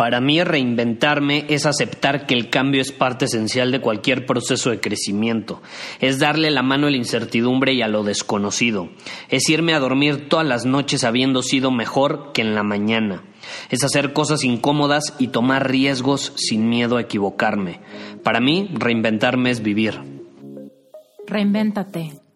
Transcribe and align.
Para 0.00 0.22
mí 0.22 0.42
reinventarme 0.42 1.44
es 1.50 1.66
aceptar 1.66 2.24
que 2.24 2.32
el 2.32 2.48
cambio 2.48 2.80
es 2.80 2.90
parte 2.90 3.26
esencial 3.26 3.70
de 3.70 3.82
cualquier 3.82 4.24
proceso 4.24 4.70
de 4.70 4.80
crecimiento, 4.80 5.60
es 6.00 6.18
darle 6.18 6.50
la 6.50 6.62
mano 6.62 6.86
a 6.86 6.90
la 6.90 6.96
incertidumbre 6.96 7.74
y 7.74 7.82
a 7.82 7.86
lo 7.86 8.02
desconocido, 8.02 8.88
es 9.28 9.46
irme 9.50 9.74
a 9.74 9.78
dormir 9.78 10.26
todas 10.30 10.46
las 10.46 10.64
noches 10.64 11.04
habiendo 11.04 11.42
sido 11.42 11.70
mejor 11.70 12.32
que 12.32 12.40
en 12.40 12.54
la 12.54 12.62
mañana, 12.62 13.24
es 13.68 13.84
hacer 13.84 14.14
cosas 14.14 14.42
incómodas 14.42 15.12
y 15.18 15.28
tomar 15.28 15.70
riesgos 15.70 16.32
sin 16.34 16.70
miedo 16.70 16.96
a 16.96 17.02
equivocarme. 17.02 17.80
Para 18.24 18.40
mí 18.40 18.70
reinventarme 18.72 19.50
es 19.50 19.62
vivir. 19.62 20.00
Reinvéntate. 21.26 22.12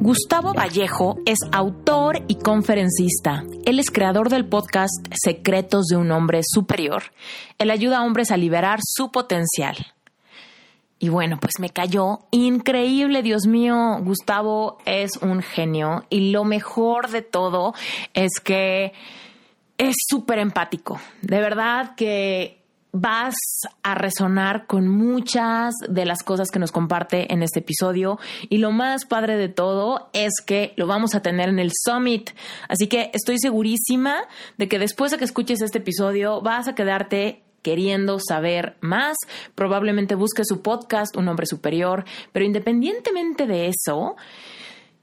Gustavo 0.00 0.54
Vallejo 0.54 1.18
es 1.26 1.38
autor 1.50 2.22
y 2.28 2.36
conferencista. 2.36 3.42
Él 3.64 3.80
es 3.80 3.90
creador 3.90 4.30
del 4.30 4.46
podcast 4.46 4.94
Secretos 5.12 5.86
de 5.86 5.96
un 5.96 6.12
Hombre 6.12 6.40
Superior. 6.44 7.02
Él 7.58 7.70
ayuda 7.72 7.98
a 7.98 8.04
hombres 8.04 8.30
a 8.30 8.36
liberar 8.36 8.78
su 8.82 9.10
potencial. 9.10 9.76
Y 11.00 11.08
bueno, 11.08 11.38
pues 11.40 11.54
me 11.58 11.70
cayó 11.70 12.20
increíble, 12.30 13.22
Dios 13.22 13.46
mío, 13.46 13.98
Gustavo 14.00 14.78
es 14.84 15.16
un 15.20 15.42
genio 15.42 16.04
y 16.10 16.30
lo 16.30 16.44
mejor 16.44 17.10
de 17.10 17.22
todo 17.22 17.74
es 18.14 18.38
que 18.40 18.92
es 19.78 19.96
súper 20.08 20.38
empático. 20.38 21.00
De 21.22 21.40
verdad 21.40 21.96
que 21.96 22.57
vas 22.92 23.34
a 23.82 23.94
resonar 23.94 24.66
con 24.66 24.88
muchas 24.88 25.74
de 25.88 26.04
las 26.04 26.22
cosas 26.22 26.50
que 26.50 26.58
nos 26.58 26.72
comparte 26.72 27.32
en 27.32 27.42
este 27.42 27.60
episodio. 27.60 28.18
Y 28.48 28.58
lo 28.58 28.72
más 28.72 29.04
padre 29.04 29.36
de 29.36 29.48
todo 29.48 30.08
es 30.12 30.32
que 30.44 30.72
lo 30.76 30.86
vamos 30.86 31.14
a 31.14 31.22
tener 31.22 31.48
en 31.48 31.58
el 31.58 31.72
Summit. 31.74 32.30
Así 32.68 32.86
que 32.86 33.10
estoy 33.12 33.38
segurísima 33.38 34.16
de 34.56 34.68
que 34.68 34.78
después 34.78 35.12
de 35.12 35.18
que 35.18 35.24
escuches 35.24 35.60
este 35.60 35.78
episodio 35.78 36.40
vas 36.40 36.68
a 36.68 36.74
quedarte 36.74 37.42
queriendo 37.62 38.18
saber 38.20 38.76
más, 38.80 39.16
probablemente 39.54 40.14
busques 40.14 40.46
su 40.48 40.62
podcast 40.62 41.16
Un 41.16 41.28
hombre 41.28 41.46
superior, 41.46 42.04
pero 42.32 42.44
independientemente 42.44 43.46
de 43.46 43.68
eso, 43.68 44.16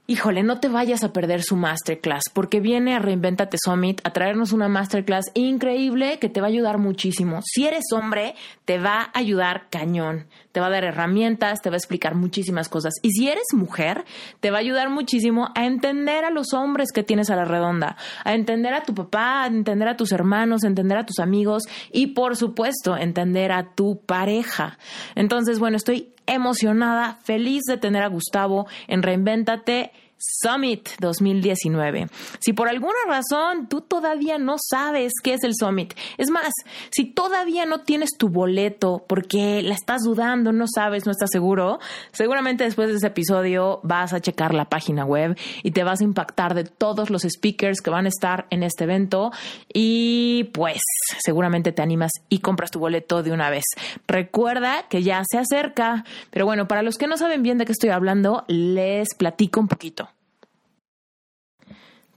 Híjole, 0.07 0.43
no 0.43 0.59
te 0.59 0.67
vayas 0.67 1.03
a 1.03 1.13
perder 1.13 1.41
su 1.41 1.55
masterclass, 1.55 2.25
porque 2.31 2.59
viene 2.59 2.93
a 2.93 2.99
Reinventate 2.99 3.57
Summit 3.59 4.01
a 4.03 4.11
traernos 4.11 4.51
una 4.51 4.67
masterclass 4.67 5.31
increíble 5.33 6.19
que 6.19 6.29
te 6.29 6.41
va 6.41 6.45
a 6.45 6.49
ayudar 6.51 6.77
muchísimo. 6.77 7.39
Si 7.43 7.65
eres 7.65 7.85
hombre, 7.91 8.35
te 8.65 8.77
va 8.77 9.01
a 9.01 9.17
ayudar 9.17 9.65
cañón, 9.71 10.27
te 10.51 10.59
va 10.59 10.67
a 10.67 10.69
dar 10.69 10.83
herramientas, 10.83 11.59
te 11.63 11.71
va 11.71 11.75
a 11.75 11.77
explicar 11.77 12.13
muchísimas 12.13 12.69
cosas. 12.69 12.93
Y 13.01 13.13
si 13.13 13.29
eres 13.29 13.45
mujer, 13.55 14.05
te 14.41 14.51
va 14.51 14.57
a 14.57 14.61
ayudar 14.61 14.91
muchísimo 14.91 15.49
a 15.55 15.65
entender 15.65 16.23
a 16.23 16.29
los 16.29 16.53
hombres 16.53 16.91
que 16.91 17.01
tienes 17.01 17.31
a 17.31 17.35
la 17.35 17.45
redonda, 17.45 17.97
a 18.23 18.35
entender 18.35 18.75
a 18.75 18.83
tu 18.83 18.93
papá, 18.93 19.41
a 19.41 19.47
entender 19.47 19.87
a 19.87 19.97
tus 19.97 20.11
hermanos, 20.11 20.63
a 20.63 20.67
entender 20.67 20.99
a 20.99 21.07
tus 21.07 21.17
amigos 21.17 21.63
y, 21.91 22.13
por 22.13 22.35
supuesto, 22.35 22.95
entender 22.95 23.51
a 23.51 23.73
tu 23.73 23.99
pareja. 24.05 24.77
Entonces, 25.15 25.57
bueno, 25.57 25.77
estoy 25.77 26.11
emocionada, 26.27 27.17
feliz 27.23 27.63
de 27.67 27.77
tener 27.77 28.03
a 28.03 28.07
Gustavo 28.07 28.67
en 28.87 29.03
Reinvéntate 29.03 29.91
Summit 30.17 30.89
2019. 30.99 32.07
Si 32.39 32.53
por 32.53 32.69
alguna 32.69 32.97
razón 33.07 33.67
tú 33.67 33.81
todavía 33.81 34.37
no 34.37 34.55
sabes 34.57 35.13
qué 35.23 35.33
es 35.33 35.43
el 35.43 35.53
Summit, 35.55 35.93
es 36.17 36.29
más, 36.29 36.51
si 36.91 37.05
todavía 37.05 37.65
no 37.65 37.81
tienes 37.81 38.11
tu 38.17 38.29
boleto 38.29 39.03
porque 39.07 39.61
la 39.61 39.73
estás 39.73 40.01
dudando, 40.03 40.51
no 40.51 40.65
sabes, 40.73 41.05
no 41.05 41.11
estás 41.11 41.29
seguro, 41.31 41.79
seguramente 42.11 42.63
después 42.63 42.89
de 42.89 42.95
ese 42.95 43.07
episodio 43.07 43.79
vas 43.83 44.13
a 44.13 44.21
checar 44.21 44.53
la 44.53 44.65
página 44.65 45.05
web 45.05 45.37
y 45.63 45.71
te 45.71 45.83
vas 45.83 46.01
a 46.01 46.03
impactar 46.03 46.53
de 46.53 46.63
todos 46.63 47.09
los 47.09 47.23
speakers 47.23 47.81
que 47.81 47.89
van 47.89 48.05
a 48.05 48.09
estar 48.09 48.47
en 48.49 48.63
este 48.63 48.85
evento 48.85 49.31
y 49.73 50.45
pues 50.53 50.79
seguramente 51.23 51.71
te 51.71 51.81
animas 51.81 52.11
y 52.29 52.39
compras 52.39 52.71
tu 52.71 52.79
boleto 52.79 53.23
de 53.23 53.31
una 53.31 53.49
vez. 53.49 53.65
Recuerda 54.07 54.87
que 54.89 55.03
ya 55.03 55.23
se 55.29 55.37
acerca, 55.37 56.03
pero 56.31 56.45
bueno, 56.45 56.67
para 56.67 56.81
los 56.81 56.97
que 56.97 57.07
no 57.07 57.17
saben 57.17 57.43
bien 57.43 57.57
de 57.57 57.65
qué 57.65 57.71
estoy 57.71 57.89
hablando, 57.89 58.43
les 58.47 59.09
platico 59.15 59.59
un 59.59 59.67
poquito. 59.67 60.09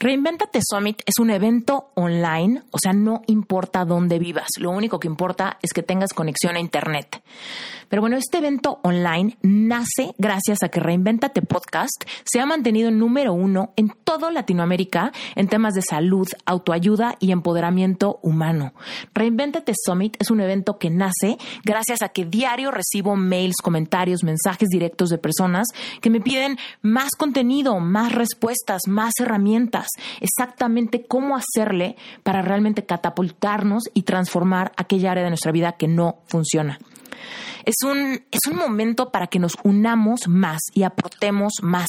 Reinventate 0.00 0.60
Summit 0.62 1.02
es 1.06 1.18
un 1.18 1.30
evento 1.30 1.90
online, 1.94 2.62
o 2.70 2.78
sea, 2.80 2.92
no 2.92 3.22
importa 3.26 3.84
dónde 3.84 4.20
vivas, 4.20 4.46
lo 4.60 4.70
único 4.70 5.00
que 5.00 5.08
importa 5.08 5.58
es 5.60 5.72
que 5.72 5.82
tengas 5.82 6.12
conexión 6.12 6.54
a 6.54 6.60
Internet. 6.60 7.20
Pero 7.88 8.02
bueno, 8.02 8.16
este 8.16 8.38
evento 8.38 8.80
online 8.82 9.36
nace 9.42 10.14
gracias 10.18 10.58
a 10.62 10.68
que 10.68 10.80
Reinventate 10.80 11.42
Podcast 11.42 12.04
se 12.24 12.40
ha 12.40 12.46
mantenido 12.46 12.90
número 12.90 13.32
uno 13.32 13.72
en 13.76 13.90
toda 14.04 14.30
Latinoamérica 14.30 15.12
en 15.34 15.48
temas 15.48 15.74
de 15.74 15.82
salud, 15.82 16.28
autoayuda 16.44 17.16
y 17.20 17.32
empoderamiento 17.32 18.18
humano. 18.22 18.74
Reinventate 19.14 19.72
Summit 19.74 20.16
es 20.20 20.30
un 20.30 20.40
evento 20.40 20.78
que 20.78 20.90
nace 20.90 21.38
gracias 21.64 22.02
a 22.02 22.10
que 22.10 22.24
diario 22.24 22.70
recibo 22.70 23.16
mails, 23.16 23.56
comentarios, 23.62 24.24
mensajes 24.24 24.68
directos 24.68 25.10
de 25.10 25.18
personas 25.18 25.68
que 26.00 26.10
me 26.10 26.20
piden 26.20 26.58
más 26.82 27.12
contenido, 27.16 27.80
más 27.80 28.12
respuestas, 28.12 28.82
más 28.86 29.12
herramientas 29.20 29.88
exactamente 30.20 31.04
cómo 31.06 31.36
hacerle 31.36 31.96
para 32.22 32.42
realmente 32.42 32.84
catapultarnos 32.84 33.84
y 33.94 34.02
transformar 34.02 34.72
aquella 34.76 35.12
área 35.12 35.24
de 35.24 35.30
nuestra 35.30 35.52
vida 35.52 35.72
que 35.72 35.88
no 35.88 36.18
funciona. 36.26 36.78
Es 37.64 37.76
un, 37.84 38.22
es 38.30 38.50
un 38.50 38.56
momento 38.56 39.10
para 39.10 39.26
que 39.26 39.38
nos 39.38 39.56
unamos 39.62 40.28
más 40.28 40.60
y 40.74 40.82
aportemos 40.82 41.54
más. 41.62 41.88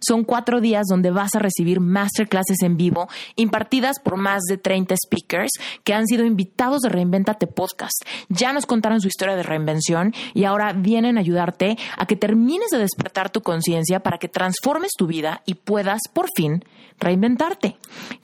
Son 0.00 0.24
cuatro 0.24 0.60
días 0.60 0.86
donde 0.88 1.10
vas 1.10 1.34
a 1.34 1.38
recibir 1.38 1.80
masterclasses 1.80 2.62
en 2.62 2.76
vivo 2.76 3.08
impartidas 3.36 3.98
por 4.00 4.16
más 4.16 4.42
de 4.48 4.58
30 4.58 4.94
speakers 4.96 5.52
que 5.84 5.94
han 5.94 6.06
sido 6.06 6.24
invitados 6.24 6.80
de 6.82 6.88
Reinventate 6.88 7.46
Podcast. 7.46 8.04
Ya 8.28 8.52
nos 8.52 8.66
contaron 8.66 9.00
su 9.00 9.08
historia 9.08 9.36
de 9.36 9.42
reinvención 9.42 10.14
y 10.34 10.44
ahora 10.44 10.72
vienen 10.72 11.16
a 11.16 11.20
ayudarte 11.20 11.76
a 11.96 12.06
que 12.06 12.16
termines 12.16 12.70
de 12.70 12.78
despertar 12.78 13.30
tu 13.30 13.42
conciencia 13.42 14.00
para 14.00 14.18
que 14.18 14.28
transformes 14.28 14.92
tu 14.96 15.06
vida 15.06 15.42
y 15.46 15.54
puedas 15.54 16.00
por 16.12 16.28
fin 16.34 16.64
reinventarte. 16.98 17.76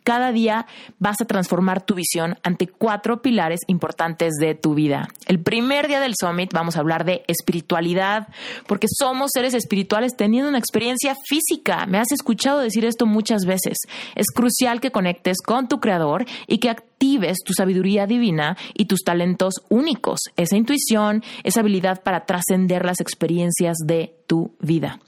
Cada 0.04 0.32
día 0.32 0.66
vas 0.98 1.20
a 1.20 1.24
transformar 1.24 1.82
tu 1.82 1.94
visión 1.94 2.38
ante 2.42 2.66
cuatro 2.66 3.22
pilares 3.22 3.60
importantes 3.66 4.34
de 4.40 4.54
tu 4.54 4.74
vida. 4.74 5.08
El 5.26 5.40
primer 5.40 5.88
día 5.88 6.00
del 6.00 6.14
Summit 6.18 6.52
vamos 6.52 6.76
a 6.76 6.80
hablar 6.80 6.91
de 6.98 7.24
espiritualidad, 7.26 8.28
porque 8.66 8.86
somos 8.88 9.30
seres 9.32 9.54
espirituales 9.54 10.12
teniendo 10.16 10.48
una 10.48 10.58
experiencia 10.58 11.16
física. 11.26 11.86
Me 11.86 11.98
has 11.98 12.12
escuchado 12.12 12.60
decir 12.60 12.84
esto 12.84 13.06
muchas 13.06 13.44
veces. 13.46 13.78
Es 14.14 14.26
crucial 14.26 14.80
que 14.80 14.92
conectes 14.92 15.38
con 15.44 15.68
tu 15.68 15.80
creador 15.80 16.26
y 16.46 16.58
que 16.58 16.70
actives 16.70 17.38
tu 17.44 17.52
sabiduría 17.52 18.06
divina 18.06 18.56
y 18.74 18.84
tus 18.84 19.00
talentos 19.02 19.54
únicos, 19.68 20.20
esa 20.36 20.56
intuición, 20.56 21.24
esa 21.42 21.60
habilidad 21.60 22.02
para 22.02 22.26
trascender 22.26 22.84
las 22.84 23.00
experiencias 23.00 23.76
de 23.84 24.14
tu 24.26 24.54
vida. 24.60 25.00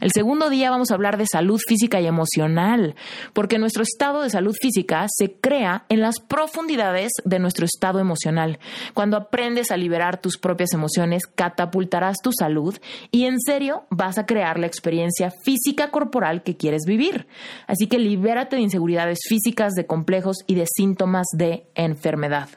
El 0.00 0.10
segundo 0.12 0.50
día 0.50 0.70
vamos 0.70 0.90
a 0.90 0.94
hablar 0.94 1.16
de 1.16 1.26
salud 1.30 1.60
física 1.66 2.00
y 2.00 2.06
emocional, 2.06 2.96
porque 3.32 3.58
nuestro 3.58 3.82
estado 3.82 4.22
de 4.22 4.30
salud 4.30 4.54
física 4.60 5.06
se 5.08 5.34
crea 5.34 5.84
en 5.88 6.00
las 6.00 6.20
profundidades 6.20 7.12
de 7.24 7.38
nuestro 7.38 7.64
estado 7.64 8.00
emocional. 8.00 8.58
Cuando 8.94 9.16
aprendes 9.16 9.70
a 9.70 9.76
liberar 9.76 10.20
tus 10.20 10.38
propias 10.38 10.72
emociones, 10.72 11.22
catapultarás 11.26 12.18
tu 12.22 12.30
salud 12.32 12.76
y 13.10 13.26
en 13.26 13.40
serio 13.40 13.84
vas 13.90 14.18
a 14.18 14.26
crear 14.26 14.58
la 14.58 14.66
experiencia 14.66 15.30
física 15.44 15.90
corporal 15.90 16.42
que 16.42 16.56
quieres 16.56 16.82
vivir. 16.86 17.26
Así 17.66 17.86
que 17.86 17.98
libérate 17.98 18.56
de 18.56 18.62
inseguridades 18.62 19.20
físicas, 19.28 19.74
de 19.74 19.86
complejos 19.86 20.38
y 20.46 20.54
de 20.54 20.66
síntomas 20.66 21.26
de 21.36 21.66
enfermedad. 21.74 22.48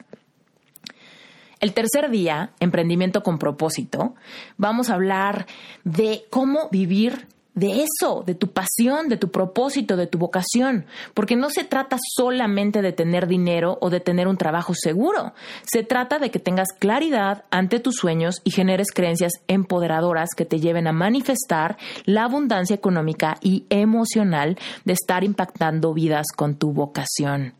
El 1.60 1.72
tercer 1.72 2.10
día, 2.10 2.50
emprendimiento 2.60 3.22
con 3.22 3.38
propósito, 3.38 4.14
vamos 4.58 4.90
a 4.90 4.94
hablar 4.94 5.46
de 5.84 6.24
cómo 6.28 6.68
vivir 6.70 7.28
de 7.56 7.82
eso, 7.82 8.22
de 8.24 8.34
tu 8.34 8.52
pasión, 8.52 9.08
de 9.08 9.16
tu 9.16 9.30
propósito, 9.30 9.96
de 9.96 10.06
tu 10.06 10.18
vocación, 10.18 10.84
porque 11.14 11.36
no 11.36 11.50
se 11.50 11.64
trata 11.64 11.96
solamente 12.14 12.82
de 12.82 12.92
tener 12.92 13.26
dinero 13.26 13.78
o 13.80 13.90
de 13.90 13.98
tener 13.98 14.28
un 14.28 14.36
trabajo 14.36 14.74
seguro, 14.74 15.32
se 15.62 15.82
trata 15.82 16.18
de 16.18 16.30
que 16.30 16.38
tengas 16.38 16.68
claridad 16.78 17.44
ante 17.50 17.80
tus 17.80 17.96
sueños 17.96 18.42
y 18.44 18.50
generes 18.50 18.92
creencias 18.92 19.32
empoderadoras 19.48 20.28
que 20.36 20.44
te 20.44 20.60
lleven 20.60 20.86
a 20.86 20.92
manifestar 20.92 21.78
la 22.04 22.24
abundancia 22.24 22.76
económica 22.76 23.38
y 23.40 23.64
emocional 23.70 24.58
de 24.84 24.92
estar 24.92 25.24
impactando 25.24 25.94
vidas 25.94 26.26
con 26.36 26.56
tu 26.56 26.72
vocación. 26.72 27.54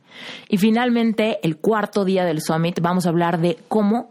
Y 0.49 0.59
finalmente, 0.59 1.39
el 1.43 1.57
cuarto 1.57 2.05
día 2.05 2.25
del 2.25 2.43
summit, 2.43 2.81
vamos 2.81 3.07
a 3.07 3.11
hablar 3.11 3.41
de 3.41 3.59
cómo 3.69 4.11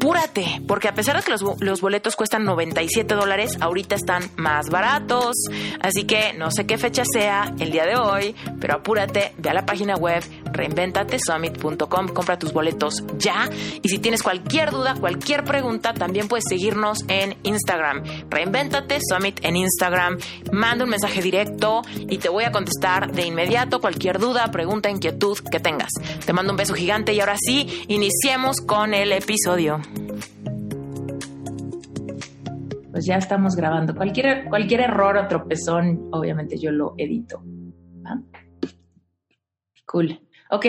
apúrate, 0.00 0.62
porque 0.66 0.88
a 0.88 0.94
pesar 0.94 1.14
de 1.14 1.22
que 1.22 1.30
los, 1.30 1.80
boletos 1.82 2.16
cuestan 2.16 2.46
97 2.46 3.14
dólares, 3.14 3.58
ahorita 3.60 3.96
están 3.96 4.22
más 4.36 4.70
baratos. 4.70 5.36
Así 5.82 6.04
que 6.04 6.32
no 6.38 6.50
sé 6.50 6.64
qué 6.64 6.78
fecha 6.78 7.02
sea 7.04 7.52
el 7.58 7.70
día 7.70 7.84
de 7.84 7.96
hoy, 7.96 8.34
pero 8.60 8.76
apúrate, 8.76 9.34
ve 9.36 9.50
a 9.50 9.54
la 9.54 9.66
página 9.66 9.96
web 9.96 10.24
reinventatesummit.com, 10.52 12.08
compra 12.08 12.38
tus 12.38 12.52
boletos 12.52 13.04
ya. 13.18 13.48
Y 13.82 13.88
si 13.88 13.98
tienes 13.98 14.22
cualquier 14.22 14.70
duda, 14.70 14.94
cualquier 14.98 15.44
pregunta, 15.44 15.94
también 15.94 16.28
puedes 16.28 16.44
seguirnos 16.48 17.04
en 17.08 17.36
Instagram. 17.42 18.02
Reinventate 18.28 18.98
Summit 19.00 19.44
en 19.44 19.56
Instagram. 19.56 20.18
Manda 20.52 20.84
un 20.84 20.90
mensaje 20.90 21.22
directo 21.22 21.82
y 21.96 22.18
te 22.18 22.28
voy 22.28 22.44
a 22.44 22.52
contestar 22.52 23.12
de 23.12 23.26
inmediato 23.26 23.80
cualquier 23.80 24.18
duda, 24.18 24.50
pregunta, 24.50 24.90
inquietud 24.90 25.38
que 25.50 25.60
tengas. 25.60 25.90
Te 26.24 26.32
mando 26.32 26.52
un 26.52 26.56
beso 26.56 26.74
gigante 26.74 27.12
y 27.12 27.20
ahora 27.20 27.36
sí, 27.38 27.84
iniciemos 27.88 28.60
con 28.60 28.94
el 28.94 29.12
episodio. 29.12 29.80
Pues 32.90 33.06
ya 33.06 33.16
estamos 33.16 33.54
grabando. 33.56 33.94
Cualquier, 33.94 34.44
cualquier 34.48 34.80
error 34.80 35.16
o 35.16 35.28
tropezón, 35.28 36.08
obviamente 36.12 36.58
yo 36.58 36.70
lo 36.70 36.94
edito. 36.98 37.42
Cool. 39.86 40.20
Ok, 40.52 40.66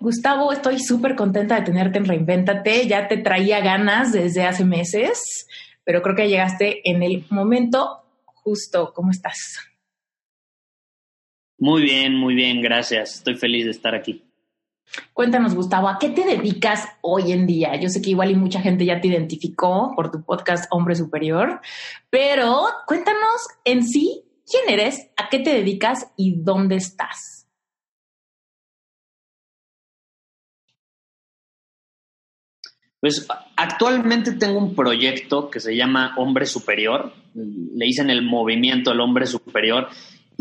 Gustavo, 0.00 0.50
estoy 0.50 0.78
súper 0.78 1.14
contenta 1.14 1.56
de 1.56 1.62
tenerte 1.62 1.98
en 1.98 2.06
Reinvéntate. 2.06 2.86
Ya 2.86 3.06
te 3.06 3.18
traía 3.18 3.60
ganas 3.60 4.12
desde 4.12 4.44
hace 4.44 4.64
meses, 4.64 5.46
pero 5.84 6.00
creo 6.00 6.16
que 6.16 6.28
llegaste 6.28 6.88
en 6.88 7.02
el 7.02 7.26
momento 7.28 8.02
justo. 8.24 8.92
¿Cómo 8.94 9.10
estás? 9.10 9.58
Muy 11.58 11.82
bien, 11.82 12.14
muy 12.16 12.34
bien, 12.34 12.62
gracias. 12.62 13.16
Estoy 13.16 13.36
feliz 13.36 13.66
de 13.66 13.72
estar 13.72 13.94
aquí. 13.94 14.24
Cuéntanos, 15.12 15.54
Gustavo, 15.54 15.88
¿a 15.88 15.98
qué 15.98 16.08
te 16.08 16.24
dedicas 16.24 16.88
hoy 17.02 17.32
en 17.32 17.46
día? 17.46 17.76
Yo 17.76 17.90
sé 17.90 18.00
que 18.00 18.10
igual 18.10 18.30
y 18.30 18.36
mucha 18.36 18.62
gente 18.62 18.86
ya 18.86 19.02
te 19.02 19.08
identificó 19.08 19.92
por 19.94 20.10
tu 20.10 20.24
podcast 20.24 20.64
Hombre 20.70 20.96
Superior, 20.96 21.60
pero 22.08 22.66
cuéntanos 22.86 23.46
en 23.64 23.86
sí 23.86 24.24
quién 24.46 24.80
eres, 24.80 25.10
a 25.18 25.28
qué 25.28 25.40
te 25.40 25.52
dedicas 25.52 26.10
y 26.16 26.42
dónde 26.42 26.76
estás. 26.76 27.39
Pues 33.00 33.26
actualmente 33.56 34.32
tengo 34.32 34.58
un 34.58 34.74
proyecto 34.74 35.50
que 35.50 35.58
se 35.58 35.74
llama 35.74 36.14
Hombre 36.18 36.44
Superior, 36.46 37.12
le 37.34 37.86
dicen 37.86 38.10
el 38.10 38.22
movimiento 38.22 38.90
del 38.90 39.00
hombre 39.00 39.26
superior, 39.26 39.88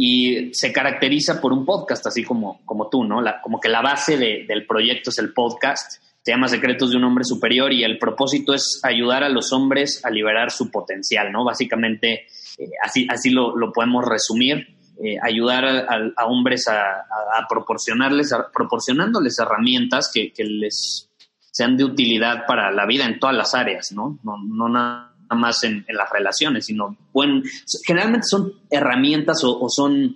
y 0.02 0.54
se 0.54 0.72
caracteriza 0.72 1.42
por 1.42 1.52
un 1.52 1.66
podcast, 1.66 2.08
así 2.08 2.24
como, 2.24 2.62
como 2.66 2.90
tú, 2.90 3.04
¿no? 3.04 3.22
como 3.42 3.60
que 3.60 3.68
la 3.68 3.82
base 3.82 4.18
del 4.18 4.66
proyecto 4.66 5.10
es 5.10 5.20
el 5.20 5.34
podcast, 5.34 6.02
se 6.24 6.32
llama 6.32 6.48
Secretos 6.48 6.92
de 6.92 6.98
un 6.98 7.04
Hombre 7.06 7.24
Superior 7.24 7.74
y 7.74 7.84
el 7.84 7.98
propósito 7.98 8.54
es 8.54 8.80
ayudar 8.84 9.24
a 9.24 9.30
los 9.30 9.52
hombres 9.52 10.06
a 10.06 10.10
liberar 10.10 10.52
su 10.52 10.70
potencial, 10.70 11.32
¿no? 11.32 11.44
Básicamente, 11.44 12.28
eh, 12.58 12.70
así, 12.84 13.08
así 13.10 13.30
lo, 13.32 13.54
podemos 13.74 14.06
resumir. 14.06 14.68
Eh, 15.02 15.18
ayudar 15.22 15.66
a, 15.66 16.26
hombres 16.28 16.68
a, 16.68 17.48
proporcionarles, 17.50 18.32
proporcionándoles 18.54 19.40
herramientas 19.40 20.12
que, 20.14 20.32
les 20.44 21.09
sean 21.60 21.76
de 21.76 21.84
utilidad 21.84 22.46
para 22.48 22.72
la 22.72 22.86
vida 22.86 23.06
en 23.06 23.20
todas 23.20 23.36
las 23.36 23.54
áreas, 23.54 23.92
¿no? 23.92 24.18
No, 24.24 24.38
no 24.42 24.70
nada 24.70 25.12
más 25.36 25.62
en, 25.66 25.86
las 25.90 26.10
relaciones, 26.10 26.66
sino 26.66 26.96
generalmente 27.86 28.28
son 28.30 28.54
herramientas 28.70 29.42
o, 29.44 29.68
son 29.68 30.16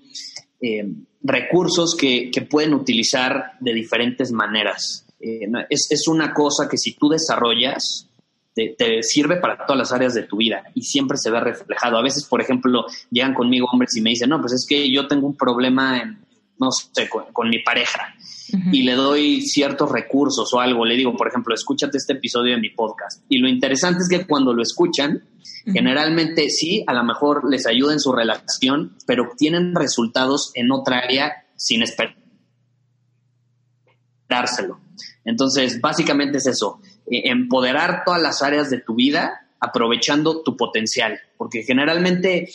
eh, 0.61 0.89
recursos 1.21 1.97
que, 1.99 2.31
pueden 2.49 2.73
utilizar 2.73 3.57
de 3.59 3.73
diferentes 3.73 4.31
maneras. 4.31 5.05
Eh, 5.19 5.51
es, 5.69 6.07
una 6.07 6.33
cosa 6.33 6.69
que 6.69 6.77
si 6.77 6.93
tú 6.93 7.09
desarrollas, 7.09 8.07
te, 8.55 9.03
sirve 9.03 9.35
para 9.35 9.65
todas 9.65 9.79
las 9.79 9.91
áreas 9.91 10.13
de 10.13 10.23
tu 10.23 10.37
vida 10.37 10.63
y 10.73 10.83
siempre 10.83 11.17
se 11.17 11.29
ve 11.29 11.41
reflejado. 11.41 11.97
A 11.97 12.03
veces, 12.03 12.23
por 12.23 12.41
ejemplo, 12.41 12.85
llegan 13.11 13.33
conmigo 13.33 13.67
hombres 13.69 13.97
y 13.97 14.01
me 14.01 14.11
dicen, 14.11 14.29
no, 14.29 14.39
pues 14.39 14.53
es 14.53 14.65
que 14.65 14.89
yo 14.89 15.09
tengo 15.09 15.27
un 15.27 15.35
problema 15.35 15.99
en, 16.01 16.22
no 16.63 16.71
sé, 16.71 17.09
con 17.09 17.49
mi 17.49 17.59
pareja. 17.59 18.15
Y 18.71 18.83
le 18.83 18.93
doy 18.93 19.41
ciertos 19.41 19.91
recursos 19.91 20.53
o 20.53 20.59
algo, 20.59 20.85
le 20.85 20.95
digo, 20.95 21.15
por 21.15 21.27
ejemplo, 21.27 21.55
escúchate 21.55 21.97
este 21.97 22.13
episodio 22.13 22.53
de 22.53 22.61
mi 22.61 22.69
podcast. 22.69 23.23
Y 23.27 23.39
lo 23.39 23.47
interesante 23.47 24.03
es 24.03 24.09
que 24.09 24.27
cuando 24.27 24.53
lo 24.53 24.61
escuchan, 24.61 25.23
generalmente 25.65 26.49
sí, 26.49 26.83
a 26.85 26.93
lo 26.93 27.03
mejor 27.03 27.49
les 27.49 27.65
ayuda 27.65 27.93
en 27.93 27.99
su 27.99 28.11
relación, 28.11 28.95
pero 29.07 29.23
obtienen 29.23 29.73
resultados 29.73 30.51
en 30.53 30.71
otra 30.71 30.99
área 30.99 31.47
sin 31.55 31.81
esperárselo. 31.81 34.81
Entonces, 35.25 35.81
básicamente 35.81 36.37
es 36.37 36.45
eso, 36.45 36.79
eh, 37.09 37.29
empoderar 37.29 38.03
todas 38.05 38.21
las 38.21 38.43
áreas 38.43 38.69
de 38.69 38.81
tu 38.81 38.93
vida 38.93 39.47
aprovechando 39.59 40.43
tu 40.43 40.55
potencial, 40.57 41.19
porque 41.37 41.63
generalmente, 41.63 42.49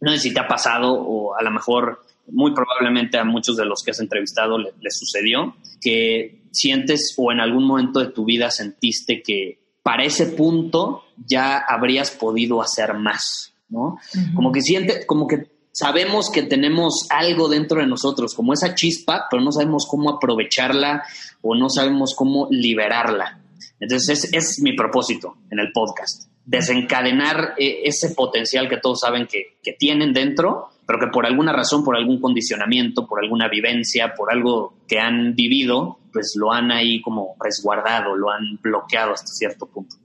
no 0.00 0.12
sé 0.12 0.18
si 0.18 0.34
te 0.34 0.40
ha 0.40 0.46
pasado 0.46 0.92
o 0.92 1.34
a 1.34 1.42
lo 1.42 1.50
mejor 1.50 2.02
muy 2.28 2.54
probablemente 2.54 3.18
a 3.18 3.24
muchos 3.24 3.56
de 3.56 3.64
los 3.64 3.82
que 3.82 3.90
has 3.90 4.00
entrevistado 4.00 4.58
les 4.58 4.98
sucedió, 4.98 5.56
que 5.80 6.42
sientes 6.52 7.14
o 7.16 7.32
en 7.32 7.40
algún 7.40 7.64
momento 7.64 8.00
de 8.00 8.12
tu 8.12 8.24
vida 8.24 8.50
sentiste 8.50 9.22
que, 9.22 9.62
para 9.82 10.04
ese 10.04 10.26
punto 10.26 11.02
ya 11.26 11.58
habrías 11.58 12.10
podido 12.10 12.62
hacer 12.62 12.94
más, 12.94 13.54
¿no? 13.68 13.98
Como 14.34 14.52
que 14.52 14.60
siente, 14.60 15.06
como 15.06 15.26
que 15.26 15.50
sabemos 15.72 16.30
que 16.30 16.42
tenemos 16.42 17.06
algo 17.10 17.48
dentro 17.48 17.80
de 17.80 17.86
nosotros, 17.86 18.34
como 18.34 18.52
esa 18.52 18.74
chispa, 18.74 19.26
pero 19.30 19.42
no 19.42 19.50
sabemos 19.50 19.86
cómo 19.88 20.10
aprovecharla 20.10 21.02
o 21.40 21.54
no 21.54 21.68
sabemos 21.68 22.14
cómo 22.16 22.48
liberarla. 22.50 23.40
Entonces, 23.80 24.24
es, 24.24 24.34
es 24.34 24.62
mi 24.62 24.74
propósito 24.74 25.38
en 25.50 25.58
el 25.58 25.72
podcast, 25.72 26.28
desencadenar 26.44 27.54
eh, 27.58 27.80
ese 27.84 28.10
potencial 28.10 28.68
que 28.68 28.76
todos 28.76 29.00
saben 29.00 29.26
que, 29.26 29.58
que 29.62 29.72
tienen 29.72 30.12
dentro, 30.12 30.68
pero 30.86 30.98
que 30.98 31.06
por 31.08 31.26
alguna 31.26 31.52
razón, 31.52 31.84
por 31.84 31.96
algún 31.96 32.20
condicionamiento, 32.20 33.06
por 33.06 33.22
alguna 33.22 33.48
vivencia, 33.48 34.14
por 34.14 34.32
algo 34.32 34.74
que 34.88 34.98
han 34.98 35.34
vivido, 35.34 35.98
pues 36.12 36.34
lo 36.36 36.52
han 36.52 36.70
ahí 36.70 37.00
como 37.00 37.36
resguardado, 37.40 38.16
lo 38.16 38.30
han 38.30 38.58
bloqueado 38.60 39.12
hasta 39.12 39.28
cierto 39.28 39.66
punto. 39.66 39.96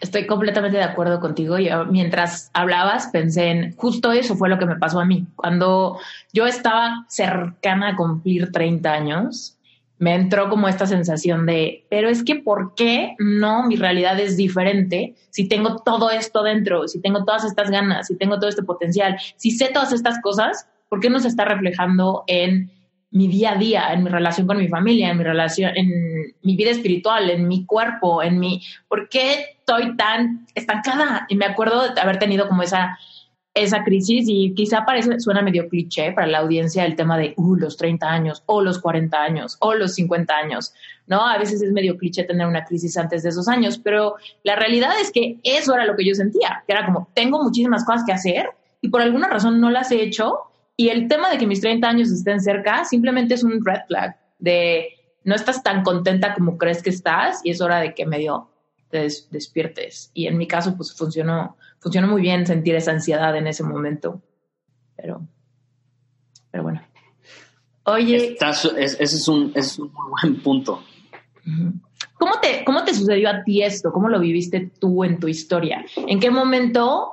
Estoy 0.00 0.26
completamente 0.26 0.76
de 0.78 0.84
acuerdo 0.84 1.20
contigo. 1.20 1.58
y 1.58 1.68
mientras 1.90 2.50
hablabas 2.54 3.08
pensé 3.08 3.50
en 3.50 3.76
justo 3.76 4.12
eso 4.12 4.36
fue 4.36 4.48
lo 4.48 4.58
que 4.58 4.66
me 4.66 4.76
pasó 4.76 5.00
a 5.00 5.04
mí. 5.04 5.26
Cuando 5.34 5.98
yo 6.32 6.46
estaba 6.46 7.04
cercana 7.08 7.90
a 7.90 7.96
cumplir 7.96 8.52
30 8.52 8.92
años, 8.92 9.57
me 9.98 10.14
entró 10.14 10.48
como 10.48 10.68
esta 10.68 10.86
sensación 10.86 11.46
de, 11.46 11.86
pero 11.90 12.08
es 12.08 12.22
que 12.22 12.36
¿por 12.36 12.74
qué 12.74 13.14
no 13.18 13.66
mi 13.66 13.76
realidad 13.76 14.18
es 14.20 14.36
diferente 14.36 15.14
si 15.30 15.48
tengo 15.48 15.82
todo 15.82 16.10
esto 16.10 16.42
dentro, 16.42 16.86
si 16.86 17.00
tengo 17.00 17.24
todas 17.24 17.44
estas 17.44 17.70
ganas, 17.70 18.06
si 18.06 18.16
tengo 18.16 18.38
todo 18.38 18.48
este 18.48 18.62
potencial, 18.62 19.16
si 19.36 19.50
sé 19.50 19.70
todas 19.72 19.92
estas 19.92 20.20
cosas, 20.20 20.68
¿por 20.88 21.00
qué 21.00 21.10
no 21.10 21.18
se 21.18 21.28
está 21.28 21.44
reflejando 21.44 22.24
en 22.26 22.70
mi 23.10 23.26
día 23.26 23.52
a 23.52 23.56
día, 23.56 23.92
en 23.92 24.04
mi 24.04 24.10
relación 24.10 24.46
con 24.46 24.58
mi 24.58 24.68
familia, 24.68 25.10
en 25.10 25.18
mi 25.18 25.24
relación, 25.24 25.72
en 25.74 25.88
mi 26.42 26.56
vida 26.56 26.70
espiritual, 26.70 27.30
en 27.30 27.48
mi 27.48 27.64
cuerpo, 27.64 28.22
en 28.22 28.38
mi, 28.38 28.62
¿por 28.86 29.08
qué 29.08 29.56
estoy 29.58 29.96
tan 29.96 30.46
estancada? 30.54 31.26
Y 31.28 31.36
me 31.36 31.46
acuerdo 31.46 31.94
de 31.94 32.00
haber 32.00 32.18
tenido 32.18 32.48
como 32.48 32.62
esa, 32.62 32.98
esa 33.58 33.84
crisis 33.84 34.24
y 34.28 34.54
quizá 34.54 34.84
parece, 34.84 35.20
suena 35.20 35.42
medio 35.42 35.68
cliché 35.68 36.12
para 36.12 36.26
la 36.26 36.38
audiencia 36.38 36.84
el 36.84 36.96
tema 36.96 37.18
de, 37.18 37.34
uh, 37.36 37.54
los 37.56 37.76
30 37.76 38.06
años, 38.06 38.42
o 38.46 38.62
los 38.62 38.78
40 38.78 39.16
años, 39.20 39.56
o 39.60 39.74
los 39.74 39.94
50 39.94 40.34
años, 40.34 40.72
¿no? 41.06 41.26
A 41.26 41.38
veces 41.38 41.62
es 41.62 41.72
medio 41.72 41.96
cliché 41.96 42.24
tener 42.24 42.46
una 42.46 42.64
crisis 42.64 42.96
antes 42.96 43.22
de 43.22 43.30
esos 43.30 43.48
años, 43.48 43.78
pero 43.78 44.16
la 44.42 44.56
realidad 44.56 44.92
es 45.00 45.10
que 45.10 45.38
eso 45.42 45.74
era 45.74 45.84
lo 45.84 45.96
que 45.96 46.06
yo 46.06 46.14
sentía, 46.14 46.64
que 46.66 46.72
era 46.72 46.86
como, 46.86 47.08
tengo 47.14 47.42
muchísimas 47.42 47.84
cosas 47.84 48.04
que 48.04 48.12
hacer 48.12 48.50
y 48.80 48.88
por 48.88 49.02
alguna 49.02 49.28
razón 49.28 49.60
no 49.60 49.70
las 49.70 49.90
he 49.92 50.02
hecho 50.02 50.48
y 50.76 50.90
el 50.90 51.08
tema 51.08 51.28
de 51.28 51.38
que 51.38 51.46
mis 51.46 51.60
30 51.60 51.88
años 51.88 52.10
estén 52.10 52.40
cerca 52.40 52.84
simplemente 52.84 53.34
es 53.34 53.42
un 53.42 53.64
red 53.64 53.80
flag 53.88 54.16
de 54.38 54.90
no 55.24 55.34
estás 55.34 55.62
tan 55.62 55.82
contenta 55.82 56.34
como 56.34 56.56
crees 56.56 56.82
que 56.82 56.90
estás 56.90 57.40
y 57.42 57.50
es 57.50 57.60
hora 57.60 57.80
de 57.80 57.94
que 57.94 58.06
medio 58.06 58.48
te 58.88 59.08
despiertes. 59.30 60.10
Y 60.14 60.26
en 60.26 60.38
mi 60.38 60.46
caso, 60.46 60.76
pues 60.76 60.94
funcionó, 60.94 61.56
funcionó 61.80 62.08
muy 62.08 62.22
bien 62.22 62.46
sentir 62.46 62.74
esa 62.74 62.92
ansiedad 62.92 63.36
en 63.36 63.46
ese 63.46 63.62
momento. 63.62 64.22
Pero, 64.96 65.26
pero 66.50 66.62
bueno. 66.62 66.82
Oye. 67.84 68.36
ese, 68.38 69.02
es 69.02 69.28
un, 69.28 69.52
es 69.54 69.78
un 69.78 69.92
muy 69.92 70.10
buen 70.10 70.42
punto. 70.42 70.82
¿Cómo 72.14 72.40
te, 72.40 72.64
¿Cómo 72.64 72.84
te 72.84 72.92
sucedió 72.92 73.30
a 73.30 73.42
ti 73.44 73.62
esto? 73.62 73.90
¿Cómo 73.92 74.08
lo 74.08 74.20
viviste 74.20 74.70
tú 74.78 75.04
en 75.04 75.18
tu 75.18 75.28
historia? 75.28 75.84
¿En 75.96 76.20
qué 76.20 76.30
momento, 76.30 77.12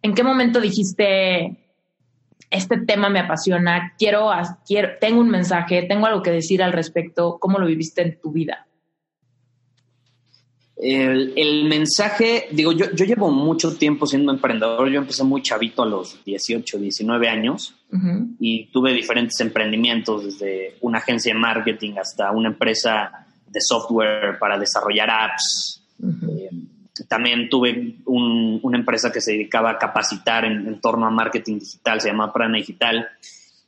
en 0.00 0.14
qué 0.14 0.22
momento 0.22 0.60
dijiste, 0.60 1.66
este 2.50 2.78
tema 2.78 3.10
me 3.10 3.18
apasiona, 3.18 3.94
quiero, 3.98 4.30
quiero, 4.66 4.90
tengo 5.00 5.20
un 5.20 5.30
mensaje, 5.30 5.82
tengo 5.82 6.06
algo 6.06 6.22
que 6.22 6.30
decir 6.30 6.62
al 6.62 6.72
respecto, 6.72 7.38
¿cómo 7.38 7.58
lo 7.58 7.66
viviste 7.66 8.02
en 8.02 8.20
tu 8.20 8.32
vida? 8.32 8.65
El, 10.78 11.64
mensaje, 11.64 12.48
digo, 12.52 12.72
yo, 12.72 12.90
yo, 12.92 13.06
llevo 13.06 13.30
mucho 13.30 13.76
tiempo 13.76 14.06
siendo 14.06 14.30
emprendedor, 14.30 14.90
yo 14.90 14.98
empecé 14.98 15.24
muy 15.24 15.40
chavito 15.40 15.82
a 15.82 15.86
los 15.86 16.22
18, 16.24 16.78
19 16.78 17.28
años 17.28 17.74
y 18.38 18.66
tuve 18.66 18.92
diferentes 18.92 19.40
emprendimientos, 19.40 20.24
desde 20.24 20.76
una 20.82 20.98
agencia 20.98 21.32
de 21.32 21.40
marketing 21.40 21.94
hasta 21.98 22.30
una 22.30 22.50
empresa 22.50 23.26
de 23.48 23.60
software 23.60 24.38
para 24.38 24.58
desarrollar 24.58 25.08
apps. 25.08 25.82
También 27.08 27.48
tuve 27.48 27.96
una 28.04 28.76
empresa 28.76 29.10
que 29.10 29.22
se 29.22 29.32
dedicaba 29.32 29.70
a 29.70 29.78
capacitar 29.78 30.44
en, 30.44 30.78
torno 30.80 31.06
a 31.06 31.10
marketing 31.10 31.58
digital, 31.58 32.02
se 32.02 32.08
llama 32.08 32.32
Prana 32.34 32.58
Digital. 32.58 33.08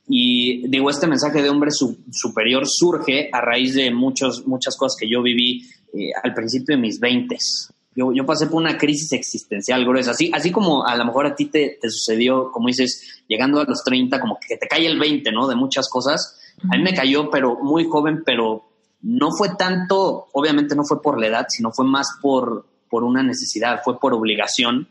Y 0.08 0.66
digo, 0.68 0.88
este 0.88 1.06
mensaje 1.06 1.42
de 1.42 1.50
hombre 1.50 1.70
superior 1.70 2.64
surge 2.66 3.28
a 3.32 3.40
raíz 3.40 3.74
de 3.74 3.90
muchos, 3.92 4.46
muchas 4.46 4.76
cosas 4.76 4.96
que 4.98 5.08
yo 5.08 5.22
viví 5.22 5.62
eh, 5.92 6.10
al 6.22 6.32
principio 6.32 6.76
de 6.76 6.82
mis 6.82 6.98
veintes. 6.98 7.70
Yo, 7.94 8.12
yo, 8.12 8.24
pasé 8.24 8.46
por 8.46 8.62
una 8.62 8.78
crisis 8.78 9.12
existencial 9.12 9.84
gruesa, 9.84 10.12
así, 10.12 10.30
así 10.32 10.52
como 10.52 10.86
a 10.86 10.96
lo 10.96 11.04
mejor 11.04 11.26
a 11.26 11.34
ti 11.34 11.46
te, 11.46 11.78
te, 11.80 11.90
sucedió, 11.90 12.50
como 12.52 12.68
dices, 12.68 13.22
llegando 13.26 13.60
a 13.60 13.64
los 13.64 13.82
30, 13.82 14.20
como 14.20 14.38
que 14.38 14.56
te 14.56 14.68
cae 14.68 14.86
el 14.86 14.98
20, 14.98 15.32
¿no? 15.32 15.48
De 15.48 15.56
muchas 15.56 15.88
cosas. 15.90 16.38
A 16.70 16.76
mí 16.76 16.82
me 16.82 16.94
cayó, 16.94 17.28
pero 17.28 17.56
muy 17.60 17.84
joven, 17.84 18.22
pero 18.24 18.68
no 19.02 19.30
fue 19.32 19.50
tanto, 19.56 20.28
obviamente 20.32 20.74
no 20.74 20.84
fue 20.84 21.02
por 21.02 21.20
la 21.20 21.26
edad, 21.26 21.46
sino 21.48 21.72
fue 21.72 21.86
más 21.86 22.08
por, 22.22 22.66
por 22.88 23.04
una 23.04 23.22
necesidad, 23.22 23.80
fue 23.84 23.98
por 23.98 24.14
obligación. 24.14 24.88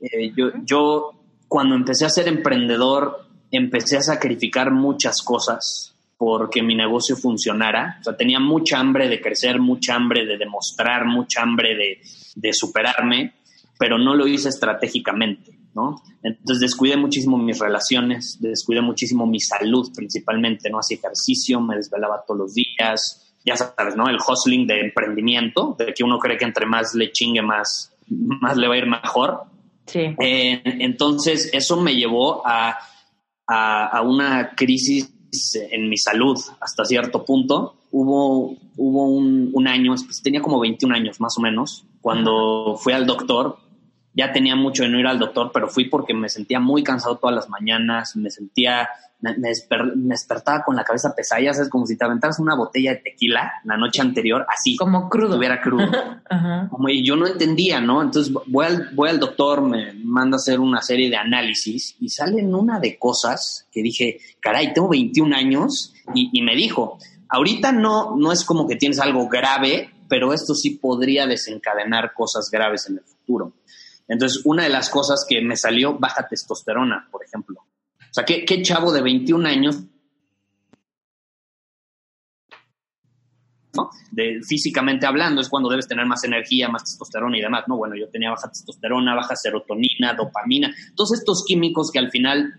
Eh, 0.00 0.32
yo, 0.36 0.52
yo 0.64 1.10
cuando 1.48 1.74
empecé 1.74 2.04
a 2.04 2.10
ser 2.10 2.28
emprendedor, 2.28 3.23
empecé 3.56 3.96
a 3.96 4.02
sacrificar 4.02 4.70
muchas 4.70 5.22
cosas 5.22 5.94
porque 6.16 6.62
mi 6.62 6.74
negocio 6.74 7.16
funcionara. 7.16 7.98
O 8.00 8.04
sea, 8.04 8.16
tenía 8.16 8.40
mucha 8.40 8.78
hambre 8.78 9.08
de 9.08 9.20
crecer, 9.20 9.58
mucha 9.58 9.94
hambre 9.94 10.24
de 10.24 10.38
demostrar, 10.38 11.04
mucha 11.06 11.42
hambre 11.42 11.76
de, 11.76 12.00
de 12.34 12.52
superarme, 12.52 13.34
pero 13.78 13.98
no 13.98 14.14
lo 14.14 14.26
hice 14.26 14.48
estratégicamente, 14.48 15.58
¿no? 15.74 16.00
Entonces 16.22 16.60
descuidé 16.60 16.96
muchísimo 16.96 17.36
mis 17.36 17.58
relaciones, 17.58 18.38
descuidé 18.40 18.80
muchísimo 18.80 19.26
mi 19.26 19.40
salud 19.40 19.90
principalmente, 19.94 20.70
¿no? 20.70 20.78
Hacía 20.78 20.98
ejercicio, 20.98 21.60
me 21.60 21.76
desvelaba 21.76 22.24
todos 22.26 22.40
los 22.40 22.54
días, 22.54 23.34
ya 23.44 23.56
sabes, 23.56 23.96
¿no? 23.96 24.08
El 24.08 24.16
hustling 24.16 24.66
de 24.66 24.80
emprendimiento, 24.80 25.76
de 25.78 25.92
que 25.92 26.04
uno 26.04 26.18
cree 26.18 26.38
que 26.38 26.44
entre 26.44 26.66
más 26.66 26.94
le 26.94 27.12
chingue, 27.12 27.42
más, 27.42 27.92
más 28.08 28.56
le 28.56 28.68
va 28.68 28.74
a 28.74 28.78
ir 28.78 28.86
mejor. 28.86 29.42
Sí. 29.86 30.14
Eh, 30.18 30.62
entonces, 30.64 31.50
eso 31.52 31.78
me 31.78 31.94
llevó 31.94 32.46
a, 32.46 32.78
a, 33.46 34.02
una 34.02 34.54
crisis 34.54 35.10
en 35.54 35.88
mi 35.88 35.96
salud 35.96 36.38
hasta 36.60 36.84
cierto 36.84 37.24
punto. 37.24 37.74
Hubo, 37.90 38.56
hubo 38.76 39.06
un, 39.06 39.50
un 39.52 39.68
año, 39.68 39.94
pues, 40.04 40.22
tenía 40.22 40.42
como 40.42 40.60
21 40.60 40.94
años 40.94 41.20
más 41.20 41.36
o 41.38 41.40
menos, 41.40 41.84
cuando 42.00 42.76
fui 42.76 42.92
al 42.92 43.06
doctor. 43.06 43.58
Ya 44.14 44.32
tenía 44.32 44.56
mucho 44.56 44.84
de 44.84 44.88
no 44.88 44.98
ir 44.98 45.06
al 45.06 45.18
doctor, 45.18 45.50
pero 45.52 45.68
fui 45.68 45.88
porque 45.88 46.14
me 46.14 46.28
sentía 46.28 46.60
muy 46.60 46.82
cansado 46.82 47.18
todas 47.18 47.34
las 47.34 47.48
mañanas, 47.48 48.14
me 48.16 48.30
sentía 48.30 48.88
me, 49.20 49.52
despertaba 49.94 50.62
con 50.64 50.76
la 50.76 50.84
cabeza 50.84 51.14
pesada, 51.14 51.40
ya 51.40 51.54
sabes, 51.54 51.70
como 51.70 51.86
si 51.86 51.96
te 51.96 52.04
aventaras 52.04 52.38
una 52.38 52.54
botella 52.54 52.92
de 52.92 52.96
tequila 52.98 53.52
la 53.64 53.76
noche 53.76 54.02
anterior, 54.02 54.44
así. 54.48 54.76
Como 54.76 55.08
crudo. 55.08 55.30
Estuviera 55.34 55.60
crudo. 55.60 55.84
Como, 56.70 56.88
y 56.88 57.06
yo 57.06 57.16
no 57.16 57.26
entendía, 57.26 57.80
¿no? 57.80 58.02
Entonces 58.02 58.32
voy 58.46 58.66
al, 58.66 58.90
voy 58.94 59.08
al 59.08 59.20
doctor, 59.20 59.62
me 59.62 59.92
manda 59.94 60.36
a 60.36 60.38
hacer 60.38 60.58
una 60.58 60.80
serie 60.80 61.10
de 61.10 61.16
análisis 61.16 61.96
y 62.00 62.08
salen 62.08 62.54
una 62.54 62.80
de 62.80 62.98
cosas 62.98 63.68
que 63.70 63.82
dije, 63.82 64.18
caray, 64.40 64.72
tengo 64.72 64.88
21 64.88 65.34
años 65.34 65.94
y, 66.14 66.30
y 66.32 66.42
me 66.42 66.56
dijo, 66.56 66.98
ahorita 67.28 67.72
no, 67.72 68.16
no 68.16 68.32
es 68.32 68.44
como 68.44 68.66
que 68.66 68.76
tienes 68.76 69.00
algo 69.00 69.28
grave, 69.28 69.90
pero 70.08 70.32
esto 70.32 70.54
sí 70.54 70.70
podría 70.70 71.26
desencadenar 71.26 72.12
cosas 72.14 72.50
graves 72.50 72.88
en 72.88 72.98
el 72.98 73.04
futuro. 73.04 73.52
Entonces, 74.08 74.42
una 74.44 74.64
de 74.64 74.68
las 74.68 74.90
cosas 74.90 75.24
que 75.28 75.40
me 75.40 75.56
salió, 75.56 75.98
baja 75.98 76.26
testosterona, 76.28 77.08
por 77.10 77.24
ejemplo. 77.24 77.60
O 77.60 78.14
sea, 78.14 78.24
¿qué, 78.24 78.62
chavo 78.62 78.92
de 78.92 79.02
21 79.02 79.48
años 79.48 79.82
¿no? 83.74 83.90
De, 84.12 84.40
físicamente 84.46 85.04
hablando, 85.04 85.40
es 85.40 85.48
cuando 85.48 85.68
debes 85.68 85.88
tener 85.88 86.06
más 86.06 86.22
energía, 86.22 86.68
más 86.68 86.84
testosterona 86.84 87.36
y 87.36 87.40
demás. 87.40 87.64
No, 87.66 87.76
bueno, 87.76 87.96
yo 87.96 88.08
tenía 88.08 88.30
baja 88.30 88.48
testosterona, 88.48 89.16
baja 89.16 89.34
serotonina, 89.34 90.14
dopamina, 90.14 90.72
todos 90.94 91.14
estos 91.14 91.44
químicos 91.44 91.90
que 91.90 91.98
al 91.98 92.10
final 92.12 92.54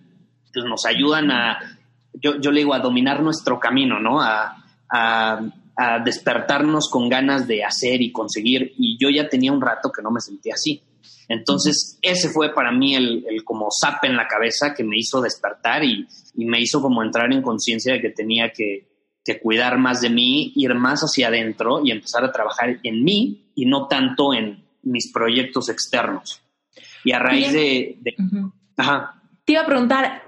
pues, 0.54 0.66
nos 0.66 0.86
ayudan 0.86 1.32
a, 1.32 1.80
yo, 2.12 2.38
yo, 2.42 2.52
le 2.52 2.60
digo, 2.60 2.74
a 2.74 2.80
dominar 2.80 3.22
nuestro 3.22 3.62
camino, 3.62 3.98
¿no? 4.02 4.20
A, 4.20 4.62
a, 4.92 5.40
a, 5.78 6.00
despertarnos 6.00 6.90
con 6.90 7.08
ganas 7.08 7.48
de 7.48 7.64
hacer 7.64 8.02
y 8.02 8.12
conseguir. 8.12 8.74
Y 8.78 8.98
yo 9.00 9.10
ya 9.10 9.30
tenía 9.30 9.54
un 9.54 9.62
rato 9.62 9.90
que 9.94 10.02
no 10.02 10.12
me 10.12 10.20
sentía 10.20 10.56
así. 10.56 10.84
Entonces, 11.28 11.98
ese 12.02 12.30
fue 12.30 12.54
para 12.54 12.72
mí 12.72 12.96
el, 12.96 13.26
como 13.44 13.70
zap 13.72 14.04
en 14.04 14.16
la 14.16 14.28
cabeza 14.28 14.74
que 14.74 14.84
me 14.84 14.98
hizo 14.98 15.22
despertar 15.22 15.84
y, 15.84 16.08
me 16.36 16.60
hizo 16.60 16.82
como 16.82 17.02
entrar 17.02 17.32
en 17.32 17.42
conciencia 17.42 17.94
de 17.94 18.02
que 18.02 18.10
tenía 18.10 18.52
que, 18.52 18.94
cuidar 19.42 19.80
más 19.80 20.02
de 20.02 20.10
mí, 20.10 20.54
ir 20.56 20.76
más 20.76 21.02
hacia 21.02 21.30
adentro 21.30 21.82
y 21.84 21.90
empezar 21.90 22.24
a 22.24 22.32
trabajar 22.32 22.78
en 22.84 23.04
mí 23.04 23.52
y 23.56 23.66
no 23.66 23.88
tanto 23.88 24.34
en 24.36 24.64
mis 24.84 25.12
proyectos 25.12 25.70
externos. 25.70 26.42
Y 27.04 27.12
a 27.12 27.20
raíz 27.20 27.52
de... 27.52 27.98
Ajá. 28.78 29.20
Te 29.44 29.54
iba 29.54 29.62
a 29.62 29.66
preguntar, 29.66 30.24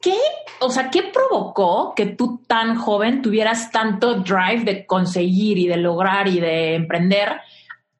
¿qué, 0.00 0.16
o 0.60 0.70
sea, 0.70 0.90
qué 0.90 1.10
provocó 1.12 1.92
que 1.96 2.06
tú 2.06 2.42
tan 2.46 2.76
joven 2.76 3.20
tuvieras 3.20 3.72
tanto 3.72 4.20
drive 4.20 4.62
de 4.64 4.86
conseguir 4.86 5.58
y 5.58 5.66
de 5.66 5.78
lograr 5.78 6.28
y 6.28 6.38
de 6.38 6.74
emprender? 6.76 7.40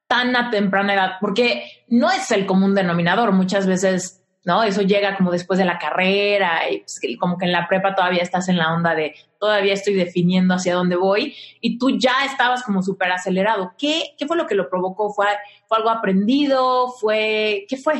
tan 0.06 0.36
a 0.36 0.50
temprana 0.50 0.94
edad? 0.94 1.12
Porque 1.20 1.75
no 1.88 2.10
es 2.10 2.30
el 2.30 2.46
común 2.46 2.74
denominador. 2.74 3.32
Muchas 3.32 3.66
veces 3.66 4.22
¿no? 4.46 4.62
Eso 4.62 4.82
llega 4.82 5.16
como 5.16 5.32
después 5.32 5.58
de 5.58 5.64
la 5.64 5.76
carrera 5.76 6.70
y 6.70 6.78
pues, 6.78 7.00
como 7.18 7.36
que 7.36 7.46
en 7.46 7.52
la 7.52 7.66
prepa 7.68 7.96
todavía 7.96 8.22
estás 8.22 8.48
en 8.48 8.56
la 8.56 8.72
onda 8.72 8.94
de 8.94 9.12
todavía 9.40 9.74
estoy 9.74 9.94
definiendo 9.94 10.54
hacia 10.54 10.76
dónde 10.76 10.94
voy 10.94 11.34
y 11.60 11.78
tú 11.78 11.98
ya 11.98 12.24
estabas 12.24 12.62
como 12.62 12.80
súper 12.80 13.10
acelerado. 13.10 13.72
¿Qué, 13.76 14.14
¿Qué 14.16 14.24
fue 14.24 14.36
lo 14.36 14.46
que 14.46 14.54
lo 14.54 14.70
provocó? 14.70 15.12
¿Fue, 15.12 15.26
¿Fue 15.66 15.78
algo 15.78 15.90
aprendido? 15.90 16.92
¿Fue 17.00 17.66
qué 17.68 17.76
fue? 17.76 17.94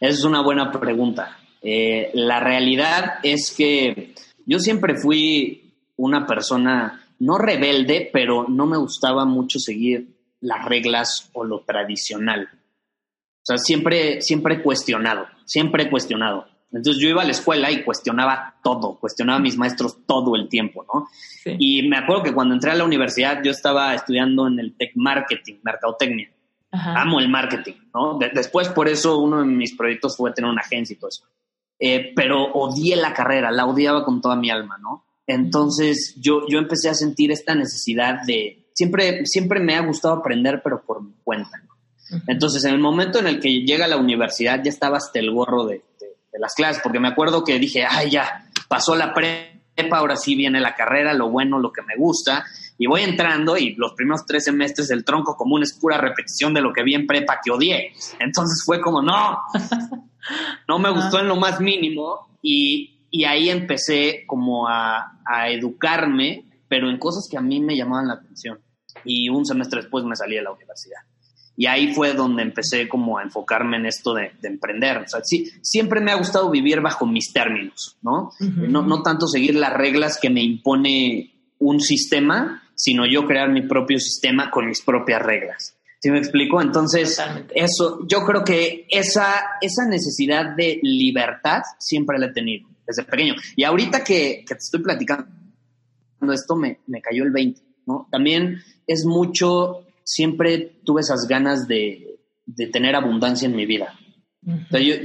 Esa 0.00 0.18
es 0.18 0.24
una 0.24 0.42
buena 0.42 0.70
pregunta. 0.70 1.38
Eh, 1.60 2.12
la 2.14 2.38
realidad 2.38 3.14
es 3.24 3.52
que 3.52 4.14
yo 4.46 4.60
siempre 4.60 4.94
fui 4.96 5.74
una 5.96 6.24
persona 6.24 7.04
no 7.18 7.36
rebelde, 7.36 8.10
pero 8.12 8.46
no 8.48 8.66
me 8.66 8.76
gustaba 8.76 9.24
mucho 9.24 9.58
seguir 9.58 10.13
las 10.44 10.64
reglas 10.64 11.30
o 11.32 11.44
lo 11.44 11.60
tradicional. 11.60 12.48
O 12.52 13.46
sea, 13.46 13.58
siempre, 13.58 14.20
siempre 14.20 14.56
he 14.56 14.62
cuestionado, 14.62 15.26
siempre 15.44 15.84
he 15.84 15.90
cuestionado. 15.90 16.46
Entonces 16.70 17.00
yo 17.00 17.08
iba 17.08 17.22
a 17.22 17.24
la 17.24 17.30
escuela 17.30 17.70
y 17.70 17.84
cuestionaba 17.84 18.56
todo, 18.62 18.98
cuestionaba 18.98 19.38
a 19.38 19.42
mis 19.42 19.56
maestros 19.56 20.04
todo 20.06 20.34
el 20.34 20.48
tiempo, 20.48 20.84
¿no? 20.92 21.08
Y 21.58 21.88
me 21.88 21.98
acuerdo 21.98 22.24
que 22.24 22.34
cuando 22.34 22.54
entré 22.54 22.72
a 22.72 22.74
la 22.74 22.84
universidad 22.84 23.42
yo 23.42 23.52
estaba 23.52 23.94
estudiando 23.94 24.48
en 24.48 24.58
el 24.58 24.76
Tech 24.76 24.92
Marketing, 24.96 25.56
Mercadotecnia. 25.62 26.30
Amo 26.72 27.20
el 27.20 27.28
marketing, 27.28 27.74
¿no? 27.94 28.18
después 28.18 28.68
por 28.70 28.88
eso 28.88 29.18
uno 29.18 29.38
de 29.38 29.44
mis 29.44 29.76
proyectos 29.76 30.16
fue 30.16 30.32
tener 30.32 30.50
una 30.50 30.62
agencia 30.62 30.94
y 30.94 30.96
todo 30.96 31.08
eso. 31.08 31.24
Eh, 31.78 32.12
pero 32.16 32.52
odié 32.52 32.96
la 32.96 33.14
carrera, 33.14 33.52
la 33.52 33.66
odiaba 33.66 34.04
con 34.04 34.20
toda 34.20 34.34
mi 34.34 34.50
alma, 34.50 34.76
¿no? 34.78 35.04
Entonces 35.24 36.16
yo, 36.20 36.48
yo 36.48 36.58
empecé 36.58 36.88
a 36.88 36.94
sentir 36.94 37.30
esta 37.30 37.54
necesidad 37.54 38.22
de, 38.26 38.63
siempre, 38.74 39.24
siempre 39.24 39.60
me 39.60 39.74
ha 39.74 39.80
gustado 39.80 40.14
aprender, 40.14 40.60
pero 40.62 40.82
por 40.84 41.02
mi 41.02 41.14
cuenta. 41.24 41.62
Entonces, 42.26 42.64
en 42.64 42.74
el 42.74 42.80
momento 42.80 43.18
en 43.18 43.26
el 43.26 43.40
que 43.40 43.62
llega 43.62 43.86
a 43.86 43.88
la 43.88 43.96
universidad, 43.96 44.62
ya 44.62 44.68
estaba 44.68 44.98
hasta 44.98 45.18
el 45.18 45.30
gorro 45.30 45.64
de, 45.64 45.82
las 46.38 46.54
clases, 46.54 46.82
porque 46.82 47.00
me 47.00 47.08
acuerdo 47.08 47.44
que 47.44 47.58
dije, 47.58 47.84
ay, 47.88 48.10
ya, 48.10 48.46
pasó 48.68 48.94
la 48.96 49.14
prepa, 49.14 49.98
ahora 49.98 50.16
sí 50.16 50.34
viene 50.34 50.60
la 50.60 50.74
carrera, 50.74 51.14
lo 51.14 51.30
bueno, 51.30 51.58
lo 51.58 51.72
que 51.72 51.82
me 51.82 51.94
gusta, 51.96 52.44
y 52.76 52.86
voy 52.86 53.02
entrando 53.02 53.56
y 53.56 53.74
los 53.76 53.92
primeros 53.94 54.26
tres 54.26 54.44
semestres 54.44 54.90
el 54.90 55.04
tronco 55.04 55.36
común 55.36 55.62
es 55.62 55.78
pura 55.78 55.96
repetición 55.96 56.52
de 56.52 56.60
lo 56.60 56.72
que 56.72 56.82
vi 56.82 56.94
en 56.94 57.06
prepa 57.06 57.38
que 57.42 57.52
odié. 57.52 57.92
Entonces 58.18 58.62
fue 58.66 58.80
como, 58.80 59.00
no, 59.00 59.38
no 60.68 60.78
me 60.80 60.90
gustó 60.90 61.20
en 61.20 61.28
lo 61.28 61.36
más 61.36 61.60
mínimo 61.60 62.38
y, 62.42 62.90
ahí 63.24 63.48
empecé 63.48 64.24
como 64.26 64.66
a, 64.66 65.20
a, 65.24 65.48
educarme, 65.48 66.46
pero 66.68 66.90
en 66.90 66.98
cosas 66.98 67.28
que 67.30 67.38
a 67.38 67.40
mí 67.40 67.60
me 67.60 67.76
llamaban 67.76 68.08
la 68.08 68.14
atención. 68.14 68.58
Y 69.04 69.28
un 69.28 69.44
semestre 69.44 69.82
después 69.82 70.04
me 70.04 70.16
salí 70.16 70.36
de 70.36 70.42
la 70.42 70.52
universidad. 70.52 71.00
Y 71.56 71.66
ahí 71.66 71.94
fue 71.94 72.14
donde 72.14 72.42
empecé 72.42 72.88
como 72.88 73.18
a 73.18 73.22
enfocarme 73.22 73.76
en 73.76 73.86
esto 73.86 74.14
de, 74.14 74.32
emprender. 74.42 74.98
O 74.98 75.08
sea, 75.08 75.20
sí, 75.22 75.50
siempre 75.62 76.00
me 76.00 76.10
ha 76.10 76.16
gustado 76.16 76.50
vivir 76.50 76.80
bajo 76.80 77.06
mis 77.06 77.32
términos, 77.32 77.96
¿no? 78.02 78.32
¿no? 78.40 78.82
No 78.82 79.02
tanto 79.02 79.28
seguir 79.28 79.54
las 79.54 79.72
reglas 79.72 80.18
que 80.20 80.30
me 80.30 80.42
impone 80.42 81.32
un 81.58 81.80
sistema, 81.80 82.62
sino 82.74 83.06
yo 83.06 83.26
crear 83.26 83.50
mi 83.50 83.62
propio 83.62 83.98
sistema 84.00 84.50
con 84.50 84.66
mis 84.66 84.82
propias 84.82 85.22
reglas. 85.22 85.76
¿Sí 86.00 86.10
me 86.10 86.18
explico? 86.18 86.60
Entonces, 86.60 87.18
eso, 87.54 88.00
yo 88.06 88.24
creo 88.24 88.44
que 88.44 88.86
esa, 88.90 89.32
esa 89.60 89.86
necesidad 89.88 90.54
de 90.54 90.78
libertad 90.82 91.62
siempre 91.78 92.18
la 92.18 92.26
he 92.26 92.32
tenido 92.32 92.68
desde 92.86 93.04
pequeño. 93.04 93.34
Y 93.56 93.64
ahorita 93.64 94.04
que, 94.04 94.44
que 94.46 94.54
te 94.54 94.58
estoy 94.58 94.82
platicando 94.82 95.30
esto, 96.32 96.56
me, 96.56 96.80
me 96.86 97.00
cayó 97.00 97.24
el 97.24 97.30
20, 97.30 97.60
¿no? 97.86 98.08
También 98.10 98.62
es 98.86 99.04
mucho 99.04 99.84
siempre 100.04 100.80
tuve 100.84 101.00
esas 101.00 101.26
ganas 101.26 101.66
de, 101.66 102.20
tener 102.72 102.94
abundancia 102.94 103.46
en 103.46 103.56
mi 103.56 103.66
vida. 103.66 103.98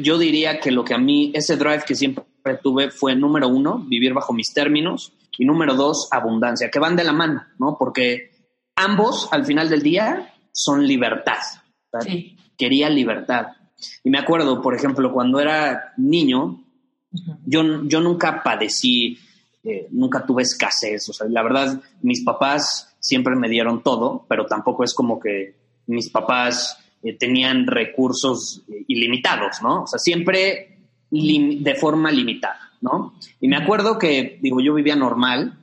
yo, 0.02 0.18
diría 0.18 0.60
que 0.60 0.72
lo 0.72 0.84
que 0.84 0.94
a 0.94 0.98
mí, 0.98 1.32
ese 1.34 1.56
drive 1.56 1.84
que 1.88 1.96
siempre 1.96 2.26
tuve 2.62 2.92
fue, 2.92 3.16
número 3.16 3.48
uno, 3.48 3.80
vivir 3.80 4.14
bajo 4.14 4.34
mis 4.34 4.54
términos, 4.54 5.14
y 5.38 5.46
número 5.46 5.74
dos, 5.74 6.10
abundancia, 6.12 6.70
que 6.70 6.80
van 6.80 6.98
de 6.98 7.06
la 7.06 7.14
mano, 7.14 7.46
¿no? 7.60 7.78
Porque 7.80 8.32
ambos, 8.76 9.30
al 9.32 9.46
final 9.46 9.70
del 9.70 9.82
día, 9.82 10.34
son 10.52 10.86
libertad. 10.86 11.38
Quería 12.58 12.90
libertad. 12.90 13.48
Y 14.04 14.10
me 14.10 14.20
acuerdo, 14.20 14.62
por 14.62 14.76
ejemplo, 14.76 15.14
cuando 15.14 15.40
era 15.40 15.94
niño, 15.96 16.66
yo, 17.46 17.86
yo 17.86 18.02
nunca 18.02 18.44
padecí, 18.44 19.18
eh, 19.64 19.88
nunca 19.92 20.26
tuve 20.26 20.44
escasez. 20.44 21.10
O 21.10 21.14
sea, 21.14 21.28
la 21.28 21.44
verdad, 21.44 21.82
mis 22.02 22.24
papás 22.24 22.96
siempre 23.00 23.36
me 23.36 23.50
dieron 23.50 23.84
todo, 23.84 24.26
pero 24.30 24.46
tampoco 24.46 24.84
es 24.84 24.94
como 24.94 25.20
que 25.20 25.56
mis 25.88 26.10
papás 26.10 26.78
eh, 27.04 27.18
tenían 27.18 27.68
recursos 27.68 28.64
eh, 28.70 28.86
ilimitados, 28.88 29.62
¿no? 29.62 29.84
O 29.84 29.88
sea, 29.88 30.00
siempre 30.00 30.78
de 31.12 31.76
forma 31.76 32.12
limitada, 32.12 32.72
¿no? 32.82 33.16
Y 33.42 33.48
me 33.48 33.58
acuerdo 33.58 33.98
que, 33.98 34.38
digo, 34.42 34.62
yo 34.62 34.74
vivía 34.76 34.96
normal, 34.96 35.56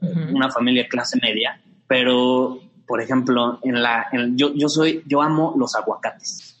una 0.00 0.50
familia 0.50 0.86
clase 0.88 1.18
media, 1.22 1.60
pero, 1.86 2.58
por 2.86 3.00
ejemplo, 3.00 3.58
en 3.62 3.82
la, 3.82 4.08
yo, 4.34 4.52
yo 4.54 4.68
soy, 4.68 5.02
yo 5.06 5.22
amo 5.22 5.54
los 5.56 5.74
aguacates. 5.74 6.60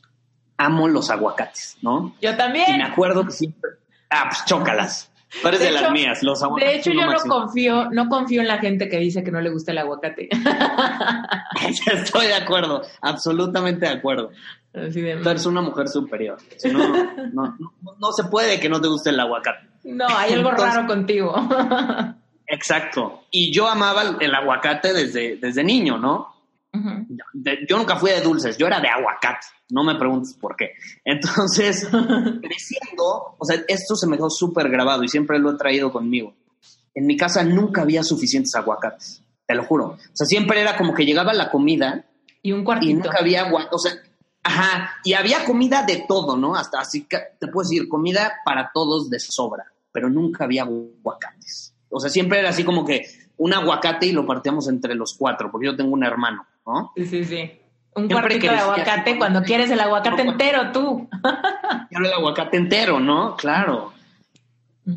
Amo 0.56 0.88
los 0.88 1.10
aguacates, 1.10 1.78
¿no? 1.82 2.14
Yo 2.20 2.36
también. 2.36 2.66
Y 2.74 2.78
me 2.78 2.84
acuerdo 2.84 3.24
que 3.24 3.32
siempre, 3.32 3.70
ah, 4.10 4.26
pues 4.28 4.44
chócalas. 4.44 5.10
Tú 5.42 5.48
de, 5.58 5.70
las 5.70 5.90
mías, 5.90 6.22
los 6.22 6.42
aguacates. 6.42 6.72
De 6.72 6.78
hecho, 6.78 6.92
yo 6.92 7.06
no 7.06 7.18
confío, 7.28 7.90
no 7.90 8.08
confío 8.08 8.40
en 8.40 8.48
la 8.48 8.58
gente 8.58 8.88
que 8.88 8.98
dice 8.98 9.22
que 9.22 9.30
no 9.30 9.40
le 9.40 9.50
gusta 9.50 9.72
el 9.72 9.78
aguacate. 9.78 10.28
Estoy 11.92 12.26
de 12.26 12.34
acuerdo, 12.34 12.82
absolutamente 13.00 13.86
de 13.86 13.92
acuerdo. 13.92 14.30
Tú 14.72 15.28
eres 15.28 15.46
una 15.46 15.60
mujer 15.60 15.88
superior. 15.88 16.38
no, 17.32 17.56
no, 17.98 18.12
se 18.12 18.24
puede 18.24 18.58
que 18.58 18.68
no 18.68 18.80
te 18.80 18.88
guste 18.88 19.10
el 19.10 19.20
aguacate. 19.20 19.68
No, 19.84 20.06
hay 20.08 20.32
algo 20.32 20.50
raro 20.50 20.86
contigo. 20.86 21.34
exacto. 22.46 23.24
Y 23.30 23.52
yo 23.52 23.68
amaba 23.68 24.16
el 24.20 24.34
aguacate 24.34 24.92
desde, 24.92 25.36
desde 25.36 25.62
niño, 25.62 25.98
¿no? 25.98 26.33
Yo 27.68 27.78
nunca 27.78 27.96
fui 27.96 28.10
de 28.10 28.20
dulces, 28.20 28.56
yo 28.58 28.66
era 28.66 28.80
de 28.80 28.88
aguacate, 28.88 29.46
no 29.70 29.84
me 29.84 29.94
preguntes 29.94 30.34
por 30.34 30.56
qué. 30.56 30.72
Entonces, 31.04 31.88
creciendo, 32.42 33.36
o 33.38 33.44
sea, 33.44 33.62
esto 33.68 33.94
se 33.94 34.06
me 34.06 34.16
quedó 34.16 34.30
súper 34.30 34.68
grabado 34.68 35.04
y 35.04 35.08
siempre 35.08 35.38
lo 35.38 35.52
he 35.52 35.56
traído 35.56 35.92
conmigo. 35.92 36.34
En 36.94 37.06
mi 37.06 37.16
casa 37.16 37.42
nunca 37.44 37.82
había 37.82 38.02
suficientes 38.02 38.54
aguacates, 38.54 39.22
te 39.46 39.54
lo 39.54 39.64
juro. 39.64 39.86
O 39.86 39.98
sea, 40.12 40.26
siempre 40.26 40.60
era 40.60 40.76
como 40.76 40.94
que 40.94 41.04
llegaba 41.04 41.32
la 41.32 41.50
comida 41.50 42.04
y 42.42 42.52
un 42.52 42.64
cuartito. 42.64 42.90
Y 42.90 42.94
nunca 42.94 43.18
había 43.20 43.46
aguacate, 43.46 43.74
o 43.74 43.78
sea, 43.78 43.92
ajá, 44.42 44.96
y 45.04 45.14
había 45.14 45.44
comida 45.44 45.84
de 45.84 46.04
todo, 46.08 46.36
¿no? 46.36 46.54
Hasta 46.54 46.80
así 46.80 47.04
que 47.04 47.18
te 47.38 47.48
puedo 47.48 47.68
decir, 47.68 47.88
comida 47.88 48.34
para 48.44 48.70
todos 48.72 49.10
de 49.10 49.18
sobra, 49.18 49.64
pero 49.92 50.08
nunca 50.10 50.44
había 50.44 50.62
aguacates. 50.62 51.74
O 51.88 52.00
sea, 52.00 52.10
siempre 52.10 52.40
era 52.40 52.50
así 52.50 52.64
como 52.64 52.84
que 52.84 53.06
un 53.36 53.54
aguacate 53.54 54.06
y 54.06 54.12
lo 54.12 54.26
partíamos 54.26 54.68
entre 54.68 54.94
los 54.94 55.14
cuatro, 55.14 55.50
porque 55.50 55.66
yo 55.66 55.76
tengo 55.76 55.92
un 55.92 56.04
hermano. 56.04 56.46
¿no? 56.66 56.92
Sí, 56.96 57.06
sí, 57.06 57.24
sí. 57.24 57.50
Un 57.96 58.08
cuartito 58.08 58.50
de 58.50 58.56
aguacate 58.56 59.18
cuando 59.18 59.42
quieres 59.42 59.70
el 59.70 59.80
aguacate 59.80 60.22
entero 60.22 60.72
tú. 60.72 61.08
Quiero 61.88 62.06
el 62.06 62.12
aguacate 62.12 62.56
entero, 62.56 62.98
¿no? 62.98 63.36
Claro. 63.36 63.92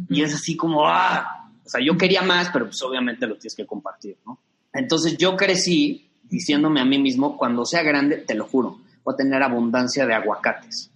Y 0.09 0.23
es 0.23 0.33
así 0.33 0.57
como, 0.57 0.87
ah, 0.87 1.49
o 1.63 1.69
sea, 1.69 1.79
yo 1.83 1.95
quería 1.97 2.23
más, 2.23 2.49
pero 2.49 2.65
pues 2.65 2.81
obviamente 2.81 3.27
lo 3.27 3.35
tienes 3.35 3.55
que 3.55 3.65
compartir, 3.65 4.17
¿no? 4.25 4.39
Entonces 4.73 5.17
yo 5.17 5.35
crecí 5.35 6.09
diciéndome 6.23 6.81
a 6.81 6.85
mí 6.85 6.97
mismo, 6.99 7.37
cuando 7.37 7.65
sea 7.65 7.83
grande, 7.83 8.17
te 8.17 8.35
lo 8.35 8.45
juro, 8.45 8.79
voy 9.03 9.13
a 9.13 9.17
tener 9.17 9.41
abundancia 9.43 10.05
de 10.05 10.13
aguacates. 10.13 10.91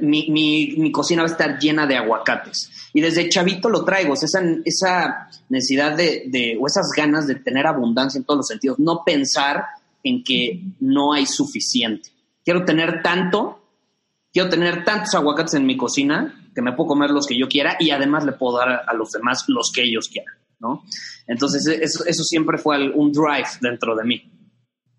Mi, 0.00 0.28
mi, 0.30 0.90
cocina 0.90 1.22
va 1.22 1.28
a 1.28 1.32
estar 1.32 1.58
llena 1.58 1.86
de 1.86 1.96
aguacates. 1.96 2.70
Y 2.92 3.00
desde 3.00 3.28
chavito 3.28 3.68
lo 3.68 3.84
traigo, 3.84 4.14
esa, 4.14 4.40
esa 4.64 5.28
necesidad 5.48 5.96
de, 5.96 6.24
de, 6.26 6.58
o 6.60 6.66
esas 6.66 6.88
ganas 6.96 7.26
de 7.26 7.36
tener 7.36 7.66
abundancia 7.66 8.18
en 8.18 8.24
todos 8.24 8.38
los 8.38 8.48
sentidos. 8.48 8.78
No 8.78 9.02
pensar 9.04 9.64
en 10.02 10.24
que 10.24 10.62
no 10.80 11.12
hay 11.12 11.26
suficiente. 11.26 12.10
Quiero 12.44 12.64
tener 12.64 13.02
tanto, 13.02 13.62
quiero 14.32 14.48
tener 14.48 14.84
tantos 14.84 15.14
aguacates 15.14 15.54
en 15.54 15.66
mi 15.66 15.76
cocina 15.76 16.50
que 16.54 16.62
me 16.62 16.72
puedo 16.72 16.88
comer 16.88 17.10
los 17.10 17.26
que 17.26 17.38
yo 17.38 17.48
quiera 17.48 17.76
y 17.78 17.90
además 17.90 18.24
le 18.24 18.32
puedo 18.32 18.58
dar 18.58 18.82
a 18.86 18.94
los 18.94 19.12
demás 19.12 19.44
los 19.48 19.70
que 19.72 19.82
ellos 19.82 20.08
quieran, 20.08 20.34
¿no? 20.58 20.82
Entonces 21.26 21.66
eso, 21.66 22.24
siempre 22.24 22.58
fue 22.58 22.90
un 22.90 23.12
drive 23.12 23.48
dentro 23.60 23.94
de 23.94 24.04
mí. 24.04 24.32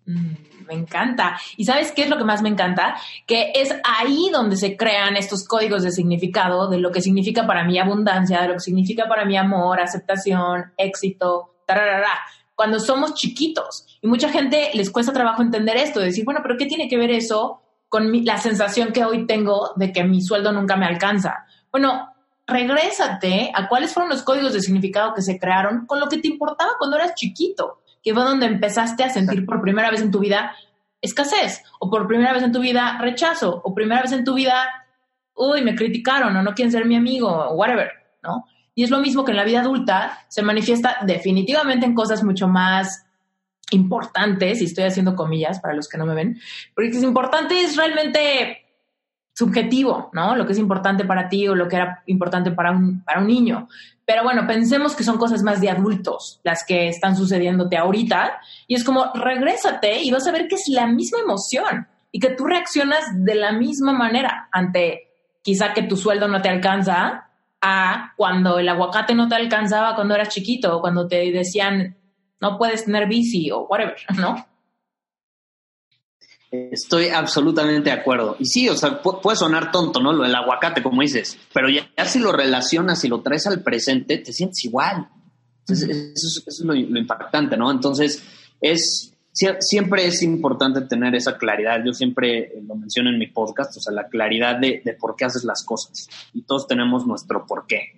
Mm, 0.06 0.34
me 0.70 0.80
encanta. 0.80 1.38
¿Y 1.56 1.64
sabes 1.64 1.92
qué 1.92 2.04
es 2.04 2.08
lo 2.08 2.16
que 2.16 2.24
más 2.24 2.42
me 2.42 2.48
encanta? 2.48 2.96
Que 3.26 3.50
es 3.54 3.74
ahí 3.84 4.30
donde 4.32 4.56
se 4.56 4.76
crean 4.76 5.16
estos 5.16 5.44
códigos 5.46 5.82
de 5.82 5.90
significado 5.90 6.68
de 6.68 6.78
lo 6.78 6.92
que 6.92 7.02
significa 7.02 7.46
para 7.46 7.64
mí 7.64 7.78
abundancia, 7.78 8.40
de 8.40 8.48
lo 8.48 8.54
que 8.54 8.60
significa 8.60 9.08
para 9.08 9.24
mí 9.24 9.36
amor, 9.36 9.80
aceptación, 9.80 10.72
éxito, 10.76 11.56
tararara 11.66 12.12
cuando 12.54 12.78
somos 12.78 13.14
chiquitos. 13.14 13.86
Y 14.00 14.06
mucha 14.06 14.28
gente 14.28 14.70
les 14.74 14.90
cuesta 14.90 15.12
trabajo 15.12 15.42
entender 15.42 15.76
esto, 15.76 15.98
decir, 15.98 16.24
bueno, 16.24 16.40
pero 16.42 16.56
¿qué 16.56 16.66
tiene 16.66 16.88
que 16.88 16.98
ver 16.98 17.10
eso 17.10 17.62
con 17.88 18.24
la 18.24 18.36
sensación 18.36 18.92
que 18.92 19.04
hoy 19.04 19.26
tengo 19.26 19.72
de 19.76 19.92
que 19.92 20.04
mi 20.04 20.22
sueldo 20.22 20.52
nunca 20.52 20.76
me 20.76 20.86
alcanza? 20.86 21.46
Bueno, 21.72 22.12
regrésate 22.46 23.50
a 23.54 23.66
cuáles 23.66 23.94
fueron 23.94 24.10
los 24.10 24.22
códigos 24.22 24.52
de 24.52 24.60
significado 24.60 25.14
que 25.14 25.22
se 25.22 25.38
crearon 25.38 25.86
con 25.86 26.00
lo 26.00 26.08
que 26.08 26.18
te 26.18 26.28
importaba 26.28 26.72
cuando 26.78 26.96
eras 26.96 27.14
chiquito, 27.14 27.80
que 28.02 28.14
fue 28.14 28.22
donde 28.22 28.46
empezaste 28.46 29.04
a 29.04 29.10
sentir 29.10 29.44
por 29.44 29.60
primera 29.60 29.90
vez 29.90 30.00
en 30.00 30.10
tu 30.10 30.18
vida, 30.18 30.54
escasez, 31.00 31.62
o 31.78 31.90
por 31.90 32.06
primera 32.06 32.32
vez 32.32 32.42
en 32.42 32.52
tu 32.52 32.60
vida 32.60 32.98
rechazo, 33.00 33.60
o 33.64 33.74
primera 33.74 34.02
vez 34.02 34.12
en 34.12 34.24
tu 34.24 34.34
vida, 34.34 34.68
uy, 35.34 35.62
me 35.62 35.74
criticaron 35.74 36.36
o 36.36 36.42
no 36.42 36.54
quieren 36.54 36.72
ser 36.72 36.84
mi 36.86 36.96
amigo, 36.96 37.28
o 37.28 37.54
whatever, 37.54 37.90
¿no? 38.22 38.44
Y 38.74 38.84
es 38.84 38.90
lo 38.90 38.98
mismo 38.98 39.24
que 39.24 39.32
en 39.32 39.36
la 39.36 39.44
vida 39.44 39.60
adulta 39.60 40.24
se 40.28 40.42
manifiesta 40.42 40.98
definitivamente 41.06 41.86
en 41.86 41.94
cosas 41.94 42.22
mucho 42.22 42.48
más 42.48 43.06
importantes, 43.70 44.60
y 44.60 44.64
estoy 44.64 44.84
haciendo 44.84 45.14
comillas 45.14 45.60
para 45.60 45.74
los 45.74 45.88
que 45.88 45.98
no 45.98 46.06
me 46.06 46.14
ven, 46.14 46.38
porque 46.74 46.90
es 46.90 47.02
importante 47.02 47.60
es 47.60 47.76
realmente 47.76 48.66
subjetivo, 49.32 50.10
¿no? 50.12 50.36
Lo 50.36 50.44
que 50.44 50.52
es 50.52 50.58
importante 50.58 51.04
para 51.04 51.28
ti 51.28 51.48
o 51.48 51.54
lo 51.54 51.68
que 51.68 51.76
era 51.76 52.02
importante 52.06 52.50
para 52.50 52.72
un, 52.72 53.02
para 53.04 53.20
un 53.20 53.26
niño. 53.26 53.68
Pero 54.10 54.24
bueno, 54.24 54.44
pensemos 54.44 54.96
que 54.96 55.04
son 55.04 55.18
cosas 55.18 55.44
más 55.44 55.60
de 55.60 55.70
adultos 55.70 56.40
las 56.42 56.64
que 56.66 56.88
están 56.88 57.14
sucediéndote 57.14 57.76
ahorita 57.76 58.40
y 58.66 58.74
es 58.74 58.82
como, 58.82 59.12
regrésate 59.14 60.02
y 60.02 60.10
vas 60.10 60.26
a 60.26 60.32
ver 60.32 60.48
que 60.48 60.56
es 60.56 60.64
la 60.66 60.88
misma 60.88 61.20
emoción 61.20 61.86
y 62.10 62.18
que 62.18 62.30
tú 62.30 62.44
reaccionas 62.44 63.04
de 63.14 63.36
la 63.36 63.52
misma 63.52 63.92
manera 63.92 64.48
ante 64.50 65.12
quizá 65.42 65.72
que 65.74 65.84
tu 65.84 65.96
sueldo 65.96 66.26
no 66.26 66.42
te 66.42 66.48
alcanza 66.48 67.30
a 67.60 68.12
cuando 68.16 68.58
el 68.58 68.68
aguacate 68.68 69.14
no 69.14 69.28
te 69.28 69.36
alcanzaba 69.36 69.94
cuando 69.94 70.16
eras 70.16 70.30
chiquito 70.30 70.78
o 70.78 70.80
cuando 70.80 71.06
te 71.06 71.30
decían 71.30 71.96
no 72.40 72.58
puedes 72.58 72.86
tener 72.86 73.06
bici 73.06 73.48
o 73.52 73.60
whatever, 73.68 73.94
¿no? 74.18 74.44
Estoy 76.50 77.10
absolutamente 77.10 77.90
de 77.90 77.96
acuerdo. 77.96 78.34
Y 78.40 78.46
sí, 78.46 78.68
o 78.68 78.76
sea, 78.76 79.00
puede 79.00 79.36
sonar 79.36 79.70
tonto, 79.70 80.00
¿no? 80.00 80.12
Lo 80.12 80.24
del 80.24 80.34
aguacate, 80.34 80.82
como 80.82 81.00
dices, 81.00 81.38
pero 81.54 81.68
ya, 81.68 81.88
si 82.06 82.18
lo 82.18 82.32
relacionas 82.32 83.04
y 83.04 83.08
lo 83.08 83.20
traes 83.20 83.46
al 83.46 83.62
presente, 83.62 84.18
te 84.18 84.32
sientes 84.32 84.64
igual. 84.64 85.08
Entonces, 85.60 86.12
eso, 86.16 86.42
es, 86.44 86.60
lo, 86.64 86.74
impactante, 86.74 87.56
¿no? 87.56 87.70
Entonces, 87.70 88.24
es, 88.60 89.16
siempre 89.60 90.06
es 90.06 90.22
importante 90.22 90.80
tener 90.80 91.14
esa 91.14 91.38
claridad. 91.38 91.84
Yo 91.84 91.92
siempre 91.92 92.52
lo 92.66 92.74
menciono 92.74 93.10
en 93.10 93.18
mi 93.18 93.28
podcast, 93.28 93.76
o 93.76 93.80
sea, 93.80 93.92
la 93.92 94.08
claridad 94.08 94.58
de, 94.58 94.82
por 94.98 95.14
qué 95.14 95.26
haces 95.26 95.44
las 95.44 95.64
cosas. 95.64 96.08
Y 96.34 96.42
todos 96.42 96.66
tenemos 96.66 97.06
nuestro 97.06 97.46
por 97.46 97.66
qué. 97.68 97.92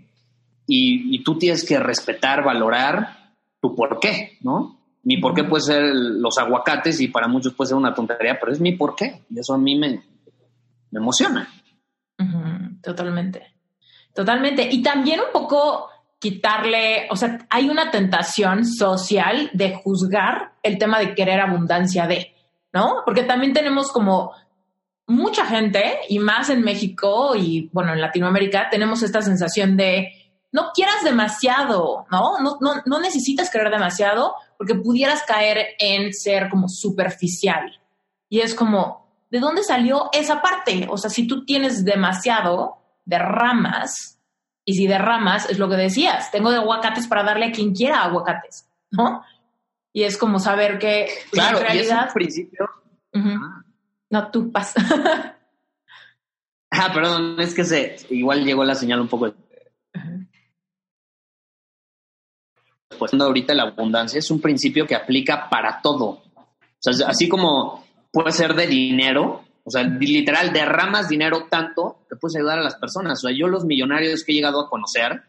Y, 0.67 1.17
y 1.17 1.25
tú 1.25 1.39
tienes 1.39 1.65
que 1.65 1.79
respetar, 1.79 2.45
valorar 2.45 3.35
tu 3.63 3.75
por 3.75 3.99
qué, 3.99 4.37
¿no? 4.43 4.82
Mi 5.05 5.17
por 5.17 5.35
qué 5.35 5.45
puede 5.45 5.63
ser 5.63 5.83
los 5.85 6.39
aguacates 6.39 7.01
y 7.01 7.09
para 7.09 7.29
muchos 7.29 7.55
puede 7.55 7.69
ser 7.69 7.77
una 7.77 7.95
tontería, 7.95 8.39
pero 8.39 8.53
es 8.53 8.61
mi 8.61 8.73
por 8.73 8.95
qué. 8.95 9.23
Y 9.31 9.39
eso 9.39 9.55
a 9.55 9.59
mí 9.59 9.77
me, 9.77 10.03
me 10.91 11.01
emociona. 11.01 11.49
totalmente. 12.83 13.55
Totalmente. 14.15 14.69
Y 14.71 14.83
también 14.83 15.21
un 15.21 15.33
poco 15.33 15.89
quitarle, 16.19 17.09
o 17.11 17.17
sea, 17.17 17.39
hay 17.51 17.69
una 17.69 17.91
tentación 17.91 18.65
social 18.65 19.51
de 19.53 19.75
juzgar 19.75 20.53
el 20.63 20.79
tema 20.79 21.01
de 21.01 21.15
querer 21.15 21.41
abundancia 21.41 22.07
de, 22.07 22.33
¿no? 22.73 23.03
Porque 23.05 23.25
también 23.25 23.53
tenemos 23.53 23.91
como 23.91 24.33
mucha 25.07 25.45
gente, 25.47 25.99
y 26.09 26.21
más 26.21 26.49
en 26.49 26.63
México 26.63 27.35
y 27.35 27.69
bueno, 27.73 27.93
en 27.93 28.01
Latinoamérica, 28.01 28.69
tenemos 28.71 29.03
esta 29.03 29.21
sensación 29.21 29.77
de 29.77 30.13
no 30.53 30.71
quieras 30.75 31.03
demasiado, 31.03 32.07
¿no? 32.11 32.39
No, 32.39 32.59
no, 32.61 32.83
no 32.85 33.01
necesitas 33.01 33.51
querer 33.51 33.71
demasiado 33.71 34.35
porque 34.63 34.77
pudieras 34.77 35.25
caer 35.25 35.75
en 35.81 36.13
ser 36.13 36.49
como 36.49 36.69
superficial. 36.69 37.81
Y 38.29 38.43
es 38.43 38.55
como, 38.55 39.13
¿de 39.29 39.41
dónde 39.41 39.65
salió 39.65 40.09
esa 40.13 40.41
parte? 40.41 40.87
O 40.89 40.97
sea, 40.97 41.11
si 41.11 41.27
tú 41.27 41.45
tienes 41.45 41.85
demasiado 41.85 42.77
de 43.05 43.19
ramas, 43.19 44.21
y 44.65 44.75
si 44.75 44.87
de 44.87 44.99
ramas 44.99 45.51
es 45.51 45.59
lo 45.59 45.69
que 45.69 45.75
decías, 45.75 46.31
tengo 46.31 46.53
de 46.53 46.59
aguacates 46.59 47.09
para 47.09 47.25
darle 47.25 47.47
a 47.47 47.51
quien 47.51 47.75
quiera 47.75 48.05
aguacates, 48.05 48.69
¿no? 48.93 49.25
Y 49.93 50.05
es 50.05 50.17
como 50.17 50.39
saber 50.39 50.79
que 50.79 51.09
claro, 51.33 51.59
en 51.59 51.65
realidad... 51.65 52.09
Y 52.11 52.15
principio... 52.15 52.71
No, 54.11 54.31
tú 54.31 54.53
pas. 54.53 54.75
ah, 56.71 56.93
perdón, 56.95 57.41
es 57.41 57.53
que 57.53 57.65
se, 57.65 57.97
igual 58.11 58.45
llegó 58.45 58.63
la 58.63 58.77
señal 58.77 59.01
un 59.01 59.09
poco 59.09 59.35
pues 62.99 63.13
ahorita 63.15 63.55
la 63.55 63.65
abundancia 63.65 64.19
es 64.19 64.31
un 64.31 64.41
principio 64.41 64.87
que 64.87 64.95
aplica 64.95 65.49
para 65.49 65.81
todo. 65.83 66.07
O 66.07 66.23
sea, 66.79 67.09
así 67.09 67.29
como 67.29 67.85
puede 68.11 68.33
ser 68.33 68.55
de 68.55 68.67
dinero, 68.67 69.45
o 69.65 69.71
sea, 69.71 69.83
literal, 69.83 70.53
derramas 70.53 71.09
dinero 71.09 71.47
tanto 71.51 72.05
que 72.09 72.17
puedes 72.17 72.37
ayudar 72.37 72.59
a 72.59 72.63
las 72.63 72.77
personas. 72.77 73.19
O 73.19 73.29
sea, 73.29 73.37
yo 73.37 73.49
los 73.49 73.65
millonarios 73.65 74.25
que 74.25 74.33
he 74.33 74.35
llegado 74.35 74.61
a 74.61 74.69
conocer, 74.69 75.23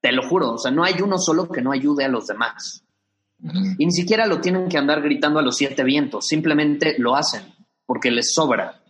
te 0.00 0.12
lo 0.12 0.28
juro, 0.28 0.52
o 0.52 0.58
sea, 0.58 0.70
no 0.70 0.84
hay 0.84 0.94
uno 1.02 1.18
solo 1.18 1.48
que 1.48 1.62
no 1.62 1.72
ayude 1.72 2.04
a 2.04 2.08
los 2.08 2.26
demás. 2.26 2.84
Y 3.76 3.86
ni 3.86 3.90
siquiera 3.90 4.26
lo 4.26 4.40
tienen 4.40 4.68
que 4.68 4.78
andar 4.78 5.02
gritando 5.02 5.40
a 5.40 5.42
los 5.42 5.56
siete 5.56 5.82
vientos, 5.82 6.28
simplemente 6.28 6.94
lo 6.98 7.16
hacen 7.16 7.42
porque 7.86 8.10
les 8.10 8.32
sobra. 8.32 8.80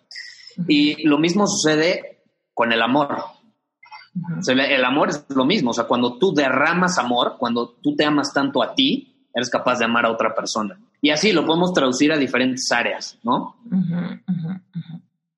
Y 0.69 1.07
lo 1.07 1.19
mismo 1.19 1.47
sucede 1.47 2.23
con 2.53 2.73
el 2.73 2.83
amor 2.83 3.17
el 4.49 4.85
amor 4.85 5.11
es 5.11 5.25
lo 5.31 5.45
mismo, 5.45 5.71
o 5.71 5.75
sea, 5.75 5.85
cuando 5.85 6.19
tú 6.19 6.35
derramas 6.35 6.99
amor, 6.99 7.37
cuando 7.39 7.71
tú 7.83 7.97
te 7.97 8.05
amas 8.05 8.33
tanto 8.33 8.63
a 8.63 8.75
ti, 8.75 9.29
eres 9.35 9.49
capaz 9.49 9.79
de 9.79 9.87
amar 9.87 10.05
a 10.05 10.11
otra 10.11 10.35
persona. 10.35 10.79
Y 11.01 11.11
así 11.11 11.33
lo 11.33 11.45
podemos 11.45 11.73
traducir 11.73 12.13
a 12.13 12.19
diferentes 12.19 12.71
áreas, 12.71 13.19
¿no? 13.23 13.57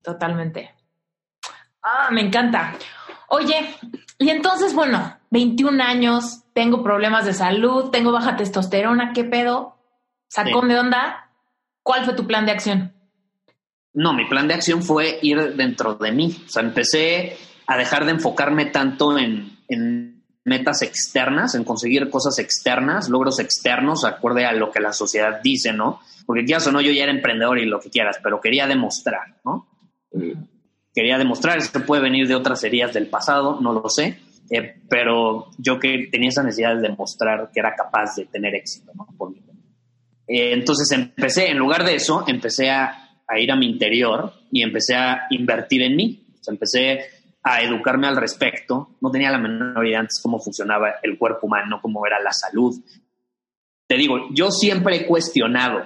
Totalmente. 0.03 0.75
Ah, 1.83 2.09
me 2.11 2.21
encanta. 2.21 2.75
Oye, 3.29 3.77
y 4.19 4.31
entonces, 4.31 4.75
bueno, 4.75 5.17
21 5.31 5.83
años, 5.83 6.43
tengo 6.53 6.83
problemas 6.83 7.25
de 7.25 7.33
salud, 7.33 7.91
tengo 7.91 8.13
baja 8.13 8.37
testosterona, 8.37 9.13
¿qué 9.13 9.25
pedo? 9.25 9.77
¿Sacón 10.29 10.69
de 10.69 10.79
onda? 10.79 11.31
¿Cuál 11.83 12.05
fue 12.05 12.15
tu 12.15 12.27
plan 12.27 12.47
de 12.47 12.53
acción? 12.53 12.93
No, 13.93 14.13
mi 14.13 14.27
plan 14.27 14.49
de 14.49 14.55
acción 14.55 14.83
fue 14.83 15.19
ir 15.23 15.55
dentro 15.55 15.95
de 15.95 16.13
mí. 16.13 16.43
O 16.47 16.49
sea, 16.49 16.63
empecé 16.63 17.37
a 17.67 17.77
dejar 17.77 18.05
de 18.05 18.13
enfocarme 18.13 18.67
tanto 18.67 19.19
en, 19.19 20.23
metas 20.47 20.83
externas, 20.83 21.55
en 21.55 21.65
conseguir 21.65 22.11
cosas 22.11 22.39
externas, 22.39 23.09
logros 23.09 23.41
externos, 23.41 24.05
acorde 24.05 24.45
a 24.45 24.53
lo 24.53 24.71
que 24.71 24.81
la 24.81 24.93
sociedad 24.93 25.41
dice, 25.43 25.73
¿no? 25.73 26.01
Porque 26.27 26.45
quieras 26.45 26.67
o 26.67 26.73
no, 26.73 26.83
yo 26.83 26.93
ya 26.93 27.05
era 27.05 27.13
emprendedor 27.13 27.59
y 27.59 27.65
lo 27.65 27.81
que 27.81 27.89
quieras, 27.89 28.19
pero 28.23 28.43
quería 28.43 28.67
demostrar, 28.67 29.39
¿no? 29.43 29.67
Eh, 30.13 30.35
quería 30.95 31.17
demostrar, 31.17 31.57
esto 31.57 31.87
puede 31.87 32.03
venir 32.03 32.29
de 32.29 32.35
otras 32.35 32.63
heridas 32.63 32.93
del 32.93 33.07
pasado, 33.07 33.59
no 33.63 33.73
lo 33.73 33.89
sé, 33.89 34.19
eh, 34.51 34.83
pero 34.87 35.49
yo 35.57 35.79
que 35.79 36.09
tenía 36.13 36.29
esa 36.29 36.43
necesidad 36.43 36.77
de 36.77 36.89
demostrar 36.89 37.51
que 37.51 37.61
era 37.61 37.75
capaz 37.75 38.17
de 38.17 38.27
tener 38.27 38.55
éxito, 38.55 38.93
¿no? 38.95 39.09
Eh, 40.27 40.53
entonces 40.53 40.91
empecé, 40.93 41.51
en 41.51 41.59
lugar 41.59 41.85
de 41.85 41.95
eso, 41.95 42.25
empecé 42.27 42.71
a, 42.71 43.17
a, 43.27 43.39
ir 43.39 43.51
a 43.51 43.57
mi 43.57 43.67
interior 43.67 44.33
y 44.51 44.63
empecé 44.63 44.95
a 44.95 45.27
invertir 45.31 45.83
en 45.83 45.97
mí. 45.97 46.27
O 46.41 46.45
sea, 46.45 46.53
empecé 46.53 47.01
a 47.45 47.63
educarme 47.63 48.09
al 48.09 48.17
respecto. 48.17 48.97
No 49.01 49.11
tenía 49.11 49.31
la 49.31 49.39
menor 49.39 49.87
idea 49.87 50.01
antes 50.01 50.21
cómo 50.23 50.41
funcionaba 50.41 50.95
el 51.03 51.19
cuerpo 51.19 51.47
humano, 51.47 51.79
cómo 51.81 52.05
era 52.07 52.21
la 52.21 52.33
salud. 52.33 52.75
Te 53.87 53.97
digo, 53.97 54.29
yo 54.31 54.51
siempre 54.51 54.97
he 54.97 55.07
cuestionado 55.07 55.85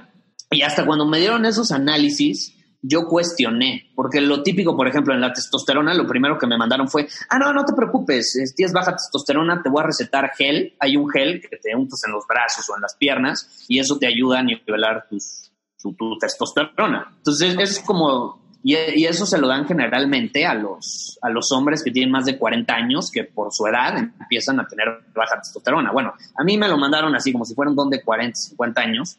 y 0.51 0.62
hasta 0.62 0.87
cuando 0.87 1.05
me 1.05 1.18
dieron 1.18 1.44
esos 1.44 1.73
análisis, 1.73 2.55
yo 2.81 3.07
cuestioné, 3.07 3.90
porque 3.94 4.21
lo 4.21 4.42
típico, 4.42 4.77
por 4.77 4.88
ejemplo, 4.88 5.12
en 5.12 5.21
la 5.21 5.33
testosterona, 5.33 5.92
lo 5.94 6.07
primero 6.07 6.38
que 6.38 6.47
me 6.47 6.57
mandaron 6.57 6.88
fue, 6.88 7.09
ah, 7.29 7.38
no, 7.38 7.53
no 7.53 7.64
te 7.64 7.75
preocupes, 7.75 8.55
tienes 8.57 8.73
baja 8.73 8.92
testosterona, 8.92 9.61
te 9.62 9.68
voy 9.68 9.83
a 9.83 9.87
recetar 9.88 10.31
gel, 10.37 10.75
hay 10.79 10.97
un 10.97 11.11
gel 11.11 11.40
que 11.40 11.57
te 11.57 11.75
untas 11.75 12.01
en 12.07 12.12
los 12.12 12.25
brazos 12.27 12.68
o 12.71 12.77
en 12.77 12.83
las 12.83 12.97
piernas 12.97 13.64
y 13.68 13.79
eso 13.79 13.99
te 13.99 14.07
ayuda 14.07 14.38
a 14.38 14.42
nivelar 14.42 15.07
tus, 15.11 15.53
tu, 15.83 15.92
tu 15.94 16.16
testosterona. 16.18 17.12
Entonces, 17.16 17.57
es 17.59 17.81
como 17.81 18.48
y, 18.62 19.05
eso 19.05 19.25
se 19.25 19.38
lo 19.38 19.49
dan 19.49 19.66
generalmente 19.66 20.44
a 20.44 20.55
los, 20.55 21.18
a 21.23 21.31
los 21.31 21.53
hombres 21.53 21.83
que 21.83 21.90
tienen 21.90 22.11
más 22.11 22.25
de 22.25 22.37
40 22.37 22.75
años, 22.75 23.11
que 23.11 23.25
por 23.25 23.53
su 23.53 23.66
edad 23.66 23.97
empiezan 23.99 24.59
a 24.61 24.66
tener 24.66 24.88
baja 25.14 25.40
testosterona. 25.40 25.92
Bueno, 25.92 26.12
a 26.37 26.44
mí 26.44 26.59
me 26.59 26.68
lo 26.68 26.77
mandaron 26.77 27.14
así, 27.14 27.33
como 27.33 27.44
si 27.44 27.55
fuera 27.55 27.71
un 27.71 27.77
don 27.77 27.90
de 27.90 28.03
40, 28.03 28.35
50 28.35 28.81
años, 28.81 29.18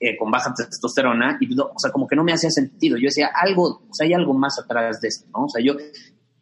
eh, 0.00 0.16
con 0.16 0.30
baja 0.30 0.54
testosterona, 0.54 1.38
y 1.40 1.52
o 1.58 1.78
sea, 1.78 1.92
como 1.92 2.06
que 2.06 2.16
no 2.16 2.24
me 2.24 2.32
hacía 2.32 2.50
sentido. 2.50 2.96
Yo 2.96 3.06
decía, 3.06 3.30
algo, 3.34 3.82
o 3.88 3.94
sea, 3.94 4.06
hay 4.06 4.14
algo 4.14 4.32
más 4.32 4.58
atrás 4.58 5.00
de 5.00 5.08
esto, 5.08 5.26
¿no? 5.34 5.44
O 5.44 5.48
sea, 5.48 5.62
yo, 5.62 5.74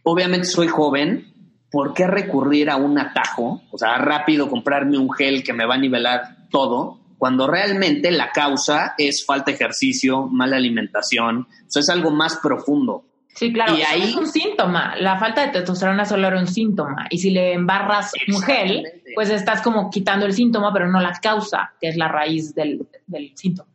obviamente 0.05 0.47
soy 0.47 0.69
joven, 0.69 1.33
¿por 1.71 1.95
qué 1.95 2.07
recurrir 2.07 2.71
a 2.71 2.77
un 2.77 2.99
atajo? 2.99 3.63
O 3.73 3.79
sea, 3.79 3.99
rápido 3.99 4.49
comprarme 4.49 4.99
un 4.99 5.13
gel 5.13 5.43
que 5.43 5.53
me 5.53 5.67
va 5.67 5.75
a 5.75 5.79
nivelar 5.79 6.49
todo 6.51 7.01
cuando 7.19 7.47
realmente 7.47 8.11
la 8.11 8.31
causa 8.31 8.95
es 8.99 9.25
falta 9.25 9.51
de 9.51 9.57
ejercicio, 9.57 10.27
mala 10.27 10.57
alimentación, 10.57 11.41
o 11.41 11.71
sea, 11.71 11.81
es 11.81 11.89
algo 11.89 12.11
más 12.11 12.37
profundo. 12.37 13.05
Sí, 13.35 13.53
claro, 13.53 13.77
y 13.77 13.83
ahí, 13.83 14.03
es 14.03 14.17
un 14.17 14.27
síntoma. 14.27 14.97
La 14.97 15.19
falta 15.19 15.45
de 15.45 15.53
testosterona 15.53 16.07
solo 16.07 16.27
era 16.27 16.39
un 16.39 16.47
síntoma. 16.47 17.07
Y 17.11 17.19
si 17.19 17.31
le 17.31 17.53
embarras 17.53 18.13
un 18.29 18.41
gel, 18.41 18.83
pues 19.15 19.29
estás 19.29 19.61
como 19.61 19.91
quitando 19.91 20.25
el 20.25 20.33
síntoma, 20.33 20.73
pero 20.73 20.89
no 20.89 21.01
la 21.01 21.13
causa, 21.21 21.75
que 21.79 21.89
es 21.89 21.97
la 21.97 22.09
raíz 22.09 22.55
del, 22.55 22.89
del 23.07 23.33
síntoma. 23.37 23.69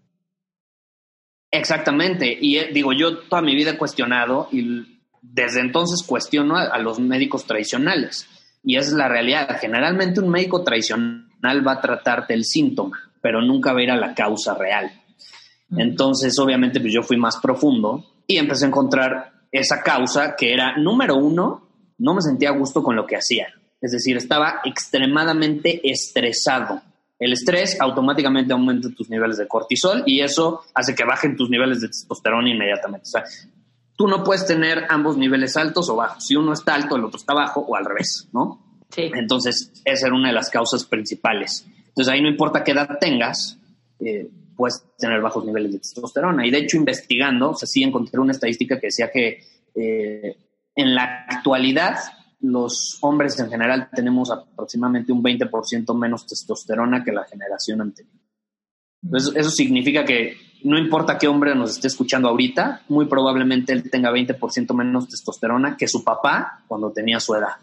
Exactamente. 1.52 2.36
Y 2.42 2.58
eh, 2.58 2.72
digo, 2.74 2.92
yo 2.92 3.20
toda 3.20 3.44
mi 3.44 3.54
vida 3.54 3.72
he 3.72 3.78
cuestionado 3.78 4.48
y 4.52 5.00
desde 5.22 5.60
entonces 5.60 6.02
cuestiono 6.08 6.58
a, 6.58 6.64
a 6.64 6.80
los 6.80 7.00
médicos 7.00 7.46
tradicionales. 7.46 8.28
Y 8.64 8.78
esa 8.78 8.90
es 8.90 8.96
la 8.96 9.10
realidad. 9.10 9.60
Generalmente 9.60 10.22
un 10.22 10.30
médico 10.30 10.64
tradicional 10.64 11.68
va 11.68 11.74
a 11.74 11.82
tratarte 11.82 12.34
el 12.34 12.46
síntoma 12.46 13.11
pero 13.22 13.42
nunca 13.42 13.74
ver 13.74 13.92
a 13.92 13.96
la 13.96 14.14
causa 14.14 14.54
real. 14.56 14.92
Entonces, 15.78 16.38
obviamente, 16.40 16.82
pues 16.82 16.94
yo 16.94 17.02
fui 17.02 17.18
más 17.18 17.38
profundo 17.38 18.04
y 18.28 18.38
empecé 18.38 18.66
a 18.66 18.68
encontrar 18.68 19.32
esa 19.52 19.82
causa 19.82 20.36
que 20.36 20.54
era, 20.54 20.78
número 20.78 21.16
uno, 21.16 21.70
no 21.98 22.14
me 22.14 22.22
sentía 22.22 22.50
a 22.50 22.58
gusto 22.58 22.84
con 22.84 22.96
lo 22.96 23.06
que 23.06 23.16
hacía. 23.16 23.48
Es 23.80 23.92
decir, 23.92 24.18
estaba 24.18 24.62
extremadamente 24.64 25.82
estresado. 25.90 26.82
El 27.18 27.34
estrés 27.34 27.80
automáticamente 27.80 28.54
aumenta 28.54 28.90
tus 28.96 29.10
niveles 29.10 29.38
de 29.38 29.48
cortisol 29.48 30.04
y 30.06 30.22
eso 30.22 30.62
hace 30.74 30.96
que 30.96 31.06
bajen 31.06 31.36
tus 31.36 31.50
niveles 31.50 31.82
de 31.82 31.88
testosterona 31.88 32.50
inmediatamente. 32.50 33.04
O 33.08 33.12
sea, 33.12 33.24
tú 33.96 34.08
no 34.08 34.24
puedes 34.24 34.46
tener 34.46 34.86
ambos 34.90 35.18
niveles 35.18 35.56
altos 35.56 35.90
o 35.90 35.96
bajos. 35.96 36.26
Si 36.26 36.36
uno 36.36 36.54
está 36.54 36.74
alto, 36.76 36.96
el 36.96 37.06
otro 37.06 37.18
está 37.18 37.34
bajo 37.34 37.62
o 37.62 37.76
al 37.76 37.86
revés, 37.86 38.28
¿no? 38.34 38.80
Sí. 38.90 39.12
Entonces, 39.14 39.72
esa 39.86 40.08
era 40.08 40.16
una 40.16 40.30
de 40.30 40.34
las 40.34 40.50
causas 40.50 40.84
principales. 40.86 41.68
Entonces, 41.92 42.14
ahí 42.14 42.22
no 42.22 42.30
importa 42.30 42.64
qué 42.64 42.72
edad 42.72 42.98
tengas, 43.00 43.60
eh, 44.00 44.30
puedes 44.56 44.84
tener 44.98 45.22
bajos 45.22 45.46
niveles 45.46 45.74
de 45.74 45.80
testosterona. 45.80 46.46
Y 46.46 46.52
de 46.52 46.60
hecho, 46.60 46.78
investigando, 46.78 47.52
o 47.52 47.56
sea, 47.56 47.68
sí 47.68 47.84
encontré 47.84 48.20
una 48.20 48.32
estadística 48.32 48.80
que 48.80 48.88
decía 48.88 49.12
que 49.12 49.44
eh, 49.76 50.38
en 50.76 50.96
la 50.96 51.26
actualidad 51.28 51.98
los 52.42 52.98
hombres 53.02 53.40
en 53.40 53.50
general 53.50 53.90
tenemos 53.94 54.32
aproximadamente 54.32 55.12
un 55.12 55.22
20% 55.22 55.98
menos 55.98 56.26
testosterona 56.26 57.04
que 57.04 57.12
la 57.12 57.26
generación 57.26 57.82
anterior. 57.82 58.16
Entonces, 59.04 59.34
eso 59.36 59.50
significa 59.50 60.06
que 60.06 60.38
no 60.64 60.78
importa 60.78 61.18
qué 61.18 61.28
hombre 61.28 61.56
nos 61.56 61.72
esté 61.72 61.88
escuchando 61.88 62.30
ahorita, 62.30 62.84
muy 62.90 63.06
probablemente 63.06 63.74
él 63.74 63.90
tenga 63.90 64.12
20% 64.12 64.74
menos 64.74 65.08
testosterona 65.08 65.76
que 65.76 65.88
su 65.88 66.04
papá 66.04 66.64
cuando 66.68 66.92
tenía 66.92 67.20
su 67.20 67.34
edad. 67.36 67.58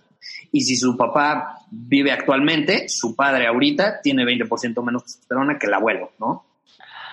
Y 0.52 0.62
si 0.62 0.76
su 0.76 0.96
papá 0.96 1.60
vive 1.70 2.12
actualmente, 2.12 2.86
su 2.88 3.14
padre 3.14 3.46
ahorita 3.46 4.00
tiene 4.02 4.24
20% 4.24 4.82
menos 4.84 5.04
testosterona 5.04 5.58
que 5.58 5.66
el 5.66 5.74
abuelo, 5.74 6.12
¿no? 6.18 6.46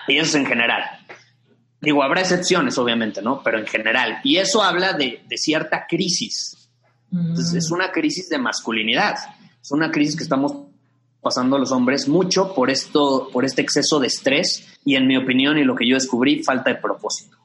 Y 0.08 0.16
eso 0.16 0.28
es 0.28 0.34
en 0.36 0.46
general. 0.46 0.82
Digo, 1.80 2.02
habrá 2.02 2.20
excepciones, 2.20 2.78
obviamente, 2.78 3.20
¿no? 3.20 3.42
Pero 3.42 3.58
en 3.58 3.66
general. 3.66 4.20
Y 4.24 4.36
eso 4.36 4.62
habla 4.62 4.94
de, 4.94 5.22
de 5.28 5.36
cierta 5.36 5.86
crisis. 5.86 6.70
Entonces, 7.12 7.54
es 7.54 7.70
una 7.70 7.92
crisis 7.92 8.28
de 8.28 8.38
masculinidad. 8.38 9.16
Es 9.60 9.70
una 9.70 9.90
crisis 9.90 10.16
que 10.16 10.22
estamos 10.22 10.66
pasando 11.26 11.58
los 11.58 11.72
hombres 11.72 12.06
mucho 12.06 12.54
por 12.54 12.70
esto, 12.70 13.28
por 13.32 13.44
este 13.44 13.60
exceso 13.60 13.98
de 13.98 14.06
estrés 14.06 14.78
y 14.84 14.94
en 14.94 15.08
mi 15.08 15.16
opinión 15.16 15.58
y 15.58 15.64
lo 15.64 15.74
que 15.74 15.88
yo 15.88 15.94
descubrí, 15.96 16.44
falta 16.44 16.70
de 16.70 16.76
propósito. 16.76 17.36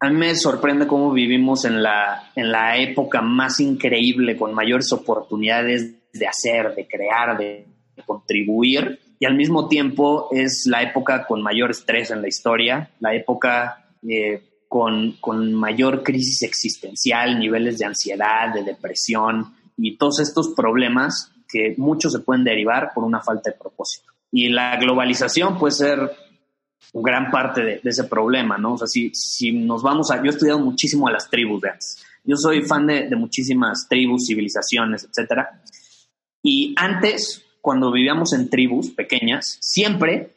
A 0.00 0.10
mí 0.10 0.16
me 0.16 0.34
sorprende 0.34 0.86
cómo 0.86 1.12
vivimos 1.12 1.64
en 1.64 1.82
la, 1.82 2.30
en 2.34 2.50
la 2.50 2.76
época 2.76 3.22
más 3.22 3.60
increíble, 3.60 4.36
con 4.36 4.54
mayores 4.54 4.92
oportunidades 4.92 5.94
de 6.12 6.26
hacer, 6.26 6.74
de 6.74 6.86
crear, 6.86 7.38
de, 7.38 7.66
contribuir, 8.04 8.98
y 9.20 9.24
al 9.24 9.36
mismo 9.36 9.68
tiempo 9.68 10.28
es 10.32 10.64
la 10.66 10.82
época 10.82 11.24
con 11.26 11.40
mayor 11.42 11.70
estrés 11.70 12.10
en 12.10 12.20
la 12.20 12.28
historia, 12.28 12.90
la 12.98 13.14
época 13.14 13.88
eh, 14.02 14.42
con, 14.68 15.12
con 15.20 15.54
mayor 15.54 16.02
crisis 16.02 16.42
existencial, 16.42 17.38
niveles 17.38 17.78
de 17.78 17.86
ansiedad, 17.86 18.52
de 18.52 18.64
depresión 18.64 19.54
y 19.76 19.96
todos 19.96 20.18
estos 20.20 20.52
problemas 20.56 21.32
que 21.48 21.74
muchos 21.76 22.12
se 22.12 22.18
pueden 22.18 22.42
derivar 22.42 22.90
por 22.92 23.04
una 23.04 23.20
falta 23.20 23.50
de 23.50 23.56
propósito. 23.56 24.12
Y 24.32 24.48
la 24.48 24.76
globalización 24.76 25.56
puede 25.56 25.72
ser 25.72 26.10
gran 27.02 27.30
parte 27.30 27.62
de, 27.62 27.80
ese 27.84 28.04
problema, 28.04 28.58
¿no? 28.58 28.74
O 28.74 28.78
sea, 28.78 28.86
si, 28.86 29.10
si, 29.14 29.52
nos 29.52 29.82
vamos 29.82 30.10
a... 30.10 30.18
Yo 30.18 30.26
he 30.26 30.28
estudiado 30.30 30.60
muchísimo 30.60 31.08
a 31.08 31.12
las 31.12 31.28
tribus 31.28 31.60
de 31.62 31.70
antes. 31.70 32.04
Yo 32.24 32.36
soy 32.36 32.62
fan 32.62 32.86
de, 32.86 33.08
de 33.08 33.16
muchísimas 33.16 33.86
tribus, 33.88 34.26
civilizaciones, 34.26 35.04
etcétera. 35.04 35.62
Y 36.42 36.74
antes, 36.76 37.44
cuando 37.60 37.90
vivíamos 37.90 38.32
en 38.32 38.48
tribus 38.48 38.90
pequeñas, 38.90 39.58
siempre 39.60 40.34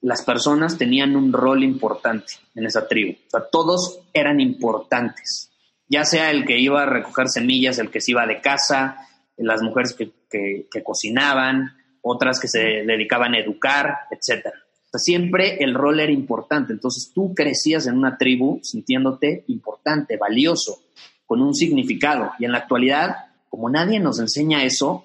las 0.00 0.22
personas 0.22 0.78
tenían 0.78 1.16
un 1.16 1.32
rol 1.32 1.62
importante 1.62 2.34
en 2.54 2.66
esa 2.66 2.88
tribu. 2.88 3.12
O 3.26 3.30
sea, 3.30 3.40
todos 3.50 4.00
eran 4.12 4.40
importantes. 4.40 5.50
Ya 5.88 6.04
sea 6.04 6.30
el 6.30 6.44
que 6.44 6.58
iba 6.58 6.82
a 6.82 6.86
recoger 6.86 7.28
semillas, 7.28 7.78
el 7.78 7.90
que 7.90 8.00
se 8.00 8.12
iba 8.12 8.26
de 8.26 8.40
casa, 8.40 9.08
las 9.36 9.62
mujeres 9.62 9.94
que, 9.94 10.10
que, 10.30 10.82
cocinaban, 10.82 11.76
otras 12.02 12.40
que 12.40 12.48
se 12.48 12.60
dedicaban 12.86 13.34
a 13.34 13.40
educar, 13.40 13.94
etcétera. 14.10 14.56
O 14.90 14.98
sea, 14.98 14.98
siempre 14.98 15.62
el 15.62 15.74
rol 15.74 16.00
era 16.00 16.10
importante. 16.10 16.72
Entonces 16.72 17.12
tú 17.14 17.32
crecías 17.32 17.86
en 17.86 17.96
una 17.96 18.18
tribu 18.18 18.58
sintiéndote 18.64 19.44
importante, 19.46 20.16
valioso, 20.16 20.80
con 21.26 21.40
un 21.42 21.54
significado. 21.54 22.32
Y 22.40 22.44
en 22.44 22.50
la 22.50 22.58
actualidad, 22.58 23.14
como 23.48 23.70
nadie 23.70 24.00
nos 24.00 24.18
enseña 24.18 24.64
eso, 24.64 25.04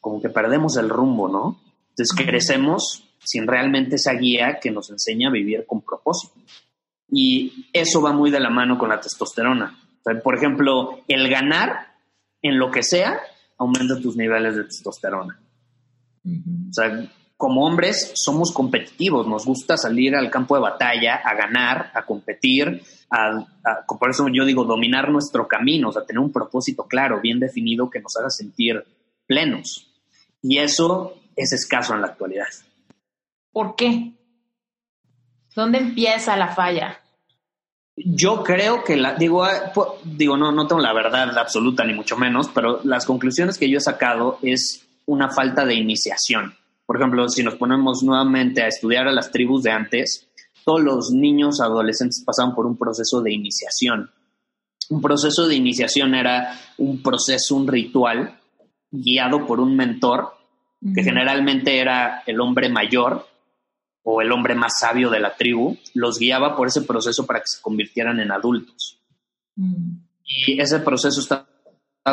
como 0.00 0.22
que 0.22 0.30
perdemos 0.30 0.78
el 0.78 0.88
rumbo, 0.88 1.28
¿no? 1.28 1.60
Entonces 1.90 2.16
crecemos 2.16 3.04
sin 3.22 3.46
realmente 3.46 3.96
esa 3.96 4.14
guía 4.14 4.58
que 4.58 4.70
nos 4.70 4.88
enseña 4.88 5.28
a 5.28 5.32
vivir 5.32 5.66
con 5.66 5.82
propósito. 5.82 6.34
Y 7.10 7.66
eso 7.74 8.00
va 8.00 8.12
muy 8.12 8.30
de 8.30 8.40
la 8.40 8.48
mano 8.48 8.78
con 8.78 8.88
la 8.88 9.00
testosterona. 9.00 9.78
por 10.24 10.34
ejemplo, 10.34 11.00
el 11.08 11.28
ganar 11.28 11.94
en 12.40 12.58
lo 12.58 12.70
que 12.70 12.82
sea 12.82 13.20
aumenta 13.58 14.00
tus 14.00 14.16
niveles 14.16 14.56
de 14.56 14.64
testosterona. 14.64 15.38
O 16.24 16.72
sea, 16.72 17.06
como 17.36 17.66
hombres 17.66 18.12
somos 18.14 18.52
competitivos, 18.52 19.26
nos 19.26 19.44
gusta 19.44 19.76
salir 19.76 20.14
al 20.14 20.30
campo 20.30 20.54
de 20.54 20.62
batalla, 20.62 21.16
a 21.16 21.34
ganar, 21.34 21.90
a 21.94 22.02
competir, 22.06 22.82
a, 23.10 23.46
por 23.86 24.10
eso 24.10 24.26
yo 24.32 24.44
digo, 24.44 24.64
dominar 24.64 25.10
nuestro 25.10 25.46
camino, 25.46 25.90
o 25.90 25.92
sea, 25.92 26.04
tener 26.04 26.20
un 26.20 26.32
propósito 26.32 26.84
claro, 26.84 27.20
bien 27.20 27.38
definido 27.38 27.90
que 27.90 28.00
nos 28.00 28.16
haga 28.16 28.30
sentir 28.30 28.82
plenos. 29.26 29.92
Y 30.42 30.58
eso 30.58 31.14
es 31.34 31.52
escaso 31.52 31.94
en 31.94 32.00
la 32.00 32.08
actualidad. 32.08 32.46
¿Por 33.52 33.76
qué? 33.76 34.12
¿Dónde 35.54 35.78
empieza 35.78 36.36
la 36.36 36.54
falla? 36.54 37.00
Yo 37.96 38.42
creo 38.44 38.84
que 38.84 38.96
la, 38.96 39.14
digo, 39.14 39.44
ah, 39.44 39.72
digo, 40.04 40.36
no, 40.36 40.52
no 40.52 40.66
tengo 40.66 40.82
la 40.82 40.92
verdad 40.92 41.36
absoluta 41.38 41.84
ni 41.84 41.94
mucho 41.94 42.16
menos, 42.16 42.48
pero 42.54 42.80
las 42.84 43.06
conclusiones 43.06 43.58
que 43.58 43.70
yo 43.70 43.78
he 43.78 43.80
sacado 43.80 44.38
es 44.42 44.86
una 45.06 45.30
falta 45.30 45.64
de 45.64 45.74
iniciación. 45.74 46.54
Por 46.86 46.96
ejemplo, 46.96 47.28
si 47.28 47.42
nos 47.42 47.56
ponemos 47.56 48.02
nuevamente 48.02 48.62
a 48.62 48.68
estudiar 48.68 49.08
a 49.08 49.12
las 49.12 49.30
tribus 49.30 49.64
de 49.64 49.72
antes, 49.72 50.28
todos 50.64 50.80
los 50.80 51.10
niños 51.10 51.60
adolescentes 51.60 52.22
pasaban 52.24 52.54
por 52.54 52.66
un 52.66 52.78
proceso 52.78 53.20
de 53.20 53.32
iniciación. 53.32 54.10
Un 54.88 55.00
proceso 55.00 55.48
de 55.48 55.56
iniciación 55.56 56.14
era 56.14 56.58
un 56.78 57.02
proceso, 57.02 57.56
un 57.56 57.66
ritual 57.66 58.38
guiado 58.90 59.46
por 59.46 59.60
un 59.60 59.76
mentor, 59.76 60.32
que 60.94 61.02
generalmente 61.02 61.80
era 61.80 62.22
el 62.26 62.40
hombre 62.40 62.68
mayor, 62.68 63.26
o 64.08 64.22
el 64.22 64.30
hombre 64.30 64.54
más 64.54 64.78
sabio 64.78 65.10
de 65.10 65.18
la 65.18 65.34
tribu, 65.34 65.76
los 65.94 66.20
guiaba 66.20 66.56
por 66.56 66.68
ese 66.68 66.82
proceso 66.82 67.26
para 67.26 67.40
que 67.40 67.48
se 67.48 67.60
convirtieran 67.60 68.20
en 68.20 68.30
adultos. 68.30 69.00
Mm. 69.56 69.98
Y 70.24 70.60
ese 70.60 70.78
proceso 70.78 71.20
está 71.20 71.44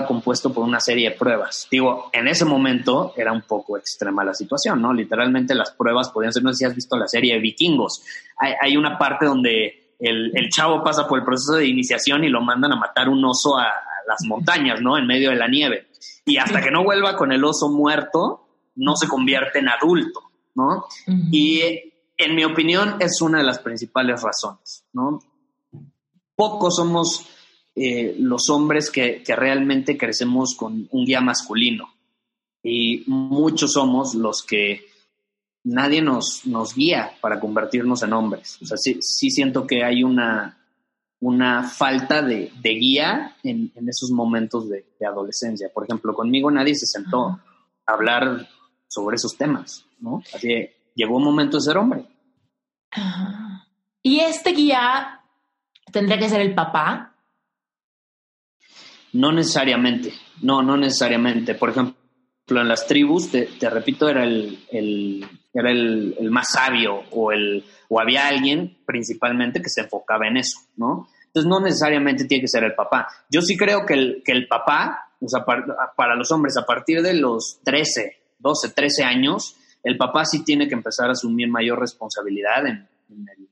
compuesto 0.08 0.52
por 0.52 0.64
una 0.64 0.80
serie 0.80 1.12
de 1.12 1.16
pruebas. 1.16 1.68
Digo, 1.70 2.10
en 2.12 2.28
ese 2.28 2.46
momento 2.46 3.14
era 3.16 3.32
un 3.32 3.44
poco 3.44 3.78
extrema 3.78 4.24
la 4.24 4.34
situación, 4.34 4.82
¿no? 4.82 4.94
Literalmente 4.94 5.54
las 5.54 5.72
pruebas 5.72 6.10
podían 6.10 6.34
ser, 6.34 6.44
no 6.44 6.52
sé 6.52 6.58
si 6.58 6.66
has 6.66 6.76
visto 6.76 6.98
la 6.98 7.08
serie 7.08 7.36
de 7.36 7.40
vikingos. 7.40 8.04
Hay, 8.38 8.76
una 8.76 8.98
parte 8.98 9.26
donde 9.26 9.96
el, 10.00 10.50
chavo 10.50 10.84
pasa 10.84 11.08
por 11.08 11.20
el 11.20 11.26
proceso 11.26 11.54
de 11.54 11.68
iniciación 11.68 12.24
y 12.24 12.30
lo 12.30 12.42
mandan 12.42 12.74
a 12.74 12.76
matar 12.76 13.08
un 13.10 13.24
oso 13.24 13.58
a, 13.58 13.66
a 13.66 14.08
las 14.08 14.22
montañas, 14.26 14.82
¿no? 14.82 14.98
En 14.98 15.06
medio 15.06 15.30
de 15.30 15.36
la 15.36 15.48
nieve. 15.48 15.88
Y 16.26 16.38
hasta 16.38 16.62
que 16.62 16.72
no 16.72 16.84
vuelva 16.84 17.16
con 17.16 17.32
el 17.32 17.44
oso 17.44 17.70
muerto, 17.70 18.48
no 18.76 18.96
se 18.96 19.08
convierte 19.08 19.60
en 19.60 19.70
adulto. 19.70 20.34
¿no? 20.56 20.86
Y 21.32 21.62
en 22.18 22.36
mi 22.36 22.44
opinión 22.44 22.98
es 23.00 23.22
una 23.22 23.40
de 23.40 23.44
las 23.44 23.60
principales 23.60 24.22
razones, 24.22 24.86
¿no? 24.94 25.20
Pocos 26.36 26.76
somos 26.76 27.28
eh, 27.76 28.16
los 28.20 28.50
hombres 28.50 28.92
que, 28.92 29.24
realmente 29.28 29.98
crecemos 29.98 30.56
con 30.56 30.88
un 30.92 31.06
guía 31.06 31.22
masculino 31.22 31.94
y 32.62 33.04
muchos 33.08 33.74
somos 33.74 34.14
los 34.14 34.44
que 34.44 34.86
nadie 35.64 36.02
nos, 36.02 36.46
nos 36.46 36.76
guía 36.76 37.14
para 37.20 37.40
convertirnos 37.40 38.04
en 38.04 38.14
hombres. 38.14 38.60
O 38.62 38.66
sea, 38.66 38.78
sí, 38.78 39.00
siento 39.02 39.66
que 39.66 39.84
hay 39.84 40.04
una, 40.04 40.58
una 41.20 41.64
falta 41.64 42.22
de, 42.22 42.52
guía 42.62 43.36
en, 43.44 43.72
esos 43.88 44.12
momentos 44.12 44.70
de, 44.70 44.86
de, 45.00 45.06
adolescencia. 45.06 45.70
Por 45.74 45.86
ejemplo, 45.86 46.14
conmigo 46.14 46.52
nadie 46.52 46.76
se 46.76 46.86
sentó 46.86 47.28
a 47.28 47.42
hablar 47.86 48.48
sobre 48.88 49.16
esos 49.16 49.36
temas, 49.36 49.86
¿no? 50.00 50.22
Así 50.34 50.48
que 50.48 50.92
llegó 50.96 51.18
un 51.18 51.24
momento 51.24 51.58
de 51.58 51.64
ser 51.64 51.78
hombre. 51.78 52.06
¿Y 54.04 54.20
este 54.20 54.52
guía 54.52 55.22
tendría 55.92 56.20
que 56.20 56.30
ser 56.30 56.42
el 56.42 56.54
papá? 56.54 57.13
No 59.14 59.32
necesariamente, 59.32 60.12
no, 60.42 60.62
no 60.62 60.78
necesariamente. 60.78 61.56
Por 61.56 61.70
ejemplo, 61.70 61.96
en 62.50 62.68
las 62.68 62.88
tribus, 62.88 63.32
te, 63.32 63.48
repito, 63.70 64.10
era 64.10 64.24
el, 64.24 64.60
era 65.54 65.72
el, 65.72 66.30
más 66.30 66.52
sabio 66.52 67.04
o, 67.12 67.32
el, 67.32 67.64
o 67.90 68.00
había 68.00 68.28
alguien 68.28 68.78
principalmente 68.86 69.62
que 69.62 69.70
se 69.70 69.82
enfocaba 69.82 70.28
en 70.28 70.38
eso, 70.38 70.60
¿no? 70.76 71.08
Entonces 71.28 71.50
no 71.50 71.60
necesariamente 71.60 72.26
tiene 72.26 72.42
que 72.42 72.48
ser 72.48 72.64
el 72.64 72.76
papá. 72.76 73.08
Yo 73.30 73.42
sí 73.42 73.58
creo 73.58 73.86
que 73.86 73.94
el, 73.94 74.22
que 74.24 74.34
el 74.34 74.48
papá, 74.48 75.10
o 75.20 75.28
sea, 75.28 75.44
para, 75.46 75.64
para 75.96 76.16
los 76.16 76.32
hombres, 76.32 76.58
a 76.58 76.66
partir 76.66 77.02
de 77.02 77.16
los 77.16 77.60
13, 77.64 78.18
12, 78.40 78.70
13 78.70 79.04
años, 79.04 79.56
el 79.84 79.98
papá 79.98 80.26
sí 80.26 80.44
tiene 80.44 80.68
que 80.68 80.76
empezar 80.76 81.10
a 81.10 81.14
asumir 81.14 81.50
mayor 81.50 81.80
responsabilidad 81.80 82.68
en, 82.68 82.88
en 83.10 83.28
el 83.30 83.48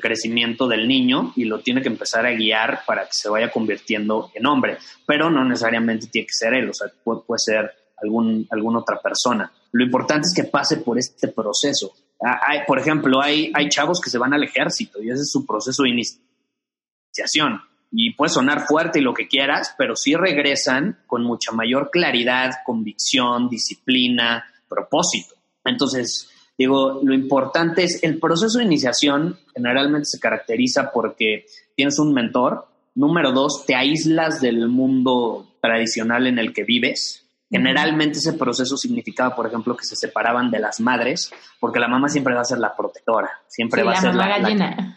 crecimiento 0.00 0.66
del 0.66 0.88
niño 0.88 1.32
y 1.36 1.44
lo 1.44 1.60
tiene 1.60 1.82
que 1.82 1.88
empezar 1.88 2.26
a 2.26 2.32
guiar 2.32 2.80
para 2.86 3.02
que 3.04 3.12
se 3.12 3.28
vaya 3.28 3.50
convirtiendo 3.50 4.30
en 4.34 4.46
hombre, 4.46 4.78
pero 5.06 5.30
no 5.30 5.44
necesariamente 5.44 6.06
tiene 6.06 6.26
que 6.26 6.32
ser 6.32 6.54
él, 6.54 6.70
o 6.70 6.74
sea, 6.74 6.88
puede, 7.04 7.38
ser 7.38 7.70
algún, 8.02 8.46
alguna 8.50 8.80
otra 8.80 9.00
persona. 9.00 9.50
Lo 9.72 9.84
importante 9.84 10.26
es 10.26 10.34
que 10.34 10.48
pase 10.48 10.78
por 10.78 10.98
este 10.98 11.28
proceso. 11.28 11.92
Ah, 12.24 12.64
por 12.66 12.78
ejemplo, 12.78 13.20
hay, 13.22 13.50
hay 13.54 13.68
chavos 13.68 14.00
que 14.00 14.10
se 14.10 14.18
van 14.18 14.32
al 14.32 14.42
ejército 14.42 15.02
y 15.02 15.10
ese 15.10 15.22
es 15.22 15.30
su 15.30 15.44
proceso 15.44 15.82
de 15.82 15.90
iniciación. 15.90 17.60
Y 17.92 18.14
puede 18.14 18.30
sonar 18.30 18.66
fuerte 18.66 18.98
y 18.98 19.02
lo 19.02 19.14
que 19.14 19.28
quieras, 19.28 19.74
pero 19.78 19.94
sí 19.94 20.14
regresan 20.14 20.98
con 21.06 21.22
mucha 21.22 21.52
mayor 21.52 21.90
claridad, 21.90 22.50
convicción, 22.64 23.48
disciplina, 23.48 24.44
propósito. 24.68 25.34
Entonces, 25.64 26.30
Digo, 26.58 27.00
lo 27.02 27.14
importante 27.14 27.84
es 27.84 28.02
el 28.02 28.18
proceso 28.18 28.58
de 28.58 28.64
iniciación 28.64 29.38
generalmente 29.54 30.06
se 30.06 30.18
caracteriza 30.18 30.90
porque 30.92 31.46
tienes 31.74 31.98
un 31.98 32.14
mentor. 32.14 32.66
Número 32.94 33.32
dos, 33.32 33.66
te 33.66 33.74
aíslas 33.74 34.40
del 34.40 34.68
mundo 34.68 35.46
tradicional 35.60 36.26
en 36.26 36.38
el 36.38 36.54
que 36.54 36.64
vives. 36.64 37.28
Generalmente 37.50 38.18
ese 38.18 38.32
proceso 38.32 38.76
significaba, 38.76 39.36
por 39.36 39.46
ejemplo, 39.46 39.76
que 39.76 39.84
se 39.84 39.96
separaban 39.96 40.50
de 40.50 40.58
las 40.58 40.80
madres, 40.80 41.30
porque 41.60 41.78
la 41.78 41.88
mamá 41.88 42.08
siempre 42.08 42.34
va 42.34 42.40
a 42.40 42.44
ser 42.44 42.58
la 42.58 42.74
protectora, 42.74 43.30
siempre 43.46 43.82
va 43.82 43.92
a 43.92 44.00
ser 44.00 44.14
mamá 44.14 44.38
gallina. 44.38 44.96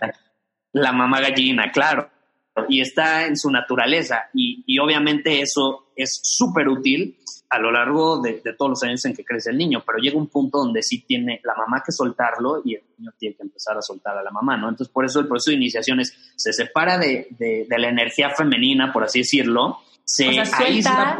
La, 0.71 0.91
mamá 0.91 1.19
gallina, 1.19 1.71
claro. 1.71 2.09
Y 2.69 2.81
está 2.81 3.25
en 3.25 3.37
su 3.37 3.51
naturaleza. 3.51 4.29
Y, 4.33 4.63
y 4.65 4.79
obviamente 4.79 5.41
eso 5.41 5.91
es 5.95 6.19
súper 6.23 6.69
útil 6.69 7.17
a 7.49 7.57
lo 7.57 7.71
largo 7.71 8.21
de, 8.21 8.41
todos 8.57 8.69
los 8.69 8.83
años 8.83 9.03
en 9.05 9.15
que 9.15 9.25
crece 9.25 9.49
el 9.49 9.57
niño, 9.57 9.81
pero 9.85 9.97
llega 9.97 10.17
un 10.17 10.27
punto 10.27 10.59
donde 10.59 10.83
sí 10.83 11.01
tiene 11.01 11.41
la 11.43 11.55
mamá 11.55 11.81
que 11.83 11.91
soltarlo 11.91 12.61
y 12.63 12.75
el 12.75 12.83
niño 12.97 13.11
tiene 13.17 13.35
que 13.35 13.43
empezar 13.43 13.75
a 13.75 13.81
soltar 13.81 14.15
a 14.15 14.23
la 14.23 14.29
mamá, 14.29 14.55
¿no? 14.55 14.69
Entonces, 14.69 14.93
por 14.93 15.03
eso 15.03 15.19
el 15.19 15.27
proceso 15.27 15.49
de 15.49 15.57
iniciación 15.57 15.99
es, 15.99 16.15
se 16.35 16.53
separa 16.53 16.99
de, 16.99 17.27
la 17.69 17.89
energía 17.89 18.29
femenina, 18.29 18.93
por 18.93 19.03
así 19.03 19.19
decirlo, 19.19 19.79
se 20.03 20.39
o 20.39 20.45
suelta, 20.45 21.17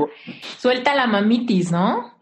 suelta 0.60 0.96
la 0.96 1.08
mamitis, 1.08 1.72
¿no? 1.72 2.14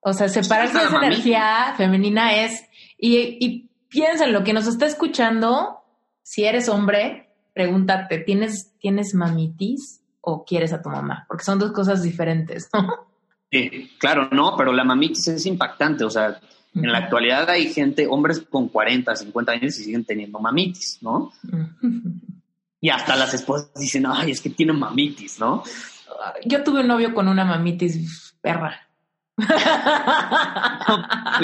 O 0.00 0.12
sea, 0.12 0.28
separarse 0.28 0.78
de 0.78 0.84
esa 0.84 0.98
energía 0.98 1.74
femenina 1.78 2.34
es, 2.44 2.66
y, 2.98 3.38
y 3.40 3.70
piensa 3.88 4.26
en 4.26 4.34
lo 4.34 4.44
que 4.44 4.52
nos 4.52 4.66
está 4.66 4.84
escuchando, 4.84 5.82
si 6.22 6.44
eres 6.44 6.68
hombre, 6.68 7.30
pregúntate, 7.54 8.18
¿tienes, 8.18 8.76
¿tienes 8.78 9.14
mamitis 9.14 10.02
o 10.20 10.44
quieres 10.44 10.74
a 10.74 10.82
tu 10.82 10.90
mamá? 10.90 11.24
Porque 11.28 11.44
son 11.44 11.58
dos 11.58 11.72
cosas 11.72 12.02
diferentes, 12.02 12.68
¿no? 12.74 13.13
Sí, 13.54 13.90
claro, 13.98 14.28
no, 14.32 14.56
pero 14.56 14.72
la 14.72 14.82
mamitis 14.82 15.28
es 15.28 15.46
impactante. 15.46 16.04
O 16.04 16.10
sea, 16.10 16.40
en 16.74 16.90
la 16.90 16.98
actualidad 16.98 17.48
hay 17.48 17.72
gente, 17.72 18.08
hombres 18.08 18.40
con 18.50 18.68
40, 18.68 19.14
50 19.14 19.52
años 19.52 19.78
y 19.78 19.84
siguen 19.84 20.04
teniendo 20.04 20.40
mamitis, 20.40 20.98
¿no? 21.02 21.32
Y 22.80 22.90
hasta 22.90 23.14
las 23.14 23.32
esposas 23.32 23.72
dicen, 23.74 24.06
ay, 24.06 24.32
es 24.32 24.40
que 24.40 24.50
tiene 24.50 24.72
mamitis, 24.72 25.38
¿no? 25.38 25.62
Yo 26.44 26.64
tuve 26.64 26.80
un 26.80 26.88
novio 26.88 27.14
con 27.14 27.28
una 27.28 27.44
mamitis 27.44 28.34
perra. 28.40 28.88
pues 29.36 29.50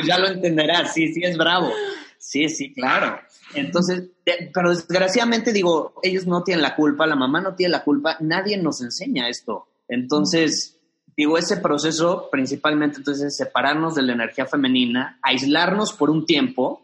ya 0.06 0.18
lo 0.18 0.28
entenderás, 0.28 0.92
sí, 0.92 1.12
sí, 1.12 1.22
es 1.22 1.36
bravo. 1.36 1.70
Sí, 2.18 2.48
sí, 2.48 2.72
claro. 2.72 3.20
Entonces, 3.54 4.10
pero 4.52 4.70
desgraciadamente 4.70 5.52
digo, 5.52 5.94
ellos 6.02 6.26
no 6.26 6.42
tienen 6.42 6.62
la 6.62 6.74
culpa, 6.74 7.06
la 7.06 7.16
mamá 7.16 7.40
no 7.40 7.54
tiene 7.54 7.72
la 7.72 7.84
culpa, 7.84 8.16
nadie 8.20 8.56
nos 8.58 8.80
enseña 8.80 9.28
esto. 9.28 9.68
Entonces, 9.88 10.79
digo, 11.20 11.36
ese 11.36 11.58
proceso 11.58 12.30
principalmente 12.32 12.96
entonces 12.96 13.26
es 13.26 13.36
separarnos 13.36 13.94
de 13.94 14.00
la 14.00 14.14
energía 14.14 14.46
femenina, 14.46 15.18
aislarnos 15.20 15.92
por 15.92 16.08
un 16.08 16.24
tiempo 16.24 16.80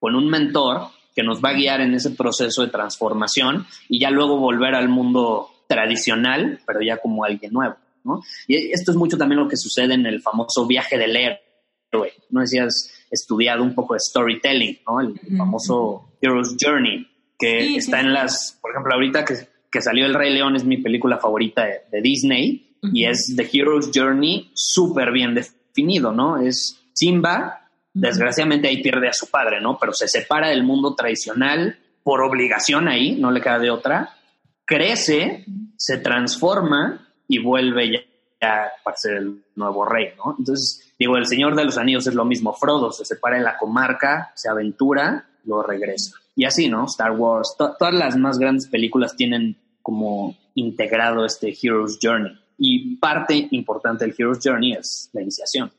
con 0.00 0.16
un 0.16 0.28
mentor 0.28 0.88
que 1.14 1.22
nos 1.22 1.40
va 1.40 1.50
a 1.50 1.54
guiar 1.54 1.80
en 1.80 1.94
ese 1.94 2.10
proceso 2.10 2.62
de 2.62 2.72
transformación 2.72 3.64
y 3.88 4.00
ya 4.00 4.10
luego 4.10 4.38
volver 4.38 4.74
al 4.74 4.88
mundo 4.88 5.50
tradicional, 5.68 6.58
pero 6.66 6.80
ya 6.82 6.96
como 6.96 7.24
alguien 7.24 7.52
nuevo, 7.52 7.76
¿no? 8.02 8.22
Y 8.48 8.72
esto 8.72 8.90
es 8.90 8.96
mucho 8.96 9.16
también 9.16 9.40
lo 9.40 9.48
que 9.48 9.56
sucede 9.56 9.94
en 9.94 10.04
el 10.04 10.20
famoso 10.20 10.66
viaje 10.66 10.98
del 10.98 11.14
héroe. 11.14 12.12
No 12.30 12.40
decías 12.40 12.90
estudiado 13.08 13.62
un 13.62 13.76
poco 13.76 13.94
de 13.94 14.00
storytelling, 14.00 14.80
¿no? 14.84 15.00
El, 15.00 15.20
famoso 15.38 16.16
Hero's 16.20 16.56
Journey, 16.60 17.06
que 17.38 17.76
está 17.76 18.00
en 18.00 18.12
las, 18.12 18.58
por 18.60 18.72
ejemplo, 18.72 18.94
ahorita 18.94 19.24
que, 19.24 19.34
que, 19.70 19.80
salió 19.80 20.06
El 20.06 20.14
Rey 20.14 20.34
León 20.34 20.56
es 20.56 20.64
mi 20.64 20.78
película 20.78 21.18
favorita 21.18 21.64
de 21.64 22.02
Disney 22.02 22.69
y 22.82 23.04
es 23.04 23.34
The 23.36 23.48
Hero's 23.52 23.90
Journey 23.94 24.50
súper 24.54 25.12
bien 25.12 25.34
definido, 25.34 26.12
¿no? 26.12 26.38
Es 26.38 26.80
Simba, 26.92 27.68
desgraciadamente 27.92 28.68
ahí 28.68 28.82
pierde 28.82 29.08
a 29.08 29.12
su 29.12 29.28
padre, 29.28 29.60
¿no? 29.60 29.78
Pero 29.78 29.92
se 29.92 30.08
separa 30.08 30.48
del 30.48 30.62
mundo 30.62 30.94
tradicional 30.94 31.78
por 32.02 32.22
obligación 32.22 32.88
ahí, 32.88 33.16
no 33.16 33.30
le 33.30 33.40
queda 33.40 33.58
de 33.58 33.70
otra, 33.70 34.16
crece, 34.64 35.44
se 35.76 35.98
transforma 35.98 37.08
y 37.28 37.38
vuelve 37.38 38.06
ya, 38.40 38.72
para 38.82 38.96
ser 38.96 39.16
el 39.16 39.44
nuevo 39.54 39.84
rey, 39.84 40.08
¿no? 40.16 40.36
Entonces, 40.38 40.92
digo, 40.98 41.16
el 41.16 41.26
Señor 41.26 41.54
de 41.56 41.64
los 41.64 41.76
Anillos 41.76 42.06
es 42.06 42.14
lo 42.14 42.24
mismo, 42.24 42.52
Frodo 42.54 42.90
se 42.92 43.04
separa 43.04 43.36
de 43.36 43.44
la 43.44 43.58
comarca, 43.58 44.32
se 44.34 44.48
aventura, 44.48 45.28
luego 45.44 45.62
regresa. 45.62 46.16
Y 46.34 46.44
así, 46.44 46.68
¿no? 46.68 46.86
Star 46.86 47.12
Wars, 47.12 47.54
todas 47.58 47.94
las 47.94 48.16
más 48.16 48.38
grandes 48.38 48.66
películas 48.68 49.16
tienen 49.16 49.56
como 49.82 50.36
integrado 50.54 51.24
este 51.24 51.54
Hero's 51.60 51.98
Journey. 52.00 52.32
Y 52.62 52.96
parte 52.96 53.48
importante 53.52 54.04
del 54.04 54.14
Hero's 54.16 54.38
Journey 54.44 54.74
es 54.74 55.08
la 55.14 55.22
iniciación. 55.22 55.72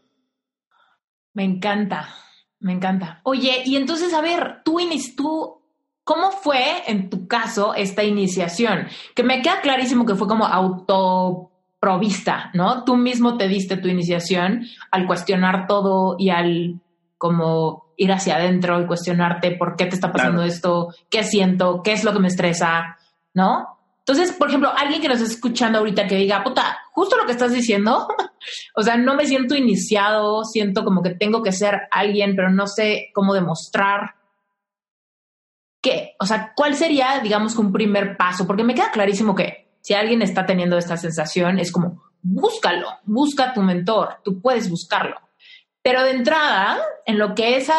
Me 1.34 1.44
encanta, 1.44 2.10
me 2.60 2.74
encanta. 2.74 3.22
Oye, 3.22 3.62
y 3.66 3.76
entonces, 3.76 4.12
a 4.16 4.22
ver, 4.22 4.64
tú, 4.66 4.80
tú, 5.16 5.62
¿cómo 6.04 6.32
fue 6.32 6.82
en 6.88 7.12
tu 7.12 7.28
caso 7.28 7.76
esta 7.76 8.04
iniciación? 8.04 8.88
Que 9.14 9.22
me 9.22 9.44
queda 9.44 9.62
clarísimo 9.62 10.08
que 10.08 10.16
fue 10.16 10.28
como 10.28 10.48
autoprovista, 10.48 12.50
¿no? 12.56 12.84
Tú 12.84 12.98
mismo 12.98 13.38
te 13.38 13.48
diste 13.48 13.78
tu 13.78 13.88
iniciación 13.88 14.66
al 14.90 15.06
cuestionar 15.06 15.68
todo 15.68 16.16
y 16.18 16.32
al 16.32 16.82
como 17.20 17.94
ir 17.96 18.12
hacia 18.12 18.38
adentro 18.38 18.82
y 18.82 18.88
cuestionarte 18.88 19.52
por 19.52 19.76
qué 19.76 19.86
te 19.86 19.94
está 19.94 20.12
pasando 20.12 20.42
esto, 20.42 20.96
qué 21.12 21.24
siento, 21.24 21.84
qué 21.84 21.92
es 21.92 22.04
lo 22.04 22.12
que 22.12 22.20
me 22.20 22.30
estresa, 22.30 22.98
¿no? 23.36 23.78
Entonces, 24.06 24.36
por 24.36 24.50
ejemplo, 24.50 24.72
alguien 24.76 25.00
que 25.00 25.08
nos 25.08 25.22
está 25.22 25.34
escuchando 25.34 25.78
ahorita 25.78 26.08
que 26.08 26.16
diga, 26.16 26.44
puta, 26.44 26.80
justo 26.92 27.18
lo 27.18 27.26
que 27.26 27.34
estás 27.34 27.54
diciendo, 27.54 28.08
o 28.76 28.82
sea, 28.82 28.98
no 28.98 29.16
me 29.16 29.28
siento 29.28 29.56
iniciado, 29.56 30.44
siento 30.44 30.84
como 30.84 31.04
que 31.04 31.12
tengo 31.12 31.44
que 31.44 31.52
ser 31.52 31.82
alguien, 31.92 32.36
pero 32.36 32.50
no 32.50 32.66
sé 32.66 33.12
cómo 33.14 33.34
demostrar. 33.34 34.16
¿Qué? 35.82 36.16
O 36.20 36.26
sea, 36.26 36.54
¿cuál 36.56 36.76
sería, 36.76 37.20
digamos, 37.22 37.56
un 37.58 37.72
primer 37.72 38.18
paso? 38.18 38.48
Porque 38.48 38.64
me 38.64 38.74
queda 38.74 38.92
clarísimo 38.92 39.36
que 39.36 39.76
si 39.82 39.94
alguien 39.94 40.22
está 40.22 40.46
teniendo 40.46 40.78
esta 40.78 40.98
sensación, 40.98 41.60
es 41.60 41.72
como, 41.72 42.04
búscalo, 42.22 42.88
busca 43.04 43.54
tu 43.54 43.62
mentor, 43.62 44.18
tú 44.24 44.42
puedes 44.42 44.70
buscarlo. 44.70 45.20
Pero 45.84 46.04
de 46.04 46.12
entrada, 46.12 46.80
en 47.06 47.18
lo 47.18 47.34
que 47.34 47.58
esa, 47.58 47.76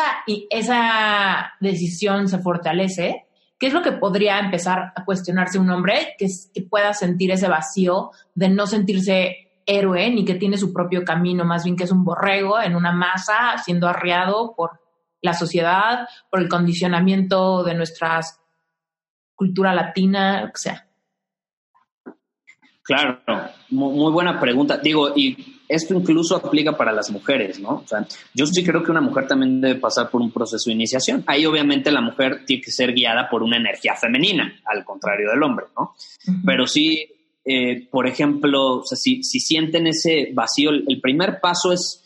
esa 0.50 1.52
decisión 1.60 2.28
se 2.28 2.38
fortalece, 2.38 3.26
¿Qué 3.62 3.68
es 3.68 3.74
lo 3.74 3.82
que 3.82 3.92
podría 3.92 4.40
empezar 4.40 4.92
a 4.92 5.04
cuestionarse 5.04 5.56
un 5.56 5.70
hombre 5.70 6.16
que, 6.18 6.26
que 6.52 6.62
pueda 6.62 6.92
sentir 6.94 7.30
ese 7.30 7.46
vacío 7.46 8.10
de 8.34 8.48
no 8.48 8.66
sentirse 8.66 9.52
héroe 9.64 10.10
ni 10.10 10.24
que 10.24 10.34
tiene 10.34 10.58
su 10.58 10.72
propio 10.72 11.04
camino, 11.04 11.44
más 11.44 11.62
bien 11.62 11.76
que 11.76 11.84
es 11.84 11.92
un 11.92 12.02
borrego 12.02 12.60
en 12.60 12.74
una 12.74 12.90
masa 12.90 13.56
siendo 13.64 13.86
arriado 13.86 14.54
por 14.56 14.80
la 15.20 15.32
sociedad, 15.32 16.08
por 16.28 16.40
el 16.40 16.48
condicionamiento 16.48 17.62
de 17.62 17.74
nuestra 17.74 18.18
cultura 19.36 19.72
latina, 19.72 20.50
o 20.52 20.56
sea. 20.56 20.88
Claro, 22.82 23.20
muy 23.70 24.10
buena 24.10 24.40
pregunta. 24.40 24.78
Digo, 24.78 25.12
y 25.14 25.51
esto 25.72 25.94
incluso 25.94 26.36
aplica 26.36 26.76
para 26.76 26.92
las 26.92 27.10
mujeres, 27.10 27.58
¿no? 27.58 27.76
O 27.76 27.86
sea, 27.86 28.06
yo 28.34 28.46
sí 28.46 28.62
creo 28.62 28.82
que 28.82 28.90
una 28.90 29.00
mujer 29.00 29.26
también 29.26 29.60
debe 29.60 29.80
pasar 29.80 30.10
por 30.10 30.20
un 30.20 30.30
proceso 30.30 30.68
de 30.68 30.74
iniciación. 30.74 31.24
Ahí 31.26 31.46
obviamente 31.46 31.90
la 31.90 32.02
mujer 32.02 32.44
tiene 32.44 32.62
que 32.62 32.70
ser 32.70 32.92
guiada 32.92 33.28
por 33.30 33.42
una 33.42 33.56
energía 33.56 33.94
femenina, 33.94 34.60
al 34.66 34.84
contrario 34.84 35.30
del 35.30 35.42
hombre, 35.42 35.66
¿no? 35.76 35.94
Pero 36.44 36.66
sí, 36.66 37.06
eh, 37.44 37.88
por 37.90 38.06
ejemplo, 38.06 38.80
o 38.80 38.84
sea, 38.84 38.96
si, 38.96 39.22
si, 39.22 39.40
sienten 39.40 39.86
ese 39.86 40.30
vacío, 40.34 40.70
el 40.70 41.00
primer 41.00 41.40
paso 41.40 41.72
es, 41.72 42.04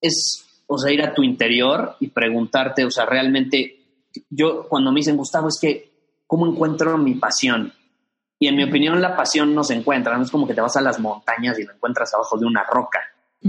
es, 0.00 0.62
o 0.66 0.78
sea, 0.78 0.90
ir 0.90 1.02
a 1.02 1.12
tu 1.12 1.22
interior 1.22 1.96
y 2.00 2.08
preguntarte, 2.08 2.84
o 2.84 2.90
sea, 2.90 3.04
realmente, 3.04 4.08
yo 4.30 4.66
cuando 4.68 4.90
me 4.90 5.00
dicen, 5.00 5.18
Gustavo, 5.18 5.48
es 5.48 5.58
que, 5.60 5.90
¿cómo 6.26 6.46
encuentro 6.46 6.96
mi 6.96 7.14
pasión? 7.14 7.72
Y 8.42 8.48
en 8.48 8.56
mi 8.56 8.64
opinión, 8.64 9.00
la 9.00 9.14
pasión 9.14 9.54
no 9.54 9.62
se 9.62 9.74
encuentra, 9.74 10.16
no 10.16 10.24
es 10.24 10.30
como 10.32 10.48
que 10.48 10.54
te 10.54 10.60
vas 10.60 10.76
a 10.76 10.80
las 10.80 10.98
montañas 10.98 11.56
y 11.60 11.62
la 11.62 11.74
encuentras 11.74 12.12
abajo 12.12 12.36
de 12.36 12.44
una 12.44 12.64
roca. 12.64 12.98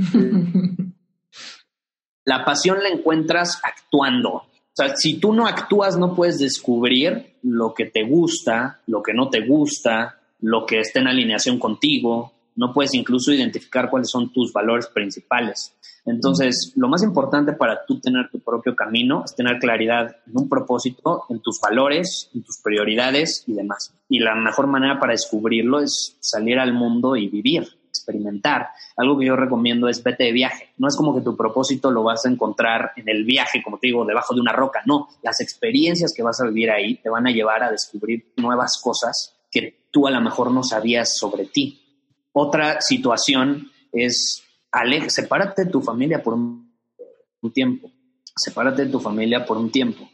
la 2.26 2.46
pasión 2.46 2.78
la 2.84 2.90
encuentras 2.90 3.60
actuando. 3.64 4.30
O 4.34 4.46
sea, 4.72 4.96
si 4.96 5.20
tú 5.20 5.34
no 5.34 5.48
actúas, 5.48 5.98
no 5.98 6.14
puedes 6.14 6.38
descubrir 6.38 7.38
lo 7.42 7.74
que 7.74 7.86
te 7.86 8.04
gusta, 8.04 8.82
lo 8.86 9.02
que 9.02 9.16
no 9.16 9.32
te 9.32 9.44
gusta, 9.48 10.20
lo 10.42 10.64
que 10.68 10.82
está 10.82 11.00
en 11.00 11.08
alineación 11.08 11.58
contigo. 11.58 12.32
No 12.56 12.74
puedes 12.74 12.94
incluso 12.94 13.32
identificar 13.32 13.90
cuáles 13.90 14.10
son 14.10 14.32
tus 14.32 14.52
valores 14.54 14.88
principales. 14.88 15.76
Entonces, 16.06 16.74
lo 16.76 16.90
más 16.90 17.02
importante 17.04 17.54
para 17.54 17.86
tú 17.86 18.00
tener 18.00 18.30
tu 18.30 18.40
propio 18.40 18.76
camino 18.76 19.24
es 19.26 19.36
tener 19.36 19.58
claridad 19.60 20.18
en 20.28 20.38
un 20.38 20.50
propósito, 20.50 21.24
en 21.30 21.40
tus 21.40 21.60
valores, 21.62 22.30
en 22.34 22.44
tus 22.44 22.58
prioridades 22.62 23.44
y 23.48 23.54
demás. 23.54 23.94
Y 24.10 24.20
la 24.20 24.36
mejor 24.36 24.68
manera 24.68 25.00
para 25.00 25.14
descubrirlo 25.14 25.80
es 25.80 26.18
salir 26.20 26.60
al 26.60 26.74
mundo 26.74 27.16
y 27.16 27.30
vivir, 27.30 27.68
experimentar. 27.88 28.68
Algo 28.98 29.18
que 29.18 29.28
yo 29.28 29.36
recomiendo 29.38 29.88
es 29.88 30.04
vete 30.04 30.26
de 30.26 30.34
viaje. 30.34 30.74
No 30.78 30.90
es 30.90 30.98
como 30.98 31.16
que 31.16 31.22
tu 31.22 31.38
propósito 31.38 31.90
lo 31.90 32.04
vas 32.04 32.26
a 32.26 32.30
encontrar 32.30 32.92
en 32.98 33.08
el 33.08 33.24
viaje, 33.24 33.64
como 33.64 33.78
te 33.80 33.88
digo, 33.88 34.06
debajo 34.06 34.36
de 34.36 34.42
una 34.42 34.52
roca. 34.52 34.82
No, 34.86 35.08
las 35.22 35.40
experiencias 35.40 36.14
que 36.14 36.24
vas 36.24 36.42
a 36.42 36.48
vivir 36.48 36.70
ahí 36.70 36.96
te 36.96 37.10
van 37.10 37.28
a 37.28 37.32
llevar 37.32 37.64
a 37.64 37.72
descubrir 37.72 38.34
nuevas 38.36 38.80
cosas 38.84 39.38
que 39.50 39.86
tú 39.90 40.08
a 40.08 40.12
lo 40.12 40.20
mejor 40.20 40.52
no 40.52 40.64
sabías 40.64 41.16
sobre 41.16 41.46
ti. 41.46 41.83
Otra 42.34 42.82
situación 42.82 43.72
es 43.92 44.44
aleja, 44.72 45.10
sepárate 45.10 45.66
de 45.66 45.72
tu 45.72 45.82
familia 45.82 46.22
por 46.22 46.34
un, 46.34 46.74
tiempo, 47.54 47.92
sepárate 48.36 48.86
de 48.86 48.92
tu 48.92 49.00
familia 49.00 49.46
por 49.46 49.58
un 49.58 49.72
tiempo. 49.72 50.10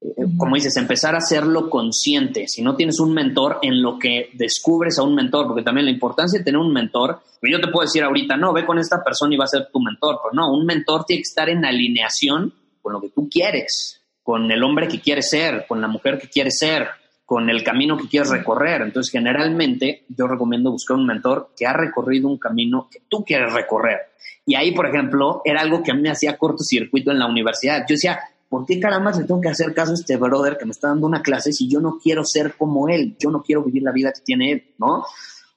Eh, 0.00 0.08
eh, 0.16 0.24
como 0.36 0.54
dices, 0.54 0.76
empezar 0.76 1.14
a 1.16 1.18
hacerlo 1.18 1.68
consciente. 1.68 2.46
Si 2.46 2.62
no 2.62 2.76
tienes 2.76 3.00
un 3.00 3.12
mentor, 3.12 3.58
en 3.62 3.82
lo 3.82 3.98
que 3.98 4.30
descubres 4.34 4.98
a 4.98 5.02
un 5.02 5.16
mentor, 5.16 5.48
porque 5.48 5.62
también 5.62 5.86
la 5.86 5.90
importancia 5.90 6.38
de 6.38 6.44
tener 6.44 6.60
un 6.60 6.72
mentor, 6.72 7.20
pues 7.40 7.50
yo 7.50 7.60
te 7.60 7.68
puedo 7.68 7.86
decir 7.86 8.04
ahorita, 8.04 8.36
no, 8.36 8.52
ve 8.52 8.64
con 8.64 8.78
esta 8.78 9.02
persona 9.02 9.34
y 9.34 9.38
va 9.38 9.44
a 9.44 9.48
ser 9.48 9.68
tu 9.72 9.80
mentor, 9.80 10.20
pero 10.22 10.32
no, 10.32 10.54
un 10.54 10.64
mentor 10.64 11.04
tiene 11.04 11.22
que 11.22 11.28
estar 11.28 11.48
en 11.48 11.64
alineación 11.64 12.54
con 12.80 12.92
lo 12.92 13.00
que 13.00 13.10
tú 13.10 13.28
quieres, 13.28 14.00
con 14.22 14.50
el 14.50 14.62
hombre 14.62 14.86
que 14.86 15.00
quieres 15.00 15.28
ser, 15.28 15.64
con 15.66 15.80
la 15.80 15.88
mujer 15.88 16.18
que 16.18 16.28
quieres 16.28 16.56
ser, 16.58 16.86
con 17.24 17.48
el 17.48 17.64
camino 17.64 17.96
que 17.96 18.08
quieres 18.08 18.30
recorrer. 18.30 18.82
Entonces, 18.82 19.10
generalmente 19.10 20.04
yo 20.08 20.26
recomiendo 20.26 20.70
buscar 20.70 20.96
un 20.96 21.06
mentor 21.06 21.52
que 21.56 21.66
ha 21.66 21.72
recorrido 21.72 22.28
un 22.28 22.38
camino 22.38 22.88
que 22.90 23.02
tú 23.08 23.24
quieres 23.24 23.52
recorrer. 23.52 23.98
Y 24.46 24.54
ahí, 24.56 24.72
por 24.72 24.86
ejemplo, 24.86 25.40
era 25.44 25.62
algo 25.62 25.82
que 25.82 25.90
a 25.90 25.94
mí 25.94 26.02
me 26.02 26.10
hacía 26.10 26.36
cortocircuito 26.36 27.10
en 27.10 27.18
la 27.18 27.26
universidad. 27.26 27.80
Yo 27.88 27.94
decía, 27.94 28.18
¿por 28.48 28.66
qué 28.66 28.78
caramba 28.78 29.10
le 29.12 29.24
tengo 29.24 29.40
que 29.40 29.48
hacer 29.48 29.72
caso 29.72 29.92
a 29.92 29.94
este 29.94 30.16
brother 30.16 30.58
que 30.58 30.66
me 30.66 30.72
está 30.72 30.88
dando 30.88 31.06
una 31.06 31.22
clase 31.22 31.52
si 31.52 31.68
yo 31.68 31.80
no 31.80 31.98
quiero 32.02 32.24
ser 32.24 32.54
como 32.56 32.88
él? 32.88 33.16
Yo 33.18 33.30
no 33.30 33.42
quiero 33.42 33.62
vivir 33.62 33.82
la 33.82 33.92
vida 33.92 34.12
que 34.12 34.20
tiene 34.20 34.52
él, 34.52 34.74
¿no? 34.78 35.04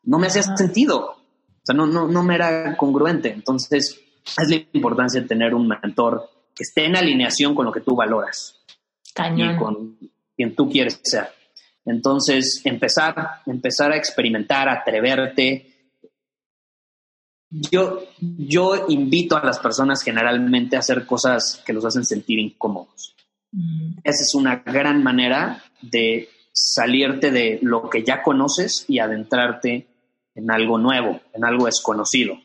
No 0.03 0.19
me 0.19 0.27
hacía 0.27 0.43
sentido. 0.43 0.99
O 0.99 1.65
sea, 1.65 1.75
no, 1.75 1.85
no, 1.85 2.07
no 2.07 2.23
me 2.23 2.35
era 2.35 2.77
congruente. 2.77 3.29
Entonces, 3.29 3.99
es 4.37 4.49
la 4.49 4.55
importancia 4.71 5.21
de 5.21 5.27
tener 5.27 5.53
un 5.53 5.67
mentor 5.67 6.29
que 6.55 6.63
esté 6.63 6.85
en 6.85 6.95
alineación 6.95 7.53
con 7.53 7.65
lo 7.65 7.73
que 7.73 7.81
tú 7.81 7.93
valoras. 7.93 8.63
Y 9.55 9.57
con 9.57 9.97
quien 10.35 10.55
tú 10.55 10.69
quieres 10.69 10.99
ser. 11.03 11.36
Entonces, 11.87 12.61
empezar, 12.65 13.15
empezar 13.45 13.93
a 13.93 13.97
experimentar, 13.97 14.67
atreverte. 14.67 15.73
Yo, 17.49 18.03
yo 18.19 18.85
invito 18.89 19.37
a 19.37 19.45
las 19.45 19.57
personas 19.57 20.03
generalmente 20.03 20.75
a 20.75 20.79
hacer 20.79 21.05
cosas 21.05 21.63
que 21.65 21.71
los 21.71 21.85
hacen 21.85 22.05
sentir 22.05 22.39
incómodos. 22.39 23.15
Mm. 23.53 23.99
Esa 24.03 24.23
es 24.23 24.35
una 24.35 24.57
gran 24.57 25.01
manera 25.01 25.63
de 25.81 26.27
salirte 26.51 27.31
de 27.31 27.59
lo 27.61 27.89
que 27.89 28.03
ya 28.03 28.21
conoces 28.21 28.83
y 28.89 28.99
adentrarte 28.99 29.87
en 30.35 30.51
algo 30.51 30.77
nuevo, 30.77 31.21
en 31.33 31.45
algo 31.45 31.67
desconocido. 31.67 32.37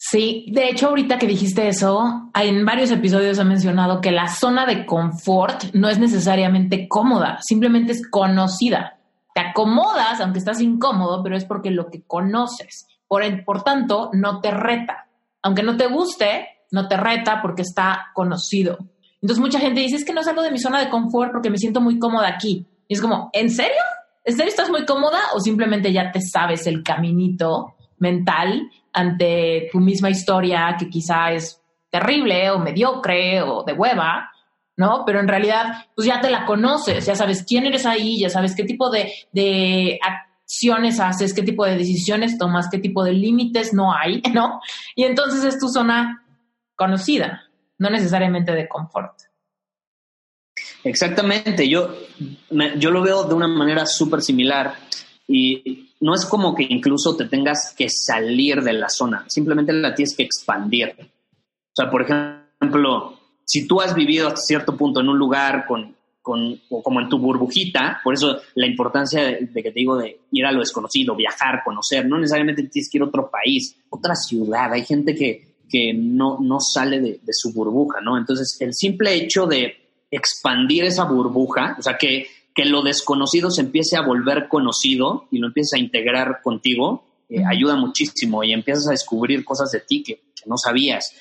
Sí, 0.00 0.46
de 0.52 0.68
hecho, 0.68 0.88
ahorita 0.88 1.18
que 1.18 1.26
dijiste 1.26 1.66
eso, 1.66 2.30
en 2.32 2.64
varios 2.64 2.92
episodios 2.92 3.40
ha 3.40 3.44
mencionado 3.44 4.00
que 4.00 4.12
la 4.12 4.28
zona 4.28 4.64
de 4.64 4.86
confort 4.86 5.74
no 5.74 5.88
es 5.88 5.98
necesariamente 5.98 6.86
cómoda, 6.86 7.38
simplemente 7.42 7.92
es 7.92 8.08
conocida. 8.08 9.00
Te 9.34 9.40
acomodas, 9.40 10.20
aunque 10.20 10.38
estás 10.38 10.60
incómodo, 10.60 11.20
pero 11.24 11.36
es 11.36 11.44
porque 11.44 11.72
lo 11.72 11.90
que 11.90 12.04
conoces. 12.04 12.86
Por, 13.08 13.24
por 13.44 13.64
tanto, 13.64 14.10
no 14.12 14.40
te 14.40 14.52
reta. 14.52 15.08
Aunque 15.42 15.64
no 15.64 15.76
te 15.76 15.88
guste, 15.88 16.46
no 16.70 16.86
te 16.86 16.96
reta 16.96 17.42
porque 17.42 17.62
está 17.62 18.06
conocido. 18.14 18.78
Entonces, 19.20 19.40
mucha 19.40 19.58
gente 19.58 19.80
dice: 19.80 19.96
Es 19.96 20.04
que 20.04 20.12
no 20.12 20.22
salgo 20.22 20.42
de 20.42 20.52
mi 20.52 20.60
zona 20.60 20.78
de 20.78 20.90
confort 20.90 21.32
porque 21.32 21.50
me 21.50 21.58
siento 21.58 21.80
muy 21.80 21.98
cómoda 21.98 22.28
aquí. 22.28 22.64
Y 22.86 22.94
es 22.94 23.00
como, 23.00 23.30
¿en 23.32 23.50
serio? 23.50 23.82
¿En 24.24 24.36
serio 24.36 24.50
estás 24.50 24.70
muy 24.70 24.84
cómoda 24.84 25.18
o 25.34 25.40
simplemente 25.40 25.92
ya 25.92 26.12
te 26.12 26.20
sabes 26.20 26.68
el 26.68 26.84
caminito 26.84 27.74
mental 27.98 28.70
ante 28.92 29.68
tu 29.72 29.80
misma 29.80 30.10
historia 30.10 30.76
que 30.78 30.88
quizá 30.88 31.32
es 31.32 31.60
terrible 31.90 32.50
o 32.50 32.58
mediocre 32.58 33.42
o 33.42 33.64
de 33.64 33.72
hueva, 33.72 34.30
¿no? 34.76 35.04
Pero 35.04 35.20
en 35.20 35.28
realidad, 35.28 35.86
pues 35.94 36.06
ya 36.06 36.20
te 36.20 36.30
la 36.30 36.46
conoces, 36.46 37.06
ya 37.06 37.14
sabes 37.14 37.44
quién 37.46 37.66
eres 37.66 37.86
ahí, 37.86 38.20
ya 38.20 38.30
sabes 38.30 38.54
qué 38.54 38.64
tipo 38.64 38.90
de, 38.90 39.12
de 39.32 39.98
acciones 40.02 41.00
haces, 41.00 41.34
qué 41.34 41.42
tipo 41.42 41.64
de 41.64 41.76
decisiones 41.76 42.38
tomas, 42.38 42.68
qué 42.70 42.78
tipo 42.78 43.02
de 43.04 43.12
límites 43.12 43.74
no 43.74 43.92
hay, 43.94 44.22
¿no? 44.32 44.60
Y 44.94 45.04
entonces 45.04 45.44
es 45.44 45.58
tu 45.58 45.68
zona 45.68 46.24
conocida, 46.76 47.42
no 47.78 47.90
necesariamente 47.90 48.52
de 48.52 48.68
confort. 48.68 49.14
Exactamente, 50.84 51.68
yo, 51.68 51.94
yo 52.76 52.90
lo 52.90 53.02
veo 53.02 53.24
de 53.24 53.34
una 53.34 53.48
manera 53.48 53.84
súper 53.84 54.22
similar 54.22 54.74
y 55.26 55.87
no 56.00 56.14
es 56.14 56.24
como 56.26 56.54
que 56.54 56.66
incluso 56.68 57.16
te 57.16 57.26
tengas 57.26 57.74
que 57.76 57.88
salir 57.88 58.62
de 58.62 58.72
la 58.72 58.88
zona, 58.88 59.24
simplemente 59.28 59.72
la 59.72 59.94
tienes 59.94 60.16
que 60.16 60.22
expandir. 60.22 60.94
O 60.98 61.74
sea, 61.74 61.90
por 61.90 62.02
ejemplo, 62.02 63.18
si 63.44 63.66
tú 63.66 63.80
has 63.80 63.94
vivido 63.94 64.28
hasta 64.28 64.40
cierto 64.40 64.76
punto 64.76 65.00
en 65.00 65.08
un 65.08 65.18
lugar 65.18 65.66
con, 65.66 65.96
con 66.20 66.60
o 66.70 66.82
como 66.82 67.00
en 67.00 67.08
tu 67.08 67.18
burbujita, 67.18 68.00
por 68.04 68.14
eso 68.14 68.36
la 68.54 68.66
importancia 68.66 69.24
de, 69.24 69.48
que 69.52 69.70
te 69.70 69.80
digo 69.80 69.96
de 69.96 70.20
ir 70.32 70.44
a 70.46 70.52
lo 70.52 70.60
desconocido, 70.60 71.16
viajar, 71.16 71.62
conocer, 71.64 72.06
no 72.06 72.18
necesariamente 72.18 72.64
tienes 72.64 72.90
que 72.90 72.98
ir 72.98 73.02
a 73.02 73.06
otro 73.06 73.30
país, 73.30 73.76
otra 73.90 74.14
ciudad, 74.14 74.72
hay 74.72 74.84
gente 74.84 75.14
que, 75.14 75.56
que 75.68 75.92
no, 75.94 76.38
no 76.40 76.58
sale 76.60 77.00
de, 77.00 77.20
de 77.22 77.32
su 77.32 77.52
burbuja, 77.52 78.00
¿no? 78.00 78.18
Entonces, 78.18 78.56
el 78.60 78.74
simple 78.74 79.14
hecho 79.14 79.46
de 79.46 79.74
expandir 80.10 80.84
esa 80.84 81.04
burbuja, 81.04 81.76
o 81.78 81.82
sea, 81.82 81.96
que 81.98 82.26
que 82.58 82.64
lo 82.64 82.82
desconocido 82.82 83.52
se 83.52 83.60
empiece 83.60 83.96
a 83.96 84.00
volver 84.00 84.48
conocido 84.48 85.28
y 85.30 85.38
lo 85.38 85.46
empieces 85.46 85.74
a 85.74 85.78
integrar 85.78 86.40
contigo, 86.42 87.04
eh, 87.28 87.44
ayuda 87.48 87.76
muchísimo 87.76 88.42
y 88.42 88.52
empiezas 88.52 88.88
a 88.88 88.90
descubrir 88.90 89.44
cosas 89.44 89.70
de 89.70 89.78
ti 89.78 90.02
que, 90.02 90.22
no 90.44 90.56
sabías. 90.56 91.14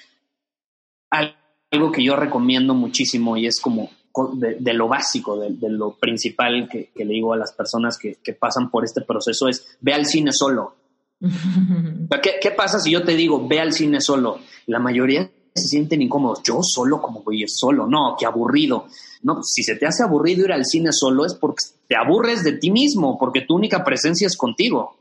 Algo 1.12 1.92
que 1.92 2.04
yo 2.04 2.16
recomiendo 2.16 2.74
muchísimo 2.74 3.38
y 3.38 3.46
es 3.46 3.62
como 3.62 3.92
de, 4.34 4.74
lo 4.74 4.88
básico, 4.88 5.40
de, 5.40 5.70
lo 5.70 5.94
principal 6.00 6.68
que, 6.68 6.90
le 6.96 7.14
digo 7.14 7.34
a 7.34 7.38
las 7.38 7.52
personas 7.52 8.00
que, 8.00 8.18
pasan 8.34 8.72
por 8.72 8.84
este 8.84 9.02
proceso 9.02 9.48
es 9.48 9.78
ve 9.80 9.94
al 9.94 10.08
cine 10.08 10.32
solo. 10.34 10.74
¿Qué, 11.20 12.32
¿Qué, 12.42 12.50
pasa 12.50 12.80
si 12.80 12.90
yo 12.90 13.04
te 13.04 13.16
digo 13.16 13.48
ve 13.48 13.60
al 13.60 13.74
cine 13.74 14.02
solo? 14.02 14.40
La 14.66 14.80
mayoría 14.80 15.30
se 15.54 15.68
sienten 15.68 16.02
incómodos. 16.02 16.42
Yo 16.42 16.62
solo, 16.64 17.00
como 17.00 17.22
voy 17.22 17.38
a 17.38 17.42
ir 17.44 17.50
solo? 17.50 17.86
No, 17.86 18.16
qué 18.18 18.26
aburrido. 18.26 18.88
No, 19.24 19.44
si 19.44 19.64
se 19.64 19.76
te 19.76 19.88
hace 19.88 20.04
aburrido 20.04 20.46
ir 20.46 20.52
al 20.52 20.66
cine 20.66 20.92
solo 20.92 21.26
es 21.26 21.34
porque 21.34 21.64
te 21.88 21.96
aburres 21.96 22.44
de 22.44 22.54
ti 22.54 22.72
mismo, 22.72 23.18
porque 23.18 23.42
tu 23.42 23.56
única 23.56 23.84
presencia 23.84 24.28
es 24.28 24.38
contigo. 24.38 24.98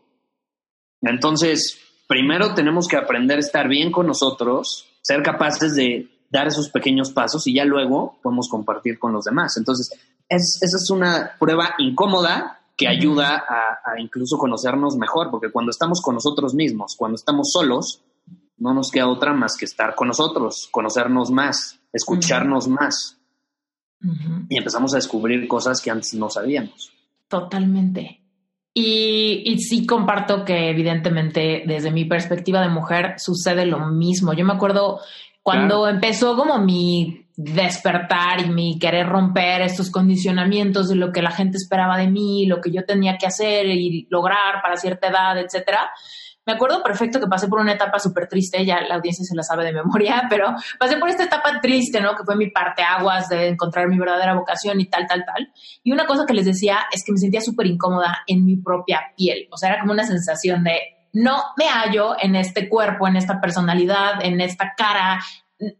Entonces, 1.03 1.79
primero 2.09 2.55
tenemos 2.55 2.89
que 2.89 2.97
aprender 2.97 3.37
a 3.37 3.41
estar 3.41 3.69
bien 3.69 3.93
con 3.93 4.07
nosotros, 4.07 4.87
ser 5.03 5.23
capaces 5.23 5.75
de 5.75 6.09
dar 6.31 6.47
esos 6.47 6.71
pequeños 6.71 7.11
pasos 7.11 7.47
y 7.47 7.55
ya 7.55 7.65
luego 7.65 8.19
podemos 8.23 8.49
compartir 8.49 8.99
con 8.99 9.13
los 9.13 9.25
demás. 9.25 9.57
Entonces, 9.57 9.91
esa 10.29 10.77
es 10.77 10.91
una 10.91 11.33
prueba 11.39 11.75
incómoda 11.79 12.61
que 12.77 12.89
ayuda 12.89 13.45
a, 13.49 13.93
a, 13.93 14.01
incluso 14.01 14.37
conocernos 14.37 14.97
mejor, 14.97 15.31
porque 15.31 15.51
cuando 15.51 15.71
estamos 15.71 16.03
con 16.03 16.15
nosotros 16.15 16.55
mismos, 16.55 16.95
cuando 16.97 17.15
estamos 17.15 17.51
solos, 17.53 18.03
no 18.59 18.75
nos 18.75 18.91
queda 18.91 19.09
otra 19.09 19.33
más 19.33 19.57
que 19.57 19.65
estar 19.65 19.95
con 19.95 20.09
nosotros, 20.09 20.69
conocernos 20.71 21.31
más, 21.31 21.79
escucharnos 21.93 22.69
más 22.69 23.17
y 24.49 24.57
empezamos 24.57 24.93
a 24.95 24.99
descubrir 24.99 25.47
cosas 25.49 25.81
que 25.81 25.91
antes 25.91 26.15
no 26.15 26.29
sabíamos. 26.31 26.93
Totalmente. 27.29 28.23
Y, 28.73 29.43
y, 29.47 29.59
sí 29.59 29.87
comparto 29.87 30.45
que 30.45 30.69
evidentemente 30.69 31.65
desde 31.67 31.91
mi 31.91 32.05
perspectiva 32.05 32.61
de 32.61 32.69
mujer 32.69 33.15
sucede 33.17 33.65
lo 33.65 33.87
mismo. 33.91 34.35
Yo 34.35 34.45
me 34.45 34.53
acuerdo 34.53 35.01
cuando 35.43 35.89
empezó 35.89 36.37
como 36.37 36.59
mi 36.59 37.27
despertar 37.37 38.41
y 38.41 38.51
mi 38.51 38.79
querer 38.79 39.07
romper 39.09 39.63
estos 39.63 39.91
condicionamientos 39.91 40.89
de 40.89 40.97
lo 40.97 41.11
que 41.13 41.23
la 41.23 41.31
gente 41.31 41.57
esperaba 41.57 41.97
de 41.97 42.09
mí, 42.09 42.47
lo 42.47 42.61
que 42.61 42.71
yo 42.71 42.85
tenía 42.85 43.17
que 43.17 43.27
hacer 43.27 43.67
y 43.67 44.07
lograr 44.11 44.61
para 44.63 44.77
cierta 44.77 45.09
edad, 45.09 45.39
etcétera 45.39 45.91
me 46.47 46.53
acuerdo 46.53 46.83
perfecto 46.83 47.19
que 47.19 47.27
pasé 47.27 47.49
por 47.49 47.59
una 47.59 47.73
etapa 47.73 47.99
súper 47.99 48.29
triste, 48.29 48.65
ya 48.65 48.81
la 48.83 48.95
audiencia 48.95 49.25
se 49.25 49.35
la 49.35 49.43
sabe 49.43 49.65
de 49.65 49.73
memoria, 49.73 50.27
pero 50.31 50.55
pasé 50.79 50.97
por 50.97 51.09
esta 51.09 51.25
etapa 51.25 51.61
triste, 51.61 52.01
¿no? 52.01 52.15
Que 52.15 52.25
fue 52.25 52.37
mi 52.37 52.51
parte 52.51 52.83
aguas 52.83 53.29
de 53.29 53.49
encontrar 53.49 53.89
mi 53.89 53.99
verdadera 53.99 54.35
vocación 54.35 54.81
y 54.81 54.87
tal, 54.87 55.07
tal, 55.07 55.25
tal. 55.25 55.53
Y 55.83 55.93
una 55.93 56.07
cosa 56.07 56.25
que 56.25 56.35
les 56.35 56.47
decía 56.47 56.87
es 56.93 57.05
que 57.05 57.13
me 57.13 57.19
sentía 57.19 57.41
súper 57.41 57.67
incómoda 57.67 58.23
en 58.27 58.45
mi 58.45 58.57
propia 58.57 59.01
piel. 59.17 59.49
O 59.51 59.57
sea, 59.57 59.71
era 59.71 59.81
como 59.81 59.93
una 59.93 60.07
sensación 60.07 60.63
de 60.63 60.79
no 61.13 61.43
me 61.57 61.67
hallo 61.67 62.15
en 62.21 62.37
este 62.37 62.69
cuerpo, 62.69 63.09
en 63.09 63.17
esta 63.17 63.41
personalidad, 63.41 64.23
en 64.23 64.41
esta 64.41 64.75
cara, 64.77 65.21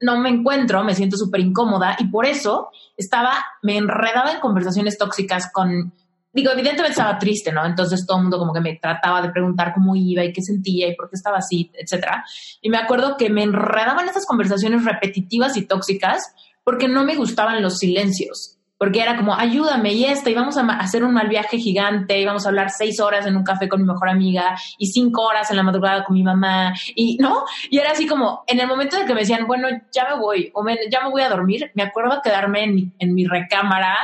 no 0.01 0.19
me 0.19 0.31
encuentro, 0.31 0.83
me 0.83 0.95
siento 0.95 1.17
súper 1.17 1.41
incómoda 1.41 1.97
y 1.99 2.09
por 2.09 2.27
eso 2.27 2.71
estaba, 2.97 3.35
me 3.63 3.77
enredaba 3.77 4.33
en 4.33 4.41
conversaciones 4.41 4.97
tóxicas 4.97 5.53
con 5.53 5.93
digo, 6.37 6.53
evidentemente 6.53 6.91
estaba 6.91 7.19
triste, 7.19 7.51
¿no? 7.51 7.65
Entonces 7.65 8.05
todo 8.07 8.19
el 8.19 8.25
mundo 8.25 8.39
como 8.39 8.53
que 8.53 8.61
me 8.61 8.77
trataba 8.77 9.23
de 9.23 9.31
preguntar 9.31 9.73
cómo 9.73 9.97
iba 9.97 10.23
y 10.23 10.35
qué 10.35 10.43
sentía 10.43 10.87
y 10.87 10.95
por 10.95 11.09
qué 11.09 11.17
estaba 11.17 11.39
así, 11.39 11.71
etcétera. 11.73 12.25
Y 12.61 12.69
me 12.69 12.77
acuerdo 12.77 13.17
que 13.17 13.31
me 13.31 13.43
enredaban 13.43 14.07
esas 14.07 14.27
conversaciones 14.27 14.85
repetitivas 14.85 15.57
y 15.57 15.67
tóxicas 15.67 16.35
porque 16.63 16.89
no 16.89 17.05
me 17.05 17.17
gustaban 17.17 17.63
los 17.63 17.79
silencios. 17.79 18.53
Porque 18.79 19.01
era 19.01 19.17
como, 19.17 19.35
ayúdame 19.35 19.95
y 19.95 20.05
esta, 20.05 20.29
y 20.29 20.35
vamos 20.35 20.59
a 20.59 20.61
hacer 20.61 21.03
un 21.03 21.15
mal 21.15 21.29
viaje 21.29 21.57
gigante, 21.57 22.21
y 22.21 22.27
vamos 22.27 22.45
a 22.45 22.51
hablar 22.51 22.69
seis 22.69 23.01
horas 23.01 23.25
en 23.25 23.35
un 23.35 23.43
café 23.43 23.71
con 23.71 23.81
mi 23.81 23.87
mejor 23.87 24.11
amiga, 24.11 24.55
y 24.77 24.89
cinco 24.89 25.23
horas 25.23 25.51
en 25.51 25.57
la 25.57 25.63
madrugada 25.63 26.05
con 26.05 26.13
mi 26.13 26.23
mamá, 26.23 26.75
y 26.95 27.17
no, 27.17 27.47
y 27.71 27.79
era 27.79 27.93
así 27.93 28.07
como, 28.07 28.45
en 28.47 28.61
el 28.61 28.67
momento 28.67 28.99
de 28.99 29.07
que 29.07 29.15
me 29.15 29.21
decían, 29.21 29.47
bueno, 29.47 29.69
ya 29.95 30.07
me 30.11 30.21
voy, 30.21 30.51
o 30.53 30.63
ya 30.91 31.01
me 31.03 31.11
voy 31.11 31.23
a 31.23 31.31
dormir, 31.31 31.71
me 31.75 31.85
acuerdo 31.85 32.21
quedarme 32.23 32.65
en 32.65 32.95
en 32.99 33.15
mi 33.15 33.25
recámara 33.25 33.97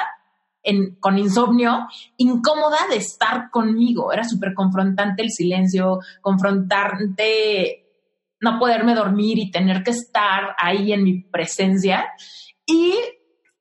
con 1.00 1.18
insomnio, 1.18 1.86
incómoda 2.16 2.78
de 2.90 2.96
estar 2.96 3.50
conmigo. 3.50 4.12
Era 4.12 4.24
súper 4.24 4.54
confrontante 4.54 5.22
el 5.22 5.30
silencio, 5.30 5.98
confrontante 6.20 7.78
no 8.40 8.58
poderme 8.58 8.94
dormir 8.94 9.38
y 9.38 9.50
tener 9.50 9.82
que 9.82 9.92
estar 9.92 10.54
ahí 10.58 10.92
en 10.92 11.04
mi 11.04 11.20
presencia. 11.20 12.08
Y 12.66 12.94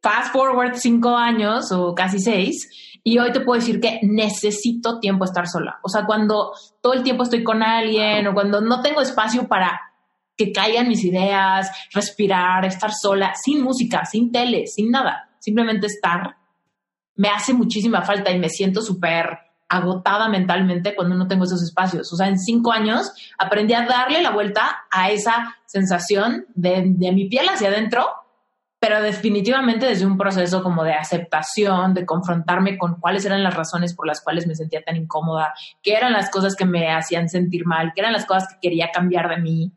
fast 0.01 0.33
forward 0.33 0.75
cinco 0.75 1.15
años 1.15 1.71
o 1.71 1.93
casi 1.93 2.19
seis, 2.19 2.99
y 3.03 3.17
hoy 3.17 3.31
te 3.31 3.41
puedo 3.41 3.59
decir 3.59 3.79
que 3.79 3.99
necesito 4.03 4.99
tiempo 4.99 5.25
estar 5.25 5.47
sola. 5.47 5.79
O 5.83 5.89
sea, 5.89 6.05
cuando 6.05 6.53
todo 6.81 6.93
el 6.93 7.03
tiempo 7.03 7.23
estoy 7.23 7.43
con 7.43 7.63
alguien 7.63 8.27
o 8.27 8.33
cuando 8.33 8.61
no 8.61 8.81
tengo 8.81 9.01
espacio 9.01 9.47
para 9.47 9.79
que 10.35 10.51
caigan 10.51 10.87
mis 10.87 11.03
ideas, 11.03 11.71
respirar, 11.93 12.65
estar 12.65 12.91
sola, 12.91 13.33
sin 13.35 13.63
música, 13.63 14.05
sin 14.05 14.31
tele, 14.31 14.65
sin 14.67 14.89
nada, 14.91 15.29
simplemente 15.39 15.87
estar 15.87 16.37
me 17.21 17.29
hace 17.29 17.53
muchísima 17.53 18.01
falta 18.01 18.31
y 18.31 18.39
me 18.39 18.49
siento 18.49 18.81
súper 18.81 19.37
agotada 19.69 20.27
mentalmente 20.27 20.95
cuando 20.95 21.15
no 21.15 21.27
tengo 21.27 21.43
esos 21.43 21.61
espacios. 21.61 22.11
O 22.11 22.15
sea, 22.15 22.27
en 22.27 22.39
cinco 22.39 22.71
años 22.71 23.11
aprendí 23.37 23.75
a 23.75 23.85
darle 23.85 24.23
la 24.23 24.31
vuelta 24.31 24.85
a 24.89 25.11
esa 25.11 25.55
sensación 25.67 26.47
de, 26.55 26.81
mi 26.81 27.29
piel 27.29 27.47
hacia 27.47 27.67
adentro, 27.67 28.09
pero 28.79 29.03
definitivamente 29.03 29.85
desde 29.85 30.07
un 30.07 30.17
proceso 30.17 30.63
como 30.63 30.83
de 30.83 30.93
aceptación, 30.93 31.93
de 31.93 32.07
confrontarme 32.07 32.75
con 32.79 32.95
cuáles 32.95 33.23
eran 33.23 33.43
las 33.43 33.53
razones 33.53 33.93
por 33.93 34.07
las 34.07 34.19
cuales 34.21 34.47
me 34.47 34.55
sentía 34.55 34.81
tan 34.81 34.95
incómoda, 34.95 35.53
qué 35.83 35.93
eran 35.93 36.13
las 36.13 36.31
cosas 36.31 36.55
que 36.55 36.65
me 36.65 36.91
hacían 36.91 37.29
sentir 37.29 37.67
mal, 37.67 37.91
qué 37.93 38.01
eran 38.01 38.13
las 38.13 38.25
cosas 38.25 38.47
que 38.49 38.67
quería 38.67 38.89
cambiar 38.91 39.29
de 39.29 39.37
mí. 39.37 39.71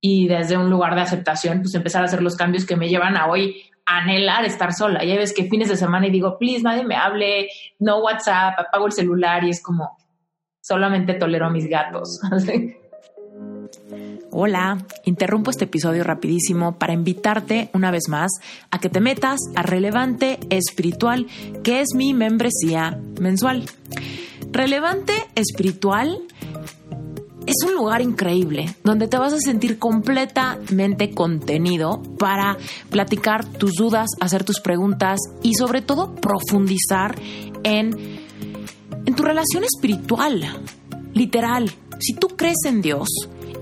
Y 0.00 0.28
desde 0.28 0.56
un 0.56 0.70
lugar 0.70 0.94
de 0.94 1.00
aceptación, 1.00 1.62
pues 1.62 1.74
empezar 1.74 2.02
a 2.02 2.04
hacer 2.04 2.22
los 2.22 2.36
cambios 2.36 2.64
que 2.64 2.76
me 2.76 2.88
llevan 2.88 3.16
a 3.16 3.26
hoy 3.26 3.72
anhelar 3.86 4.44
estar 4.44 4.72
sola. 4.72 5.04
Ya 5.04 5.16
ves 5.16 5.32
que 5.32 5.48
fines 5.48 5.68
de 5.68 5.76
semana 5.76 6.08
y 6.08 6.10
digo, 6.10 6.36
please, 6.38 6.62
nadie 6.62 6.84
me 6.84 6.96
hable, 6.96 7.48
no 7.78 8.00
WhatsApp, 8.00 8.58
apago 8.58 8.86
el 8.86 8.92
celular 8.92 9.44
y 9.44 9.50
es 9.50 9.62
como, 9.62 9.96
solamente 10.60 11.14
tolero 11.14 11.46
a 11.46 11.50
mis 11.50 11.68
gatos. 11.68 12.20
Hola, 14.32 14.78
interrumpo 15.04 15.50
este 15.50 15.64
episodio 15.64 16.04
rapidísimo 16.04 16.78
para 16.78 16.92
invitarte 16.92 17.70
una 17.72 17.90
vez 17.90 18.08
más 18.08 18.30
a 18.70 18.78
que 18.78 18.90
te 18.90 19.00
metas 19.00 19.38
a 19.54 19.62
Relevante 19.62 20.38
Espiritual, 20.50 21.26
que 21.62 21.80
es 21.80 21.94
mi 21.94 22.12
membresía 22.12 23.00
mensual. 23.20 23.64
Relevante 24.50 25.14
Espiritual 25.36 26.20
es 27.46 27.62
un 27.64 27.74
lugar 27.74 28.02
increíble 28.02 28.74
donde 28.82 29.08
te 29.08 29.16
vas 29.16 29.32
a 29.32 29.38
sentir 29.38 29.78
completamente 29.78 31.12
contenido 31.12 32.02
para 32.18 32.56
platicar 32.90 33.44
tus 33.44 33.74
dudas, 33.74 34.08
hacer 34.20 34.44
tus 34.44 34.60
preguntas 34.60 35.20
y 35.42 35.54
sobre 35.54 35.80
todo 35.80 36.14
profundizar 36.14 37.14
en, 37.62 38.20
en 39.06 39.14
tu 39.14 39.22
relación 39.22 39.64
espiritual. 39.64 40.42
Literal, 41.14 41.70
si 42.00 42.14
tú 42.14 42.28
crees 42.36 42.64
en 42.66 42.82
Dios, 42.82 43.08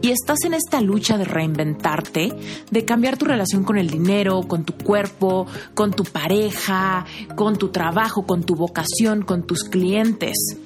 y 0.04 0.10
estás 0.10 0.44
en 0.44 0.52
esta 0.52 0.82
lucha 0.82 1.16
de 1.16 1.24
reinventarte, 1.24 2.30
de 2.70 2.84
cambiar 2.84 3.16
tu 3.16 3.24
relación 3.24 3.64
con 3.64 3.78
el 3.78 3.88
dinero, 3.88 4.42
con 4.42 4.64
tu 4.64 4.74
cuerpo, 4.74 5.46
con 5.72 5.92
tu 5.92 6.04
pareja, 6.04 7.06
con 7.34 7.56
tu 7.56 7.70
trabajo, 7.70 8.26
con 8.26 8.44
tu 8.44 8.54
vocación, 8.54 9.22
con 9.22 9.46
tus 9.46 9.64
clientes. 9.64 10.58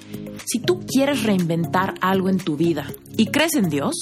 Si 0.51 0.61
tú 0.61 0.81
quieres 0.87 1.25
reinventar 1.25 1.93
algo 2.01 2.31
en 2.31 2.39
tu 2.39 2.57
vida 2.57 2.87
y 3.19 3.27
crees 3.27 3.55
en 3.55 3.69
Dios, 3.69 3.95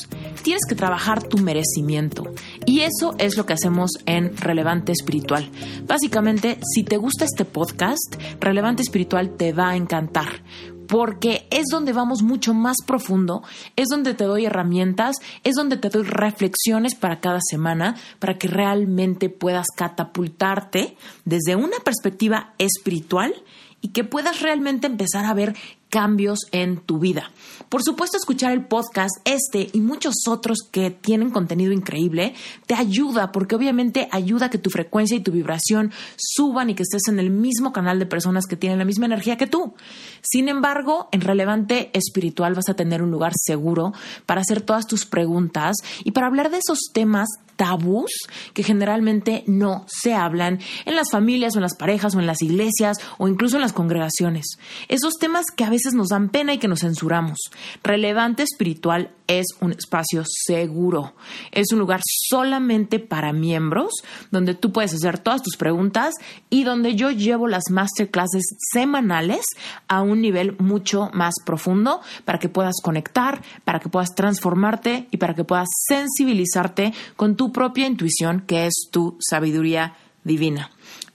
tienes 0.44 0.62
que 0.68 0.76
trabajar 0.76 1.24
tu 1.24 1.38
merecimiento. 1.38 2.22
Y 2.66 2.82
eso 2.82 3.16
es 3.18 3.36
lo 3.36 3.46
que 3.46 3.54
hacemos 3.54 3.90
en 4.06 4.36
Relevante 4.36 4.92
Espiritual. 4.92 5.50
Básicamente, 5.88 6.60
si 6.72 6.84
te 6.84 6.98
gusta 6.98 7.24
este 7.24 7.44
podcast, 7.44 8.14
Relevante 8.38 8.82
Espiritual 8.82 9.30
te 9.30 9.52
va 9.52 9.70
a 9.70 9.76
encantar 9.76 10.44
porque 10.86 11.48
es 11.50 11.64
donde 11.68 11.92
vamos 11.92 12.22
mucho 12.22 12.54
más 12.54 12.76
profundo, 12.86 13.42
es 13.74 13.88
donde 13.88 14.14
te 14.14 14.22
doy 14.22 14.46
herramientas, 14.46 15.16
es 15.42 15.56
donde 15.56 15.78
te 15.78 15.88
doy 15.88 16.04
reflexiones 16.04 16.94
para 16.94 17.18
cada 17.18 17.40
semana, 17.40 17.96
para 18.20 18.38
que 18.38 18.46
realmente 18.46 19.30
puedas 19.30 19.66
catapultarte 19.76 20.96
desde 21.24 21.56
una 21.56 21.78
perspectiva 21.84 22.54
espiritual 22.58 23.34
y 23.80 23.88
que 23.88 24.04
puedas 24.04 24.42
realmente 24.42 24.86
empezar 24.86 25.24
a 25.24 25.34
ver 25.34 25.54
cambios 25.90 26.40
en 26.52 26.78
tu 26.78 26.98
vida. 26.98 27.30
Por 27.68 27.82
supuesto, 27.82 28.16
escuchar 28.16 28.52
el 28.52 28.64
podcast, 28.64 29.16
este 29.24 29.68
y 29.72 29.80
muchos 29.80 30.14
otros 30.28 30.58
que 30.70 30.90
tienen 30.90 31.30
contenido 31.30 31.72
increíble, 31.72 32.34
te 32.66 32.74
ayuda 32.74 33.32
porque 33.32 33.56
obviamente 33.56 34.08
ayuda 34.12 34.46
a 34.46 34.50
que 34.50 34.58
tu 34.58 34.70
frecuencia 34.70 35.16
y 35.16 35.20
tu 35.20 35.32
vibración 35.32 35.92
suban 36.16 36.70
y 36.70 36.74
que 36.74 36.84
estés 36.84 37.08
en 37.08 37.18
el 37.18 37.30
mismo 37.30 37.72
canal 37.72 37.98
de 37.98 38.06
personas 38.06 38.46
que 38.46 38.56
tienen 38.56 38.78
la 38.78 38.84
misma 38.84 39.06
energía 39.06 39.36
que 39.36 39.48
tú. 39.48 39.74
Sin 40.22 40.48
embargo, 40.48 41.08
en 41.10 41.20
Relevante 41.20 41.90
Espiritual 41.92 42.54
vas 42.54 42.68
a 42.68 42.74
tener 42.74 43.02
un 43.02 43.10
lugar 43.10 43.32
seguro 43.34 43.92
para 44.26 44.42
hacer 44.42 44.60
todas 44.60 44.86
tus 44.86 45.04
preguntas 45.04 45.74
y 46.04 46.12
para 46.12 46.28
hablar 46.28 46.50
de 46.50 46.58
esos 46.58 46.78
temas 46.92 47.28
tabús 47.56 48.10
que 48.52 48.62
generalmente 48.62 49.42
no 49.46 49.84
se 49.88 50.14
hablan 50.14 50.60
en 50.84 50.94
las 50.94 51.10
familias 51.10 51.54
o 51.54 51.58
en 51.58 51.62
las 51.62 51.76
parejas 51.76 52.14
o 52.14 52.20
en 52.20 52.26
las 52.26 52.42
iglesias 52.42 52.98
o 53.18 53.28
incluso 53.28 53.56
en 53.56 53.62
las 53.62 53.72
congregaciones. 53.72 54.58
Esos 54.88 55.14
temas 55.14 55.46
que 55.56 55.64
a 55.64 55.70
veces 55.70 55.94
nos 55.94 56.08
dan 56.08 56.28
pena 56.28 56.54
y 56.54 56.58
que 56.58 56.68
nos 56.68 56.80
censuramos. 56.80 57.38
Relevante 57.82 58.42
espiritual 58.42 59.10
es 59.26 59.46
un 59.60 59.72
espacio 59.72 60.22
seguro. 60.26 61.14
Es 61.50 61.72
un 61.72 61.78
lugar 61.78 62.00
solamente 62.04 62.98
para 62.98 63.32
miembros 63.32 63.92
donde 64.30 64.54
tú 64.54 64.72
puedes 64.72 64.94
hacer 64.94 65.18
todas 65.18 65.42
tus 65.42 65.56
preguntas 65.56 66.14
y 66.50 66.64
donde 66.64 66.94
yo 66.94 67.10
llevo 67.10 67.48
las 67.48 67.64
masterclasses 67.70 68.44
semanales 68.72 69.44
a 69.88 70.02
un 70.02 70.20
nivel 70.20 70.56
mucho 70.58 71.10
más 71.12 71.34
profundo 71.44 72.00
para 72.24 72.38
que 72.38 72.48
puedas 72.48 72.76
conectar, 72.82 73.42
para 73.64 73.80
que 73.80 73.88
puedas 73.88 74.14
transformarte 74.14 75.08
y 75.10 75.16
para 75.16 75.34
que 75.34 75.44
puedas 75.44 75.68
sensibilizarte 75.88 76.92
con 77.16 77.36
tu 77.36 77.52
propia 77.52 77.86
intuición 77.86 78.40
que 78.46 78.66
es 78.66 78.88
tu 78.90 79.16
sabiduría 79.20 79.96
divina. 80.24 80.70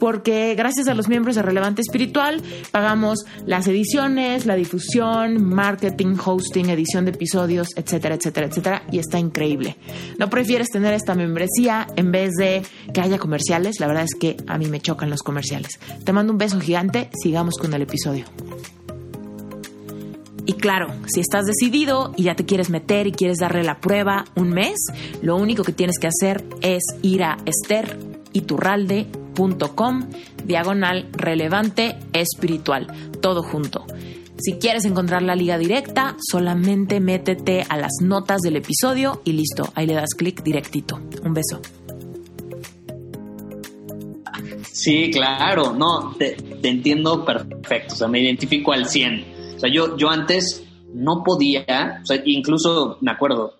porque 0.00 0.54
gracias 0.56 0.88
a 0.88 0.94
los 0.94 1.06
miembros 1.08 1.36
de 1.36 1.42
Relevante 1.42 1.82
Espiritual 1.82 2.42
pagamos 2.72 3.20
las 3.46 3.68
ediciones, 3.68 4.46
la 4.46 4.56
difusión, 4.56 5.44
marketing, 5.44 6.16
hosting, 6.24 6.70
edición 6.70 7.04
de 7.04 7.12
episodios, 7.12 7.68
etcétera, 7.76 8.16
etcétera, 8.16 8.46
etcétera, 8.48 8.82
y 8.90 8.98
está 8.98 9.20
increíble. 9.20 9.76
¿No 10.18 10.28
prefieres 10.28 10.68
tener 10.70 10.94
esta 10.94 11.14
membresía 11.14 11.86
en 11.94 12.10
vez 12.10 12.32
de 12.32 12.62
que 12.92 13.00
haya 13.00 13.18
comerciales? 13.18 13.78
La 13.78 13.86
verdad 13.86 14.04
es 14.04 14.18
que 14.18 14.36
a 14.48 14.58
mí 14.58 14.66
me 14.66 14.80
chocan 14.80 15.10
los 15.10 15.22
comerciales. 15.22 15.78
Te 16.04 16.12
mando 16.12 16.32
un 16.32 16.38
beso 16.38 16.58
gigante, 16.58 17.10
sigamos 17.22 17.56
con 17.58 17.72
el 17.74 17.82
episodio. 17.82 18.24
Y 20.46 20.54
claro, 20.54 20.88
si 21.06 21.20
estás 21.20 21.44
decidido 21.44 22.12
y 22.16 22.24
ya 22.24 22.34
te 22.34 22.44
quieres 22.44 22.70
meter 22.70 23.06
y 23.06 23.12
quieres 23.12 23.38
darle 23.38 23.62
la 23.62 23.78
prueba 23.78 24.24
un 24.34 24.50
mes, 24.50 24.78
lo 25.22 25.36
único 25.36 25.62
que 25.62 25.72
tienes 25.72 25.98
que 26.00 26.08
hacer 26.08 26.42
es 26.60 26.82
ir 27.02 27.22
a 27.22 27.36
esteriturralde.com 27.44 28.09
com 29.74 30.08
diagonal 30.44 31.08
relevante 31.12 31.98
espiritual, 32.12 32.86
todo 33.20 33.42
junto. 33.42 33.86
Si 34.38 34.54
quieres 34.54 34.86
encontrar 34.86 35.22
la 35.22 35.34
liga 35.34 35.58
directa, 35.58 36.16
solamente 36.18 36.98
métete 36.98 37.66
a 37.68 37.76
las 37.76 37.92
notas 38.00 38.40
del 38.40 38.56
episodio 38.56 39.20
y 39.24 39.32
listo, 39.32 39.70
ahí 39.74 39.86
le 39.86 39.94
das 39.94 40.14
clic 40.16 40.42
directito. 40.42 40.98
Un 41.22 41.34
beso. 41.34 41.60
Sí, 44.72 45.10
claro, 45.10 45.74
no, 45.74 46.14
te, 46.16 46.36
entiendo 46.62 47.22
perfecto, 47.22 47.92
o 47.92 47.96
sea, 47.98 48.08
me 48.08 48.20
identifico 48.20 48.72
al 48.72 48.86
100. 48.86 49.56
O 49.56 49.58
sea, 49.60 49.70
yo, 49.70 49.96
yo 49.98 50.08
antes 50.08 50.64
no 50.94 51.22
podía, 51.22 52.00
o 52.02 52.06
sea, 52.06 52.22
incluso 52.24 52.96
me 53.02 53.10
acuerdo 53.10 53.54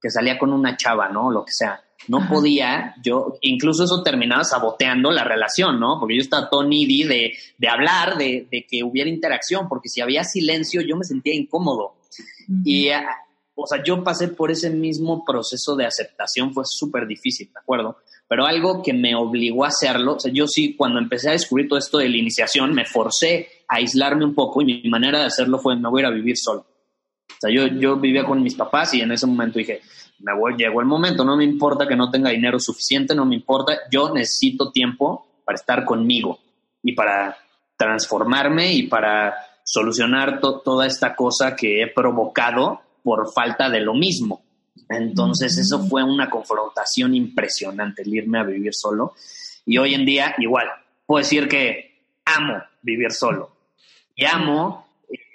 que 0.00 0.10
salía 0.10 0.36
con 0.36 0.52
una 0.52 0.76
chava, 0.76 1.08
¿no? 1.10 1.30
Lo 1.30 1.44
que 1.44 1.52
sea 1.52 1.80
no 2.06 2.28
podía, 2.28 2.94
yo, 3.02 3.34
incluso 3.40 3.84
eso 3.84 4.02
terminaba 4.02 4.44
saboteando 4.44 5.10
la 5.10 5.24
relación, 5.24 5.80
¿no? 5.80 5.98
Porque 5.98 6.14
yo 6.14 6.22
estaba 6.22 6.48
todo 6.48 6.62
needy 6.62 7.02
de, 7.02 7.32
de 7.58 7.68
hablar, 7.68 8.16
de, 8.16 8.46
de, 8.50 8.66
que 8.70 8.82
hubiera 8.84 9.10
interacción, 9.10 9.68
porque 9.68 9.88
si 9.88 10.00
había 10.00 10.22
silencio 10.24 10.80
yo 10.80 10.96
me 10.96 11.04
sentía 11.04 11.34
incómodo. 11.34 11.96
Y, 12.64 12.88
ah, 12.88 13.04
o 13.54 13.66
sea, 13.66 13.82
yo 13.82 14.02
pasé 14.04 14.28
por 14.28 14.50
ese 14.50 14.70
mismo 14.70 15.24
proceso 15.24 15.74
de 15.74 15.84
aceptación, 15.84 16.54
fue 16.54 16.64
súper 16.64 17.06
difícil, 17.06 17.50
¿de 17.52 17.60
acuerdo? 17.60 17.98
Pero 18.28 18.46
algo 18.46 18.82
que 18.82 18.92
me 18.92 19.14
obligó 19.14 19.64
a 19.64 19.68
hacerlo, 19.68 20.14
o 20.14 20.20
sea, 20.20 20.32
yo 20.32 20.46
sí, 20.46 20.76
cuando 20.76 20.98
empecé 20.98 21.30
a 21.30 21.32
descubrir 21.32 21.68
todo 21.68 21.78
esto 21.78 21.98
de 21.98 22.08
la 22.08 22.16
iniciación, 22.16 22.72
me 22.72 22.84
forcé 22.84 23.48
a 23.66 23.76
aislarme 23.76 24.24
un 24.24 24.34
poco 24.34 24.62
y 24.62 24.66
mi 24.66 24.88
manera 24.88 25.18
de 25.18 25.26
hacerlo 25.26 25.58
fue, 25.58 25.76
me 25.76 25.88
voy 25.88 26.00
a 26.00 26.06
ir 26.06 26.12
a 26.12 26.14
vivir 26.14 26.36
solo. 26.36 26.60
O 26.60 27.40
sea, 27.40 27.50
yo, 27.50 27.66
yo 27.66 27.96
vivía 27.96 28.24
con 28.24 28.42
mis 28.42 28.54
papás 28.54 28.94
y 28.94 29.00
en 29.00 29.12
ese 29.12 29.26
momento 29.26 29.58
dije, 29.58 29.80
me 30.20 30.34
voy, 30.34 30.54
llegó 30.56 30.80
el 30.80 30.86
momento, 30.86 31.24
no 31.24 31.36
me 31.36 31.44
importa 31.44 31.86
que 31.86 31.96
no 31.96 32.10
tenga 32.10 32.30
dinero 32.30 32.58
suficiente, 32.58 33.14
no 33.14 33.24
me 33.24 33.36
importa, 33.36 33.78
yo 33.90 34.12
necesito 34.12 34.70
tiempo 34.70 35.26
para 35.44 35.56
estar 35.56 35.84
conmigo 35.84 36.38
y 36.82 36.92
para 36.92 37.36
transformarme 37.76 38.72
y 38.72 38.88
para 38.88 39.34
solucionar 39.64 40.40
toda 40.40 40.86
esta 40.86 41.14
cosa 41.14 41.54
que 41.54 41.82
he 41.82 41.88
provocado 41.88 42.80
por 43.02 43.32
falta 43.32 43.68
de 43.68 43.80
lo 43.80 43.94
mismo. 43.94 44.42
Entonces 44.88 45.56
eso 45.58 45.86
fue 45.86 46.02
una 46.02 46.30
confrontación 46.30 47.14
impresionante, 47.14 48.02
el 48.02 48.14
irme 48.14 48.40
a 48.40 48.44
vivir 48.44 48.74
solo. 48.74 49.14
Y 49.66 49.78
hoy 49.78 49.94
en 49.94 50.04
día 50.04 50.34
igual, 50.38 50.66
puedo 51.06 51.18
decir 51.18 51.48
que 51.48 52.02
amo 52.24 52.62
vivir 52.82 53.12
solo 53.12 53.50
y 54.14 54.24
amo 54.24 54.87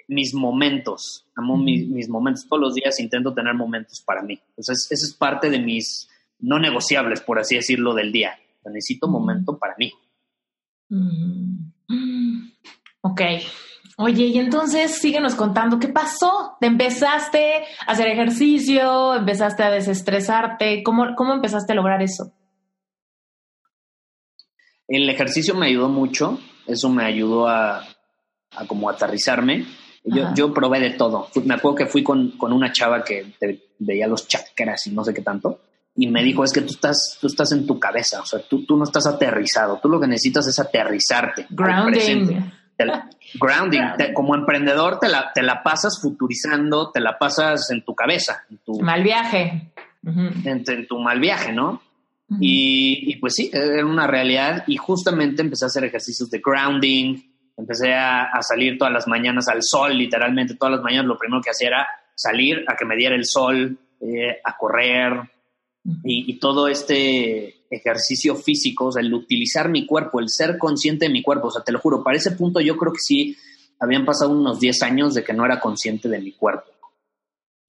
mis 0.08 0.34
momentos, 0.34 1.26
amo 1.34 1.56
mis, 1.56 2.08
momentos. 2.08 2.46
Todos 2.48 2.60
los 2.60 2.74
días 2.74 2.98
intento 3.00 3.34
tener 3.34 3.54
momentos 3.54 4.00
para 4.00 4.22
mí. 4.22 4.40
Entonces, 4.50 4.86
eso 4.90 5.06
es 5.06 5.14
parte 5.14 5.50
de 5.50 5.58
mis 5.58 6.08
no 6.40 6.58
negociables, 6.58 7.20
por 7.20 7.38
así 7.38 7.56
decirlo, 7.56 7.94
del 7.94 8.12
día. 8.12 8.38
Necesito 8.64 9.08
momento 9.08 9.58
para 9.58 9.74
mí. 9.78 9.92
Ok. 13.02 13.20
Oye, 13.96 14.26
y 14.26 14.38
entonces 14.38 14.98
síguenos 14.98 15.34
contando 15.34 15.78
qué 15.78 15.88
pasó. 15.88 16.56
¿Te 16.60 16.66
empezaste 16.66 17.64
a 17.86 17.92
hacer 17.92 18.08
ejercicio? 18.08 19.14
¿Empezaste 19.14 19.62
a 19.62 19.70
desestresarte? 19.70 20.82
¿Cómo, 20.82 21.14
cómo 21.14 21.32
empezaste 21.32 21.72
a 21.72 21.76
lograr 21.76 22.02
eso? 22.02 22.32
El 24.88 25.08
ejercicio 25.08 25.54
me 25.54 25.66
ayudó 25.66 25.88
mucho. 25.88 26.40
Eso 26.66 26.88
me 26.88 27.04
ayudó 27.04 27.46
a, 27.46 27.86
a 28.50 28.66
como 28.66 28.88
aterrizarme 28.88 29.66
yo, 30.04 30.34
yo, 30.34 30.52
probé 30.52 30.80
de 30.80 30.90
todo. 30.90 31.28
me 31.44 31.54
acuerdo 31.54 31.76
que 31.76 31.86
fui 31.86 32.02
con, 32.02 32.32
con 32.32 32.52
una 32.52 32.72
chava 32.72 33.02
que 33.02 33.32
veía 33.78 34.06
los 34.06 34.28
chakras 34.28 34.86
y 34.86 34.90
no 34.90 35.02
sé 35.02 35.14
qué 35.14 35.22
tanto. 35.22 35.60
Y 35.96 36.08
me 36.08 36.22
dijo, 36.22 36.44
es 36.44 36.52
que 36.52 36.60
tú 36.60 36.72
estás, 36.72 37.18
tú 37.20 37.28
estás 37.28 37.52
en 37.52 37.66
tu 37.66 37.78
cabeza, 37.78 38.20
o 38.20 38.26
sea, 38.26 38.40
tú, 38.40 38.64
tú 38.66 38.76
no 38.76 38.84
estás 38.84 39.06
aterrizado. 39.06 39.78
Tú 39.80 39.88
lo 39.88 40.00
que 40.00 40.08
necesitas 40.08 40.46
es 40.48 40.58
aterrizarte. 40.58 41.46
Grounding. 41.50 42.52
grounding. 43.34 43.80
como 44.12 44.34
emprendedor 44.34 44.98
te 44.98 45.08
la, 45.08 45.30
te 45.32 45.42
la 45.42 45.62
pasas 45.62 46.00
futurizando, 46.02 46.90
te 46.90 47.00
la 47.00 47.16
pasas 47.16 47.70
en 47.70 47.84
tu 47.84 47.94
cabeza. 47.94 48.44
En 48.50 48.58
tu, 48.58 48.80
mal 48.80 49.02
viaje. 49.02 49.72
en, 50.04 50.86
tu 50.86 50.98
mal 50.98 51.20
viaje, 51.20 51.52
¿no? 51.52 51.80
y, 52.40 53.12
y, 53.12 53.16
pues 53.16 53.34
sí, 53.34 53.50
era 53.52 53.86
una 53.86 54.06
realidad. 54.06 54.64
Y 54.66 54.76
justamente 54.76 55.42
empecé 55.42 55.64
a 55.64 55.68
hacer 55.68 55.84
ejercicios 55.84 56.28
de 56.28 56.42
grounding, 56.44 57.33
empecé 57.56 57.94
a, 57.94 58.30
salir 58.42 58.78
todas 58.78 58.92
las 58.92 59.06
mañanas 59.06 59.48
al 59.48 59.62
sol, 59.62 59.96
literalmente 59.96 60.54
todas 60.54 60.74
las 60.76 60.82
mañanas 60.82 61.06
lo 61.06 61.18
primero 61.18 61.42
que 61.42 61.50
hacía 61.50 61.68
era 61.68 61.88
salir 62.14 62.64
a 62.68 62.76
que 62.76 62.84
me 62.84 62.96
diera 62.96 63.14
el 63.14 63.24
sol, 63.24 63.78
eh, 64.00 64.38
a 64.42 64.56
correr 64.56 65.12
y, 66.02 66.38
todo 66.38 66.68
este 66.68 67.66
ejercicio 67.70 68.36
físico, 68.36 68.86
o 68.86 68.92
sea, 68.92 69.02
el 69.02 69.12
utilizar 69.12 69.68
mi 69.68 69.86
cuerpo, 69.86 70.20
el 70.20 70.28
ser 70.28 70.58
consciente 70.58 71.06
de 71.06 71.12
mi 71.12 71.22
cuerpo, 71.22 71.48
o 71.48 71.50
sea, 71.50 71.62
te 71.62 71.72
lo 71.72 71.78
juro, 71.78 72.02
para 72.02 72.16
ese 72.16 72.32
punto 72.32 72.60
yo 72.60 72.76
creo 72.76 72.92
que 72.92 73.00
sí 73.00 73.36
habían 73.80 74.04
pasado 74.04 74.30
unos 74.30 74.60
10 74.60 74.82
años 74.82 75.14
de 75.14 75.24
que 75.24 75.32
no 75.32 75.44
era 75.44 75.60
consciente 75.60 76.08
de 76.08 76.20
mi 76.20 76.32
cuerpo. 76.32 76.70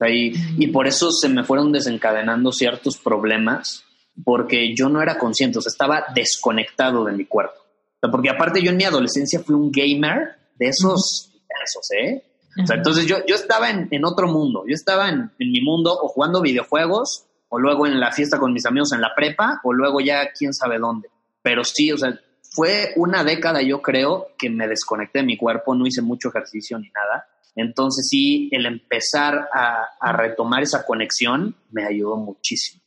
y, 0.06 0.32
y 0.62 0.66
por 0.68 0.86
eso 0.86 1.10
se 1.10 1.28
me 1.28 1.44
fueron 1.44 1.72
desencadenando 1.72 2.52
ciertos 2.52 2.98
problemas, 2.98 3.84
porque 4.24 4.74
yo 4.74 4.88
no 4.88 5.02
era 5.02 5.18
consciente, 5.18 5.58
o 5.58 5.60
sea, 5.60 5.70
estaba 5.70 6.06
desconectado 6.14 7.04
de 7.04 7.12
mi 7.12 7.26
cuerpo 7.26 7.65
porque 8.10 8.30
aparte 8.30 8.62
yo 8.62 8.70
en 8.70 8.76
mi 8.76 8.84
adolescencia 8.84 9.40
fui 9.40 9.54
un 9.54 9.70
gamer 9.70 10.36
de 10.58 10.68
esos, 10.68 11.32
esos 11.64 11.90
¿eh? 11.92 12.22
O 12.62 12.66
sea, 12.66 12.76
entonces 12.76 13.06
yo, 13.06 13.18
yo 13.26 13.34
estaba 13.34 13.68
en, 13.68 13.88
en, 13.90 14.04
otro 14.04 14.28
mundo, 14.28 14.64
yo 14.66 14.74
estaba 14.74 15.10
en, 15.10 15.30
en, 15.38 15.52
mi 15.52 15.60
mundo 15.60 15.92
o 15.92 16.08
jugando 16.08 16.40
videojuegos, 16.40 17.26
o 17.48 17.58
luego 17.58 17.86
en 17.86 18.00
la 18.00 18.12
fiesta 18.12 18.38
con 18.38 18.52
mis 18.52 18.64
amigos 18.64 18.92
en 18.92 19.02
la 19.02 19.14
prepa, 19.14 19.60
o 19.62 19.74
luego 19.74 20.00
ya 20.00 20.30
quién 20.32 20.54
sabe 20.54 20.78
dónde. 20.78 21.10
Pero 21.42 21.64
sí, 21.64 21.92
o 21.92 21.98
sea, 21.98 22.18
fue 22.50 22.94
una 22.96 23.22
década 23.24 23.60
yo 23.60 23.82
creo 23.82 24.28
que 24.38 24.48
me 24.48 24.66
desconecté 24.66 25.18
de 25.18 25.26
mi 25.26 25.36
cuerpo, 25.36 25.74
no 25.74 25.86
hice 25.86 26.00
mucho 26.00 26.30
ejercicio 26.30 26.78
ni 26.78 26.88
nada. 26.88 27.26
Entonces 27.54 28.08
sí, 28.08 28.48
el 28.52 28.64
empezar 28.64 29.48
a, 29.52 29.88
a 30.00 30.12
retomar 30.12 30.62
esa 30.62 30.84
conexión 30.84 31.54
me 31.70 31.84
ayudó 31.84 32.16
muchísimo. 32.16 32.82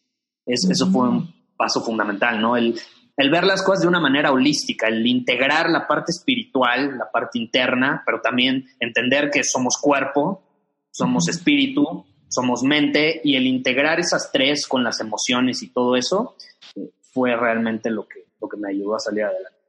Es, 0.45 0.67
Eso 0.69 0.87
fue 0.91 1.09
un 1.09 1.31
paso 1.55 1.81
fundamental, 1.81 2.41
¿no? 2.41 2.57
El, 2.57 2.79
el 3.19 3.29
ver 3.29 3.43
las 3.43 3.61
cosas 3.61 3.81
de 3.81 3.89
una 3.89 3.99
manera 3.99 4.31
holística, 4.31 4.87
el 4.87 5.05
integrar 5.05 5.69
la 5.69 5.85
parte 5.85 6.13
espiritual, 6.13 6.97
la 6.97 7.11
parte 7.11 7.37
interna, 7.37 8.01
pero 8.05 8.21
también 8.21 8.65
entender 8.79 9.29
que 9.29 9.43
somos 9.43 9.77
cuerpo, 9.77 10.41
somos 10.89 11.27
espíritu, 11.27 12.05
somos 12.29 12.63
mente, 12.63 13.19
y 13.21 13.35
el 13.35 13.45
integrar 13.45 13.99
esas 13.99 14.31
tres 14.31 14.65
con 14.65 14.85
las 14.85 15.01
emociones 15.01 15.61
y 15.63 15.73
todo 15.73 15.97
eso 15.97 16.37
eh, 16.77 16.91
fue 17.13 17.35
realmente 17.35 17.89
lo 17.89 18.07
que, 18.07 18.23
lo 18.39 18.47
que 18.47 18.55
me 18.55 18.69
ayudó 18.69 18.95
a 18.95 18.99
salir 18.99 19.25
adelante. 19.25 19.59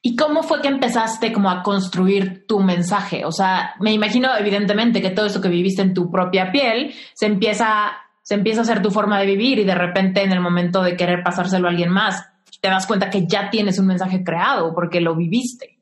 ¿Y 0.00 0.14
cómo 0.14 0.44
fue 0.44 0.62
que 0.62 0.68
empezaste 0.68 1.32
como 1.32 1.50
a 1.50 1.64
construir 1.64 2.46
tu 2.46 2.60
mensaje? 2.60 3.24
O 3.24 3.32
sea, 3.32 3.74
me 3.80 3.92
imagino 3.92 4.28
evidentemente 4.38 5.02
que 5.02 5.10
todo 5.10 5.26
eso 5.26 5.40
que 5.40 5.48
viviste 5.48 5.82
en 5.82 5.94
tu 5.94 6.12
propia 6.12 6.52
piel 6.52 6.94
se 7.14 7.26
empieza, 7.26 7.90
se 8.22 8.34
empieza 8.34 8.60
a 8.60 8.66
ser 8.66 8.82
tu 8.82 8.92
forma 8.92 9.18
de 9.18 9.26
vivir 9.26 9.58
y 9.58 9.64
de 9.64 9.74
repente 9.74 10.22
en 10.22 10.30
el 10.30 10.40
momento 10.40 10.80
de 10.84 10.96
querer 10.96 11.24
pasárselo 11.24 11.66
a 11.66 11.70
alguien 11.70 11.90
más, 11.90 12.28
te 12.60 12.68
das 12.68 12.86
cuenta 12.86 13.10
que 13.10 13.26
ya 13.26 13.50
tienes 13.50 13.78
un 13.78 13.86
mensaje 13.86 14.22
creado 14.22 14.74
porque 14.74 15.00
lo 15.00 15.14
viviste. 15.16 15.78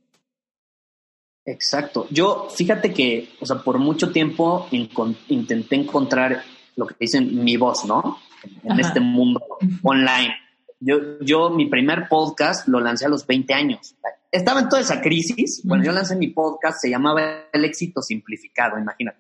Exacto. 1.45 2.07
Yo, 2.11 2.49
fíjate 2.55 2.93
que, 2.93 3.31
o 3.41 3.47
sea, 3.47 3.59
por 3.59 3.79
mucho 3.79 4.13
tiempo 4.13 4.69
intenté 4.71 5.77
encontrar 5.77 6.43
lo 6.77 6.87
que 6.87 6.95
dicen 7.01 7.43
mi 7.45 7.57
voz, 7.57 7.85
¿no? 7.85 8.19
En 8.63 8.79
este 8.79 9.01
mundo 9.01 9.41
online. 9.83 10.35
Yo, 10.79 11.19
yo, 11.21 11.51
mi 11.51 11.67
primer 11.67 12.09
podcast 12.09 12.69
lo 12.69 12.81
lancé 12.81 13.07
a 13.07 13.09
los 13.09 13.27
20 13.27 13.53
años. 13.53 13.95
Estaba 14.31 14.61
en 14.61 14.69
toda 14.69 14.81
esa 14.81 15.01
crisis. 15.01 15.63
Bueno, 15.65 15.85
yo 15.85 15.93
lancé 15.93 16.17
mi 16.17 16.29
podcast, 16.29 16.81
se 16.81 16.89
llamaba 16.89 17.49
El 17.53 17.65
éxito 17.65 18.01
simplificado, 18.01 18.79
imagínate. 18.79 19.19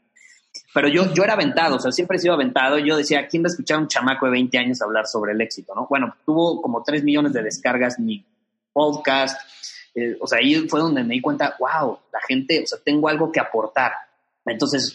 Pero 0.73 0.89
yo, 0.89 1.12
yo 1.12 1.25
era 1.25 1.33
aventado, 1.33 1.77
o 1.77 1.81
sea, 1.81 1.91
siempre 1.91 2.16
he 2.16 2.21
sido 2.21 2.35
aventado. 2.35 2.79
Yo 2.79 2.97
decía, 2.97 3.27
¿quién 3.27 3.43
va 3.43 3.47
a 3.47 3.51
escuchar 3.51 3.79
a 3.79 3.81
un 3.81 3.89
chamaco 3.89 4.27
de 4.27 4.33
20 4.33 4.59
años 4.59 4.81
hablar 4.81 5.07
sobre 5.07 5.33
el 5.33 5.41
éxito? 5.41 5.75
¿no? 5.75 5.87
Bueno, 5.91 6.14
tuvo 6.25 6.62
como 6.62 6.83
3 6.83 7.03
millones 7.03 7.33
de 7.33 7.43
descargas 7.43 7.99
mi 7.99 8.25
podcast. 8.73 9.41
Eh, 9.95 10.16
o 10.21 10.27
sea, 10.27 10.39
ahí 10.39 10.68
fue 10.68 10.81
donde 10.81 11.03
me 11.03 11.14
di 11.14 11.21
cuenta, 11.21 11.57
wow, 11.59 11.99
la 12.12 12.21
gente, 12.27 12.62
o 12.62 12.66
sea, 12.66 12.79
tengo 12.85 13.09
algo 13.09 13.33
que 13.33 13.41
aportar. 13.41 13.93
Entonces, 14.47 14.95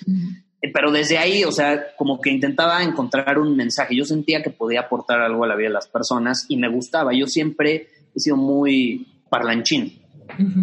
eh, 0.61 0.71
pero 0.73 0.91
desde 0.91 1.17
ahí, 1.17 1.43
o 1.43 1.51
sea, 1.51 1.95
como 1.97 2.21
que 2.21 2.29
intentaba 2.29 2.81
encontrar 2.81 3.37
un 3.37 3.55
mensaje. 3.55 3.95
Yo 3.95 4.05
sentía 4.05 4.41
que 4.41 4.49
podía 4.49 4.81
aportar 4.81 5.19
algo 5.21 5.43
a 5.43 5.47
la 5.47 5.55
vida 5.55 5.67
de 5.67 5.73
las 5.73 5.87
personas 5.87 6.45
y 6.47 6.57
me 6.57 6.69
gustaba. 6.69 7.11
Yo 7.13 7.27
siempre 7.27 7.89
he 8.15 8.19
sido 8.19 8.37
muy 8.37 9.07
parlanchín. 9.29 10.01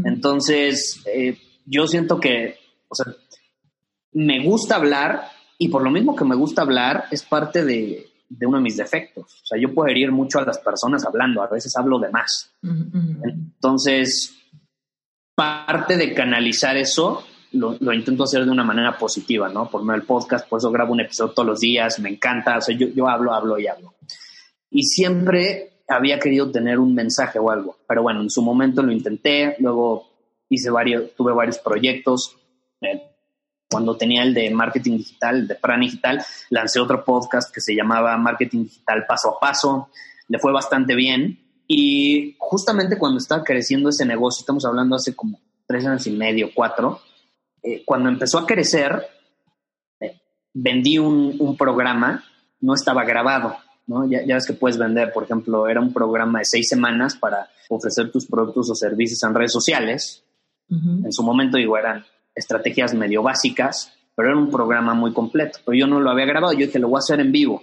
Entonces, 0.04 1.02
eh, 1.06 1.36
yo 1.66 1.86
siento 1.86 2.18
que, 2.18 2.56
o 2.88 2.94
sea, 2.94 3.06
me 4.12 4.44
gusta 4.44 4.76
hablar 4.76 5.30
y 5.58 5.68
por 5.68 5.82
lo 5.82 5.90
mismo 5.90 6.16
que 6.16 6.24
me 6.24 6.34
gusta 6.34 6.62
hablar 6.62 7.04
es 7.10 7.22
parte 7.22 7.64
de, 7.64 8.06
uno 8.40 8.58
de 8.58 8.62
mis 8.62 8.76
defectos. 8.76 9.24
O 9.42 9.46
sea, 9.46 9.60
yo 9.60 9.72
puedo 9.72 9.88
herir 9.88 10.10
mucho 10.12 10.38
a 10.38 10.44
las 10.44 10.58
personas 10.58 11.04
hablando, 11.04 11.42
a 11.42 11.48
veces 11.48 11.74
hablo 11.76 11.98
de 11.98 12.10
más. 12.10 12.52
Entonces, 12.62 14.34
parte 15.34 15.96
de 15.96 16.14
canalizar 16.14 16.76
eso 16.76 17.24
lo, 17.52 17.92
intento 17.92 18.24
hacer 18.24 18.44
de 18.44 18.50
una 18.50 18.64
manera 18.64 18.96
positiva, 18.96 19.48
¿no? 19.48 19.68
Por 19.68 19.82
medio 19.82 20.00
del 20.00 20.06
podcast, 20.06 20.48
por 20.48 20.58
eso 20.58 20.70
grabo 20.70 20.92
un 20.92 21.00
episodio 21.00 21.32
todos 21.32 21.48
los 21.48 21.60
días, 21.60 21.98
me 22.00 22.08
encanta, 22.08 22.56
o 22.56 22.60
sea, 22.60 22.76
yo, 22.76 22.88
yo 22.88 23.08
hablo, 23.08 23.34
hablo 23.34 23.58
y 23.58 23.66
hablo. 23.66 23.94
Y 24.70 24.82
siempre 24.84 25.82
había 25.88 26.18
querido 26.18 26.50
tener 26.50 26.78
un 26.78 26.94
mensaje 26.94 27.38
o 27.38 27.50
algo, 27.50 27.76
pero 27.86 28.02
bueno, 28.02 28.22
en 28.22 28.30
su 28.30 28.42
momento 28.42 28.82
lo 28.82 28.92
intenté, 28.92 29.56
luego 29.58 30.08
hice 30.48 30.70
varios, 30.70 31.14
tuve 31.14 31.32
varios 31.32 31.58
proyectos. 31.58 32.36
Eh, 32.80 33.02
cuando 33.72 33.96
tenía 33.96 34.22
el 34.22 34.34
de 34.34 34.50
marketing 34.50 34.98
digital, 34.98 35.36
el 35.38 35.48
de 35.48 35.54
Pran 35.54 35.80
Digital, 35.80 36.22
lancé 36.50 36.78
otro 36.78 37.04
podcast 37.04 37.52
que 37.52 37.60
se 37.60 37.74
llamaba 37.74 38.16
Marketing 38.18 38.64
Digital 38.64 39.06
Paso 39.08 39.36
a 39.36 39.40
Paso. 39.40 39.88
Le 40.28 40.38
fue 40.38 40.52
bastante 40.52 40.94
bien. 40.94 41.38
Y 41.66 42.36
justamente 42.38 42.98
cuando 42.98 43.18
estaba 43.18 43.42
creciendo 43.42 43.88
ese 43.88 44.04
negocio, 44.04 44.42
estamos 44.42 44.64
hablando 44.66 44.96
hace 44.96 45.16
como 45.16 45.40
tres 45.66 45.86
años 45.86 46.06
y 46.06 46.10
medio, 46.10 46.50
cuatro, 46.54 47.00
eh, 47.62 47.82
cuando 47.84 48.10
empezó 48.10 48.38
a 48.38 48.46
crecer, 48.46 49.06
eh, 50.00 50.20
vendí 50.52 50.98
un, 50.98 51.56
programa, 51.56 52.22
no 52.60 52.74
estaba 52.74 53.04
grabado, 53.04 53.56
¿no? 53.86 54.06
Ya, 54.06 54.20
ves 54.26 54.46
que 54.46 54.52
puedes 54.52 54.76
vender, 54.76 55.12
por 55.12 55.24
ejemplo, 55.24 55.66
era 55.68 55.80
un 55.80 55.92
programa 55.92 56.40
de 56.40 56.44
seis 56.44 56.68
semanas 56.68 57.16
para 57.16 57.48
ofrecer 57.70 58.10
tus 58.12 58.26
productos 58.26 58.68
o 58.70 58.74
servicios 58.74 59.22
en 59.22 59.34
redes 59.34 59.52
sociales. 59.52 60.24
En 60.68 61.12
su 61.12 61.22
momento, 61.22 61.58
digo, 61.58 61.76
eran 61.76 62.02
estrategias 62.34 62.94
medio 62.94 63.22
básicas, 63.22 63.92
pero 64.14 64.28
era 64.28 64.38
un 64.38 64.50
programa 64.50 64.94
muy 64.94 65.12
completo. 65.12 65.58
Pero 65.64 65.78
yo 65.78 65.86
no 65.86 66.00
lo 66.00 66.10
había 66.10 66.26
grabado, 66.26 66.52
yo 66.52 66.66
dije, 66.66 66.78
lo 66.78 66.88
voy 66.88 66.98
a 66.98 67.00
hacer 67.00 67.20
en 67.20 67.32
vivo. 67.32 67.62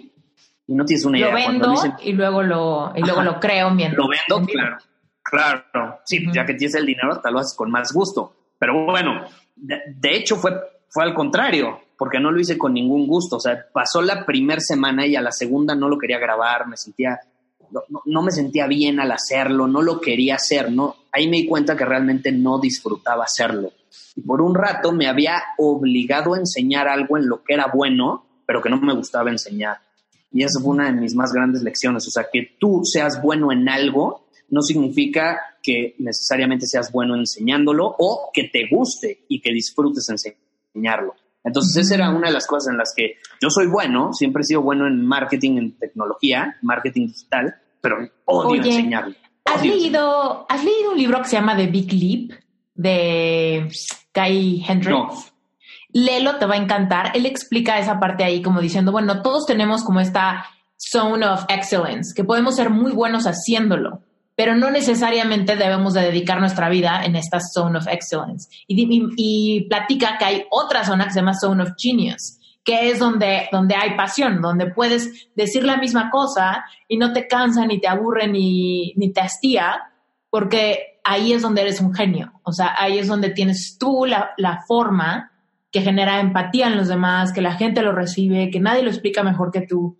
Y 0.66 0.74
no 0.74 0.84
tienes 0.84 1.04
una 1.04 1.18
idea. 1.18 1.30
Lo 1.30 1.34
vendo 1.34 1.74
y 2.02 2.12
luego 2.12 2.42
lo, 2.42 2.92
y 2.94 3.00
luego 3.00 3.22
lo 3.22 3.40
creo 3.40 3.70
mientras. 3.70 3.98
Lo 3.98 4.08
vendo, 4.08 4.46
claro. 4.46 4.78
Claro, 5.22 6.00
sí, 6.04 6.26
ya 6.32 6.44
que 6.44 6.54
tienes 6.54 6.74
el 6.74 6.86
dinero, 6.86 7.20
te 7.20 7.30
lo 7.30 7.38
haces 7.38 7.54
con 7.54 7.70
más 7.70 7.92
gusto. 7.92 8.34
Pero 8.58 8.84
bueno, 8.84 9.26
de, 9.54 10.16
hecho 10.16 10.36
fue, 10.36 10.52
fue 10.88 11.04
al 11.04 11.14
contrario, 11.14 11.80
porque 11.96 12.18
no 12.18 12.32
lo 12.32 12.40
hice 12.40 12.58
con 12.58 12.74
ningún 12.74 13.06
gusto. 13.06 13.36
O 13.36 13.40
sea, 13.40 13.66
pasó 13.72 14.02
la 14.02 14.24
primera 14.24 14.60
semana 14.60 15.06
y 15.06 15.14
a 15.14 15.20
la 15.20 15.30
segunda 15.30 15.74
no 15.74 15.88
lo 15.88 15.98
quería 15.98 16.18
grabar, 16.18 16.66
me 16.66 16.76
sentía, 16.76 17.20
no, 18.06 18.22
me 18.22 18.32
sentía 18.32 18.66
bien 18.66 18.98
al 18.98 19.12
hacerlo, 19.12 19.68
no 19.68 19.82
lo 19.82 20.00
quería 20.00 20.34
hacer, 20.34 20.72
no. 20.72 20.96
Ahí 21.12 21.28
me 21.28 21.36
di 21.36 21.46
cuenta 21.46 21.76
que 21.76 21.84
realmente 21.84 22.32
no 22.32 22.58
disfrutaba 22.58 23.24
hacerlo. 23.24 23.72
Y 24.14 24.22
por 24.22 24.40
un 24.40 24.54
rato 24.54 24.92
me 24.92 25.08
había 25.08 25.42
obligado 25.58 26.34
a 26.34 26.38
enseñar 26.38 26.88
algo 26.88 27.16
en 27.16 27.28
lo 27.28 27.42
que 27.42 27.54
era 27.54 27.70
bueno, 27.72 28.26
pero 28.46 28.62
que 28.62 28.70
no 28.70 28.80
me 28.80 28.94
gustaba 28.94 29.30
enseñar. 29.30 29.78
Y 30.32 30.44
esa 30.44 30.60
fue 30.60 30.70
una 30.70 30.86
de 30.86 30.92
mis 30.92 31.14
más 31.14 31.32
grandes 31.32 31.62
lecciones. 31.62 32.06
O 32.06 32.10
sea, 32.10 32.26
que 32.32 32.56
tú 32.58 32.82
seas 32.84 33.20
bueno 33.22 33.52
en 33.52 33.68
algo 33.68 34.26
no 34.48 34.62
significa 34.62 35.40
que 35.62 35.94
necesariamente 35.98 36.66
seas 36.66 36.90
bueno 36.92 37.14
enseñándolo 37.14 37.94
o 37.98 38.30
que 38.32 38.44
te 38.44 38.68
guste 38.70 39.24
y 39.28 39.40
que 39.40 39.52
disfrutes 39.52 40.08
enseñarlo. 40.08 41.14
Entonces, 41.42 41.84
esa 41.84 41.94
era 41.94 42.10
una 42.10 42.28
de 42.28 42.34
las 42.34 42.46
cosas 42.46 42.72
en 42.72 42.78
las 42.78 42.92
que 42.94 43.14
yo 43.40 43.48
soy 43.48 43.66
bueno, 43.66 44.12
siempre 44.12 44.42
he 44.42 44.44
sido 44.44 44.62
bueno 44.62 44.86
en 44.86 45.04
marketing, 45.04 45.56
en 45.56 45.78
tecnología, 45.78 46.56
marketing 46.62 47.06
digital, 47.06 47.54
pero 47.80 47.96
odio 48.26 48.62
enseñarlo. 48.62 49.14
¿has, 49.44 49.64
leído, 49.64 50.46
¿Has 50.48 50.64
leído 50.64 50.92
un 50.92 50.98
libro 50.98 51.18
que 51.22 51.28
se 51.28 51.36
llama 51.36 51.56
The 51.56 51.66
Big 51.66 51.92
Leap 51.92 52.38
de 52.80 53.68
Guy 54.14 54.64
Hendricks? 54.66 54.90
No. 54.90 55.30
Léelo, 55.92 56.36
te 56.36 56.46
va 56.46 56.54
a 56.54 56.58
encantar. 56.58 57.12
Él 57.14 57.26
explica 57.26 57.78
esa 57.78 57.98
parte 57.98 58.24
ahí 58.24 58.42
como 58.42 58.60
diciendo, 58.60 58.92
bueno, 58.92 59.22
todos 59.22 59.44
tenemos 59.46 59.82
como 59.82 60.00
esta 60.00 60.46
zone 60.76 61.26
of 61.26 61.44
excellence, 61.48 62.14
que 62.14 62.24
podemos 62.24 62.56
ser 62.56 62.70
muy 62.70 62.92
buenos 62.92 63.26
haciéndolo, 63.26 64.00
pero 64.34 64.54
no 64.54 64.70
necesariamente 64.70 65.56
debemos 65.56 65.92
de 65.92 66.02
dedicar 66.02 66.40
nuestra 66.40 66.70
vida 66.70 67.02
en 67.04 67.16
esta 67.16 67.38
zone 67.40 67.78
of 67.78 67.88
excellence. 67.88 68.48
Y, 68.66 69.66
platica 69.68 70.16
que 70.18 70.24
hay 70.24 70.44
otra 70.50 70.84
zona 70.84 71.04
que 71.04 71.10
se 71.10 71.20
llama 71.20 71.34
zone 71.34 71.64
of 71.64 71.72
genius, 71.76 72.38
que 72.64 72.90
es 72.90 72.98
donde, 72.98 73.48
donde 73.52 73.74
hay 73.74 73.96
pasión, 73.96 74.40
donde 74.40 74.70
puedes 74.70 75.28
decir 75.34 75.64
la 75.64 75.76
misma 75.76 76.08
cosa 76.08 76.64
y 76.88 76.96
no 76.96 77.12
te 77.12 77.26
cansa, 77.26 77.66
ni 77.66 77.78
te 77.78 77.88
aburre, 77.88 78.28
ni, 78.28 78.94
ni 78.94 79.12
te 79.12 79.20
hastía, 79.20 79.80
porque 80.30 80.89
ahí 81.04 81.32
es 81.32 81.42
donde 81.42 81.62
eres 81.62 81.80
un 81.80 81.94
genio. 81.94 82.32
O 82.42 82.52
sea, 82.52 82.74
ahí 82.78 82.98
es 82.98 83.08
donde 83.08 83.30
tienes 83.30 83.76
tú 83.78 84.06
la, 84.06 84.30
la 84.36 84.60
forma 84.66 85.30
que 85.70 85.82
genera 85.82 86.20
empatía 86.20 86.66
en 86.66 86.76
los 86.76 86.88
demás, 86.88 87.32
que 87.32 87.42
la 87.42 87.54
gente 87.54 87.82
lo 87.82 87.92
recibe, 87.92 88.50
que 88.50 88.60
nadie 88.60 88.82
lo 88.82 88.90
explica 88.90 89.22
mejor 89.22 89.52
que 89.52 89.62
tú. 89.62 89.98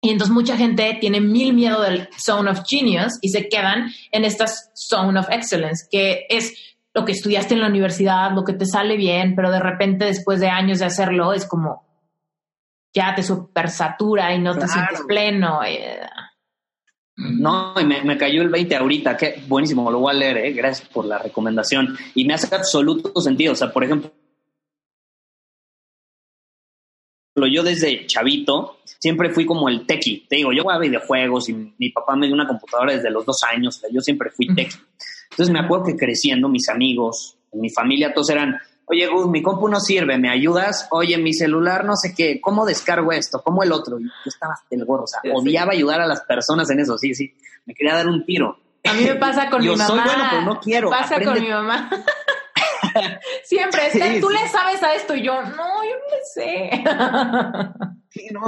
Y 0.00 0.10
entonces 0.10 0.32
mucha 0.32 0.56
gente 0.56 0.96
tiene 1.00 1.20
mil 1.20 1.52
miedo 1.52 1.82
del 1.82 2.08
zone 2.18 2.50
of 2.50 2.62
genius 2.66 3.18
y 3.20 3.30
se 3.30 3.48
quedan 3.48 3.90
en 4.12 4.24
esta 4.24 4.46
zone 4.74 5.18
of 5.18 5.30
excellence, 5.30 5.86
que 5.90 6.26
es 6.28 6.54
lo 6.94 7.04
que 7.04 7.12
estudiaste 7.12 7.54
en 7.54 7.60
la 7.60 7.68
universidad, 7.68 8.32
lo 8.32 8.44
que 8.44 8.54
te 8.54 8.64
sale 8.64 8.96
bien, 8.96 9.34
pero 9.34 9.50
de 9.50 9.60
repente 9.60 10.06
después 10.06 10.40
de 10.40 10.48
años 10.48 10.78
de 10.78 10.86
hacerlo 10.86 11.32
es 11.32 11.46
como 11.46 11.84
ya 12.94 13.14
te 13.14 13.22
supersatura 13.22 14.34
y 14.34 14.40
no 14.40 14.54
te 14.54 14.66
sientes 14.66 15.02
pleno. 15.06 15.60
No, 17.16 17.74
y 17.80 17.84
me, 17.84 18.18
cayó 18.18 18.42
el 18.42 18.50
20 18.50 18.76
ahorita, 18.76 19.16
que 19.16 19.42
buenísimo, 19.48 19.90
lo 19.90 20.00
voy 20.00 20.14
a 20.14 20.18
leer, 20.18 20.36
eh, 20.36 20.52
gracias 20.52 20.86
por 20.88 21.06
la 21.06 21.18
recomendación. 21.18 21.96
Y 22.14 22.26
me 22.26 22.34
hace 22.34 22.54
absoluto 22.54 23.18
sentido, 23.20 23.54
o 23.54 23.56
sea, 23.56 23.72
por 23.72 23.84
ejemplo, 23.84 24.12
yo 27.46 27.62
desde 27.62 28.06
chavito 28.06 28.78
siempre 28.98 29.30
fui 29.30 29.46
como 29.46 29.68
el 29.68 29.86
tequi. 29.86 30.26
Te 30.28 30.36
digo, 30.36 30.52
yo 30.52 30.62
jugaba 30.62 30.80
videojuegos 30.80 31.48
y 31.48 31.54
mi 31.78 31.90
papá 31.90 32.16
me 32.16 32.26
dio 32.26 32.34
una 32.34 32.46
computadora 32.46 32.94
desde 32.94 33.10
los 33.10 33.24
dos 33.24 33.42
años. 33.42 33.82
yo 33.90 34.00
siempre 34.00 34.30
fui 34.30 34.46
tequi. 34.54 34.76
Entonces 35.30 35.52
me 35.52 35.60
acuerdo 35.60 35.86
que 35.86 35.96
creciendo, 35.96 36.48
mis 36.48 36.68
amigos, 36.68 37.36
mi 37.52 37.70
familia, 37.70 38.12
todos 38.14 38.30
eran, 38.30 38.58
oye, 38.86 39.06
Gus, 39.06 39.28
mi 39.28 39.42
compu 39.42 39.68
no 39.68 39.80
sirve, 39.80 40.18
¿me 40.18 40.30
ayudas? 40.30 40.88
Oye, 40.90 41.18
mi 41.18 41.34
celular, 41.34 41.84
no 41.84 41.94
sé 41.96 42.14
qué, 42.16 42.40
¿cómo 42.40 42.64
descargo 42.64 43.12
esto? 43.12 43.42
¿Cómo 43.42 43.62
el 43.62 43.72
otro? 43.72 44.00
Y 44.00 44.04
yo 44.04 44.10
estaba 44.24 44.54
del 44.70 44.84
gorro, 44.84 45.04
o 45.04 45.06
sea, 45.06 45.20
odiaba 45.34 45.72
ayudar 45.72 46.00
a 46.00 46.06
las 46.06 46.22
personas 46.22 46.70
en 46.70 46.80
eso, 46.80 46.96
sí, 46.96 47.14
sí. 47.14 47.34
Me 47.64 47.74
quería 47.74 47.94
dar 47.94 48.06
un 48.06 48.24
tiro. 48.24 48.58
A 48.84 48.92
mí 48.94 49.04
me 49.04 49.16
pasa 49.16 49.50
con 49.50 49.60
mi 49.60 49.68
mamá. 49.68 49.86
Yo 49.88 49.94
soy 49.94 50.00
bueno, 50.00 50.24
pero 50.30 50.42
no 50.42 50.60
quiero. 50.60 50.90
Me 50.90 50.96
pasa 50.96 51.20
con 51.20 51.40
mi 51.40 51.48
mamá. 51.48 51.90
Siempre, 53.44 53.90
tú 54.20 54.30
le 54.30 54.48
sabes 54.48 54.82
a 54.82 54.94
esto 54.94 55.14
y 55.14 55.22
yo, 55.22 55.42
no, 55.42 55.84
yo 55.84 55.96
no 55.96 56.08
le 56.10 56.22
sé. 56.32 56.70
sí, 58.10 58.28
no. 58.32 58.40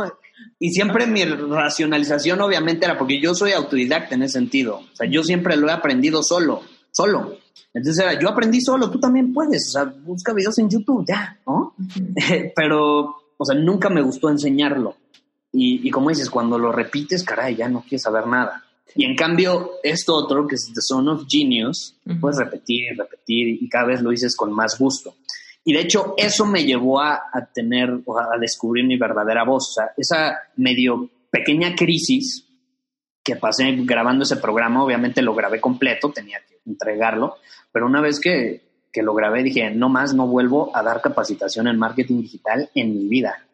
Y 0.60 0.70
siempre 0.70 1.06
mi 1.06 1.24
racionalización 1.24 2.40
obviamente 2.40 2.84
era 2.84 2.96
porque 2.96 3.20
yo 3.20 3.34
soy 3.34 3.52
autodidacta 3.52 4.14
en 4.14 4.22
ese 4.22 4.34
sentido. 4.34 4.78
O 4.78 4.96
sea, 4.96 5.08
yo 5.08 5.22
siempre 5.22 5.56
lo 5.56 5.68
he 5.68 5.72
aprendido 5.72 6.22
solo, 6.22 6.62
solo. 6.90 7.36
Entonces 7.74 8.04
era, 8.04 8.18
yo 8.18 8.28
aprendí 8.28 8.60
solo, 8.60 8.90
tú 8.90 8.98
también 8.98 9.32
puedes. 9.32 9.68
O 9.68 9.72
sea, 9.72 9.84
busca 9.84 10.32
videos 10.32 10.58
en 10.58 10.68
YouTube, 10.68 11.04
ya, 11.06 11.38
¿no? 11.46 11.74
Pero, 12.56 13.16
o 13.36 13.44
sea, 13.44 13.58
nunca 13.58 13.88
me 13.88 14.02
gustó 14.02 14.28
enseñarlo. 14.30 14.96
Y, 15.52 15.86
y 15.86 15.90
como 15.90 16.10
dices, 16.10 16.30
cuando 16.30 16.58
lo 16.58 16.72
repites, 16.72 17.24
caray, 17.24 17.56
ya 17.56 17.68
no 17.68 17.80
quieres 17.82 18.02
saber 18.02 18.26
nada. 18.26 18.64
Y 18.94 19.04
en 19.04 19.14
cambio, 19.14 19.72
esto 19.82 20.14
otro, 20.14 20.46
que 20.46 20.54
es 20.54 20.70
The 20.74 20.80
Son 20.80 21.08
of 21.08 21.26
Genius, 21.28 21.96
puedes 22.20 22.38
repetir 22.38 22.96
repetir 22.96 23.48
y 23.62 23.68
cada 23.68 23.86
vez 23.86 24.02
lo 24.02 24.10
dices 24.10 24.34
con 24.36 24.52
más 24.52 24.78
gusto. 24.78 25.14
Y 25.64 25.72
de 25.72 25.80
hecho, 25.80 26.14
eso 26.16 26.46
me 26.46 26.64
llevó 26.64 27.00
a, 27.00 27.20
tener, 27.54 27.90
a 27.90 28.38
descubrir 28.40 28.86
mi 28.86 28.96
verdadera 28.96 29.44
voz. 29.44 29.70
O 29.70 29.72
sea, 29.74 29.90
esa 29.96 30.38
medio 30.56 31.10
pequeña 31.30 31.74
crisis 31.74 32.46
que 33.22 33.36
pasé 33.36 33.72
grabando 33.80 34.24
ese 34.24 34.36
programa, 34.36 34.82
obviamente 34.82 35.20
lo 35.20 35.34
grabé 35.34 35.60
completo, 35.60 36.10
tenía 36.10 36.38
entregarlo, 36.68 37.36
pero 37.72 37.86
una 37.86 38.00
vez 38.00 38.20
que, 38.20 38.62
que 38.92 39.02
lo 39.02 39.14
grabé 39.14 39.42
dije, 39.42 39.70
no 39.70 39.88
más, 39.88 40.14
no 40.14 40.26
vuelvo 40.26 40.74
a 40.76 40.82
dar 40.82 41.00
capacitación 41.00 41.68
en 41.68 41.78
marketing 41.78 42.22
digital 42.22 42.70
en 42.74 42.96
mi 42.96 43.08
vida. 43.08 43.48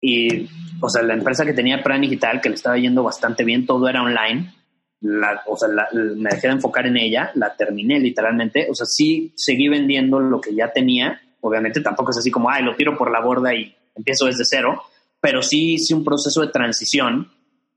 Y, 0.00 0.48
o 0.80 0.88
sea, 0.88 1.02
la 1.02 1.14
empresa 1.14 1.44
que 1.44 1.52
tenía 1.52 1.82
Plan 1.82 2.00
Digital, 2.00 2.40
que 2.40 2.48
le 2.48 2.54
estaba 2.54 2.78
yendo 2.78 3.02
bastante 3.02 3.44
bien, 3.44 3.66
todo 3.66 3.88
era 3.88 4.02
online. 4.02 4.54
La, 5.02 5.42
o 5.46 5.56
sea, 5.56 5.68
me 5.92 6.30
dejé 6.30 6.48
de 6.48 6.54
enfocar 6.54 6.86
en 6.86 6.96
ella, 6.96 7.30
la 7.34 7.54
terminé 7.54 8.00
literalmente. 8.00 8.66
O 8.70 8.74
sea, 8.74 8.86
sí 8.86 9.32
seguí 9.36 9.68
vendiendo 9.68 10.20
lo 10.20 10.40
que 10.40 10.54
ya 10.54 10.72
tenía. 10.72 11.20
Obviamente 11.42 11.80
tampoco 11.80 12.10
es 12.10 12.18
así 12.18 12.30
como, 12.30 12.50
ay, 12.50 12.64
lo 12.64 12.76
tiro 12.76 12.96
por 12.96 13.10
la 13.10 13.20
borda 13.20 13.54
y 13.54 13.74
empiezo 13.94 14.26
desde 14.26 14.44
cero. 14.44 14.82
Pero 15.20 15.42
sí 15.42 15.74
hice 15.74 15.94
un 15.94 16.04
proceso 16.04 16.40
de 16.40 16.48
transición 16.48 17.30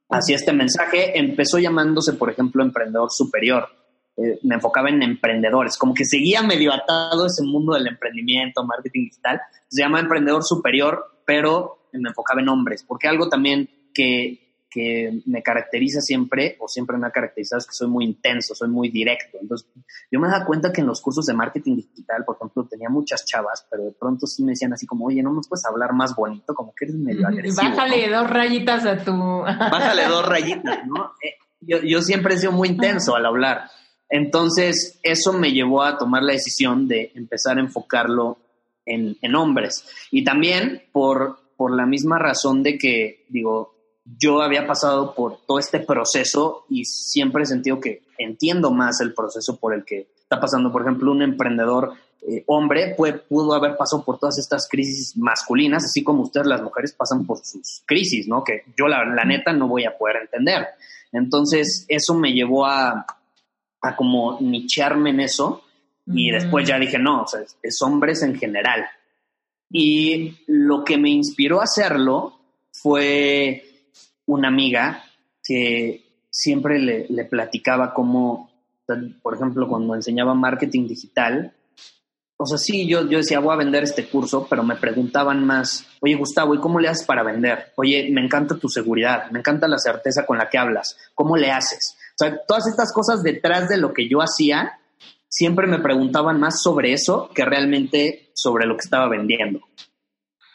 hacia 0.10 0.38
este 0.38 0.54
mensaje. 0.54 1.18
Empezó 1.18 1.60
llamándose, 1.60 2.14
por 2.14 2.30
ejemplo, 2.30 2.64
Emprendedor 2.64 3.12
Superior. 3.12 3.68
Eh, 4.16 4.40
me 4.44 4.56
enfocaba 4.56 4.90
en 4.90 5.02
emprendedores, 5.02 5.76
como 5.76 5.94
que 5.94 6.06
seguía 6.06 6.44
medio 6.44 6.72
atado 6.72 7.26
ese 7.26 7.44
mundo 7.44 7.74
del 7.74 7.88
emprendimiento, 7.88 8.64
marketing 8.64 9.06
digital. 9.06 9.42
Se 9.68 9.82
llama 9.82 10.00
Emprendedor 10.00 10.44
Superior, 10.44 11.20
pero 11.26 11.88
me 11.94 12.10
enfocaba 12.10 12.42
en 12.42 12.50
hombres, 12.50 12.84
porque 12.88 13.08
algo 13.08 13.28
también 13.28 13.70
que, 13.92 14.66
que 14.70 15.22
me 15.26 15.42
caracteriza 15.42 16.00
siempre, 16.00 16.58
o 16.60 16.68
siempre 16.68 16.98
me 16.98 17.08
ha 17.08 17.12
caracterizado, 17.12 17.60
es 17.60 17.66
que 17.66 17.74
soy 17.74 17.88
muy 17.88 18.06
intenso, 18.06 18.54
soy 18.54 18.70
muy 18.70 18.90
directo. 18.90 19.40
Entonces, 19.42 19.68
yo 20.12 20.20
me 20.20 20.28
da 20.28 20.46
cuenta 20.46 20.72
que 20.72 20.82
en 20.82 20.88
los 20.88 21.02
cursos 21.02 21.26
de 21.26 21.34
marketing 21.34 21.78
digital, 21.78 22.24
por 22.24 22.36
ejemplo, 22.36 22.68
tenía 22.70 22.90
muchas 22.90 23.26
chavas, 23.26 23.66
pero 23.70 23.84
de 23.84 23.92
pronto 23.94 24.28
sí 24.28 24.44
me 24.44 24.52
decían 24.52 24.74
así 24.74 24.86
como, 24.86 25.06
oye, 25.06 25.24
¿no 25.24 25.32
me 25.32 25.42
puedes 25.48 25.66
hablar 25.66 25.94
más 25.94 26.16
bonito? 26.16 26.54
Como 26.54 26.74
que 26.76 26.86
eres 26.86 26.98
medio 26.98 27.28
agresivo. 27.28 27.68
Bájale 27.68 28.10
dos 28.10 28.30
rayitas 28.30 28.86
a 28.86 29.04
tu... 29.04 29.12
Bájale 29.12 30.06
dos 30.08 30.24
rayitas, 30.24 30.86
¿no? 30.86 31.14
Eh, 31.24 31.34
yo, 31.62 31.80
yo 31.82 32.02
siempre 32.02 32.36
he 32.36 32.38
sido 32.38 32.52
muy 32.52 32.70
intenso 32.70 33.16
al 33.16 33.26
hablar. 33.26 33.70
Entonces, 34.16 35.00
eso 35.02 35.34
me 35.34 35.54
llevó 35.54 35.82
a 35.82 35.98
tomar 35.98 36.22
la 36.22 36.34
decisión 36.34 36.88
de 36.88 37.12
empezar 37.16 37.58
a 37.58 37.62
enfocarlo 37.62 38.38
en, 38.86 39.36
hombres. 39.36 39.84
Y 40.12 40.24
también 40.24 40.84
por, 40.92 41.40
por 41.58 41.76
la 41.76 41.88
misma 41.88 42.20
razón 42.20 42.62
de 42.62 42.78
que, 42.78 43.26
digo, 43.30 43.74
yo 44.06 44.44
había 44.44 44.68
pasado 44.68 45.16
por 45.16 45.40
todo 45.48 45.58
este 45.58 45.80
proceso 45.80 46.66
y 46.70 46.86
siempre 46.86 47.42
he 47.42 47.48
sentido 47.48 47.80
que 47.80 48.04
entiendo 48.20 48.70
más 48.70 49.02
el 49.02 49.16
proceso 49.16 49.58
por 49.58 49.74
el 49.74 49.84
que 49.84 50.10
está 50.16 50.40
pasando. 50.40 50.72
Por 50.72 50.84
ejemplo, 50.84 51.12
un 51.12 51.24
emprendedor 51.24 51.94
eh, 52.22 52.44
hombre 52.46 52.94
puede, 52.96 53.14
pudo 53.14 53.56
haber 53.56 53.76
pasado 53.78 54.06
por 54.06 54.20
todas 54.20 54.38
estas 54.38 54.70
crisis 54.70 55.18
masculinas, 55.18 55.86
así 55.86 56.04
como 56.04 56.22
ustedes 56.22 56.46
las 56.46 56.62
mujeres 56.62 56.94
pasan 56.94 57.26
por 57.26 57.40
sus 57.40 57.82
crisis, 57.88 58.28
¿no? 58.28 58.44
Que 58.44 58.62
yo 58.78 58.88
la 58.88 59.26
neta 59.26 59.54
no 59.54 59.68
voy 59.68 59.86
a 59.86 59.98
poder 59.98 60.18
entender. 60.18 60.68
Entonces, 61.12 61.86
eso 61.88 62.14
me 62.14 62.32
llevó 62.32 62.68
a, 62.68 63.08
a 63.84 63.96
como 63.96 64.40
nichearme 64.40 65.12
en 65.12 65.20
eso 65.20 65.64
y 66.08 66.32
después 66.32 66.68
ya 66.68 66.80
dije, 66.80 66.98
no, 66.98 67.22
o 67.24 67.28
sea, 67.28 67.42
es 67.62 67.82
hombres 67.82 68.24
en 68.24 68.36
general. 68.36 68.86
Y 69.70 70.36
lo 70.48 70.84
que 70.84 70.98
me 70.98 71.10
inspiró 71.10 71.60
a 71.60 71.66
hacerlo 71.66 72.40
fue 72.72 73.64
una 74.26 74.48
amiga 74.48 75.04
que 75.44 76.04
siempre 76.30 76.80
le, 76.80 77.06
le 77.10 77.26
platicaba 77.26 77.94
cómo, 77.94 78.50
por 79.22 79.36
ejemplo, 79.36 79.68
cuando 79.68 79.96
enseñaba 79.96 80.34
marketing 80.34 80.88
digital, 80.88 81.54
o 82.38 82.46
sea, 82.46 82.58
sí, 82.58 82.88
yo, 82.88 83.08
yo 83.08 83.20
decía, 83.20 83.40
voy 83.40 83.54
a 83.54 83.58
vender 83.58 83.84
este 83.84 84.08
curso, 84.08 84.48
pero 84.50 84.64
me 84.64 84.76
preguntaban 84.76 85.46
más, 85.46 85.86
oye, 86.02 86.16
Gustavo, 86.16 86.54
¿y 86.56 86.60
cómo 86.60 86.80
le 86.80 86.90
haces 86.90 87.06
para 87.06 87.24
vender? 87.24 87.72
Oye, 87.76 88.10
me 88.12 88.22
encanta 88.22 88.58
tu 88.58 88.68
seguridad, 88.68 89.30
me 89.32 89.40
encanta 89.40 89.68
la 89.68 89.78
certeza 89.78 90.26
con 90.26 90.38
la 90.38 90.50
que 90.50 90.58
hablas, 90.58 90.98
¿cómo 91.14 91.38
le 91.38 91.52
haces? 91.52 91.96
O 92.14 92.18
sea, 92.18 92.40
todas 92.48 92.68
estas 92.68 92.94
cosas 92.94 93.24
detrás 93.24 93.70
de 93.70 93.78
lo 93.78 93.94
que 93.94 94.08
yo 94.08 94.20
hacía, 94.20 94.80
siempre 95.28 95.68
me 95.68 95.80
preguntaban 95.80 96.40
más 96.40 96.62
sobre 96.62 96.94
eso 96.94 97.30
que 97.34 97.44
realmente 97.44 98.32
sobre 98.36 98.66
lo 98.66 98.76
que 98.76 98.84
estaba 98.84 99.10
vendiendo. 99.10 99.62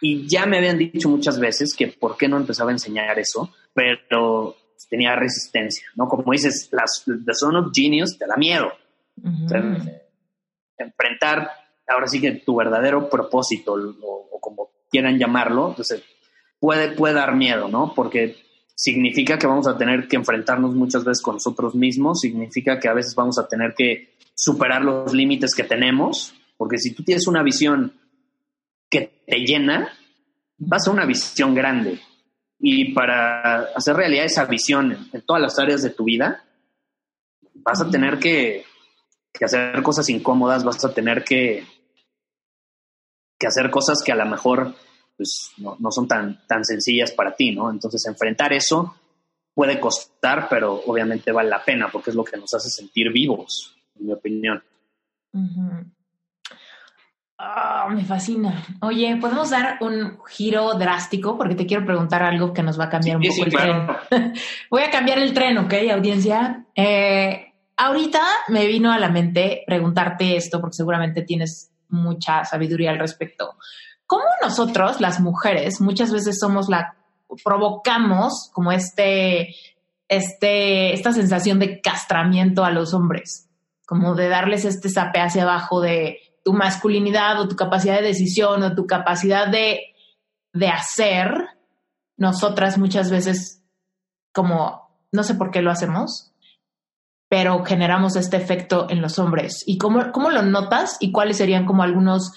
Y 0.01 0.29
ya 0.29 0.47
me 0.47 0.59
habían 0.59 0.79
dicho 0.79 1.09
muchas 1.09 1.41
veces 1.41 1.75
que 1.77 1.89
por 1.89 2.17
qué 2.17 2.29
no 2.29 2.37
empezaba 2.37 2.71
a 2.71 2.75
enseñar 2.75 3.19
eso, 3.19 3.53
pero 3.75 4.57
tenía 4.89 5.17
resistencia, 5.17 5.87
¿no? 5.97 6.09
Como 6.09 6.33
dices, 6.33 6.69
las, 6.73 7.05
The 7.05 7.35
Son 7.35 7.57
of 7.57 7.73
Genius 7.75 8.17
te 8.17 8.27
da 8.27 8.37
miedo. 8.37 8.73
enfrentar 10.79 11.51
ahora 11.89 12.07
sí 12.07 12.21
que 12.21 12.33
tu 12.33 12.57
verdadero 12.57 13.09
propósito, 13.09 13.75
o, 14.03 14.39
como 14.41 14.71
quieran 14.91 15.19
llamarlo, 15.19 15.71
entonces 15.71 16.03
puede, 16.61 16.93
puede 16.93 17.15
dar 17.15 17.35
miedo, 17.35 17.69
¿no? 17.69 17.95
Porque 17.95 18.37
significa 18.79 19.37
que 19.37 19.49
vamos 19.49 19.67
a 19.67 19.77
tener 19.77 20.07
que 20.07 20.15
enfrentarnos 20.15 20.73
muchas 20.73 21.05
veces 21.05 21.21
con 21.21 21.35
nosotros 21.35 21.75
mismos, 21.75 22.21
significa 22.21 22.79
que 22.79 22.89
a 22.89 22.95
veces 22.95 23.13
vamos 23.17 23.37
a 23.37 23.49
tener 23.49 23.75
que 23.77 24.15
superar 24.37 24.83
los 24.83 25.13
límites 25.13 25.53
que 25.53 25.65
tenemos, 25.65 26.33
porque 26.57 26.79
si 26.79 26.95
tú 26.95 27.03
tienes 27.03 27.27
una 27.27 27.43
visión 27.43 27.93
que 28.89 29.25
te 29.27 29.39
llena, 29.41 29.93
vas 30.59 30.87
a 30.87 30.93
una 30.93 31.07
visión 31.07 31.57
grande. 31.57 31.99
Y 32.61 32.93
para 32.93 33.63
hacer 33.75 33.97
realidad 33.97 34.27
esa 34.27 34.45
visión 34.45 35.09
en, 35.13 35.23
todas 35.23 35.43
las 35.43 35.59
áreas 35.59 35.83
de 35.83 35.91
tu 35.91 36.05
vida, 36.05 36.45
vas 37.55 37.81
a 37.81 37.91
tener 37.91 38.21
que, 38.21 38.65
hacer 39.41 39.83
cosas 39.83 40.09
incómodas, 40.09 40.63
vas 40.63 40.85
a 40.85 40.95
tener 40.95 41.25
que, 41.25 41.67
que 43.37 43.47
hacer 43.49 43.73
cosas 43.73 44.05
que 44.05 44.13
a 44.13 44.17
lo 44.17 44.27
mejor 44.27 44.77
pues, 45.19 45.51
no, 45.59 45.77
no, 45.79 45.91
son 45.91 46.09
tan, 46.09 46.47
tan 46.47 46.65
sencillas 46.65 47.11
para 47.11 47.37
ti, 47.37 47.51
¿no? 47.51 47.71
Entonces, 47.71 48.07
enfrentar 48.07 48.55
eso 48.55 48.95
puede 49.53 49.81
costar, 49.81 50.47
pero 50.49 50.83
obviamente 50.87 51.33
vale 51.33 51.51
la 51.51 51.65
pena 51.65 51.89
porque 51.93 52.11
es 52.11 52.17
lo 52.17 52.23
que 52.23 52.37
nos 52.37 52.55
hace 52.55 52.71
sentir 52.71 53.11
vivos, 53.11 53.77
en 53.99 54.07
mi 54.07 54.13
opinión. 54.13 54.63
Ah, 57.37 57.89
me 57.91 58.05
fascina. 58.05 58.65
Oye, 58.81 59.17
¿podemos 59.21 59.51
dar 59.51 59.79
un 59.81 60.19
giro 60.29 60.75
drástico? 60.75 61.37
Porque 61.37 61.57
te 61.57 61.67
quiero 61.67 61.85
preguntar 61.85 62.23
algo 62.23 62.53
que 62.53 62.63
nos 62.63 62.79
va 62.79 62.85
a 62.85 62.89
cambiar 62.89 63.17
un 63.17 63.25
poco 63.25 63.45
el 63.45 63.53
tren. 63.53 64.35
Voy 64.71 64.83
a 64.83 64.91
cambiar 64.91 65.19
el 65.19 65.35
tren, 65.35 65.59
¿ok, 65.59 65.75
audiencia? 65.93 66.65
Eh, 66.77 67.53
ahorita 67.77 68.23
me 68.49 68.65
vino 68.69 68.93
a 68.93 68.99
la 69.01 69.09
mente 69.09 69.65
preguntarte 69.67 70.37
esto, 70.37 70.61
porque 70.61 70.77
seguramente 70.77 71.23
tienes 71.23 71.73
mucha 71.89 72.45
sabiduría 72.45 72.91
al 72.91 72.99
respecto. 73.01 73.57
¿Cómo 74.09 74.25
nosotros, 74.43 75.01
las 75.01 75.21
mujeres, 75.21 75.81
muchas 75.81 76.11
veces 76.11 76.41
somos 76.41 76.69
la, 76.69 76.97
provocamos 77.45 78.51
como 78.53 78.73
este, 78.73 79.55
este, 80.09 80.93
esta 80.93 81.13
sensación 81.13 81.61
de 81.61 81.81
castramiento 81.81 82.65
a 82.65 82.73
los 82.73 82.93
hombres? 82.93 83.49
Como 83.87 84.17
de 84.17 84.29
darles 84.29 84.65
este 84.65 84.89
sape 84.89 85.21
hacia 85.21 85.45
abajo 85.45 85.81
de, 85.81 86.19
tu 86.49 86.55
masculinidad 86.55 87.39
o 87.43 87.47
tu 87.47 87.57
capacidad 87.57 87.97
de 87.97 88.07
decisión 88.07 88.63
o 88.63 88.75
tu 88.75 88.87
capacidad 88.87 89.49
de, 89.49 89.95
de 90.55 90.69
hacer, 90.69 91.31
nosotras 92.17 92.79
muchas 92.79 93.11
veces 93.11 93.63
como, 94.33 94.91
no 95.13 95.25
sé 95.25 95.35
por 95.35 95.51
qué 95.51 95.61
lo 95.61 95.71
hacemos, 95.71 96.33
pero 97.29 97.63
generamos 97.67 98.17
este 98.17 98.39
efecto 98.39 98.87
en 98.89 99.03
los 99.03 99.19
hombres. 99.19 99.63
¿Y 99.67 99.77
cómo, 99.77 100.11
cómo 100.11 100.31
lo 100.31 100.41
notas 100.41 100.97
y 101.01 101.13
cuáles 101.13 101.37
serían 101.37 101.67
como 101.67 101.83
algunos, 101.83 102.33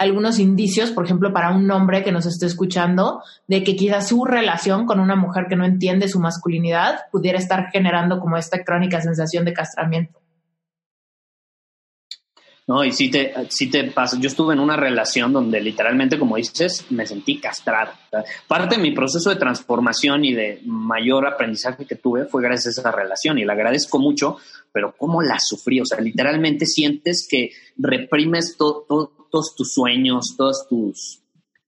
algunos 0.00 0.38
indicios, 0.38 0.92
por 0.92 1.04
ejemplo, 1.04 1.30
para 1.30 1.50
un 1.50 1.70
hombre 1.70 2.02
que 2.02 2.10
nos 2.10 2.24
esté 2.24 2.46
escuchando, 2.46 3.22
de 3.46 3.62
que 3.62 3.76
quizás 3.76 4.08
su 4.08 4.24
relación 4.24 4.86
con 4.86 4.98
una 4.98 5.14
mujer 5.14 5.44
que 5.46 5.56
no 5.56 5.66
entiende 5.66 6.08
su 6.08 6.18
masculinidad 6.18 7.00
pudiera 7.12 7.38
estar 7.38 7.66
generando 7.70 8.18
como 8.18 8.38
esta 8.38 8.64
crónica 8.64 9.02
sensación 9.02 9.44
de 9.44 9.52
castramiento? 9.52 10.18
¿no? 12.66 12.82
Y 12.82 12.92
sí 12.92 13.10
te, 13.10 13.34
sí 13.50 13.68
te 13.68 13.90
pasa. 13.90 14.16
Yo 14.18 14.28
estuve 14.28 14.54
en 14.54 14.60
una 14.60 14.76
relación 14.76 15.34
donde 15.34 15.60
literalmente, 15.60 16.18
como 16.18 16.36
dices, 16.36 16.86
me 16.88 17.04
sentí 17.04 17.38
castrado. 17.38 17.92
Parte 18.48 18.76
de 18.76 18.82
mi 18.82 18.92
proceso 18.92 19.28
de 19.28 19.36
transformación 19.36 20.24
y 20.24 20.32
de 20.32 20.62
mayor 20.64 21.26
aprendizaje 21.26 21.84
que 21.84 21.96
tuve 21.96 22.24
fue 22.24 22.42
gracias 22.42 22.78
a 22.78 22.80
esa 22.80 22.90
relación 22.90 23.38
y 23.38 23.44
la 23.44 23.52
agradezco 23.52 23.98
mucho, 23.98 24.38
pero 24.72 24.94
cómo 24.96 25.20
la 25.20 25.38
sufrí. 25.38 25.80
O 25.82 25.84
sea, 25.84 26.00
literalmente 26.00 26.64
sientes 26.64 27.26
que 27.28 27.50
reprimes 27.76 28.56
todos 29.30 29.54
tus 29.54 29.72
sueños, 29.72 30.34
todos 30.36 30.66
tus, 30.68 31.22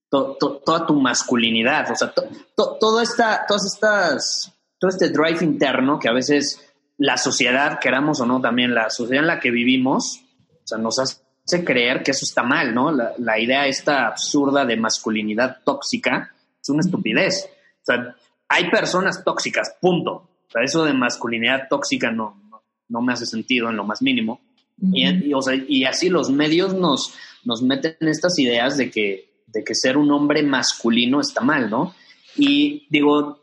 toda 0.09 0.85
tu 0.85 0.99
masculinidad. 0.99 1.91
O 1.91 1.95
sea, 1.95 2.13
toda 2.55 3.03
esta, 3.03 3.45
todas 3.47 3.65
estas, 3.73 4.53
todo 4.79 4.89
este 4.89 5.09
drive 5.09 5.43
interno 5.43 5.99
que 5.99 6.09
a 6.09 6.13
veces 6.13 6.61
la 6.97 7.17
sociedad, 7.17 7.79
queramos 7.79 8.19
o 8.21 8.25
no, 8.25 8.39
también 8.39 8.73
la 8.73 8.89
sociedad 8.89 9.23
en 9.23 9.27
la 9.27 9.39
que 9.39 9.51
vivimos, 9.51 10.23
o 10.63 10.67
sea, 10.67 10.77
nos 10.77 10.99
hace 10.99 11.65
creer 11.65 12.03
que 12.03 12.11
eso 12.11 12.25
está 12.25 12.43
mal, 12.43 12.73
¿no? 12.73 12.91
La, 12.91 13.39
idea 13.39 13.67
esta 13.67 14.07
absurda 14.07 14.65
de 14.65 14.77
masculinidad 14.77 15.57
tóxica 15.63 16.33
es 16.61 16.69
una 16.69 16.81
estupidez. 16.81 17.49
O 17.81 17.85
sea, 17.85 18.15
hay 18.47 18.69
personas 18.69 19.23
tóxicas, 19.23 19.75
punto. 19.81 20.11
O 20.11 20.51
sea, 20.51 20.61
eso 20.63 20.85
de 20.85 20.93
masculinidad 20.93 21.67
tóxica 21.69 22.11
no, 22.11 22.39
no, 22.87 23.01
me 23.01 23.13
hace 23.13 23.25
sentido 23.25 23.69
en 23.69 23.75
lo 23.75 23.83
más 23.83 24.01
mínimo. 24.01 24.39
y, 24.79 25.33
o 25.33 25.41
sea, 25.41 25.55
y, 25.55 25.83
así 25.85 26.09
los 26.09 26.29
medios 26.29 26.73
nos, 26.73 27.13
nos 27.45 27.61
meten 27.61 27.95
estas 28.01 28.37
ideas 28.39 28.77
de 28.77 28.89
que, 28.89 29.29
de 29.47 29.63
que 29.63 29.75
ser 29.75 29.97
un 29.97 30.11
hombre 30.11 30.43
masculino 30.43 31.21
está 31.21 31.41
mal, 31.41 31.69
¿no? 31.69 31.93
Y 32.35 32.87
digo... 32.89 33.39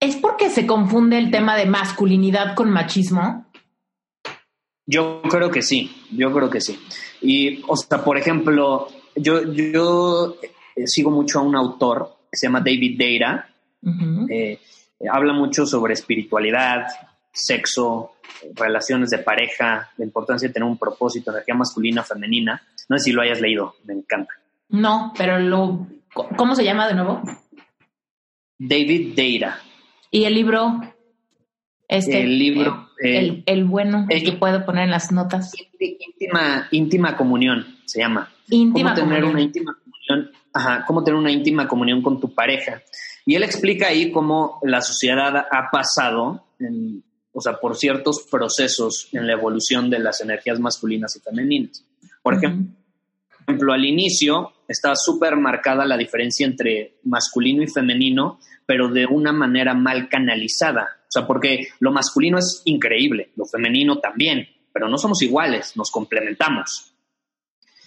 ¿Es 0.00 0.16
porque 0.16 0.50
se 0.50 0.66
confunde 0.66 1.18
el 1.18 1.30
tema 1.30 1.56
de 1.56 1.66
masculinidad 1.66 2.54
con 2.54 2.70
machismo? 2.70 3.46
Yo 4.86 5.20
creo 5.22 5.50
que 5.50 5.62
sí, 5.62 5.90
yo 6.12 6.32
creo 6.32 6.48
que 6.48 6.60
sí. 6.60 6.78
Y, 7.20 7.62
o 7.68 7.76
sea, 7.76 8.02
por 8.02 8.16
ejemplo, 8.16 8.88
yo, 9.14 9.52
yo 9.52 10.36
eh, 10.42 10.86
sigo 10.86 11.10
mucho 11.10 11.40
a 11.40 11.42
un 11.42 11.56
autor 11.56 12.16
que 12.30 12.38
se 12.38 12.46
llama 12.46 12.60
David 12.60 12.96
Deira. 12.98 13.50
Eh, 14.30 14.58
habla 15.10 15.32
mucho 15.32 15.66
sobre 15.66 15.94
espiritualidad, 15.94 16.86
sexo, 17.38 18.12
relaciones 18.54 19.10
de 19.10 19.18
pareja, 19.18 19.90
la 19.96 20.04
importancia 20.04 20.48
de 20.48 20.54
tener 20.54 20.68
un 20.68 20.78
propósito, 20.78 21.30
energía 21.30 21.54
masculina, 21.54 22.02
femenina. 22.02 22.62
No 22.88 22.98
sé 22.98 23.04
si 23.04 23.12
lo 23.12 23.22
hayas 23.22 23.40
leído, 23.40 23.74
me 23.84 23.94
encanta. 23.94 24.32
No, 24.68 25.12
pero 25.16 25.38
lo, 25.38 25.86
¿cómo 26.36 26.54
se 26.54 26.64
llama 26.64 26.88
de 26.88 26.94
nuevo? 26.94 27.22
David 28.58 29.14
Deira. 29.14 29.58
¿Y 30.10 30.24
el 30.24 30.34
libro? 30.34 30.80
Este, 31.86 32.22
el 32.22 32.38
libro. 32.38 32.90
el, 32.98 33.42
el, 33.46 33.64
bueno, 33.64 34.06
el, 34.10 34.22
que 34.22 34.32
puedo 34.32 34.66
poner 34.66 34.84
en 34.84 34.90
las 34.90 35.10
notas. 35.10 35.52
Íntima, 35.78 36.68
íntima 36.70 37.16
comunión 37.16 37.78
se 37.86 38.00
llama. 38.00 38.30
Íntima 38.50 38.94
¿Cómo 38.94 39.08
tener 39.08 39.24
una 39.24 39.40
íntima 39.40 39.74
comunión? 39.74 40.30
Ajá, 40.52 40.84
cómo 40.86 41.04
tener 41.04 41.18
una 41.18 41.30
íntima 41.30 41.68
comunión 41.68 42.02
con 42.02 42.20
tu 42.20 42.34
pareja. 42.34 42.82
Y 43.24 43.34
él 43.34 43.42
explica 43.42 43.88
ahí 43.88 44.10
cómo 44.10 44.58
la 44.62 44.80
sociedad 44.80 45.46
ha 45.50 45.70
pasado, 45.70 46.46
o 47.38 47.40
sea, 47.40 47.60
por 47.60 47.76
ciertos 47.76 48.26
procesos 48.28 49.08
en 49.12 49.28
la 49.28 49.34
evolución 49.34 49.88
de 49.90 50.00
las 50.00 50.20
energías 50.20 50.58
masculinas 50.58 51.14
y 51.14 51.20
femeninas. 51.20 51.84
Por 52.20 52.34
ejemplo, 52.34 53.72
al 53.72 53.84
inicio 53.84 54.54
estaba 54.66 54.96
súper 54.96 55.36
marcada 55.36 55.86
la 55.86 55.96
diferencia 55.96 56.44
entre 56.44 56.98
masculino 57.04 57.62
y 57.62 57.68
femenino, 57.68 58.40
pero 58.66 58.88
de 58.88 59.06
una 59.06 59.32
manera 59.32 59.72
mal 59.72 60.08
canalizada. 60.08 60.88
O 61.02 61.10
sea, 61.10 61.28
porque 61.28 61.68
lo 61.78 61.92
masculino 61.92 62.38
es 62.38 62.62
increíble, 62.64 63.30
lo 63.36 63.46
femenino 63.46 63.98
también, 63.98 64.48
pero 64.72 64.88
no 64.88 64.98
somos 64.98 65.22
iguales, 65.22 65.76
nos 65.76 65.92
complementamos. 65.92 66.92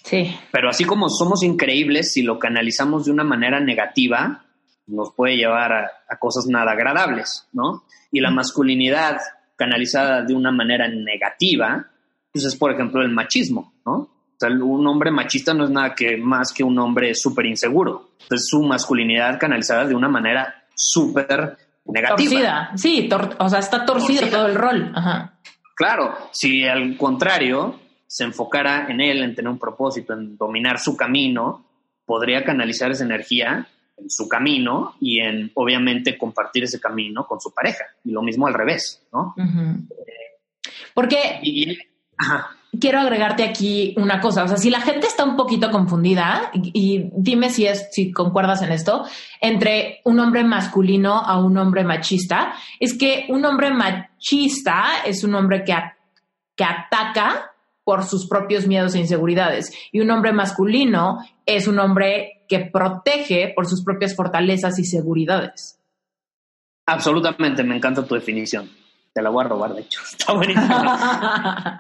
Sí. 0.06 0.34
Pero 0.50 0.70
así 0.70 0.86
como 0.86 1.10
somos 1.10 1.44
increíbles, 1.44 2.14
si 2.14 2.22
lo 2.22 2.40
canalizamos 2.40 3.04
de 3.04 3.12
una 3.12 3.26
manera 3.26 3.60
negativa, 3.60 4.46
nos 4.88 5.14
puede 5.14 5.36
llevar 5.36 5.74
a, 5.74 6.18
cosas 6.20 6.46
nada 6.48 6.72
agradables, 6.72 7.48
¿no? 7.54 7.84
Y 8.12 8.20
la 8.20 8.32
masculinidad 8.32 9.18
canalizada 9.62 10.24
de 10.24 10.34
una 10.34 10.52
manera 10.52 10.88
negativa, 10.88 11.86
pues 12.34 12.46
es, 12.46 12.56
por 12.56 12.72
ejemplo, 12.72 13.04
el 13.04 13.10
machismo, 13.10 13.74
¿no? 13.86 13.94
O 13.94 14.36
sea, 14.40 14.50
un 14.50 14.88
hombre 14.88 15.12
machista 15.12 15.54
no 15.54 15.66
es 15.66 15.70
nada 15.70 15.94
que 15.94 16.18
más 16.18 16.52
que 16.52 16.64
un 16.64 16.80
hombre 16.80 17.14
súper 17.14 17.46
inseguro. 17.46 18.14
Entonces, 18.24 18.48
su 18.50 18.64
masculinidad 18.64 19.40
canalizada 19.40 19.86
de 19.86 19.94
una 19.94 20.10
manera 20.10 20.64
súper 20.74 21.58
negativa. 21.86 22.16
Torcida, 22.16 22.72
sí, 22.76 23.08
o 23.38 23.50
sea, 23.50 23.60
está 23.60 23.86
torcido 23.86 24.28
todo 24.30 24.48
el 24.48 24.56
rol. 24.56 24.92
Ajá. 24.96 25.36
Claro, 25.76 26.16
si 26.32 26.66
al 26.66 26.98
contrario 26.98 27.80
se 28.08 28.24
enfocara 28.24 28.88
en 28.90 29.00
él, 29.00 29.22
en 29.22 29.36
tener 29.36 29.52
un 29.52 29.60
propósito, 29.60 30.14
en 30.14 30.38
dominar 30.38 30.80
su 30.80 30.98
camino, 30.98 31.68
podría 32.08 32.44
canalizar 32.44 32.90
esa 32.90 33.04
energía 33.04 33.68
en 33.98 34.10
su 34.10 34.28
camino 34.28 34.96
y 35.00 35.20
en, 35.20 35.52
obviamente, 35.56 36.18
compartir 36.18 36.64
ese 36.64 36.80
camino 36.80 37.26
con 37.26 37.40
su 37.40 37.54
pareja. 37.54 37.86
Y 38.04 38.12
lo 38.12 38.22
mismo 38.22 38.48
al 38.48 38.54
revés, 38.54 39.04
¿no? 39.12 39.36
Porque 40.94 41.40
quiero 42.80 43.00
agregarte 43.00 43.44
aquí 43.44 43.94
una 43.98 44.20
cosa. 44.20 44.44
O 44.44 44.48
sea, 44.48 44.58
si 44.58 44.70
la 44.70 44.82
gente 44.82 45.08
está 45.08 45.24
un 45.24 45.36
poquito 45.36 45.72
confundida, 45.72 46.52
y, 46.54 47.10
dime 47.14 47.50
si 47.50 47.66
es, 47.66 47.90
si 47.92 48.12
concuerdas 48.12 48.62
en 48.62 48.72
esto, 48.72 49.06
entre 49.40 50.02
un 50.06 50.20
hombre 50.20 50.44
masculino 50.44 51.20
a 51.20 51.40
un 51.40 51.58
hombre 51.58 51.84
machista, 51.84 52.54
es 52.80 52.98
que 52.98 53.26
un 53.30 53.44
hombre 53.46 53.72
machista 53.72 55.04
es 55.06 55.24
un 55.24 55.36
hombre 55.36 55.64
que, 55.64 55.76
que 56.56 56.64
ataca 56.64 57.52
por 57.84 58.04
sus 58.06 58.28
propios 58.28 58.68
miedos 58.68 58.96
e 58.96 59.00
inseguridades. 59.00 59.74
Y 59.92 60.00
un 60.00 60.12
hombre 60.12 60.32
masculino 60.32 61.20
es 61.46 61.68
un 61.68 61.80
hombre 61.80 62.41
que 62.52 62.60
protege 62.66 63.54
por 63.56 63.66
sus 63.66 63.82
propias 63.82 64.14
fortalezas 64.14 64.78
y 64.78 64.84
seguridades. 64.84 65.80
Absolutamente, 66.86 67.64
me 67.64 67.78
encanta 67.78 68.06
tu 68.06 68.14
definición. 68.14 68.70
Te 69.14 69.22
la 69.22 69.30
voy 69.30 69.46
a 69.46 69.48
robar, 69.48 69.74
de 69.74 69.84
hecho. 69.84 70.02
Está 70.12 70.34
buenísimo. 70.34 70.68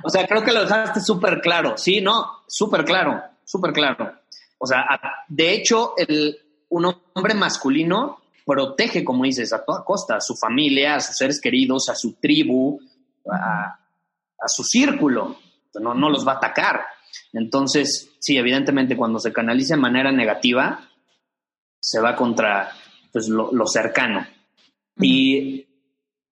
o 0.01 0.09
sea, 0.09 0.25
creo 0.25 0.41
que 0.41 0.53
lo 0.53 0.61
dejaste 0.61 1.01
súper 1.01 1.41
claro. 1.41 1.77
Sí, 1.77 1.99
no, 1.99 2.43
súper 2.47 2.85
claro, 2.85 3.21
súper 3.43 3.73
claro. 3.73 4.13
O 4.59 4.65
sea, 4.65 4.85
de 5.27 5.55
hecho, 5.55 5.93
el, 5.97 6.39
un 6.69 6.85
hombre 7.15 7.33
masculino 7.33 8.19
protege, 8.45 9.03
como 9.03 9.25
dices, 9.25 9.51
a 9.51 9.65
toda 9.65 9.83
costa, 9.83 10.15
a 10.15 10.21
su 10.21 10.37
familia, 10.37 10.95
a 10.95 10.99
sus 11.01 11.17
seres 11.17 11.41
queridos, 11.41 11.89
a 11.89 11.95
su 11.95 12.13
tribu, 12.13 12.79
a, 13.29 13.77
a 14.39 14.47
su 14.47 14.63
círculo. 14.63 15.35
No, 15.81 15.93
no 15.93 16.09
los 16.09 16.25
va 16.25 16.33
a 16.33 16.37
atacar. 16.37 16.79
Entonces, 17.33 18.10
sí, 18.21 18.37
evidentemente 18.37 18.95
cuando 18.95 19.19
se 19.19 19.33
canaliza 19.33 19.75
de 19.75 19.81
manera 19.81 20.11
negativa, 20.11 20.87
se 21.79 21.99
va 21.99 22.15
contra 22.15 22.71
pues, 23.11 23.27
lo, 23.27 23.65
cercano. 23.65 24.25
Y, 24.99 25.65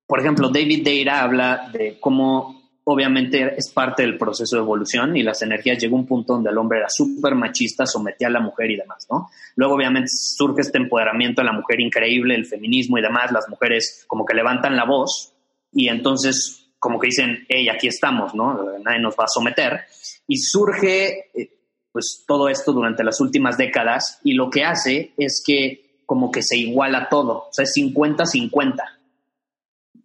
por 0.05 0.19
ejemplo, 0.19 0.49
David 0.49 0.83
Deira 0.83 1.21
habla 1.21 1.69
de 1.73 1.97
cómo 1.99 2.59
obviamente 2.83 3.55
es 3.57 3.71
parte 3.71 4.03
del 4.03 4.17
proceso 4.17 4.55
de 4.55 4.61
evolución 4.61 5.15
y 5.17 5.23
las 5.23 5.41
energías 5.41 5.79
llegó 5.79 5.95
a 5.95 5.99
un 5.99 6.07
punto 6.07 6.33
donde 6.33 6.49
el 6.49 6.57
hombre 6.57 6.79
era 6.79 6.89
súper 6.89 7.35
machista, 7.35 7.85
sometía 7.85 8.27
a 8.27 8.31
la 8.31 8.39
mujer 8.39 8.71
y 8.71 8.77
demás, 8.77 9.05
¿no? 9.11 9.29
Luego 9.55 9.75
obviamente 9.75 10.09
surge 10.09 10.61
este 10.61 10.79
empoderamiento 10.79 11.41
de 11.41 11.45
la 11.45 11.53
mujer 11.53 11.79
increíble, 11.81 12.35
el 12.35 12.47
feminismo 12.47 12.97
y 12.97 13.01
demás, 13.01 13.31
las 13.31 13.47
mujeres 13.47 14.05
como 14.07 14.25
que 14.25 14.33
levantan 14.33 14.75
la 14.75 14.85
voz 14.85 15.33
y 15.71 15.87
entonces 15.87 16.71
como 16.79 16.99
que 16.99 17.07
dicen, 17.07 17.45
hey, 17.47 17.69
aquí 17.69 17.87
estamos, 17.87 18.33
¿no? 18.33 18.79
Nadie 18.79 18.99
nos 18.99 19.15
va 19.15 19.25
a 19.25 19.27
someter 19.27 19.81
y 20.27 20.37
surge 20.37 21.29
eh, 21.35 21.58
pues 21.91 22.23
todo 22.27 22.49
esto 22.49 22.71
durante 22.71 23.03
las 23.03 23.19
últimas 23.19 23.57
décadas 23.57 24.19
y 24.23 24.33
lo 24.33 24.49
que 24.49 24.63
hace 24.63 25.13
es 25.17 25.43
que 25.45 26.03
como 26.05 26.31
que 26.31 26.41
se 26.41 26.57
iguala 26.57 27.07
todo, 27.09 27.47
o 27.49 27.49
sea, 27.51 27.63
es 27.63 27.73
50-50. 27.75 28.77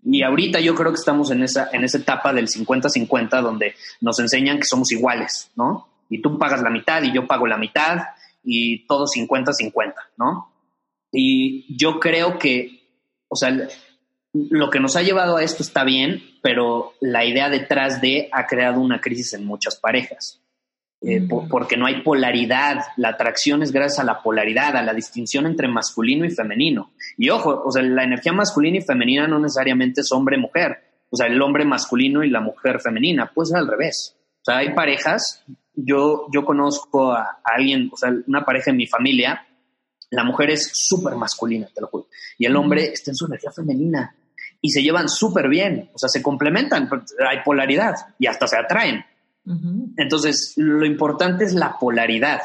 Y 0.06 0.22
ahorita 0.22 0.60
yo 0.60 0.74
creo 0.74 0.92
que 0.92 0.98
estamos 0.98 1.30
en 1.30 1.42
esa, 1.42 1.70
en 1.72 1.82
esa 1.82 1.96
etapa 1.96 2.32
del 2.32 2.48
50-50 2.48 3.40
donde 3.40 3.74
nos 4.02 4.18
enseñan 4.18 4.58
que 4.58 4.66
somos 4.66 4.92
iguales, 4.92 5.50
¿no? 5.56 5.88
Y 6.10 6.20
tú 6.20 6.38
pagas 6.38 6.60
la 6.60 6.68
mitad 6.68 7.02
y 7.02 7.12
yo 7.12 7.26
pago 7.26 7.46
la 7.46 7.56
mitad 7.56 8.00
y 8.42 8.86
todo 8.86 9.06
50-50, 9.06 9.94
¿no? 10.18 10.52
Y 11.10 11.74
yo 11.74 11.98
creo 11.98 12.38
que, 12.38 12.82
o 13.28 13.36
sea, 13.36 13.56
lo 14.34 14.68
que 14.68 14.80
nos 14.80 14.96
ha 14.96 15.02
llevado 15.02 15.38
a 15.38 15.42
esto 15.42 15.62
está 15.62 15.84
bien, 15.84 16.22
pero 16.42 16.92
la 17.00 17.24
idea 17.24 17.48
detrás 17.48 18.02
de 18.02 18.28
ha 18.32 18.46
creado 18.46 18.80
una 18.80 19.00
crisis 19.00 19.32
en 19.32 19.46
muchas 19.46 19.76
parejas. 19.76 20.43
Eh, 21.06 21.20
mm. 21.20 21.48
porque 21.48 21.76
no 21.76 21.86
hay 21.86 22.00
polaridad, 22.00 22.78
la 22.96 23.10
atracción 23.10 23.62
es 23.62 23.72
gracias 23.72 23.98
a 23.98 24.04
la 24.04 24.22
polaridad, 24.22 24.74
a 24.74 24.82
la 24.82 24.94
distinción 24.94 25.44
entre 25.44 25.68
masculino 25.68 26.24
y 26.24 26.30
femenino. 26.30 26.92
Y 27.18 27.28
ojo, 27.28 27.62
o 27.62 27.70
sea, 27.70 27.82
la 27.82 28.04
energía 28.04 28.32
masculina 28.32 28.78
y 28.78 28.80
femenina 28.80 29.26
no 29.26 29.38
necesariamente 29.38 30.00
es 30.00 30.10
hombre-mujer, 30.12 30.78
o 31.10 31.16
sea, 31.16 31.26
el 31.26 31.40
hombre 31.42 31.66
masculino 31.66 32.24
y 32.24 32.30
la 32.30 32.40
mujer 32.40 32.80
femenina, 32.80 33.30
puede 33.34 33.48
ser 33.48 33.58
al 33.58 33.68
revés. 33.68 34.16
O 34.40 34.44
sea, 34.44 34.58
hay 34.58 34.72
parejas, 34.72 35.44
yo, 35.74 36.26
yo 36.32 36.44
conozco 36.44 37.12
a, 37.12 37.40
alguien, 37.44 37.90
o 37.92 37.96
sea, 37.96 38.10
una 38.26 38.44
pareja 38.44 38.70
en 38.70 38.78
mi 38.78 38.86
familia, 38.86 39.46
la 40.10 40.24
mujer 40.24 40.50
es 40.50 40.70
súper 40.72 41.16
masculina, 41.16 41.68
te 41.74 41.82
lo 41.82 41.88
juro, 41.88 42.08
y 42.38 42.46
el 42.46 42.56
hombre 42.56 42.92
está 42.92 43.10
en 43.10 43.16
su 43.16 43.26
energía 43.26 43.50
femenina 43.54 44.14
y 44.60 44.70
se 44.70 44.82
llevan 44.82 45.10
súper 45.10 45.48
bien, 45.48 45.90
o 45.92 45.98
sea, 45.98 46.08
se 46.08 46.22
complementan, 46.22 46.88
hay 47.28 47.42
polaridad 47.44 47.94
y 48.18 48.26
hasta 48.26 48.46
se 48.46 48.56
atraen. 48.56 49.04
Entonces, 49.96 50.54
lo 50.56 50.86
importante 50.86 51.44
es 51.44 51.54
la 51.54 51.78
polaridad. 51.78 52.40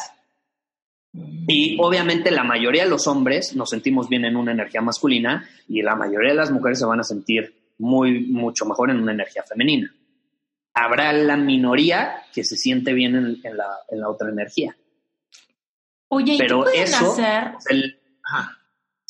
Y 1.14 1.78
obviamente 1.80 2.30
la 2.30 2.44
mayoría 2.44 2.84
de 2.84 2.90
los 2.90 3.08
hombres 3.08 3.56
nos 3.56 3.70
sentimos 3.70 4.10
bien 4.10 4.26
en 4.26 4.36
una 4.36 4.52
energía 4.52 4.82
masculina 4.82 5.48
y 5.68 5.82
la 5.82 5.96
mayoría 5.96 6.32
de 6.32 6.36
las 6.36 6.52
mujeres 6.52 6.80
se 6.80 6.86
van 6.86 7.00
a 7.00 7.04
sentir 7.04 7.56
muy, 7.80 8.26
mucho 8.28 8.66
mejor 8.66 8.92
en 8.92 8.98
una 8.98 9.14
energía 9.14 9.44
femenina. 9.44 9.92
Habrá 10.74 11.12
la 11.14 11.36
minoría 11.36 12.24
que 12.34 12.44
se 12.44 12.56
siente 12.56 12.94
bien 12.94 13.16
en, 13.16 13.58
la, 13.58 14.10
otra 14.10 14.30
energía. 14.30 14.76
Oye, 16.10 16.36
Pero 16.38 16.70
¿y 16.70 16.74
qué 16.74 16.84
eso, 16.84 17.12
hacer? 17.12 17.54
El, 17.70 18.00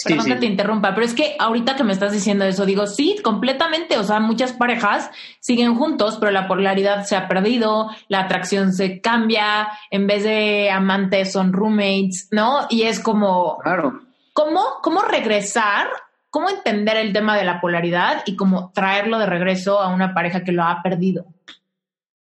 Perdón 0.05 0.25
que 0.27 0.35
te 0.35 0.45
interrumpa, 0.45 0.93
pero 0.93 1.05
es 1.05 1.13
que 1.13 1.35
ahorita 1.37 1.75
que 1.75 1.83
me 1.83 1.91
estás 1.91 2.13
diciendo 2.13 2.45
eso, 2.45 2.65
digo, 2.65 2.87
sí, 2.87 3.17
completamente. 3.21 3.97
O 3.97 4.03
sea, 4.03 4.19
muchas 4.19 4.53
parejas 4.53 5.11
siguen 5.41 5.75
juntos, 5.75 6.17
pero 6.19 6.31
la 6.31 6.47
polaridad 6.47 7.03
se 7.03 7.17
ha 7.17 7.27
perdido, 7.27 7.89
la 8.07 8.21
atracción 8.21 8.71
se 8.71 9.01
cambia, 9.01 9.67
en 9.91 10.07
vez 10.07 10.23
de 10.23 10.71
amantes 10.71 11.33
son 11.33 11.51
roommates, 11.51 12.29
¿no? 12.31 12.67
Y 12.69 12.83
es 12.83 12.99
como. 12.99 13.57
Claro. 13.57 14.01
¿Cómo, 14.33 14.61
cómo 14.81 15.01
regresar? 15.01 15.87
¿Cómo 16.29 16.49
entender 16.49 16.95
el 16.95 17.11
tema 17.11 17.35
de 17.35 17.43
la 17.43 17.59
polaridad 17.59 18.21
y 18.25 18.35
cómo 18.35 18.71
traerlo 18.73 19.17
de 19.19 19.25
regreso 19.25 19.81
a 19.81 19.89
una 19.89 20.13
pareja 20.13 20.43
que 20.43 20.51
lo 20.51 20.63
ha 20.63 20.81
perdido? 20.81 21.25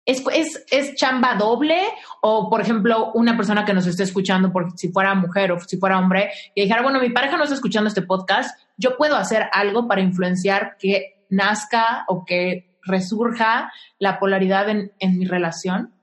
¿Es, 0.06 0.24
es, 0.34 0.66
es 0.72 0.96
chamba 0.96 1.36
doble? 1.36 1.80
O, 2.22 2.50
por 2.50 2.62
ejemplo, 2.62 3.12
una 3.14 3.38
persona 3.38 3.66
que 3.66 3.74
nos 3.74 3.86
esté 3.86 4.04
escuchando, 4.04 4.52
porque 4.52 4.72
si 4.76 4.92
fuera 4.92 5.14
mujer 5.14 5.52
o 5.52 5.60
si 5.60 5.78
fuera 5.78 6.00
hombre, 6.00 6.32
y 6.56 6.64
dijera, 6.64 6.82
bueno, 6.82 7.00
mi 7.00 7.10
pareja 7.10 7.38
no 7.38 7.44
está 7.44 7.56
escuchando 7.56 7.88
este 7.88 8.02
podcast, 8.02 8.60
yo 8.78 8.98
puedo 8.98 9.16
hacer 9.16 9.48
algo 9.52 9.88
para 9.88 10.02
influenciar 10.02 10.78
que 10.78 11.26
nazca 11.30 12.06
o 12.08 12.26
que 12.26 12.78
resurja 12.84 13.72
la 14.00 14.20
polaridad 14.20 14.70
en, 14.70 14.92
en 15.00 15.20
mi 15.20 15.26
relación? 15.26 15.94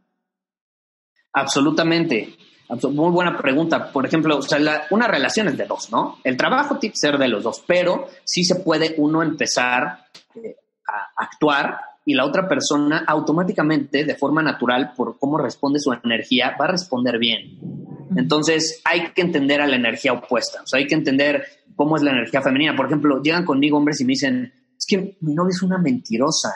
Absolutamente. 1.33 2.37
Muy 2.91 3.11
buena 3.11 3.37
pregunta. 3.37 3.91
Por 3.91 4.07
ejemplo, 4.07 4.39
o 4.39 4.43
sea, 4.43 4.87
una 4.91 5.09
relación 5.09 5.49
es 5.49 5.57
de 5.57 5.65
dos, 5.65 5.91
¿no? 5.91 6.19
El 6.23 6.37
trabajo 6.37 6.79
tiene 6.79 6.93
que 6.93 6.99
ser 6.99 7.17
de 7.17 7.29
los 7.29 7.43
dos, 7.43 7.65
pero 7.67 8.09
sí 8.25 8.45
se 8.45 8.57
puede 8.57 8.95
uno 8.99 9.23
empezar 9.23 10.07
eh, 10.35 10.57
a 10.87 11.23
actuar 11.25 11.81
y 12.09 12.15
la 12.15 12.25
otra 12.25 12.49
persona 12.49 13.05
automáticamente, 13.07 14.03
de 14.03 14.15
forma 14.15 14.43
natural, 14.43 14.95
por 14.97 15.19
cómo 15.19 15.37
responde 15.37 15.79
su 15.79 15.93
energía, 15.93 16.57
va 16.59 16.65
a 16.65 16.69
responder 16.69 17.19
bien. 17.19 17.59
Entonces 18.17 18.81
hay 18.83 19.11
que 19.13 19.21
entender 19.21 19.61
a 19.61 19.67
la 19.67 19.77
energía 19.77 20.15
opuesta, 20.15 20.63
o 20.63 20.67
sea, 20.67 20.79
hay 20.79 20.87
que 20.87 20.95
entender 20.95 21.45
cómo 21.77 21.97
es 21.97 22.03
la 22.03 22.13
energía 22.13 22.41
femenina. 22.41 22.75
Por 22.75 22.87
ejemplo, 22.87 23.21
llegan 23.21 23.45
conmigo 23.45 23.77
hombres 23.77 24.01
y 24.01 24.07
me 24.07 24.13
dicen, 24.13 24.55
es 24.75 24.87
que 24.89 25.19
mi 25.21 25.35
novia 25.35 25.51
es 25.51 25.63
una 25.63 25.77
mentirosa, 25.77 26.49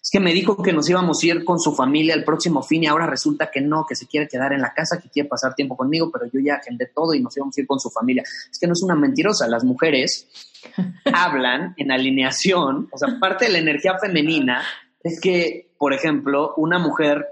es 0.00 0.10
que 0.12 0.20
me 0.20 0.32
dijo 0.32 0.62
que 0.62 0.72
nos 0.72 0.88
íbamos 0.88 1.20
a 1.20 1.26
ir 1.26 1.44
con 1.44 1.58
su 1.58 1.74
familia 1.74 2.14
el 2.14 2.22
próximo 2.22 2.62
fin 2.62 2.84
y 2.84 2.86
ahora 2.86 3.08
resulta 3.08 3.50
que 3.50 3.60
no, 3.60 3.86
que 3.88 3.96
se 3.96 4.06
quiere 4.06 4.28
quedar 4.28 4.52
en 4.52 4.60
la 4.60 4.72
casa, 4.72 5.00
que 5.00 5.10
quiere 5.10 5.28
pasar 5.28 5.56
tiempo 5.56 5.76
conmigo, 5.76 6.08
pero 6.12 6.26
yo 6.32 6.38
ya 6.38 6.54
agendé 6.54 6.86
todo 6.86 7.14
y 7.14 7.20
nos 7.20 7.36
íbamos 7.36 7.58
a 7.58 7.60
ir 7.60 7.66
con 7.66 7.80
su 7.80 7.90
familia. 7.90 8.22
Es 8.48 8.60
que 8.60 8.68
no 8.68 8.74
es 8.74 8.82
una 8.84 8.94
mentirosa, 8.94 9.48
las 9.48 9.64
mujeres 9.64 10.28
hablan 11.12 11.74
en 11.76 11.90
alineación, 11.90 12.88
o 12.92 12.96
sea, 12.96 13.18
parte 13.18 13.46
de 13.46 13.52
la 13.54 13.58
energía 13.58 13.98
femenina 13.98 14.62
es 15.02 15.20
que, 15.20 15.72
por 15.78 15.92
ejemplo, 15.92 16.54
una 16.56 16.78
mujer 16.78 17.26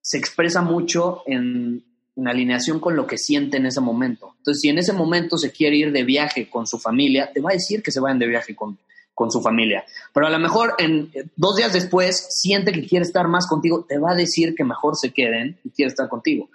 se 0.00 0.18
expresa 0.18 0.62
mucho 0.62 1.22
en, 1.26 1.84
en 2.16 2.28
alineación 2.28 2.80
con 2.80 2.96
lo 2.96 3.06
que 3.06 3.18
siente 3.18 3.58
en 3.58 3.66
ese 3.66 3.80
momento. 3.80 4.34
Entonces, 4.38 4.60
si 4.60 4.68
en 4.68 4.78
ese 4.78 4.92
momento 4.92 5.38
se 5.38 5.52
quiere 5.52 5.76
ir 5.76 5.92
de 5.92 6.02
viaje 6.02 6.48
con 6.50 6.66
su 6.66 6.78
familia, 6.78 7.30
te 7.32 7.40
va 7.40 7.50
a 7.50 7.54
decir 7.54 7.82
que 7.82 7.92
se 7.92 8.00
vayan 8.00 8.18
de 8.18 8.26
viaje 8.26 8.56
con, 8.56 8.78
con 9.14 9.30
su 9.30 9.40
familia. 9.40 9.84
Pero 10.12 10.26
a 10.26 10.30
lo 10.30 10.38
mejor 10.38 10.74
en 10.78 11.10
dos 11.36 11.56
días 11.56 11.72
después 11.72 12.28
siente 12.30 12.72
que 12.72 12.86
quiere 12.86 13.04
estar 13.04 13.26
más 13.28 13.46
contigo, 13.46 13.84
te 13.88 13.98
va 13.98 14.12
a 14.12 14.16
decir 14.16 14.54
que 14.54 14.64
mejor 14.64 14.96
se 14.96 15.12
queden 15.12 15.58
y 15.64 15.70
quiere 15.70 15.90
estar 15.90 16.08
contigo. 16.08 16.50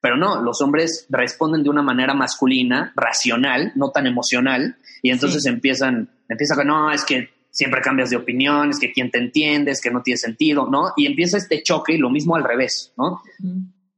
Pero 0.00 0.16
no, 0.16 0.40
los 0.40 0.60
hombres 0.62 1.06
responden 1.08 1.62
de 1.62 1.68
una 1.68 1.82
manera 1.82 2.14
masculina, 2.14 2.92
racional, 2.96 3.72
no 3.74 3.90
tan 3.90 4.06
emocional, 4.06 4.76
y 5.02 5.10
entonces 5.10 5.44
empiezan, 5.46 6.08
empieza 6.28 6.54
con, 6.54 6.68
no, 6.68 6.92
es 6.92 7.04
que 7.04 7.28
siempre 7.50 7.80
cambias 7.80 8.10
de 8.10 8.16
opinión, 8.16 8.70
es 8.70 8.78
que 8.78 8.92
quién 8.92 9.10
te 9.10 9.18
entiende, 9.18 9.72
es 9.72 9.80
que 9.80 9.90
no 9.90 10.02
tiene 10.02 10.18
sentido, 10.18 10.68
¿no? 10.70 10.92
Y 10.96 11.06
empieza 11.06 11.36
este 11.36 11.62
choque 11.62 11.94
y 11.94 11.98
lo 11.98 12.10
mismo 12.10 12.36
al 12.36 12.44
revés, 12.44 12.92
¿no? 12.96 13.20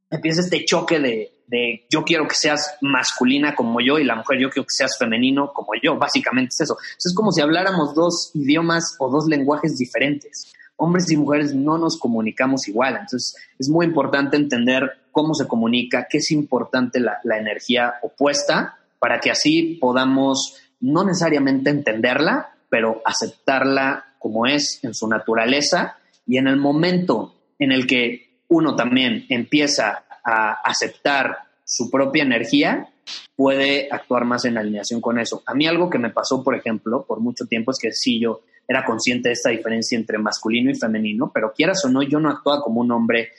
Empieza 0.09 0.41
este 0.41 0.65
choque 0.65 0.99
de, 0.99 1.31
de 1.47 1.85
yo 1.89 2.03
quiero 2.03 2.27
que 2.27 2.35
seas 2.35 2.75
masculina 2.81 3.55
como 3.55 3.79
yo 3.81 3.99
y 3.99 4.03
la 4.03 4.15
mujer 4.15 4.39
yo 4.39 4.49
quiero 4.49 4.65
que 4.65 4.75
seas 4.75 4.97
femenino 4.97 5.51
como 5.53 5.73
yo. 5.81 5.97
Básicamente 5.97 6.49
es 6.49 6.61
eso. 6.61 6.77
Es 6.97 7.13
como 7.13 7.31
si 7.31 7.41
habláramos 7.41 7.93
dos 7.93 8.31
idiomas 8.33 8.95
o 8.99 9.09
dos 9.09 9.27
lenguajes 9.27 9.77
diferentes. 9.77 10.51
Hombres 10.75 11.09
y 11.11 11.17
mujeres 11.17 11.53
no 11.53 11.77
nos 11.77 11.99
comunicamos 11.99 12.67
igual. 12.67 12.93
Entonces 12.93 13.35
es 13.59 13.69
muy 13.69 13.85
importante 13.85 14.35
entender 14.35 14.89
cómo 15.11 15.33
se 15.35 15.47
comunica, 15.47 16.07
qué 16.09 16.17
es 16.17 16.31
importante 16.31 16.99
la, 16.99 17.19
la 17.23 17.37
energía 17.37 17.95
opuesta 18.01 18.77
para 18.99 19.19
que 19.19 19.31
así 19.31 19.77
podamos 19.79 20.57
no 20.79 21.05
necesariamente 21.05 21.69
entenderla, 21.69 22.52
pero 22.73 23.03
aceptarla 23.05 24.15
como 24.17 24.47
es 24.47 24.79
en 24.81 24.95
su 24.95 25.07
naturaleza 25.07 25.99
y 26.25 26.39
en 26.39 26.47
el 26.47 26.57
momento 26.57 27.35
en 27.59 27.71
el 27.71 27.85
que 27.85 28.39
uno 28.47 28.75
también 28.75 29.27
empieza 29.29 30.05
a 30.25 30.53
aceptar 30.63 31.37
su 31.63 31.91
propia 31.91 32.23
energía, 32.23 32.89
puede 33.35 33.89
actuar 33.91 34.25
más 34.25 34.45
en 34.45 34.57
alineación 34.57 35.01
con 35.01 35.19
eso. 35.19 35.43
A 35.45 35.53
mí 35.53 35.67
algo 35.67 35.87
que 35.87 35.99
me 35.99 36.09
pasó, 36.09 36.43
por 36.43 36.55
ejemplo, 36.55 37.05
por 37.07 37.19
mucho 37.19 37.45
tiempo 37.45 37.69
es 37.69 37.77
que 37.79 37.91
sí, 37.91 38.19
yo 38.19 38.41
era 38.67 38.83
consciente 38.83 39.29
de 39.29 39.33
esta 39.33 39.51
diferencia 39.51 39.95
entre 39.95 40.17
masculino 40.17 40.71
y 40.71 40.75
femenino, 40.75 41.29
pero 41.31 41.53
quieras 41.55 41.85
o 41.85 41.89
no, 41.89 42.01
yo 42.01 42.19
no 42.19 42.31
actuaba 42.31 42.63
como 42.63 42.81
un 42.81 42.91
hombre 42.91 43.33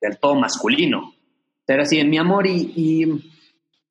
del 0.00 0.18
todo 0.18 0.34
masculino. 0.34 1.14
Era 1.64 1.84
así, 1.84 2.02
mi 2.02 2.18
amor, 2.18 2.48
¿y, 2.48 3.22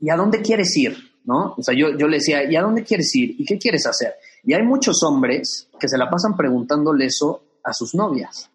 y, 0.02 0.10
a 0.10 0.18
dónde 0.18 0.42
quieres 0.42 0.76
ir? 0.76 1.09
¿No? 1.30 1.54
O 1.56 1.62
sea, 1.62 1.76
yo, 1.76 1.96
yo 1.96 2.08
le 2.08 2.18
decía, 2.18 2.50
¿y 2.50 2.56
a 2.56 2.64
dónde 2.64 2.84
quieres 2.84 3.16
ir? 3.16 3.36
¿Y 3.38 3.46
qué 3.46 3.60
quieres 3.60 3.86
hacer? 3.86 4.16
Y 4.44 4.54
hay 4.54 4.64
muchos 4.64 5.04
hombres 5.04 5.68
que 5.80 5.88
se 5.88 5.96
la 5.96 6.10
pasan 6.10 6.36
preguntándole 6.36 7.06
eso 7.06 7.44
a 7.64 7.72
sus 7.72 7.94
novias. 7.94 8.50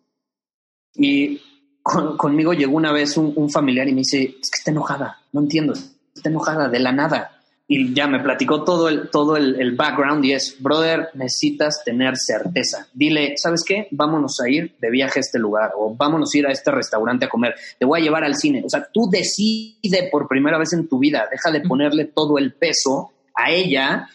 Y 0.93 1.41
conmigo 1.83 2.53
llegó 2.53 2.77
una 2.77 2.91
vez 2.91 3.17
un, 3.17 3.49
familiar 3.49 3.87
y 3.87 3.93
me 3.93 3.99
dice, 3.99 4.23
es 4.25 4.51
que 4.51 4.59
está 4.59 4.73
enojada, 4.73 5.21
no 5.33 5.43
entiendo, 5.43 5.73
está 6.17 6.31
enojada 6.31 6.69
de 6.69 6.81
la 6.81 6.91
nada. 6.91 7.34
Y 7.67 7.95
ya 7.95 8.07
me 8.07 8.21
platicó 8.21 8.63
todo 8.63 8.91
el, 8.91 9.09
todo 9.09 9.39
el, 9.39 9.75
background 9.75 10.23
y 10.25 10.33
es, 10.33 10.61
brother, 10.61 11.09
necesitas 11.15 11.83
tener 11.83 12.15
certeza. 12.17 12.89
Dile, 12.93 13.39
¿sabes 13.39 13.65
qué? 13.67 13.89
Vámonos 13.91 14.39
a 14.41 14.51
ir 14.51 14.75
de 14.79 14.91
viaje 14.91 15.19
a 15.19 15.23
este 15.23 15.39
lugar 15.39 15.73
o 15.75 15.95
vámonos 15.95 16.35
a 16.35 16.39
ir 16.39 16.47
a 16.47 16.53
este 16.53 16.71
restaurante 16.71 17.25
a 17.25 17.31
comer. 17.31 17.55
Te 17.79 17.87
voy 17.87 18.01
a 18.01 18.03
llevar 18.03 18.23
al 18.23 18.37
cine. 18.37 18.63
O 18.67 18.69
sea, 18.69 18.87
tú 18.93 19.09
decide 19.11 20.11
por 20.11 20.29
primera 20.29 20.59
vez 20.59 20.75
en 20.75 20.89
tu 20.89 20.99
vida, 20.99 21.27
deja 21.31 21.51
de 21.51 21.63
ponerle 21.63 22.05
todo 22.05 22.37
el 22.37 22.53
peso 22.53 23.13
a 23.35 23.51
ella, 23.51 24.09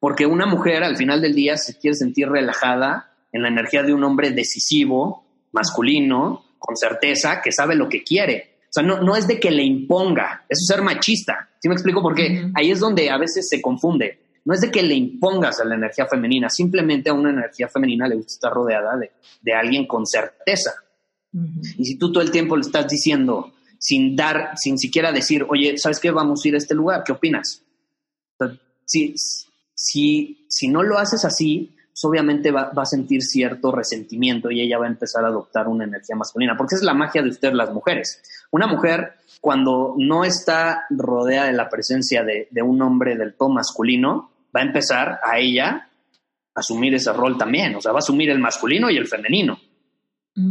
porque 0.00 0.26
una 0.26 0.46
mujer 0.46 0.82
al 0.82 0.96
final 0.96 1.22
del 1.22 1.34
día 1.34 1.56
se 1.56 1.78
quiere 1.78 1.96
sentir 1.96 2.28
relajada 2.28 3.12
en 3.30 3.42
la 3.42 3.48
energía 3.48 3.84
de 3.84 3.94
un 3.94 4.02
hombre 4.02 4.32
decisivo, 4.32 5.24
masculino, 5.52 6.44
con 6.58 6.76
certeza 6.76 7.40
que 7.40 7.52
sabe 7.52 7.76
lo 7.76 7.88
que 7.88 8.02
quiere. 8.02 8.55
O 8.76 8.78
sea, 8.78 8.82
no, 8.82 9.00
no 9.00 9.16
es 9.16 9.26
de 9.26 9.40
que 9.40 9.50
le 9.50 9.62
imponga, 9.62 10.44
eso 10.48 10.60
es 10.60 10.66
ser 10.66 10.82
machista. 10.82 11.48
¿Sí 11.58 11.68
me 11.68 11.74
explico 11.74 12.02
por 12.02 12.14
qué? 12.14 12.50
Ahí 12.54 12.70
es 12.70 12.80
donde 12.80 13.08
a 13.08 13.16
veces 13.16 13.48
se 13.48 13.62
confunde. 13.62 14.18
No 14.44 14.52
es 14.52 14.60
de 14.60 14.70
que 14.70 14.82
le 14.82 14.94
impongas 14.94 15.60
a 15.60 15.64
la 15.64 15.76
energía 15.76 16.06
femenina, 16.06 16.50
simplemente 16.50 17.08
a 17.08 17.14
una 17.14 17.30
energía 17.30 17.68
femenina 17.68 18.06
le 18.06 18.16
gusta 18.16 18.34
estar 18.34 18.52
rodeada 18.52 18.98
de, 18.98 19.12
de 19.40 19.54
alguien 19.54 19.86
con 19.86 20.04
certeza. 20.04 20.74
Y 21.78 21.84
si 21.86 21.96
tú 21.96 22.12
todo 22.12 22.22
el 22.22 22.30
tiempo 22.30 22.54
le 22.54 22.62
estás 22.62 22.86
diciendo 22.86 23.54
sin 23.78 24.14
dar, 24.14 24.52
sin 24.56 24.78
siquiera 24.78 25.10
decir, 25.10 25.46
oye, 25.48 25.78
¿sabes 25.78 25.98
qué? 25.98 26.10
Vamos 26.10 26.44
a 26.44 26.48
ir 26.48 26.54
a 26.54 26.58
este 26.58 26.74
lugar, 26.74 27.02
¿qué 27.04 27.12
opinas? 27.12 27.62
si, 28.84 29.14
si, 29.74 30.46
si 30.50 30.68
no 30.68 30.82
lo 30.82 30.98
haces 30.98 31.24
así, 31.24 31.75
pues, 31.96 32.04
obviamente 32.04 32.50
va, 32.50 32.72
a 32.76 32.84
sentir 32.84 33.22
cierto 33.22 33.72
resentimiento 33.72 34.50
y 34.50 34.60
ella 34.60 34.76
va 34.76 34.84
a 34.84 34.90
empezar 34.90 35.24
a 35.24 35.28
adoptar 35.28 35.66
una 35.66 35.84
energía 35.84 36.14
masculina, 36.14 36.54
porque 36.54 36.74
es 36.74 36.82
la 36.82 36.92
magia 36.92 37.22
de 37.22 37.30
ustedes 37.30 37.54
las 37.54 37.72
mujeres. 37.72 38.22
Una 38.50 38.66
mujer, 38.66 39.14
cuando 39.40 39.94
no 39.96 40.22
está 40.22 40.84
rodeada 40.90 41.46
de 41.46 41.54
la 41.54 41.70
presencia 41.70 42.22
de, 42.22 42.62
un 42.62 42.82
hombre 42.82 43.16
del 43.16 43.32
todo 43.34 43.48
masculino, 43.48 44.30
va 44.54 44.60
a 44.60 44.64
empezar 44.64 45.20
a 45.24 45.38
ella 45.38 45.88
a 46.54 46.60
asumir 46.60 46.94
ese 46.94 47.14
rol 47.14 47.38
también, 47.38 47.74
o 47.74 47.80
sea, 47.80 47.92
va 47.92 47.98
a 47.98 48.04
asumir 48.04 48.28
el 48.28 48.40
masculino 48.40 48.90
y 48.90 48.98
el 48.98 49.06
femenino. 49.06 49.58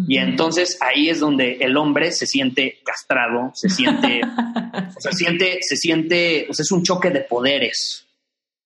Y 0.08 0.18
entonces 0.18 0.80
ahí 0.82 1.10
es 1.10 1.20
donde 1.20 1.58
el 1.62 1.78
hombre 1.78 2.12
se 2.12 2.26
siente 2.26 2.80
castrado, 2.84 3.52
se 3.54 3.70
siente, 3.70 4.22
o 4.98 5.00
sea, 5.00 5.12
siente, 5.12 5.60
se 5.62 5.76
siente, 5.76 6.48
o 6.50 6.56
sea, 6.56 6.64
es 6.64 6.72
un 6.72 6.82
choque 6.82 7.12
de 7.12 7.22
poderes. 7.22 8.04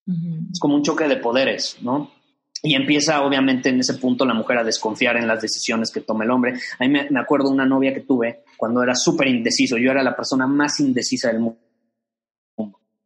Es 0.07 0.59
como 0.61 0.75
un 0.75 0.83
choque 0.83 1.09
de 1.09 1.17
poderes, 1.17 1.77
¿no? 1.81 2.18
Y 2.61 2.75
empieza, 2.75 3.21
obviamente, 3.21 3.69
en 3.69 3.79
ese 3.79 3.93
punto 3.95 4.25
la 4.25 4.33
mujer 4.33 4.57
a 4.57 4.63
desconfiar 4.63 5.17
en 5.17 5.27
las 5.27 5.41
decisiones 5.41 5.91
que 5.91 6.01
toma 6.01 6.25
el 6.25 6.31
hombre. 6.31 6.59
A 6.77 6.85
mí 6.85 6.89
me, 6.89 7.19
acuerdo 7.19 7.49
una 7.49 7.65
novia 7.65 7.93
que 7.93 8.01
tuve 8.01 8.43
cuando 8.57 8.83
era 8.83 8.95
súper 8.95 9.27
indeciso. 9.27 9.77
Yo 9.77 9.91
era 9.91 10.03
la 10.03 10.15
persona 10.15 10.45
más 10.45 10.79
indecisa 10.79 11.29
del 11.29 11.39
mundo. 11.39 11.59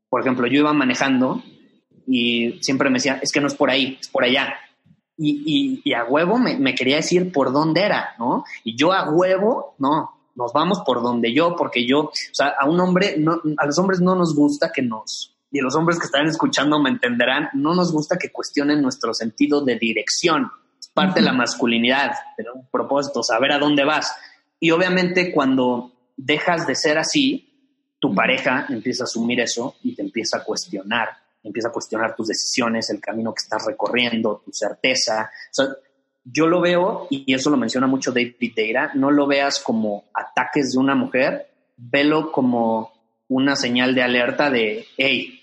Por 0.09 0.21
ejemplo, 0.21 0.47
yo 0.47 0.59
iba 0.59 0.73
manejando 0.73 1.43
y 2.07 2.59
siempre 2.61 2.89
me 2.89 2.95
decía, 2.95 3.19
es 3.21 3.31
que 3.31 3.41
no 3.41 3.47
es 3.47 3.55
por 3.55 3.69
ahí, 3.69 3.97
es 3.99 4.07
por 4.09 4.23
allá. 4.23 4.53
Y, 5.17 5.81
y, 5.83 5.93
a 5.93 6.05
huevo 6.05 6.39
me, 6.39 6.57
me, 6.57 6.73
quería 6.73 6.95
decir 6.95 7.31
por 7.31 7.51
dónde 7.51 7.81
era, 7.81 8.15
¿no? 8.17 8.43
Y 8.63 8.75
yo 8.75 8.91
a 8.91 9.09
huevo, 9.11 9.75
no, 9.77 10.09
nos 10.35 10.53
vamos 10.53 10.81
por 10.85 11.03
donde 11.03 11.33
yo, 11.33 11.55
porque 11.55 11.85
yo, 11.85 11.99
o 12.01 12.11
sea, 12.31 12.53
a 12.59 12.67
un 12.67 12.79
hombre, 12.79 13.15
no, 13.17 13.39
a 13.57 13.65
los 13.65 13.77
hombres 13.77 14.01
no 14.01 14.15
nos 14.15 14.35
gusta 14.35 14.71
que 14.71 14.81
nos 14.81 15.32
y 15.53 15.61
los 15.61 15.75
hombres 15.75 15.99
que 15.99 16.07
están 16.07 16.25
escuchando 16.25 16.81
me 16.81 16.89
entenderán, 16.89 17.49
no 17.53 17.75
nos 17.75 17.91
gusta 17.91 18.17
que 18.17 18.31
cuestionen 18.31 18.81
nuestro 18.81 19.13
sentido 19.13 19.63
de 19.63 19.77
dirección. 19.77 20.51
Es 20.79 20.87
parte 20.87 21.19
de 21.19 21.27
la 21.27 21.31
masculinidad, 21.31 22.11
de 22.35 22.45
un 22.51 22.67
propósito, 22.71 23.21
saber 23.21 23.51
a 23.51 23.59
dónde 23.59 23.85
vas. 23.85 24.15
Y 24.59 24.71
obviamente 24.71 25.31
cuando 25.31 25.91
dejas 26.17 26.65
de 26.65 26.73
ser 26.73 26.97
así, 26.97 27.77
tu 27.99 28.15
pareja 28.15 28.65
empieza 28.67 29.03
a 29.03 29.05
asumir 29.05 29.41
eso 29.41 29.75
y 29.83 29.93
te 29.95 30.01
empieza 30.01 30.37
a 30.37 30.43
cuestionar, 30.43 31.09
empieza 31.43 31.67
a 31.67 31.71
cuestionar 31.71 32.15
tus 32.15 32.29
decisiones, 32.29 32.89
el 32.89 32.99
camino 32.99 33.31
que 33.31 33.43
estás 33.43 33.63
recorriendo, 33.67 34.41
tu 34.43 34.51
certeza. 34.51 35.29
yo 36.23 36.47
lo 36.47 36.61
veo, 36.61 37.05
y 37.11 37.31
eso 37.31 37.51
lo 37.51 37.57
menciona 37.57 37.85
mucho 37.85 38.11
David 38.11 38.53
Deira, 38.55 38.91
no 38.95 39.11
lo 39.11 39.27
veas 39.27 39.59
como 39.59 40.05
ataques 40.15 40.71
de 40.71 40.79
una 40.79 40.95
mujer, 40.95 41.47
velo 41.77 42.31
como 42.31 42.91
una 43.27 43.55
señal 43.55 43.93
de 43.93 44.01
alerta 44.01 44.49
de, 44.49 44.87
hey, 44.97 45.41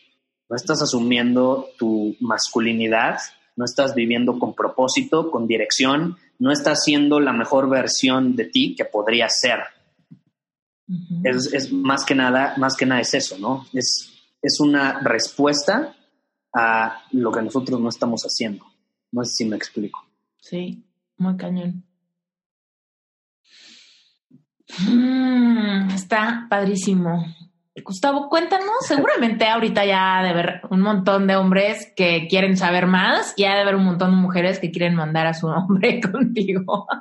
no 0.51 0.56
estás 0.56 0.82
asumiendo 0.82 1.68
tu 1.78 2.16
masculinidad, 2.18 3.20
no 3.55 3.64
estás 3.64 3.94
viviendo 3.94 4.36
con 4.39 4.55
propósito, 4.55 5.31
con 5.31 5.47
dirección, 5.47 6.16
no 6.40 6.51
estás 6.51 6.82
siendo 6.82 7.20
la 7.20 7.32
mejor 7.32 7.70
versión 7.70 8.35
de 8.35 8.47
ti 8.47 8.74
que 8.74 8.85
podría 8.85 9.28
ser. 9.28 9.60
es, 11.22 11.72
más 11.72 12.05
que 12.05 12.16
nada, 12.16 12.55
más 12.56 12.77
que 12.77 12.85
nada 12.85 13.01
es 13.01 13.14
eso, 13.14 13.39
¿no? 13.39 13.64
Es, 13.72 14.10
es 14.43 14.59
una 14.59 14.98
respuesta 15.01 15.94
a 16.52 17.05
lo 17.12 17.31
que 17.31 17.43
nosotros 17.43 17.81
no 17.81 17.89
estamos 17.89 18.22
haciendo. 18.22 18.64
No 19.12 19.24
sé 19.24 19.31
si 19.36 19.44
me 19.44 19.56
explico. 19.56 20.05
Sí, 20.40 20.85
muy 21.16 21.36
cañón. 21.36 21.85
Mm, 24.89 25.90
está 25.90 26.47
padrísimo. 26.51 27.24
Gustavo, 27.76 28.28
cuéntanos, 28.28 28.86
seguramente 28.86 29.47
ahorita 29.47 29.84
ya 29.84 30.22
de 30.22 30.32
ver 30.32 30.60
un 30.70 30.80
montón 30.80 31.26
de 31.26 31.36
hombres 31.36 31.92
que 31.94 32.26
quieren 32.28 32.56
saber 32.56 32.86
más 32.86 33.32
y 33.36 33.44
ha 33.44 33.55
de 33.55 33.60
haber 33.60 33.76
un 33.76 33.84
montón 33.84 34.10
de 34.10 34.16
mujeres 34.16 34.59
que 34.59 34.72
quieren 34.72 34.97
mandar 34.97 35.26
a 35.26 35.34
su 35.34 35.47
hombre 35.47 36.01
contigo. 36.12 36.86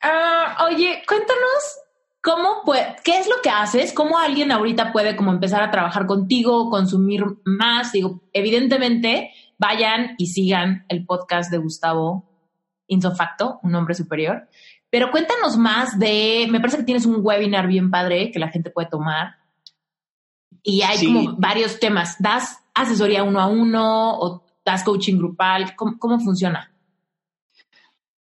Ah, 0.00 0.64
oye, 0.70 1.02
cuéntanos 1.08 1.80
cómo 2.22 2.62
puede, 2.64 2.94
qué 3.02 3.18
es 3.18 3.28
lo 3.28 3.42
que 3.42 3.50
haces, 3.50 3.92
cómo 3.92 4.16
alguien 4.16 4.52
ahorita 4.52 4.92
puede 4.92 5.16
como 5.16 5.32
empezar 5.32 5.60
a 5.60 5.72
trabajar 5.72 6.06
contigo, 6.06 6.70
consumir 6.70 7.24
más. 7.44 7.90
Digo, 7.90 8.22
evidentemente, 8.32 9.32
vayan 9.58 10.14
y 10.16 10.28
sigan 10.28 10.84
el 10.88 11.04
podcast 11.04 11.50
de 11.50 11.58
Gustavo 11.58 12.28
insofacto, 12.86 13.58
un 13.64 13.74
hombre 13.74 13.94
superior. 13.94 14.48
Pero 14.90 15.10
cuéntanos 15.10 15.56
más 15.56 15.98
de, 15.98 16.46
me 16.50 16.60
parece 16.60 16.78
que 16.78 16.84
tienes 16.84 17.04
un 17.04 17.18
webinar 17.20 17.66
bien 17.66 17.90
padre 17.90 18.30
que 18.30 18.38
la 18.38 18.48
gente 18.48 18.70
puede 18.70 18.88
tomar. 18.88 19.36
Y 20.62 20.82
hay 20.82 21.04
como 21.04 21.36
varios 21.36 21.78
temas. 21.78 22.16
¿Das 22.18 22.58
asesoría 22.74 23.22
uno 23.22 23.40
a 23.40 23.46
uno 23.46 24.18
o 24.18 24.42
das 24.64 24.82
coaching 24.84 25.18
grupal? 25.18 25.76
¿Cómo, 25.76 26.18
funciona? 26.20 26.70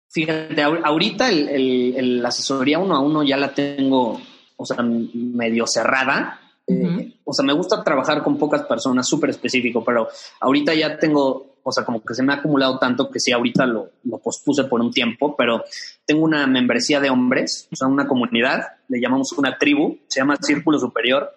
Fíjate, 0.09 0.63
ahorita 0.63 1.31
el, 1.31 2.23
la 2.23 2.29
asesoría 2.29 2.79
uno 2.79 2.95
a 2.95 3.01
uno 3.01 3.23
ya 3.23 3.37
la 3.37 3.53
tengo, 3.53 4.21
o 4.57 4.67
sea, 4.67 4.83
medio 4.83 5.67
cerrada. 5.67 6.41
Eh, 6.67 7.15
o 7.25 7.33
sea, 7.33 7.45
me 7.45 7.53
gusta 7.53 7.83
trabajar 7.83 8.23
con 8.23 8.39
pocas 8.39 8.63
personas, 8.63 9.09
súper 9.09 9.31
específico, 9.31 9.83
pero 9.85 10.09
ahorita 10.41 10.75
ya 10.75 10.97
tengo 10.97 11.52
o 11.63 11.73
sea, 11.73 11.85
como 11.85 12.03
que 12.03 12.15
se 12.15 12.23
me 12.23 12.33
ha 12.33 12.37
acumulado 12.37 12.79
tanto 12.79 13.11
que 13.11 13.21
sí, 13.21 13.33
ahorita 13.33 13.67
lo, 13.67 13.91
lo, 14.05 14.19
pospuse 14.19 14.65
por 14.65 14.81
un 14.81 14.91
tiempo, 14.91 15.37
pero 15.37 15.65
tengo 16.05 16.25
una 16.25 16.47
membresía 16.47 17.01
de 17.01 17.11
hombres, 17.11 17.69
o 17.73 17.77
sea, 17.77 17.89
una 17.89 18.07
comunidad, 18.07 18.63
le 18.89 19.01
llamamos 19.01 19.33
una 19.33 19.57
tribu, 19.59 19.99
se 20.09 20.21
llama 20.21 20.37
Círculo 20.41 20.79
Superior, 20.79 21.31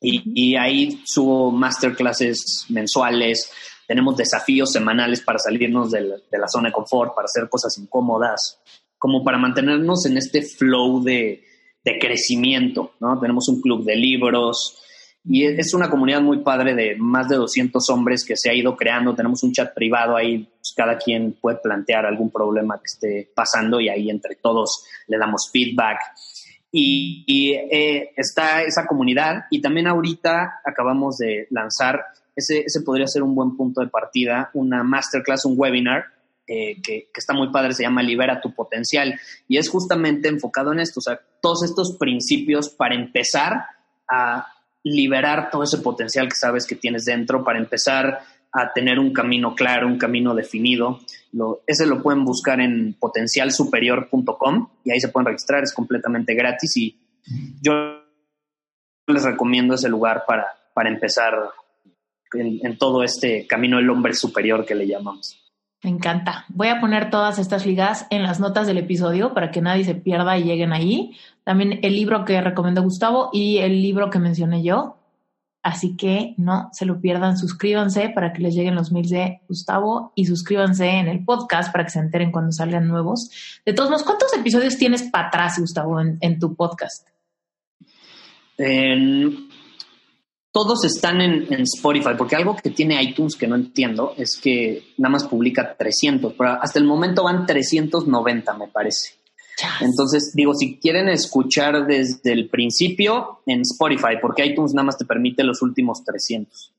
y, 0.00 0.22
y 0.34 0.56
ahí 0.56 1.02
subo 1.04 1.50
masterclasses 1.50 2.66
mensuales, 2.68 3.50
tenemos 3.86 4.16
desafíos 4.16 4.72
semanales 4.72 5.20
para 5.20 5.38
salirnos 5.38 5.90
de 5.90 6.00
la, 6.00 6.16
de 6.16 6.38
la, 6.38 6.48
zona 6.48 6.68
de 6.68 6.72
confort, 6.72 7.14
para 7.14 7.26
hacer 7.26 7.48
cosas 7.48 7.78
incómodas, 7.78 8.60
como 8.98 9.22
para 9.22 9.38
mantenernos 9.38 10.06
en 10.06 10.16
este 10.16 10.42
flow 10.42 11.02
de, 11.02 11.44
de 11.84 11.98
crecimiento, 11.98 12.92
¿no? 13.00 13.18
Tenemos 13.20 13.48
un 13.48 13.60
club 13.60 13.84
de 13.84 13.94
libros, 13.94 14.78
y 15.28 15.44
es 15.44 15.74
una 15.74 15.90
comunidad 15.90 16.20
muy 16.20 16.38
padre 16.38 16.74
de 16.74 16.96
más 16.98 17.28
de 17.28 17.34
200 17.36 17.90
hombres 17.90 18.24
que 18.24 18.36
se 18.36 18.48
ha 18.48 18.54
ido 18.54 18.76
creando. 18.76 19.14
Tenemos 19.14 19.42
un 19.42 19.52
chat 19.52 19.74
privado 19.74 20.16
ahí, 20.16 20.48
pues, 20.58 20.72
cada 20.76 20.96
quien 20.98 21.32
puede 21.40 21.58
plantear 21.58 22.06
algún 22.06 22.30
problema 22.30 22.78
que 22.78 22.84
esté 22.84 23.32
pasando 23.34 23.80
y 23.80 23.88
ahí 23.88 24.08
entre 24.08 24.36
todos 24.36 24.84
le 25.08 25.18
damos 25.18 25.50
feedback. 25.50 25.98
Y, 26.70 27.54
eh, 27.54 28.12
está 28.16 28.62
esa 28.62 28.86
comunidad 28.86 29.46
y 29.50 29.60
también 29.60 29.88
ahorita 29.88 30.60
acabamos 30.64 31.16
de 31.18 31.48
lanzar, 31.50 32.04
ese, 32.36 32.60
ese 32.60 32.82
podría 32.82 33.06
ser 33.08 33.22
un 33.22 33.34
buen 33.34 33.56
punto 33.56 33.80
de 33.80 33.88
partida, 33.88 34.50
una 34.54 34.84
masterclass, 34.84 35.44
un 35.44 35.54
webinar 35.56 36.04
eh, 36.46 36.80
que, 36.82 37.08
que, 37.12 37.18
está 37.18 37.32
muy 37.32 37.50
padre, 37.50 37.72
se 37.72 37.82
llama 37.82 38.02
Libera 38.02 38.40
tu 38.40 38.54
potencial 38.54 39.18
y 39.48 39.56
es 39.56 39.68
justamente 39.68 40.28
enfocado 40.28 40.72
en 40.72 40.80
esto, 40.80 41.00
o 41.00 41.02
sea, 41.02 41.18
todos 41.40 41.64
estos 41.64 41.96
principios 41.96 42.68
para 42.68 42.94
empezar 42.94 43.64
a 44.08 44.46
liberar 44.86 45.50
todo 45.50 45.64
ese 45.64 45.78
potencial 45.78 46.28
que 46.28 46.36
sabes 46.36 46.64
que 46.64 46.76
tienes 46.76 47.04
dentro 47.04 47.42
para 47.42 47.58
empezar 47.58 48.20
a 48.52 48.72
tener 48.72 49.00
un 49.00 49.12
camino 49.12 49.54
claro, 49.54 49.88
un 49.88 49.98
camino 49.98 50.32
definido. 50.32 51.00
Lo, 51.32 51.62
ese 51.66 51.86
lo 51.86 52.02
pueden 52.02 52.24
buscar 52.24 52.60
en 52.60 52.94
potencialsuperior.com 52.94 54.68
y 54.84 54.92
ahí 54.92 55.00
se 55.00 55.08
pueden 55.08 55.26
registrar, 55.26 55.64
es 55.64 55.74
completamente 55.74 56.34
gratis 56.34 56.76
y 56.76 56.96
yo 57.60 57.72
les 59.08 59.24
recomiendo 59.24 59.74
ese 59.74 59.88
lugar 59.88 60.22
para, 60.26 60.46
para 60.72 60.88
empezar 60.88 61.34
en, 62.32 62.64
en 62.64 62.78
todo 62.78 63.02
este 63.02 63.44
camino 63.48 63.78
del 63.78 63.90
hombre 63.90 64.14
superior 64.14 64.64
que 64.64 64.76
le 64.76 64.86
llamamos. 64.86 65.42
Me 65.82 65.90
encanta. 65.90 66.46
Voy 66.48 66.68
a 66.68 66.80
poner 66.80 67.10
todas 67.10 67.38
estas 67.38 67.66
ligas 67.66 68.06
en 68.10 68.22
las 68.22 68.40
notas 68.40 68.66
del 68.66 68.78
episodio 68.78 69.34
para 69.34 69.50
que 69.50 69.60
nadie 69.60 69.84
se 69.84 69.94
pierda 69.94 70.38
y 70.38 70.44
lleguen 70.44 70.72
ahí. 70.72 71.16
También 71.46 71.78
el 71.82 71.94
libro 71.94 72.24
que 72.24 72.40
recomendó 72.40 72.82
Gustavo 72.82 73.30
y 73.32 73.58
el 73.58 73.80
libro 73.80 74.10
que 74.10 74.18
mencioné 74.18 74.64
yo. 74.64 74.96
Así 75.62 75.96
que 75.96 76.34
no 76.38 76.70
se 76.72 76.86
lo 76.86 77.00
pierdan, 77.00 77.38
suscríbanse 77.38 78.08
para 78.08 78.32
que 78.32 78.42
les 78.42 78.52
lleguen 78.52 78.74
los 78.74 78.90
mails 78.90 79.10
de 79.10 79.42
Gustavo 79.48 80.10
y 80.16 80.26
suscríbanse 80.26 80.88
en 80.88 81.06
el 81.06 81.24
podcast 81.24 81.70
para 81.70 81.84
que 81.84 81.90
se 81.90 82.00
enteren 82.00 82.32
cuando 82.32 82.50
salgan 82.50 82.88
nuevos. 82.88 83.30
De 83.64 83.72
todos 83.72 83.90
modos, 83.90 84.02
¿cuántos 84.02 84.32
episodios 84.34 84.76
tienes 84.76 85.04
para 85.04 85.28
atrás, 85.28 85.60
Gustavo, 85.60 86.00
en, 86.00 86.18
en 86.20 86.40
tu 86.40 86.56
podcast? 86.56 87.06
En 88.58 89.48
todos 90.50 90.84
están 90.84 91.20
en, 91.20 91.60
Spotify, 91.60 92.14
porque 92.18 92.34
algo 92.34 92.56
que 92.56 92.70
tiene 92.70 93.00
iTunes 93.00 93.36
que 93.36 93.46
no 93.46 93.54
entiendo 93.54 94.14
es 94.16 94.40
que 94.42 94.94
nada 94.98 95.12
más 95.12 95.24
publica 95.24 95.76
300, 95.76 96.32
pero 96.36 96.60
hasta 96.60 96.80
el 96.80 96.86
momento 96.86 97.22
van 97.22 97.46
390, 97.46 98.54
me 98.54 98.66
parece. 98.66 99.15
Entonces, 99.80 100.32
digo, 100.34 100.54
si 100.54 100.78
quieren 100.78 101.08
escuchar 101.08 101.86
desde 101.86 102.32
el 102.32 102.48
principio 102.48 103.40
en 103.46 103.62
Spotify, 103.62 104.18
porque 104.20 104.44
iTunes 104.44 104.74
nada 104.74 104.84
más 104.84 104.98
te 104.98 105.04
permite 105.04 105.42
los 105.44 105.62
últimos 105.62 106.04
300. 106.04 106.72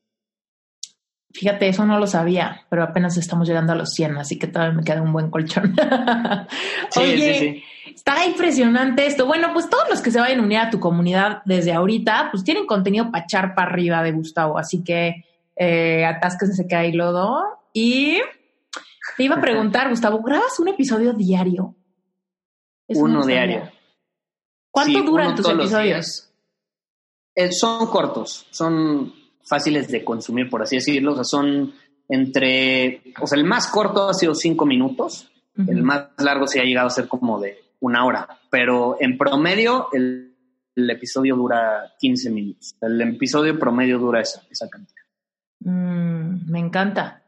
Fíjate, 1.32 1.68
eso 1.68 1.84
no 1.84 1.98
lo 1.98 2.06
sabía, 2.06 2.64
pero 2.70 2.82
apenas 2.82 3.16
estamos 3.16 3.46
llegando 3.46 3.72
a 3.72 3.76
los 3.76 3.92
100, 3.92 4.18
así 4.18 4.38
que 4.38 4.46
todavía 4.46 4.76
me 4.76 4.84
queda 4.84 5.02
un 5.02 5.12
buen 5.12 5.30
colchón. 5.30 5.76
Oye, 6.96 7.62
está 7.94 8.24
impresionante 8.24 9.06
esto. 9.06 9.26
Bueno, 9.26 9.50
pues 9.52 9.68
todos 9.68 9.84
los 9.90 10.00
que 10.00 10.10
se 10.10 10.20
vayan 10.20 10.40
a 10.40 10.42
unir 10.42 10.58
a 10.58 10.70
tu 10.70 10.80
comunidad 10.80 11.42
desde 11.44 11.72
ahorita, 11.72 12.28
pues 12.30 12.44
tienen 12.44 12.66
contenido 12.66 13.10
para 13.10 13.24
echar 13.24 13.54
para 13.54 13.70
arriba 13.70 14.02
de 14.02 14.12
Gustavo, 14.12 14.58
así 14.58 14.82
que 14.82 15.26
eh, 15.54 16.04
atásquense 16.06 16.66
que 16.66 16.76
hay 16.76 16.92
lodo. 16.92 17.44
Y 17.72 18.20
te 19.16 19.22
iba 19.24 19.36
a 19.36 19.40
preguntar, 19.40 19.90
Gustavo, 19.90 20.22
¿grabas 20.22 20.58
un 20.58 20.68
episodio 20.68 21.12
diario? 21.12 21.74
Uno 22.88 23.24
diario. 23.24 23.70
¿Cuánto 24.70 25.02
duran 25.02 25.34
tus 25.34 25.48
episodios? 25.48 26.28
Eh, 27.34 27.52
son 27.52 27.86
cortos, 27.86 28.46
son 28.50 29.12
fáciles 29.44 29.88
de 29.88 30.04
consumir, 30.04 30.50
por 30.50 30.62
así 30.62 30.76
decirlo. 30.76 31.12
O 31.12 31.14
sea, 31.14 31.24
son 31.24 31.72
entre, 32.08 33.02
o 33.20 33.26
sea, 33.26 33.38
el 33.38 33.44
más 33.44 33.68
corto 33.68 34.08
ha 34.08 34.14
sido 34.14 34.34
cinco 34.34 34.66
minutos, 34.66 35.30
el 35.56 35.82
más 35.82 36.10
largo 36.18 36.46
sí 36.46 36.60
ha 36.60 36.64
llegado 36.64 36.86
a 36.86 36.90
ser 36.90 37.08
como 37.08 37.40
de 37.40 37.58
una 37.80 38.04
hora, 38.04 38.28
pero 38.50 38.96
en 39.00 39.18
promedio 39.18 39.88
el, 39.92 40.34
episodio 40.76 41.34
dura 41.34 41.92
15 41.98 42.30
minutos. 42.30 42.76
El 42.80 43.00
episodio 43.00 43.58
promedio 43.58 43.98
dura 43.98 44.20
esa, 44.20 44.42
esa 44.48 44.68
cantidad. 44.68 45.02
Mm, 45.60 46.50
me 46.50 46.60
encanta. 46.60 47.24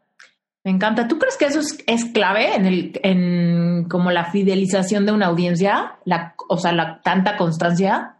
Me 0.64 0.70
encanta. 0.70 1.08
¿Tú 1.08 1.18
crees 1.18 1.36
que 1.36 1.46
eso 1.46 1.60
es, 1.60 2.04
clave 2.12 2.54
en 2.54 2.66
el, 2.66 3.00
en 3.02 3.88
como 3.88 4.10
la 4.10 4.30
fidelización 4.30 5.06
de 5.06 5.12
una 5.12 5.26
audiencia? 5.26 5.96
La, 6.04 6.34
o 6.48 6.58
sea, 6.58 6.72
la 6.72 7.00
tanta 7.02 7.36
constancia 7.36 8.16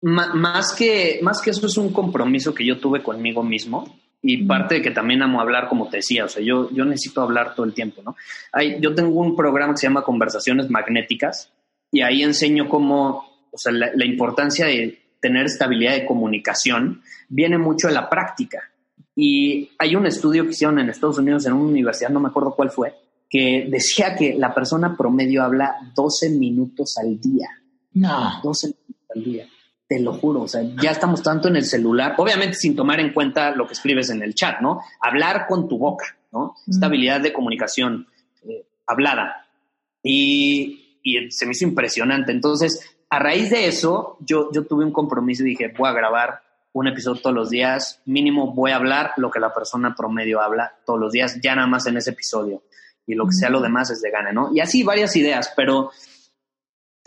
más, 0.00 0.74
que, 0.74 1.18
más 1.22 1.40
que 1.40 1.50
eso 1.50 1.66
es 1.66 1.76
un 1.76 1.92
compromiso 1.92 2.54
que 2.54 2.64
yo 2.64 2.78
tuve 2.78 3.02
conmigo 3.02 3.42
mismo 3.42 3.98
y 4.22 4.44
parte 4.46 4.76
de 4.76 4.82
que 4.82 4.90
también 4.90 5.22
amo 5.22 5.40
hablar, 5.40 5.68
como 5.68 5.88
te 5.88 5.98
decía, 5.98 6.24
o 6.24 6.28
sea, 6.28 6.42
yo, 6.42 6.70
yo 6.70 6.84
necesito 6.84 7.22
hablar 7.22 7.54
todo 7.54 7.66
el 7.66 7.74
tiempo, 7.74 8.02
¿no? 8.02 8.16
Hay, 8.52 8.80
yo 8.80 8.94
tengo 8.94 9.20
un 9.20 9.36
programa 9.36 9.72
que 9.72 9.78
se 9.78 9.86
llama 9.86 10.02
Conversaciones 10.02 10.70
Magnéticas 10.70 11.52
y 11.90 12.02
ahí 12.02 12.22
enseño 12.22 12.68
cómo, 12.68 13.46
o 13.50 13.58
sea, 13.58 13.72
la, 13.72 14.04
importancia 14.04 14.66
de 14.66 15.00
tener 15.20 15.46
estabilidad 15.46 15.92
de 15.92 16.06
comunicación 16.06 17.02
viene 17.28 17.58
mucho 17.58 17.88
de 17.88 17.94
la 17.94 18.08
práctica. 18.08 18.70
Y 19.20 19.72
hay 19.80 19.96
un 19.96 20.06
estudio 20.06 20.44
que 20.44 20.50
hicieron 20.50 20.78
en 20.78 20.90
Estados 20.90 21.18
Unidos 21.18 21.44
en 21.44 21.54
una 21.54 21.64
universidad, 21.64 22.08
no 22.10 22.20
me 22.20 22.28
acuerdo 22.28 22.54
cuál 22.54 22.70
fue, 22.70 22.94
que 23.28 23.66
decía 23.68 24.14
que 24.14 24.34
la 24.34 24.54
persona 24.54 24.96
promedio 24.96 25.42
habla 25.42 25.74
12 25.96 26.30
minutos 26.30 26.96
al 26.98 27.18
día. 27.18 27.48
No. 27.94 28.40
12 28.44 28.68
minutos 28.68 29.06
al 29.16 29.24
día. 29.24 29.48
Te 29.88 29.98
lo 29.98 30.12
juro, 30.12 30.42
o 30.42 30.46
sea, 30.46 30.62
ya 30.80 30.92
estamos 30.92 31.20
tanto 31.20 31.48
en 31.48 31.56
el 31.56 31.64
celular, 31.64 32.14
obviamente 32.16 32.54
sin 32.54 32.76
tomar 32.76 33.00
en 33.00 33.12
cuenta 33.12 33.50
lo 33.50 33.66
que 33.66 33.72
escribes 33.72 34.08
en 34.10 34.22
el 34.22 34.36
chat, 34.36 34.60
¿no? 34.60 34.82
Hablar 35.00 35.48
con 35.48 35.66
tu 35.66 35.78
boca, 35.78 36.16
¿no? 36.30 36.54
Esta 36.68 36.86
habilidad 36.86 37.20
de 37.20 37.32
comunicación 37.32 38.06
eh, 38.48 38.66
hablada. 38.86 39.48
Y, 40.00 41.00
y, 41.02 41.28
se 41.32 41.44
me 41.44 41.52
hizo 41.52 41.64
impresionante. 41.64 42.30
Entonces, 42.30 42.88
a 43.10 43.18
raíz 43.18 43.50
de 43.50 43.66
eso, 43.66 44.16
yo, 44.20 44.52
yo 44.52 44.64
tuve 44.64 44.84
un 44.84 44.92
compromiso 44.92 45.42
y 45.42 45.46
dije, 45.46 45.74
voy 45.76 45.88
a 45.88 45.92
grabar 45.92 46.47
un 46.78 46.88
episodio 46.88 47.20
todos 47.20 47.36
los 47.36 47.50
días, 47.50 48.00
mínimo 48.06 48.54
voy 48.54 48.70
a 48.70 48.76
hablar 48.76 49.12
lo 49.16 49.30
que 49.30 49.40
la 49.40 49.52
persona 49.52 49.94
promedio 49.94 50.40
habla 50.40 50.74
todos 50.84 51.00
los 51.00 51.12
días, 51.12 51.38
ya 51.42 51.54
nada 51.54 51.66
más 51.66 51.86
en 51.86 51.96
ese 51.96 52.10
episodio. 52.10 52.62
Y 53.06 53.14
lo 53.14 53.26
que 53.26 53.32
sea 53.32 53.50
lo 53.50 53.60
demás 53.60 53.90
es 53.90 54.00
de 54.02 54.10
gana, 54.10 54.32
¿no? 54.32 54.50
Y 54.54 54.60
así 54.60 54.82
varias 54.82 55.16
ideas, 55.16 55.52
pero 55.56 55.90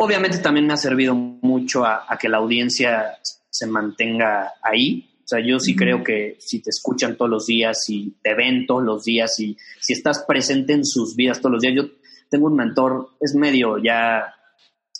Obviamente 0.03 0.39
también 0.39 0.65
me 0.65 0.73
ha 0.73 0.77
servido 0.77 1.13
mucho 1.13 1.85
a, 1.85 2.17
que 2.19 2.27
la 2.27 2.37
audiencia 2.37 3.19
se 3.51 3.67
mantenga 3.67 4.53
ahí. 4.63 5.07
O 5.23 5.27
sea, 5.27 5.39
yo 5.45 5.59
sí 5.59 5.75
creo 5.75 6.03
que 6.03 6.37
si 6.39 6.59
te 6.59 6.71
escuchan 6.71 7.15
todos 7.15 7.29
los 7.29 7.45
días 7.45 7.77
y 7.87 8.15
te 8.23 8.33
ven 8.33 8.65
todos 8.65 8.81
los 8.81 9.03
días 9.03 9.39
y 9.39 9.55
si 9.79 9.93
estás 9.93 10.25
presente 10.27 10.73
en 10.73 10.87
sus 10.87 11.15
vidas 11.15 11.39
todos 11.39 11.51
los 11.51 11.61
días, 11.61 11.75
yo 11.75 11.83
tengo 12.31 12.47
un 12.47 12.55
mentor, 12.55 13.09
es 13.19 13.35
medio 13.35 13.77
ya 13.77 14.33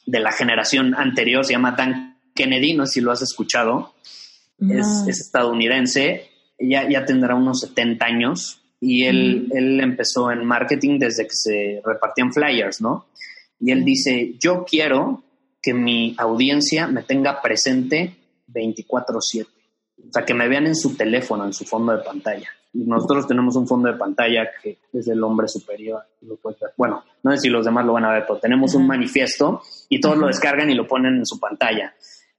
de 0.06 0.19
la 0.19 0.31
generación 0.31 0.93
anterior, 0.93 1.43
se 1.43 1.53
llama 1.53 1.72
Dan 1.72 2.19
Kennedy, 2.35 2.76
no 2.76 2.85
sé 2.85 2.93
si 2.93 3.02
lo 3.02 3.11
has 3.11 3.23
escuchado, 3.23 3.95
es, 4.69 5.07
estadounidense, 5.07 6.29
ya, 6.59 6.88
ya 6.89 7.05
tendrá 7.05 7.35
unos 7.35 7.61
70 7.61 8.05
años 8.05 8.61
y 8.79 9.05
él, 9.05 9.49
él 9.53 9.79
empezó 9.79 10.31
en 10.31 10.45
marketing 10.45 10.99
desde 10.99 11.23
que 11.23 11.33
se 11.33 11.81
repartían 11.83 12.33
flyers, 12.33 12.81
¿no? 12.81 13.07
Y 13.59 13.71
él 13.71 13.85
dice, 13.85 14.35
yo 14.39 14.65
quiero 14.65 15.23
que 15.61 15.73
mi 15.73 16.15
audiencia 16.17 16.88
me 16.88 17.03
tenga 17.03 17.41
presente 17.41 18.15
24/7. 18.47 19.45
O 20.09 20.11
sea, 20.11 20.25
que 20.25 20.33
me 20.33 20.47
vean 20.47 20.65
en 20.65 20.75
su 20.75 20.95
teléfono, 20.95 21.45
en 21.45 21.53
su 21.53 21.63
fondo 21.65 21.95
de 21.95 22.03
pantalla. 22.03 22.49
nosotros 22.73 23.27
tenemos 23.27 23.55
un 23.55 23.67
fondo 23.67 23.91
de 23.91 23.97
pantalla 23.97 24.49
que 24.61 24.79
es 24.93 25.07
el 25.07 25.21
hombre 25.23 25.47
superior. 25.47 26.03
Bueno, 26.77 27.03
no 27.21 27.31
sé 27.31 27.38
si 27.38 27.49
los 27.49 27.65
demás 27.65 27.85
lo 27.85 27.93
van 27.93 28.05
a 28.05 28.13
ver, 28.13 28.23
pero 28.25 28.39
tenemos 28.39 28.73
un 28.73 28.88
manifiesto 28.88 29.61
y 29.89 29.99
todos 29.99 30.17
lo 30.17 30.27
descargan 30.27 30.69
y 30.69 30.73
lo 30.73 30.88
ponen 30.88 31.17
en 31.17 31.25
su 31.25 31.39
pantalla. 31.39 31.93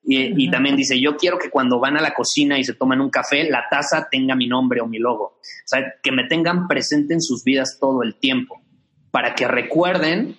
Y, 0.04 0.50
también 0.50 0.74
dice, 0.74 1.00
yo 1.00 1.16
quiero 1.16 1.38
que 1.38 1.48
cuando 1.48 1.78
van 1.78 1.96
a 1.96 2.00
la 2.00 2.12
cocina 2.12 2.58
y 2.58 2.64
se 2.64 2.74
toman 2.74 3.00
un 3.00 3.08
café, 3.08 3.48
la 3.48 3.66
taza 3.70 4.08
tenga 4.10 4.34
mi 4.34 4.48
nombre 4.48 4.80
o 4.80 4.86
mi 4.86 4.98
logo. 4.98 5.24
O 5.24 5.40
sea, 5.64 5.94
que 6.02 6.10
me 6.10 6.24
tengan 6.24 6.66
presente 6.66 7.14
en 7.14 7.22
sus 7.22 7.44
vidas 7.44 7.78
todo 7.80 8.02
el 8.02 8.16
tiempo, 8.16 8.60
para 9.12 9.34
que 9.34 9.46
recuerden 9.46 10.38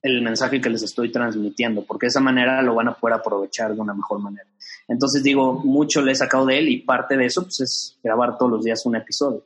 el 0.00 0.22
mensaje 0.22 0.60
que 0.60 0.70
les 0.70 0.82
estoy 0.82 1.10
transmitiendo, 1.10 1.84
porque 1.84 2.06
de 2.06 2.10
esa 2.10 2.20
manera 2.20 2.62
lo 2.62 2.74
van 2.74 2.88
a 2.88 2.94
poder 2.94 3.16
aprovechar 3.18 3.74
de 3.74 3.80
una 3.80 3.94
mejor 3.94 4.20
manera. 4.20 4.46
Entonces 4.86 5.22
digo, 5.22 5.54
mucho 5.64 6.02
le 6.02 6.12
he 6.12 6.14
sacado 6.14 6.46
de 6.46 6.58
él 6.58 6.68
y 6.68 6.82
parte 6.82 7.16
de 7.16 7.24
eso 7.24 7.42
pues, 7.42 7.60
es 7.60 7.98
grabar 8.02 8.36
todos 8.36 8.52
los 8.52 8.64
días 8.64 8.84
un 8.84 8.96
episodio. 8.96 9.44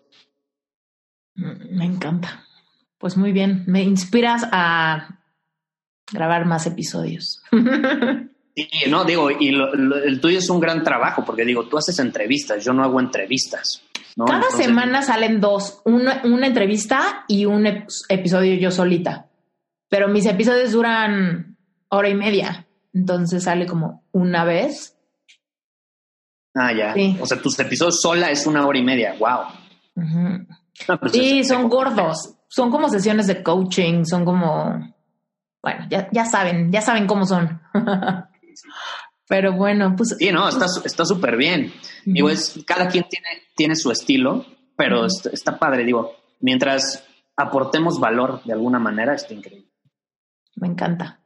Mm, 1.36 1.76
me 1.76 1.84
encanta. 1.84 2.44
Pues 2.98 3.16
muy 3.16 3.30
bien, 3.30 3.62
me 3.68 3.82
inspiras 3.84 4.42
a 4.50 5.20
grabar 6.12 6.44
más 6.44 6.66
episodios. 6.66 7.40
Sí, 8.59 8.68
no, 8.89 9.05
digo, 9.05 9.30
y 9.30 9.51
el 9.51 10.20
tuyo 10.20 10.39
es 10.40 10.51
un 10.51 10.59
gran 10.59 10.82
trabajo, 10.82 11.24
porque 11.24 11.44
digo, 11.44 11.68
tú 11.68 11.78
haces 11.78 11.97
entrevistas, 12.01 12.64
yo 12.64 12.72
no 12.72 12.82
hago 12.82 12.98
entrevistas. 12.98 13.85
Cada 14.26 14.51
semana 14.51 15.01
salen 15.02 15.40
dos, 15.40 15.80
una, 15.85 16.22
una 16.24 16.48
entrevista 16.48 17.24
y 17.28 17.44
un 17.44 17.68
episodio 18.09 18.56
yo 18.56 18.72
solita. 18.72 19.28
Pero 19.89 20.09
mis 20.09 20.26
episodios 20.26 20.72
duran 20.72 21.56
hora 21.89 22.09
y 22.09 22.16
media. 22.16 22.66
Entonces 22.93 23.44
sale 23.44 23.64
como 23.64 24.02
una 24.10 24.43
vez. 24.44 24.98
Ah, 26.56 26.72
ya. 26.72 26.97
O 27.20 27.26
sea, 27.26 27.40
tus 27.40 27.56
episodios 27.60 28.01
sola 28.01 28.28
es 28.32 28.44
una 28.44 28.66
hora 28.66 28.78
y 28.78 28.82
media. 28.82 29.14
Wow. 29.20 29.40
Pues 30.98 31.12
sí, 31.12 31.44
son 31.44 31.68
gordos. 31.68 32.35
Son 32.48 32.72
como 32.72 32.89
sesiones 32.89 33.28
de 33.28 33.40
coaching, 33.40 34.05
son 34.05 34.24
como. 34.24 34.97
Bueno, 35.62 35.86
ya, 35.89 36.09
ya 36.10 36.24
saben, 36.24 36.72
ya 36.72 36.80
saben 36.80 37.06
cómo 37.06 37.24
son. 37.24 37.60
Pero 39.28 39.52
bueno, 39.52 39.94
pues. 39.97 40.16
Sí, 40.18 40.32
no, 40.32 40.48
está 40.48 41.05
súper 41.05 41.36
bien. 41.36 41.72
Digo, 42.05 42.30
es, 42.30 42.59
cada 42.66 42.89
quien 42.89 43.05
tiene, 43.09 43.43
tiene 43.55 43.76
su 43.76 43.90
estilo, 43.90 44.47
pero 44.76 45.05
está, 45.05 45.30
está, 45.30 45.59
padre. 45.59 45.85
Digo, 45.85 46.12
mientras 46.40 47.05
aportemos 47.36 48.01
valor 48.01 48.43
de 48.44 48.55
alguna 48.55 48.78
manera, 48.78 49.14
está 49.14 49.35
increíble. 49.35 49.70
Me 50.56 50.68
encanta. 50.68 51.20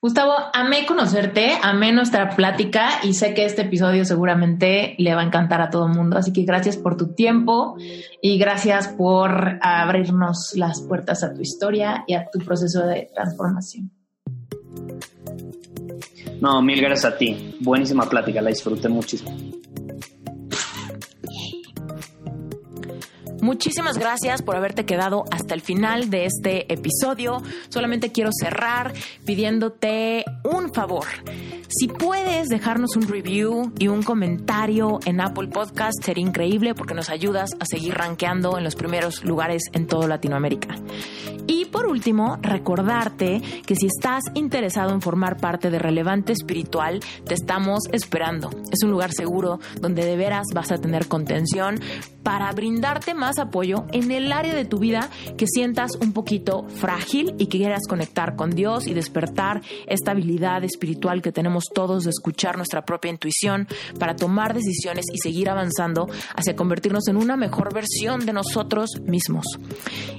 Gustavo, 0.00 0.32
amé 0.52 0.86
conocerte, 0.86 1.52
amé 1.62 1.92
nuestra 1.92 2.30
plática 2.36 3.00
y 3.02 3.14
sé 3.14 3.34
que 3.34 3.44
este 3.44 3.62
episodio 3.62 4.04
seguramente 4.04 4.94
le 4.98 5.14
va 5.14 5.22
a 5.22 5.24
encantar 5.24 5.60
a 5.60 5.70
todo 5.70 5.86
el 5.86 5.94
mundo. 5.94 6.18
Así 6.18 6.32
que 6.32 6.42
gracias 6.42 6.76
por 6.76 6.96
tu 6.96 7.14
tiempo 7.14 7.76
y 8.22 8.38
gracias 8.38 8.88
por 8.88 9.58
abrirnos 9.62 10.52
las 10.54 10.82
puertas 10.82 11.24
a 11.24 11.32
tu 11.32 11.40
historia 11.40 12.04
y 12.06 12.14
a 12.14 12.28
tu 12.30 12.38
proceso 12.40 12.86
de 12.86 13.10
transformación. 13.14 13.90
No, 16.40 16.62
mil 16.62 16.80
gracias 16.80 17.12
a 17.12 17.18
ti. 17.18 17.54
Buenísima 17.60 18.08
plática, 18.08 18.40
la 18.40 18.50
disfruté 18.50 18.88
muchísimo. 18.88 19.36
Muchísimas 23.40 23.98
gracias 23.98 24.42
por 24.42 24.56
haberte 24.56 24.84
quedado 24.84 25.24
hasta 25.30 25.54
el 25.54 25.60
final 25.60 26.10
de 26.10 26.26
este 26.26 26.72
episodio. 26.72 27.42
Solamente 27.68 28.10
quiero 28.10 28.30
cerrar 28.32 28.92
pidiéndote 29.24 30.24
un 30.44 30.72
favor. 30.74 31.06
Si 31.68 31.86
puedes 31.86 32.48
dejarnos 32.48 32.96
un 32.96 33.06
review 33.06 33.72
y 33.78 33.88
un 33.88 34.02
comentario 34.02 34.98
en 35.04 35.20
Apple 35.20 35.48
Podcast, 35.48 36.02
sería 36.02 36.26
increíble 36.26 36.74
porque 36.74 36.94
nos 36.94 37.10
ayudas 37.10 37.50
a 37.60 37.66
seguir 37.66 37.94
rankeando 37.94 38.58
en 38.58 38.64
los 38.64 38.74
primeros 38.74 39.22
lugares 39.22 39.62
en 39.72 39.86
toda 39.86 40.08
Latinoamérica. 40.08 40.74
Y 41.46 41.66
por 41.66 41.86
último, 41.86 42.38
recordarte 42.42 43.40
que 43.66 43.74
si 43.74 43.86
estás 43.86 44.22
interesado 44.34 44.92
en 44.92 45.00
formar 45.00 45.36
parte 45.38 45.70
de 45.70 45.78
Relevante 45.78 46.32
Espiritual, 46.32 47.00
te 47.24 47.34
estamos 47.34 47.80
esperando. 47.92 48.50
Es 48.70 48.82
un 48.82 48.90
lugar 48.90 49.12
seguro 49.12 49.60
donde 49.80 50.04
de 50.04 50.16
veras 50.16 50.46
vas 50.54 50.72
a 50.72 50.78
tener 50.78 51.06
contención 51.06 51.80
para 52.28 52.52
brindarte 52.52 53.14
más 53.14 53.38
apoyo 53.38 53.86
en 53.90 54.10
el 54.10 54.32
área 54.32 54.54
de 54.54 54.66
tu 54.66 54.78
vida 54.78 55.08
que 55.38 55.46
sientas 55.46 55.92
un 55.98 56.12
poquito 56.12 56.68
frágil 56.68 57.34
y 57.38 57.46
que 57.46 57.56
quieras 57.56 57.86
conectar 57.88 58.36
con 58.36 58.50
Dios 58.50 58.86
y 58.86 58.92
despertar 58.92 59.62
esta 59.86 60.10
habilidad 60.10 60.62
espiritual 60.62 61.22
que 61.22 61.32
tenemos 61.32 61.64
todos 61.72 62.04
de 62.04 62.10
escuchar 62.10 62.58
nuestra 62.58 62.84
propia 62.84 63.10
intuición 63.10 63.66
para 63.98 64.14
tomar 64.14 64.52
decisiones 64.52 65.06
y 65.10 65.16
seguir 65.22 65.48
avanzando 65.48 66.06
hacia 66.36 66.54
convertirnos 66.54 67.08
en 67.08 67.16
una 67.16 67.38
mejor 67.38 67.72
versión 67.72 68.26
de 68.26 68.34
nosotros 68.34 69.00
mismos. 69.06 69.46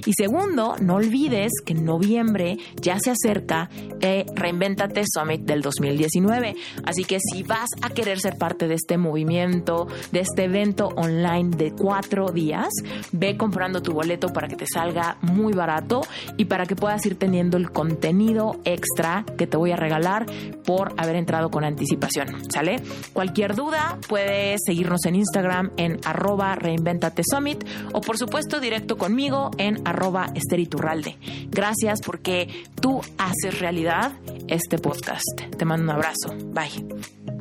Y 0.04 0.12
segundo, 0.14 0.74
no 0.80 0.96
olvides 0.96 1.52
que 1.64 1.74
en 1.74 1.84
noviembre 1.84 2.58
ya 2.80 2.98
se 2.98 3.12
acerca 3.12 3.70
el 4.00 4.24
Reinventate 4.34 5.04
Summit 5.06 5.42
del 5.42 5.62
2019. 5.62 6.56
Así 6.82 7.04
que 7.04 7.18
si 7.20 7.44
vas 7.44 7.68
a 7.82 7.90
querer 7.90 8.18
ser 8.18 8.36
parte 8.36 8.66
de 8.66 8.74
este 8.74 8.98
movimiento, 8.98 9.86
de 10.10 10.20
este 10.20 10.46
evento 10.46 10.88
online 10.96 11.50
de 11.56 11.72
cuatro 12.00 12.30
días, 12.32 12.70
ve 13.12 13.36
comprando 13.36 13.82
tu 13.82 13.92
boleto 13.92 14.32
para 14.32 14.48
que 14.48 14.56
te 14.56 14.64
salga 14.66 15.18
muy 15.20 15.52
barato 15.52 16.00
y 16.38 16.46
para 16.46 16.64
que 16.64 16.74
puedas 16.74 17.04
ir 17.04 17.18
teniendo 17.18 17.58
el 17.58 17.72
contenido 17.72 18.58
extra 18.64 19.26
que 19.36 19.46
te 19.46 19.58
voy 19.58 19.72
a 19.72 19.76
regalar 19.76 20.24
por 20.64 20.94
haber 20.96 21.16
entrado 21.16 21.50
con 21.50 21.62
anticipación, 21.62 22.50
¿sale? 22.50 22.80
Cualquier 23.12 23.54
duda 23.54 23.98
puedes 24.08 24.60
seguirnos 24.64 25.04
en 25.04 25.16
Instagram 25.16 25.72
en 25.76 26.00
arroba 26.06 26.54
reinventate 26.54 27.22
summit 27.22 27.62
o 27.92 28.00
por 28.00 28.16
supuesto 28.16 28.60
directo 28.60 28.96
conmigo 28.96 29.50
en 29.58 29.86
arroba 29.86 30.28
esteriturralde. 30.34 31.18
Gracias 31.50 32.00
porque 32.00 32.64
tú 32.80 33.02
haces 33.18 33.60
realidad 33.60 34.12
este 34.48 34.78
podcast. 34.78 35.42
Te 35.58 35.64
mando 35.66 35.84
un 35.84 35.90
abrazo. 35.90 36.34
Bye. 36.46 37.39